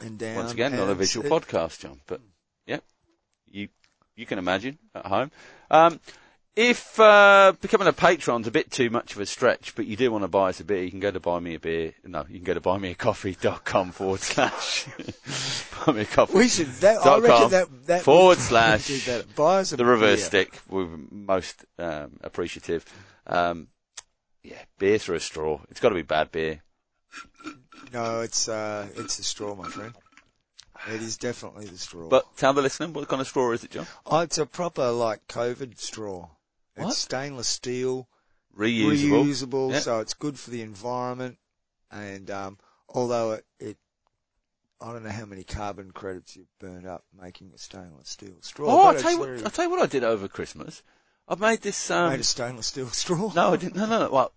and 0.00 0.18
down. 0.18 0.36
Once 0.36 0.52
again, 0.52 0.76
not 0.76 0.88
a 0.88 0.94
visual 0.94 1.26
it- 1.26 1.30
podcast, 1.30 1.80
John, 1.80 2.00
but 2.06 2.20
yeah, 2.66 2.78
you 3.46 3.68
you 4.16 4.26
can 4.26 4.38
imagine 4.38 4.78
at 4.94 5.06
home. 5.06 5.30
Um, 5.70 6.00
if 6.56 6.98
uh, 6.98 7.52
becoming 7.60 7.86
a 7.86 7.92
patron's 7.92 8.48
a 8.48 8.50
bit 8.50 8.72
too 8.72 8.90
much 8.90 9.14
of 9.14 9.20
a 9.20 9.26
stretch, 9.26 9.76
but 9.76 9.86
you 9.86 9.96
do 9.96 10.10
want 10.10 10.24
to 10.24 10.28
buy 10.28 10.48
us 10.48 10.58
a 10.58 10.64
beer, 10.64 10.82
you 10.82 10.90
can 10.90 10.98
go 10.98 11.12
to 11.12 11.20
buy 11.20 11.38
me 11.38 11.54
a 11.54 11.60
beer. 11.60 11.92
No, 12.04 12.26
you 12.28 12.34
can 12.38 12.44
go 12.44 12.54
to 12.54 12.60
buymeacoffee.com 12.60 13.92
forward 13.92 14.18
slash 14.20 14.86
buy 15.86 15.92
me 15.92 16.00
a 16.00 16.04
coffee. 16.04 16.36
We 16.36 16.48
should. 16.48 16.66
That, 16.66 17.06
I 17.06 17.18
reckon 17.20 17.50
that 17.50 17.86
that 17.86 18.02
forward 18.02 18.38
slash 18.38 18.88
that. 19.06 19.36
Buy 19.36 19.60
us 19.60 19.70
a 19.70 19.76
the 19.76 19.84
reverse 19.84 20.28
beer. 20.28 20.46
stick. 20.46 20.60
We're 20.68 20.88
most 21.12 21.64
um, 21.78 22.18
appreciative. 22.22 22.84
Um, 23.24 23.68
yeah, 24.42 24.58
beer 24.78 24.98
through 24.98 25.16
a 25.16 25.20
straw. 25.20 25.60
It's 25.70 25.78
got 25.78 25.90
to 25.90 25.94
be 25.94 26.02
bad 26.02 26.32
beer. 26.32 26.62
No, 27.92 28.20
it's 28.20 28.48
uh, 28.48 28.86
it's 28.96 29.18
a 29.18 29.24
straw, 29.24 29.54
my 29.54 29.68
friend. 29.68 29.94
It 30.88 31.02
is 31.02 31.16
definitely 31.16 31.66
the 31.66 31.78
straw. 31.78 32.08
But 32.08 32.36
tell 32.36 32.52
the 32.52 32.62
listener 32.62 32.88
what 32.88 33.08
kind 33.08 33.20
of 33.20 33.26
straw 33.26 33.50
is 33.52 33.64
it, 33.64 33.70
John? 33.72 33.86
oh, 34.06 34.20
it's 34.20 34.38
a 34.38 34.46
proper 34.46 34.90
like 34.90 35.26
COVID 35.28 35.78
straw. 35.78 36.28
What? 36.76 36.88
It's 36.88 36.98
stainless 36.98 37.48
steel. 37.48 38.08
Reusable. 38.56 39.24
reusable, 39.24 39.72
Yeah. 39.72 39.80
so 39.80 40.00
it's 40.00 40.14
good 40.14 40.38
for 40.38 40.50
the 40.50 40.62
environment. 40.62 41.38
And 41.90 42.30
um, 42.30 42.58
although 42.88 43.32
it, 43.32 43.46
it, 43.58 43.76
I 44.80 44.92
don't 44.92 45.04
know 45.04 45.10
how 45.10 45.26
many 45.26 45.44
carbon 45.44 45.90
credits 45.92 46.36
you've 46.36 46.58
burned 46.58 46.86
up 46.86 47.04
making 47.20 47.52
a 47.54 47.58
stainless 47.58 48.08
steel 48.10 48.34
straw. 48.40 48.68
Oh, 48.68 48.88
I'll 48.88 48.98
tell 49.00 49.12
you 49.12 49.18
what. 49.18 49.28
I'll 49.44 49.50
tell 49.50 49.64
you 49.64 49.70
what 49.70 49.82
I 49.82 49.86
did 49.86 50.04
over 50.04 50.28
Christmas. 50.28 50.82
I 51.28 51.34
made 51.34 51.60
this. 51.62 51.90
Um, 51.90 52.10
made 52.10 52.20
a 52.20 52.24
stainless 52.24 52.68
steel 52.68 52.88
straw. 52.92 53.32
No, 53.34 53.52
I 53.52 53.56
didn't. 53.56 53.76
No, 53.76 53.86
no, 53.86 53.98
no. 54.06 54.10
Well, 54.10 54.32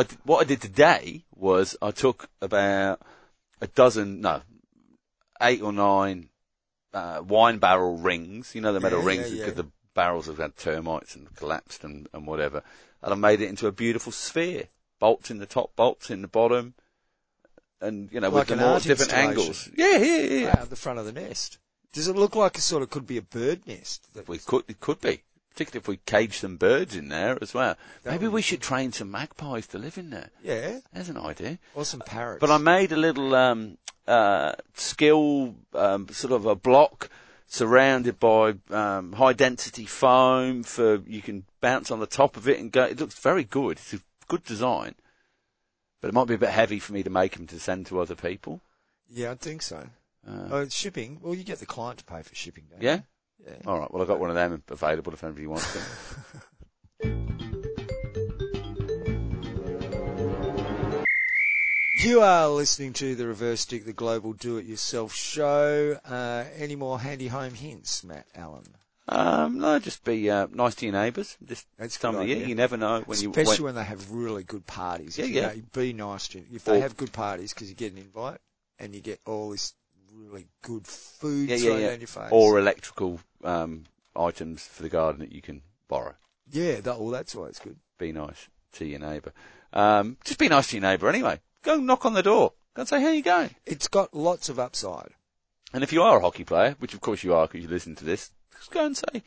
I 0.00 0.06
what 0.24 0.40
I 0.40 0.44
did 0.44 0.60
today 0.60 1.24
was 1.34 1.76
I 1.80 1.90
took 1.92 2.28
about 2.40 3.00
a 3.60 3.66
dozen, 3.66 4.20
no, 4.20 4.42
eight 5.40 5.62
or 5.62 5.72
nine 5.72 6.28
uh, 6.92 7.22
wine 7.26 7.58
barrel 7.58 7.96
rings. 7.98 8.54
You 8.54 8.60
know 8.60 8.72
the 8.72 8.80
metal 8.80 9.00
Yeah, 9.00 9.06
rings 9.06 9.30
yeah, 9.30 9.38
yeah. 9.38 9.44
because 9.46 9.64
the 9.64 9.70
barrels 9.94 10.26
have 10.26 10.38
had 10.38 10.56
termites 10.56 11.14
and 11.16 11.34
collapsed 11.36 11.84
and, 11.84 12.08
and 12.12 12.26
whatever. 12.26 12.62
And 13.02 13.12
I 13.12 13.16
made 13.16 13.40
it 13.40 13.48
into 13.48 13.66
a 13.66 13.72
beautiful 13.72 14.12
sphere. 14.12 14.68
Bolts 14.98 15.30
in 15.30 15.38
the 15.38 15.46
top, 15.46 15.74
bolts 15.74 16.10
in 16.10 16.22
the 16.22 16.28
bottom, 16.28 16.74
and 17.80 18.08
you 18.12 18.20
know 18.20 18.28
Like 18.28 18.48
with 18.48 18.52
an 18.52 18.58
the 18.58 18.66
more 18.68 18.78
different 18.78 19.12
angles. 19.12 19.68
Yeah, 19.76 19.96
yeah, 19.96 20.16
yeah. 20.16 20.40
yeah. 20.46 20.60
Out 20.60 20.70
the 20.70 20.76
front 20.76 21.00
of 21.00 21.06
the 21.06 21.12
nest. 21.12 21.58
Does 21.92 22.06
it 22.08 22.14
look 22.16 22.36
like 22.36 22.56
it 22.56 22.60
sort 22.60 22.82
of 22.84 22.90
could 22.90 23.06
be 23.06 23.16
a 23.18 23.22
bird 23.22 23.66
nest? 23.66 24.06
That- 24.14 24.28
We 24.28 24.38
could, 24.38 24.62
it 24.68 24.78
could 24.80 25.00
be. 25.00 25.22
Particularly 25.54 25.82
if 25.82 25.88
we 25.88 25.96
cage 26.06 26.38
some 26.38 26.56
birds 26.56 26.96
in 26.96 27.08
there 27.08 27.38
as 27.42 27.52
well. 27.52 27.76
That 28.04 28.12
Maybe 28.12 28.28
we 28.28 28.42
should 28.42 28.62
train 28.62 28.92
some 28.92 29.10
magpies 29.10 29.66
to 29.68 29.78
live 29.78 29.98
in 29.98 30.10
there. 30.10 30.30
Yeah, 30.42 30.80
There's 30.92 31.08
an 31.10 31.18
idea. 31.18 31.58
or 31.74 31.84
some 31.84 32.00
parrots. 32.00 32.40
But 32.40 32.50
I 32.50 32.58
made 32.58 32.90
a 32.92 32.96
little 32.96 33.34
um, 33.34 33.76
uh, 34.06 34.54
skill, 34.74 35.54
um, 35.74 36.08
sort 36.08 36.32
of 36.32 36.46
a 36.46 36.54
block 36.54 37.10
surrounded 37.46 38.18
by 38.18 38.54
um, 38.70 39.12
high 39.12 39.34
density 39.34 39.84
foam 39.84 40.62
for 40.62 41.02
you 41.06 41.20
can 41.20 41.44
bounce 41.60 41.90
on 41.90 42.00
the 42.00 42.06
top 42.06 42.38
of 42.38 42.48
it 42.48 42.58
and 42.58 42.72
go. 42.72 42.84
It 42.84 42.98
looks 42.98 43.18
very 43.18 43.44
good. 43.44 43.72
It's 43.72 43.92
a 43.92 44.00
good 44.28 44.44
design, 44.44 44.94
but 46.00 46.08
it 46.08 46.14
might 46.14 46.28
be 46.28 46.34
a 46.34 46.38
bit 46.38 46.48
heavy 46.48 46.78
for 46.78 46.94
me 46.94 47.02
to 47.02 47.10
make 47.10 47.36
them 47.36 47.46
to 47.48 47.60
send 47.60 47.86
to 47.88 48.00
other 48.00 48.14
people. 48.14 48.62
Yeah, 49.10 49.32
I 49.32 49.34
think 49.34 49.60
so. 49.60 49.86
Uh, 50.26 50.48
Oh, 50.50 50.68
shipping. 50.68 51.18
Well, 51.20 51.34
you 51.34 51.44
get 51.44 51.58
the 51.58 51.66
client 51.66 51.98
to 51.98 52.04
pay 52.06 52.22
for 52.22 52.34
shipping, 52.34 52.64
don't 52.70 52.80
yeah. 52.82 52.94
you? 52.96 53.02
Yeah. 53.46 53.54
All 53.66 53.78
right. 53.78 53.92
Well, 53.92 54.02
I've 54.02 54.08
got 54.08 54.20
one 54.20 54.30
of 54.30 54.36
them 54.36 54.62
available 54.68 55.12
if 55.12 55.24
anybody 55.24 55.46
wants 55.46 55.74
it. 55.76 57.12
You 62.04 62.20
are 62.20 62.48
listening 62.48 62.94
to 62.94 63.14
the 63.14 63.28
Reverse 63.28 63.60
Stick, 63.60 63.84
the 63.84 63.92
Global 63.92 64.32
Do 64.32 64.56
It 64.56 64.64
Yourself 64.66 65.14
show. 65.14 65.98
Uh, 66.04 66.44
any 66.56 66.74
more 66.74 66.98
handy 66.98 67.28
home 67.28 67.54
hints, 67.54 68.02
Matt 68.02 68.26
Allen? 68.34 68.64
Um, 69.08 69.58
no, 69.58 69.78
just 69.78 70.02
be 70.02 70.28
uh, 70.28 70.48
nice 70.52 70.74
to 70.76 70.86
your 70.86 70.94
neighbours. 70.94 71.36
This 71.40 71.64
That's 71.78 71.96
a 71.96 72.00
time 72.00 72.14
of 72.16 72.22
the 72.22 72.26
year, 72.34 72.44
you 72.44 72.56
never 72.56 72.76
know 72.76 73.02
when 73.06 73.20
you. 73.20 73.30
Especially 73.30 73.64
when- 73.64 73.74
when 73.76 73.84
they 73.84 73.84
have 73.84 74.10
really 74.10 74.42
good 74.42 74.66
parties. 74.66 75.16
Yeah, 75.16 75.24
If 75.26 75.30
you 75.30 75.36
yeah. 75.36 75.46
know, 75.48 75.62
be 75.72 75.92
nice 75.92 76.26
to 76.28 76.42
If 76.52 76.64
they 76.64 76.78
Or- 76.78 76.80
have 76.80 76.96
good 76.96 77.12
parties, 77.12 77.52
because 77.54 77.68
you 77.68 77.76
get 77.76 77.92
an 77.92 77.98
invite 77.98 78.40
and 78.80 78.94
you 78.94 79.00
get 79.00 79.20
all 79.24 79.50
this 79.50 79.74
really 80.14 80.46
good 80.62 80.86
food 80.86 81.48
yeah, 81.48 81.56
yeah, 81.56 81.62
thrown 81.66 81.80
yeah. 81.80 81.90
down 81.90 82.00
your 82.00 82.06
face. 82.08 82.28
Or 82.30 82.58
electrical 82.58 83.20
um, 83.44 83.84
items 84.16 84.66
for 84.66 84.82
the 84.82 84.88
garden 84.88 85.20
that 85.20 85.32
you 85.32 85.42
can 85.42 85.62
borrow. 85.88 86.14
yeah, 86.50 86.80
that, 86.80 87.00
well, 87.00 87.10
that's 87.10 87.34
why 87.34 87.46
it's 87.46 87.58
good. 87.58 87.76
be 87.98 88.12
nice 88.12 88.48
to 88.74 88.84
your 88.84 89.00
neighbour. 89.00 89.32
Um, 89.72 90.16
just 90.24 90.38
be 90.38 90.48
nice 90.48 90.68
to 90.68 90.76
your 90.76 90.82
neighbour 90.82 91.08
anyway. 91.08 91.40
Go 91.62 91.76
knock 91.76 92.04
on 92.04 92.14
the 92.14 92.22
door. 92.22 92.52
Go 92.74 92.80
and 92.82 92.88
say, 92.88 93.00
how 93.02 93.10
you 93.10 93.22
going? 93.22 93.54
It's 93.66 93.88
got 93.88 94.14
lots 94.14 94.48
of 94.48 94.58
upside. 94.58 95.10
And 95.74 95.82
if 95.82 95.92
you 95.92 96.02
are 96.02 96.18
a 96.18 96.20
hockey 96.20 96.44
player, 96.44 96.76
which 96.78 96.94
of 96.94 97.00
course 97.00 97.22
you 97.22 97.34
are 97.34 97.46
because 97.46 97.62
you 97.62 97.68
listen 97.68 97.94
to 97.96 98.04
this, 98.04 98.30
just 98.58 98.70
go 98.70 98.84
and 98.84 98.96
say, 98.96 99.22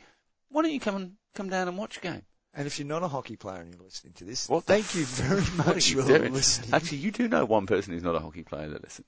why 0.50 0.62
don't 0.62 0.72
you 0.72 0.80
come 0.80 0.96
and 0.96 1.12
come 1.34 1.48
down 1.48 1.66
and 1.68 1.76
watch 1.78 1.96
a 1.96 2.00
game? 2.00 2.22
And 2.54 2.66
if 2.66 2.78
you're 2.78 2.88
not 2.88 3.02
a 3.02 3.08
hockey 3.08 3.36
player 3.36 3.60
and 3.60 3.72
you're 3.74 3.82
listening 3.82 4.14
to 4.14 4.24
this, 4.24 4.48
What 4.48 4.64
thank 4.64 4.94
you 4.94 5.04
very 5.04 5.42
much 5.56 5.90
you 5.90 6.02
for 6.02 6.08
doing? 6.18 6.32
listening. 6.32 6.72
Actually, 6.72 6.98
you 6.98 7.10
do 7.10 7.28
know 7.28 7.44
one 7.44 7.66
person 7.66 7.92
who's 7.92 8.02
not 8.02 8.14
a 8.14 8.20
hockey 8.20 8.42
player 8.44 8.68
that 8.68 8.82
listens. 8.82 9.06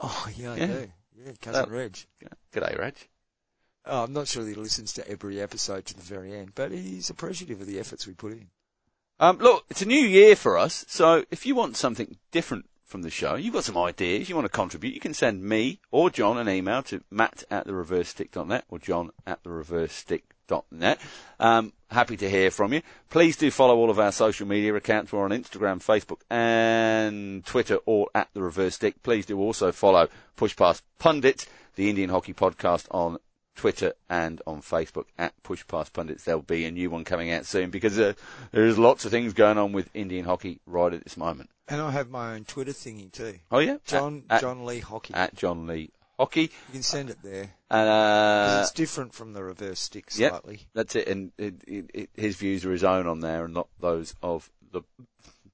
oh, 0.00 0.28
yeah, 0.36 0.52
I 0.52 0.56
Yeah. 0.56 0.66
do. 0.66 0.90
Yeah, 1.24 1.32
cousin 1.40 1.66
Oh. 1.68 1.72
Reg. 1.72 1.98
Yeah. 2.20 2.28
G'day, 2.52 2.78
Reg. 2.78 2.94
Oh, 3.84 4.04
I'm 4.04 4.12
not 4.12 4.28
sure 4.28 4.44
that 4.44 4.50
he 4.50 4.54
listens 4.54 4.92
to 4.94 5.08
every 5.08 5.40
episode 5.40 5.86
to 5.86 5.94
the 5.94 6.02
very 6.02 6.34
end, 6.34 6.52
but 6.54 6.70
he's 6.72 7.10
appreciative 7.10 7.60
of 7.60 7.66
the 7.66 7.80
efforts 7.80 8.06
we 8.06 8.12
put 8.14 8.32
in. 8.32 8.50
Um, 9.18 9.38
look, 9.38 9.64
it's 9.68 9.82
a 9.82 9.86
new 9.86 10.00
year 10.00 10.36
for 10.36 10.58
us, 10.58 10.84
so 10.88 11.24
if 11.30 11.44
you 11.46 11.54
want 11.54 11.76
something 11.76 12.18
different 12.30 12.66
from 12.84 13.02
the 13.02 13.10
show, 13.10 13.34
you've 13.34 13.54
got 13.54 13.64
some 13.64 13.76
ideas, 13.76 14.28
you 14.28 14.34
want 14.34 14.44
to 14.44 14.50
contribute, 14.50 14.94
you 14.94 15.00
can 15.00 15.14
send 15.14 15.42
me 15.42 15.80
or 15.90 16.08
John 16.10 16.38
an 16.38 16.48
email 16.48 16.82
to 16.84 17.02
matt 17.10 17.44
at 17.50 17.66
the 17.66 17.74
reversestick.net 17.74 18.64
or 18.68 18.78
john 18.78 19.10
at 19.26 19.42
the 19.42 19.50
reversestick.net. 20.48 21.00
Um, 21.40 21.72
happy 21.90 22.16
to 22.16 22.28
hear 22.28 22.50
from 22.50 22.72
you. 22.72 22.82
Please 23.10 23.36
do 23.36 23.50
follow 23.50 23.76
all 23.76 23.90
of 23.90 23.98
our 23.98 24.12
social 24.12 24.46
media 24.46 24.74
accounts. 24.74 25.12
We're 25.12 25.24
on 25.24 25.30
Instagram, 25.30 25.82
Facebook 25.82 26.20
and 26.30 27.44
Twitter, 27.44 27.76
all 27.86 28.10
at 28.14 28.28
the 28.34 28.42
reverse 28.42 28.74
stick. 28.74 29.02
Please 29.02 29.26
do 29.26 29.38
also 29.38 29.72
follow 29.72 30.08
Push 30.36 30.56
Pass 30.56 30.82
Pundit, 30.98 31.46
the 31.76 31.88
Indian 31.88 32.10
Hockey 32.10 32.34
Podcast 32.34 32.86
on 32.90 33.18
Twitter 33.54 33.92
and 34.08 34.40
on 34.46 34.62
Facebook 34.62 35.06
at 35.18 35.40
Push 35.42 35.66
Pass 35.66 35.88
Pundits. 35.90 36.24
There'll 36.24 36.42
be 36.42 36.64
a 36.64 36.70
new 36.70 36.90
one 36.90 37.04
coming 37.04 37.32
out 37.32 37.44
soon 37.44 37.70
because 37.70 37.98
uh, 37.98 38.12
there's 38.52 38.78
lots 38.78 39.04
of 39.04 39.10
things 39.10 39.32
going 39.32 39.58
on 39.58 39.72
with 39.72 39.90
Indian 39.94 40.24
hockey 40.24 40.60
right 40.66 40.92
at 40.92 41.02
this 41.02 41.16
moment. 41.16 41.50
And 41.66 41.80
I 41.80 41.90
have 41.90 42.08
my 42.08 42.34
own 42.34 42.44
Twitter 42.44 42.72
thingy 42.72 43.10
too. 43.10 43.40
Oh 43.50 43.58
yeah, 43.58 43.78
John 43.84 44.22
at, 44.30 44.40
John 44.40 44.64
Lee 44.64 44.78
Hockey. 44.78 45.12
at 45.12 45.34
John 45.34 45.66
Lee 45.66 45.90
Hockey, 46.18 46.42
you 46.42 46.72
can 46.72 46.82
send 46.82 47.10
it 47.10 47.18
there. 47.22 47.50
and 47.70 47.88
uh, 47.88 48.60
it's 48.62 48.72
different 48.72 49.14
from 49.14 49.34
the 49.34 49.42
reverse 49.42 49.78
stick 49.78 50.06
yep. 50.16 50.32
slightly. 50.32 50.60
that's 50.74 50.96
it. 50.96 51.06
And 51.06 51.30
it, 51.38 51.54
it, 51.66 51.90
it, 51.94 52.10
his 52.14 52.36
views 52.36 52.64
are 52.64 52.72
his 52.72 52.82
own 52.84 53.06
on 53.06 53.20
there, 53.20 53.44
and 53.44 53.54
not 53.54 53.68
those 53.80 54.14
of 54.22 54.50
the 54.72 54.82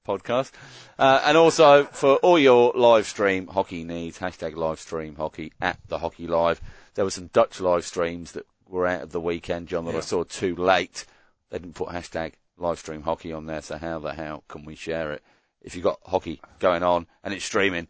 podcast. 0.07 0.51
Uh, 0.97 1.21
and 1.25 1.37
also 1.37 1.85
for 1.85 2.15
all 2.17 2.39
your 2.39 2.71
live 2.75 3.05
stream 3.05 3.47
hockey 3.47 3.83
needs, 3.83 4.17
hashtag 4.19 4.55
live 4.55 4.79
stream 4.79 5.15
hockey 5.15 5.53
at 5.61 5.77
the 5.87 5.99
hockey 5.99 6.27
live. 6.27 6.61
There 6.95 7.05
were 7.05 7.11
some 7.11 7.27
Dutch 7.27 7.59
live 7.59 7.85
streams 7.85 8.31
that 8.31 8.45
were 8.67 8.87
out 8.87 9.03
of 9.03 9.11
the 9.11 9.21
weekend, 9.21 9.67
John, 9.67 9.85
that 9.85 9.95
I 9.95 9.99
saw 9.99 10.23
too 10.23 10.55
late. 10.55 11.05
They 11.49 11.59
didn't 11.59 11.75
put 11.75 11.89
hashtag 11.89 12.33
live 12.57 12.79
stream 12.79 13.03
hockey 13.03 13.33
on 13.33 13.45
there, 13.45 13.61
so 13.61 13.77
how 13.77 13.99
the 13.99 14.13
hell 14.13 14.43
can 14.47 14.65
we 14.65 14.75
share 14.75 15.11
it? 15.11 15.23
If 15.61 15.75
you've 15.75 15.83
got 15.83 15.99
hockey 16.05 16.41
going 16.59 16.83
on 16.83 17.07
and 17.23 17.33
it's 17.33 17.45
streaming, 17.45 17.87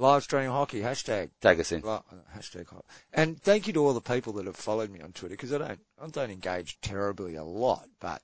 Live 0.00 0.22
stream 0.22 0.50
hockey 0.50 0.80
hashtag. 0.80 1.30
tag 1.40 1.58
us 1.60 1.72
in. 1.72 1.82
Li- 1.82 1.98
hashtag 2.36 2.68
hockey. 2.68 2.86
And 3.12 3.40
thank 3.42 3.66
you 3.66 3.72
to 3.72 3.84
all 3.84 3.94
the 3.94 4.00
people 4.00 4.32
that 4.34 4.46
have 4.46 4.56
followed 4.56 4.90
me 4.90 5.00
on 5.00 5.12
Twitter 5.12 5.34
because 5.34 5.52
I 5.52 5.58
don't 5.58 5.80
I 6.00 6.06
don't 6.06 6.30
engage 6.30 6.80
terribly 6.80 7.34
a 7.34 7.42
lot, 7.44 7.88
but 7.98 8.22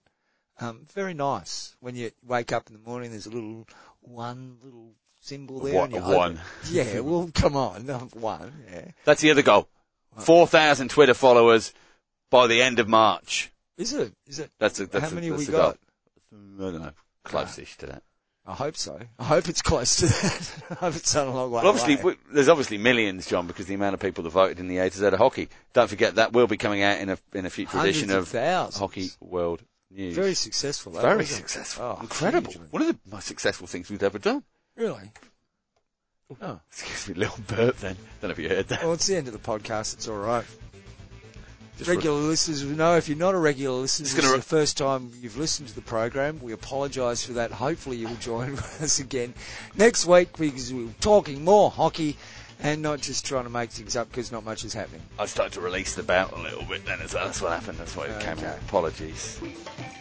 um, 0.61 0.87
very 0.95 1.15
nice 1.15 1.75
when 1.81 1.97
you 1.97 2.13
wake 2.25 2.53
up 2.53 2.69
in 2.69 2.75
the 2.75 2.89
morning. 2.89 3.11
There's 3.11 3.27
a 3.27 3.31
little 3.31 3.67
one 4.01 4.59
little 4.63 4.93
symbol 5.21 5.59
there. 5.61 5.89
You 5.89 6.01
one. 6.01 6.41
Yeah, 6.71 7.01
well, 7.01 7.29
come 7.35 7.57
on, 7.57 7.83
one. 8.15 8.53
Yeah, 8.73 8.91
That's 9.05 9.21
the 9.21 9.33
other 9.33 9.43
goal. 9.43 9.69
4,000 10.19 10.91
Twitter 10.91 11.15
followers 11.15 11.73
by 12.31 12.47
the 12.47 12.63
end 12.63 12.79
of 12.79 12.87
March. 12.89 13.51
is 13.77 13.93
it? 13.93 14.13
Is 14.29 14.39
it? 14.39 14.51
That's 14.61 14.79
a, 14.79 14.87
that's 14.87 15.07
How 15.07 15.11
a- 15.11 15.15
many 15.15 15.27
have 15.27 15.39
that's 15.39 15.49
we 15.49 15.53
the 15.53 15.59
goal. 15.61 15.71
got? 15.73 15.79
I 16.33 16.71
don't 16.71 16.83
know. 16.83 16.91
Close-ish 17.25 17.77
to 17.79 17.87
that. 17.87 18.03
I 18.47 18.53
hope 18.53 18.77
so. 18.77 19.01
I 19.19 19.25
hope 19.25 19.49
it's 19.49 19.63
close 19.63 19.97
to 19.97 20.07
that. 20.07 20.55
I 20.71 20.75
hope 20.75 20.97
it's 20.97 21.15
not 21.15 21.27
a 21.27 21.31
long 21.31 21.51
way 21.51 21.63
Well, 21.63 21.69
obviously, 21.69 21.95
away. 21.95 22.03
w- 22.15 22.17
there's 22.31 22.49
obviously 22.51 22.77
millions, 22.77 23.27
John, 23.27 23.47
because 23.47 23.65
the 23.67 23.75
amount 23.75 23.95
of 23.95 24.01
people 24.01 24.23
that 24.25 24.31
voted 24.31 24.61
in 24.61 24.69
the 24.69 24.77
A 24.79 24.91
to 24.91 24.97
Z 24.99 25.07
of 25.07 25.15
hockey. 25.15 25.49
Don't 25.73 25.89
forget 25.89 26.17
that 26.17 26.33
will 26.35 26.47
be 26.47 26.59
coming 26.59 26.83
out 26.83 27.01
in 27.01 27.09
a 27.09 27.19
in 27.33 27.47
a 27.47 27.51
future 27.51 27.79
Hundreds 27.79 27.99
edition 28.03 28.15
of 28.17 28.35
of. 28.35 28.75
Hockey 28.75 29.09
World 29.21 29.63
News. 29.91 30.15
Very 30.15 30.35
successful. 30.35 30.93
That, 30.93 31.03
Very 31.03 31.25
successful. 31.25 31.97
Oh, 31.97 32.01
Incredible. 32.03 32.51
hugely. 32.53 32.67
One 32.71 32.83
of 32.83 32.89
the 32.89 32.99
most 33.11 33.27
successful 33.27 33.67
things 33.67 33.89
we've 33.91 34.03
ever 34.03 34.19
done. 34.19 34.43
Really? 34.77 35.11
Oh, 36.43 36.61
excuse 36.71 37.09
me, 37.09 37.15
little 37.15 37.39
burp 37.47 37.77
then. 37.79 37.97
Don't 38.21 38.29
know 38.29 38.33
if 38.33 38.39
you 38.39 38.49
heard 38.51 38.69
that. 38.69 38.83
Well, 38.83 38.93
it's 38.95 39.07
the 39.07 39.17
end 39.17 39.27
of 39.29 39.33
the 39.33 39.39
podcast. 39.39 39.95
It's 39.95 40.07
all 40.09 40.17
right. 40.19 40.45
Regular 41.87 42.21
listeners 42.21 42.65
will 42.65 42.77
know 42.77 42.97
if 42.97 43.09
you're 43.09 43.19
not 43.19 43.35
a 43.35 43.39
regular 43.39 43.81
listener, 43.81 44.05
this 44.05 44.17
is 44.17 44.33
the 44.33 44.41
first 44.43 44.79
time 44.79 45.11
you've 45.21 45.37
listened 45.37 45.69
to 45.69 45.75
the 45.75 45.81
program. 45.81 46.39
We 46.41 46.53
apologise 46.53 47.25
for 47.25 47.33
that. 47.33 47.51
Hopefully 47.51 47.97
you'll 47.97 48.15
join 48.17 48.57
us 48.81 49.01
again 49.01 49.35
next 49.75 50.07
week 50.07 50.37
because 50.39 50.73
we're 50.73 50.89
talking 51.01 51.43
more 51.45 51.71
hockey 51.71 52.17
and 52.61 52.81
not 52.81 53.01
just 53.01 53.27
trying 53.27 53.43
to 53.45 53.51
make 53.51 53.71
things 53.71 53.97
up 53.97 54.09
because 54.09 54.31
not 54.31 54.45
much 54.45 54.65
is 54.65 54.73
happening. 54.73 55.03
I 55.19 55.27
started 55.27 55.53
to 55.55 55.61
release 55.61 55.97
the 55.97 56.05
bout 56.05 56.33
a 56.33 56.41
little 56.41 56.63
bit 56.63 56.87
then 56.87 57.01
as 57.01 57.13
well. 57.13 57.25
That's 57.27 57.43
what 57.43 57.51
happened. 57.53 57.79
That's 57.79 57.97
why 57.97 58.07
it 58.07 58.21
came 58.23 58.39
Okay. 58.39 58.47
out. 58.47 58.59
Apologies. 58.69 59.41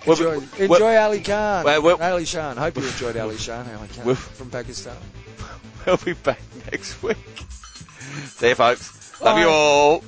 Well, 0.05 0.15
Enjoy, 0.17 0.39
we- 0.59 0.65
enjoy 0.65 0.95
Ali 0.95 1.21
Khan. 1.21 1.63
well, 1.65 1.81
well- 1.81 1.97
Ali 2.01 2.25
Shan. 2.25 2.55
Hope 2.57 2.77
you 2.77 2.83
enjoyed 2.85 3.17
Ali 3.17 3.37
Shan. 3.37 3.67
Ali 3.75 3.87
Khan 3.87 4.05
Well- 4.05 4.15
from 4.15 4.49
Pakistan. 4.51 4.95
We'll 5.85 5.97
be 5.97 6.13
back 6.13 6.39
next 6.71 7.01
week. 7.03 7.17
See 8.27 8.47
you, 8.49 8.55
folks. 8.55 9.19
Love 9.19 9.37
you 9.39 9.45
Bye. 9.45 9.51
all. 9.51 10.03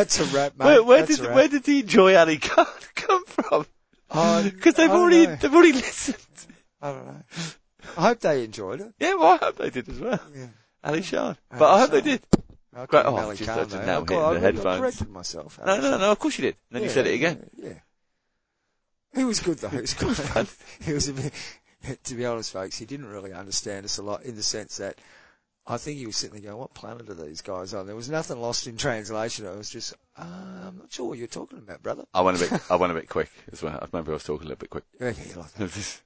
That's 0.00 0.18
a 0.20 0.24
wrap, 0.36 0.56
mate. 0.58 0.64
Where, 0.64 0.82
where 0.84 1.06
did 1.06 1.20
where 1.20 1.48
did 1.48 1.64
the 1.64 1.80
Enjoy 1.80 2.16
Ali 2.16 2.38
Khan 2.38 2.66
come 2.94 3.24
from? 3.26 3.66
Oh, 4.10 4.42
Because 4.54 4.74
they've 4.74 4.90
I 4.90 4.94
already 4.94 5.26
know. 5.26 5.36
they've 5.36 5.54
already 5.54 5.72
listened. 5.74 6.16
I 6.82 6.92
don't 6.92 7.06
know. 7.06 7.22
I 7.96 8.00
hope 8.02 8.20
they 8.20 8.44
enjoyed 8.44 8.80
it. 8.80 8.92
Yeah, 8.98 9.14
well, 9.14 9.32
I 9.32 9.36
hope 9.44 9.56
they 9.56 9.70
did 9.70 9.88
as 9.88 9.98
well. 10.00 10.20
Yeah. 10.34 10.46
Ali. 10.82 11.04
Ali 11.12 11.36
But 11.50 11.62
I 11.74 11.80
hope 11.80 11.90
they 11.90 12.00
did. 12.00 12.22
Oh, 12.34 12.38
oh, 12.76 12.82
I 12.82 12.86
Great. 12.86 13.04
Oh, 13.06 13.16
Ali 13.16 13.36
just 13.36 13.48
Khan, 13.50 13.58
had 13.58 13.70
though. 13.70 13.84
now 13.84 13.96
I 13.96 13.98
hit 14.00 14.06
call- 14.08 14.30
the 14.32 14.36
I 14.36 14.40
headphones. 14.40 14.80
corrected 14.80 15.08
myself. 15.10 15.58
No, 15.64 15.72
Ali 15.72 15.80
no, 15.82 15.90
Shan. 15.90 16.00
no. 16.00 16.12
Of 16.12 16.18
course 16.18 16.38
you 16.38 16.42
did. 16.42 16.56
And 16.70 16.76
then 16.76 16.82
you 16.84 16.88
said 16.88 17.06
it 17.06 17.14
again. 17.14 17.50
Yeah. 17.56 17.68
yeah. 17.68 17.74
He 19.14 19.24
was 19.24 19.40
good 19.40 19.58
though. 19.58 19.68
He 19.68 19.80
was 19.80 19.94
good. 19.94 20.16
Fun. 20.32 20.46
He 20.82 20.92
was 20.92 21.08
a 21.08 21.12
bit, 21.12 21.32
to 22.04 22.14
be 22.14 22.24
honest, 22.26 22.52
folks, 22.52 22.78
he 22.78 22.86
didn't 22.86 23.06
really 23.06 23.32
understand 23.32 23.84
us 23.84 23.98
a 23.98 24.02
lot 24.02 24.22
in 24.22 24.36
the 24.36 24.42
sense 24.42 24.76
that 24.78 24.96
I 25.70 25.76
think 25.76 25.98
he 25.98 26.06
was 26.06 26.16
sitting 26.16 26.34
there 26.40 26.50
going, 26.50 26.58
what 26.60 26.74
planet 26.74 27.08
are 27.08 27.14
these 27.14 27.42
guys 27.42 27.74
on? 27.74 27.86
There 27.86 27.94
was 27.94 28.10
nothing 28.10 28.40
lost 28.40 28.66
in 28.66 28.76
translation. 28.76 29.46
It 29.46 29.56
was 29.56 29.70
just, 29.70 29.94
uh, 30.18 30.24
I'm 30.24 30.78
not 30.78 30.92
sure 30.92 31.06
what 31.08 31.18
you're 31.18 31.28
talking 31.28 31.58
about, 31.58 31.80
brother. 31.82 32.04
I 32.12 32.22
went 32.22 32.42
a 32.42 32.50
bit. 32.50 32.60
I 32.70 32.74
went 32.76 32.90
a 32.90 32.94
bit 32.94 33.08
quick 33.08 33.30
as 33.52 33.62
well. 33.62 33.78
I 33.80 33.86
remember 33.92 34.10
I 34.10 34.14
was 34.14 34.24
talking 34.24 34.46
a 34.46 34.48
little 34.48 34.60
bit 34.60 34.70
quick. 34.70 34.84
Yeah, 34.98 35.12
like 35.36 35.52
that. 35.52 35.70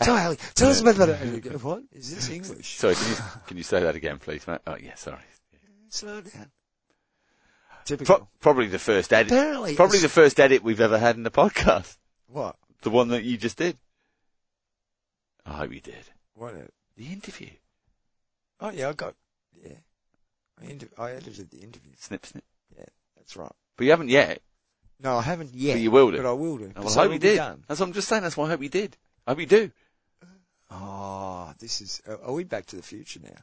Sorry, 0.00 0.02
So, 0.02 0.14
Ali, 0.16 0.36
tell 0.54 0.68
us 0.70 0.80
about 0.82 0.96
that. 0.96 1.22
And 1.22 1.34
you 1.34 1.40
go, 1.40 1.58
what? 1.58 1.82
Is 1.92 2.14
this 2.14 2.28
English? 2.28 2.78
can 2.80 2.90
you 2.90 3.16
can 3.46 3.56
you 3.56 3.62
say 3.62 3.80
that 3.80 3.96
again, 3.96 4.18
please, 4.18 4.46
mate? 4.46 4.60
Oh, 4.66 4.76
yeah. 4.76 4.94
Sorry. 4.94 5.18
Slow 5.88 6.20
down. 6.20 6.50
Pro- 8.04 8.28
probably 8.40 8.66
the 8.66 8.78
first 8.78 9.12
edit. 9.14 9.32
Apparently, 9.32 9.74
Probably 9.74 9.98
the 10.00 10.10
first 10.10 10.38
edit 10.38 10.62
we've 10.62 10.80
ever 10.80 10.98
had 10.98 11.16
in 11.16 11.22
the 11.22 11.30
podcast. 11.30 11.96
What? 12.26 12.56
The 12.82 12.90
one 12.90 13.08
that 13.08 13.24
you 13.24 13.38
just 13.38 13.56
did. 13.56 13.78
I 15.46 15.54
hope 15.54 15.72
you 15.72 15.80
did. 15.80 15.94
What? 16.34 16.54
The 16.96 17.06
interview. 17.06 17.48
Oh 18.60 18.70
yeah, 18.70 18.88
I 18.88 18.92
got, 18.92 19.14
yeah. 19.62 19.76
I, 20.60 20.64
inter- 20.66 20.88
I 20.98 21.12
edited 21.12 21.50
the 21.50 21.58
interview. 21.58 21.92
Snip, 21.96 22.26
snip. 22.26 22.44
Yeah, 22.76 22.84
that's 23.16 23.36
right. 23.36 23.52
But 23.76 23.84
you 23.84 23.90
haven't 23.90 24.08
yet. 24.08 24.42
No, 25.00 25.16
I 25.16 25.22
haven't 25.22 25.54
yet. 25.54 25.74
But 25.74 25.80
you 25.80 25.90
will 25.92 26.10
do. 26.10 26.16
But 26.16 26.26
I 26.26 26.32
will 26.32 26.58
do. 26.58 26.72
Well, 26.76 26.88
So 26.88 27.00
I 27.00 27.04
hope 27.04 27.12
you 27.12 27.18
did. 27.20 27.38
That's 27.38 27.78
what 27.80 27.82
I'm 27.86 27.92
just 27.92 28.08
saying. 28.08 28.22
That's 28.22 28.36
why 28.36 28.46
I 28.46 28.50
hope 28.50 28.62
you 28.62 28.68
did. 28.68 28.96
I 29.26 29.30
hope 29.30 29.40
you 29.40 29.46
do. 29.46 29.70
Oh, 30.70 31.52
this 31.58 31.80
is. 31.80 32.02
Are 32.06 32.20
are 32.24 32.32
we 32.32 32.44
back 32.44 32.66
to 32.66 32.76
the 32.76 32.82
future 32.82 33.20
now? 33.22 33.40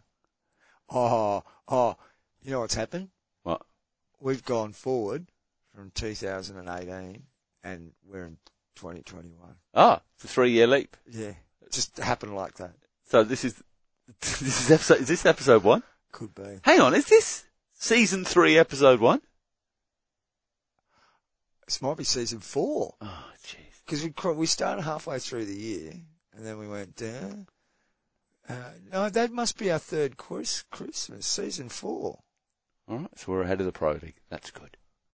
Oh, 0.89 1.43
oh. 1.67 1.95
You 2.43 2.51
know 2.51 2.59
what's 2.59 2.75
happened? 2.75 3.09
What? 3.43 3.61
We've 4.19 4.43
gone 4.43 4.73
forward 4.73 5.25
from 5.73 5.91
2018, 5.95 7.23
and 7.63 7.91
we're 8.07 8.25
in 8.25 8.37
2021. 8.75 9.55
Ah, 9.73 10.01
it's 10.15 10.25
a 10.25 10.27
three-year 10.27 10.67
leap. 10.67 10.95
Yeah, 11.09 11.33
it 11.61 11.71
just 11.71 11.97
happened 11.97 12.35
like 12.35 12.55
that. 12.57 12.75
So 13.09 13.23
this 13.23 13.43
is 13.43 13.55
this 14.21 14.41
is 14.41 14.71
episode. 14.71 14.99
Is 15.01 15.07
this 15.07 15.25
episode 15.25 15.63
one? 15.63 15.83
Could 16.11 16.33
be. 16.35 16.59
Hang 16.63 16.79
on, 16.81 16.93
is 16.93 17.05
this 17.05 17.45
season 17.73 18.23
three, 18.25 18.57
episode 18.57 18.99
one? 18.99 19.21
This 21.65 21.81
might 21.81 21.97
be 21.97 22.03
season 22.03 22.39
four. 22.39 22.95
Oh, 23.01 23.25
jeez. 23.43 23.83
because 23.85 24.03
we 24.03 24.11
cr- 24.11 24.31
we 24.31 24.45
started 24.45 24.83
halfway 24.83 25.19
through 25.19 25.45
the 25.45 25.55
year, 25.55 25.93
and 26.35 26.45
then 26.45 26.57
we 26.59 26.67
went 26.67 26.95
down. 26.95 27.47
Uh, 28.47 28.53
no, 28.91 29.09
that 29.09 29.31
must 29.31 29.57
be 29.57 29.71
our 29.71 29.79
third 29.79 30.17
Chris- 30.17 30.63
Christmas, 30.69 31.25
season 31.25 31.69
four. 31.69 32.19
All 32.87 32.97
right, 32.99 33.17
so 33.19 33.31
we're 33.31 33.41
ahead 33.41 33.59
of 33.59 33.65
the 33.65 33.71
pro 33.71 33.93
league. 33.93 34.17
That's 34.29 34.51
good. 34.51 34.77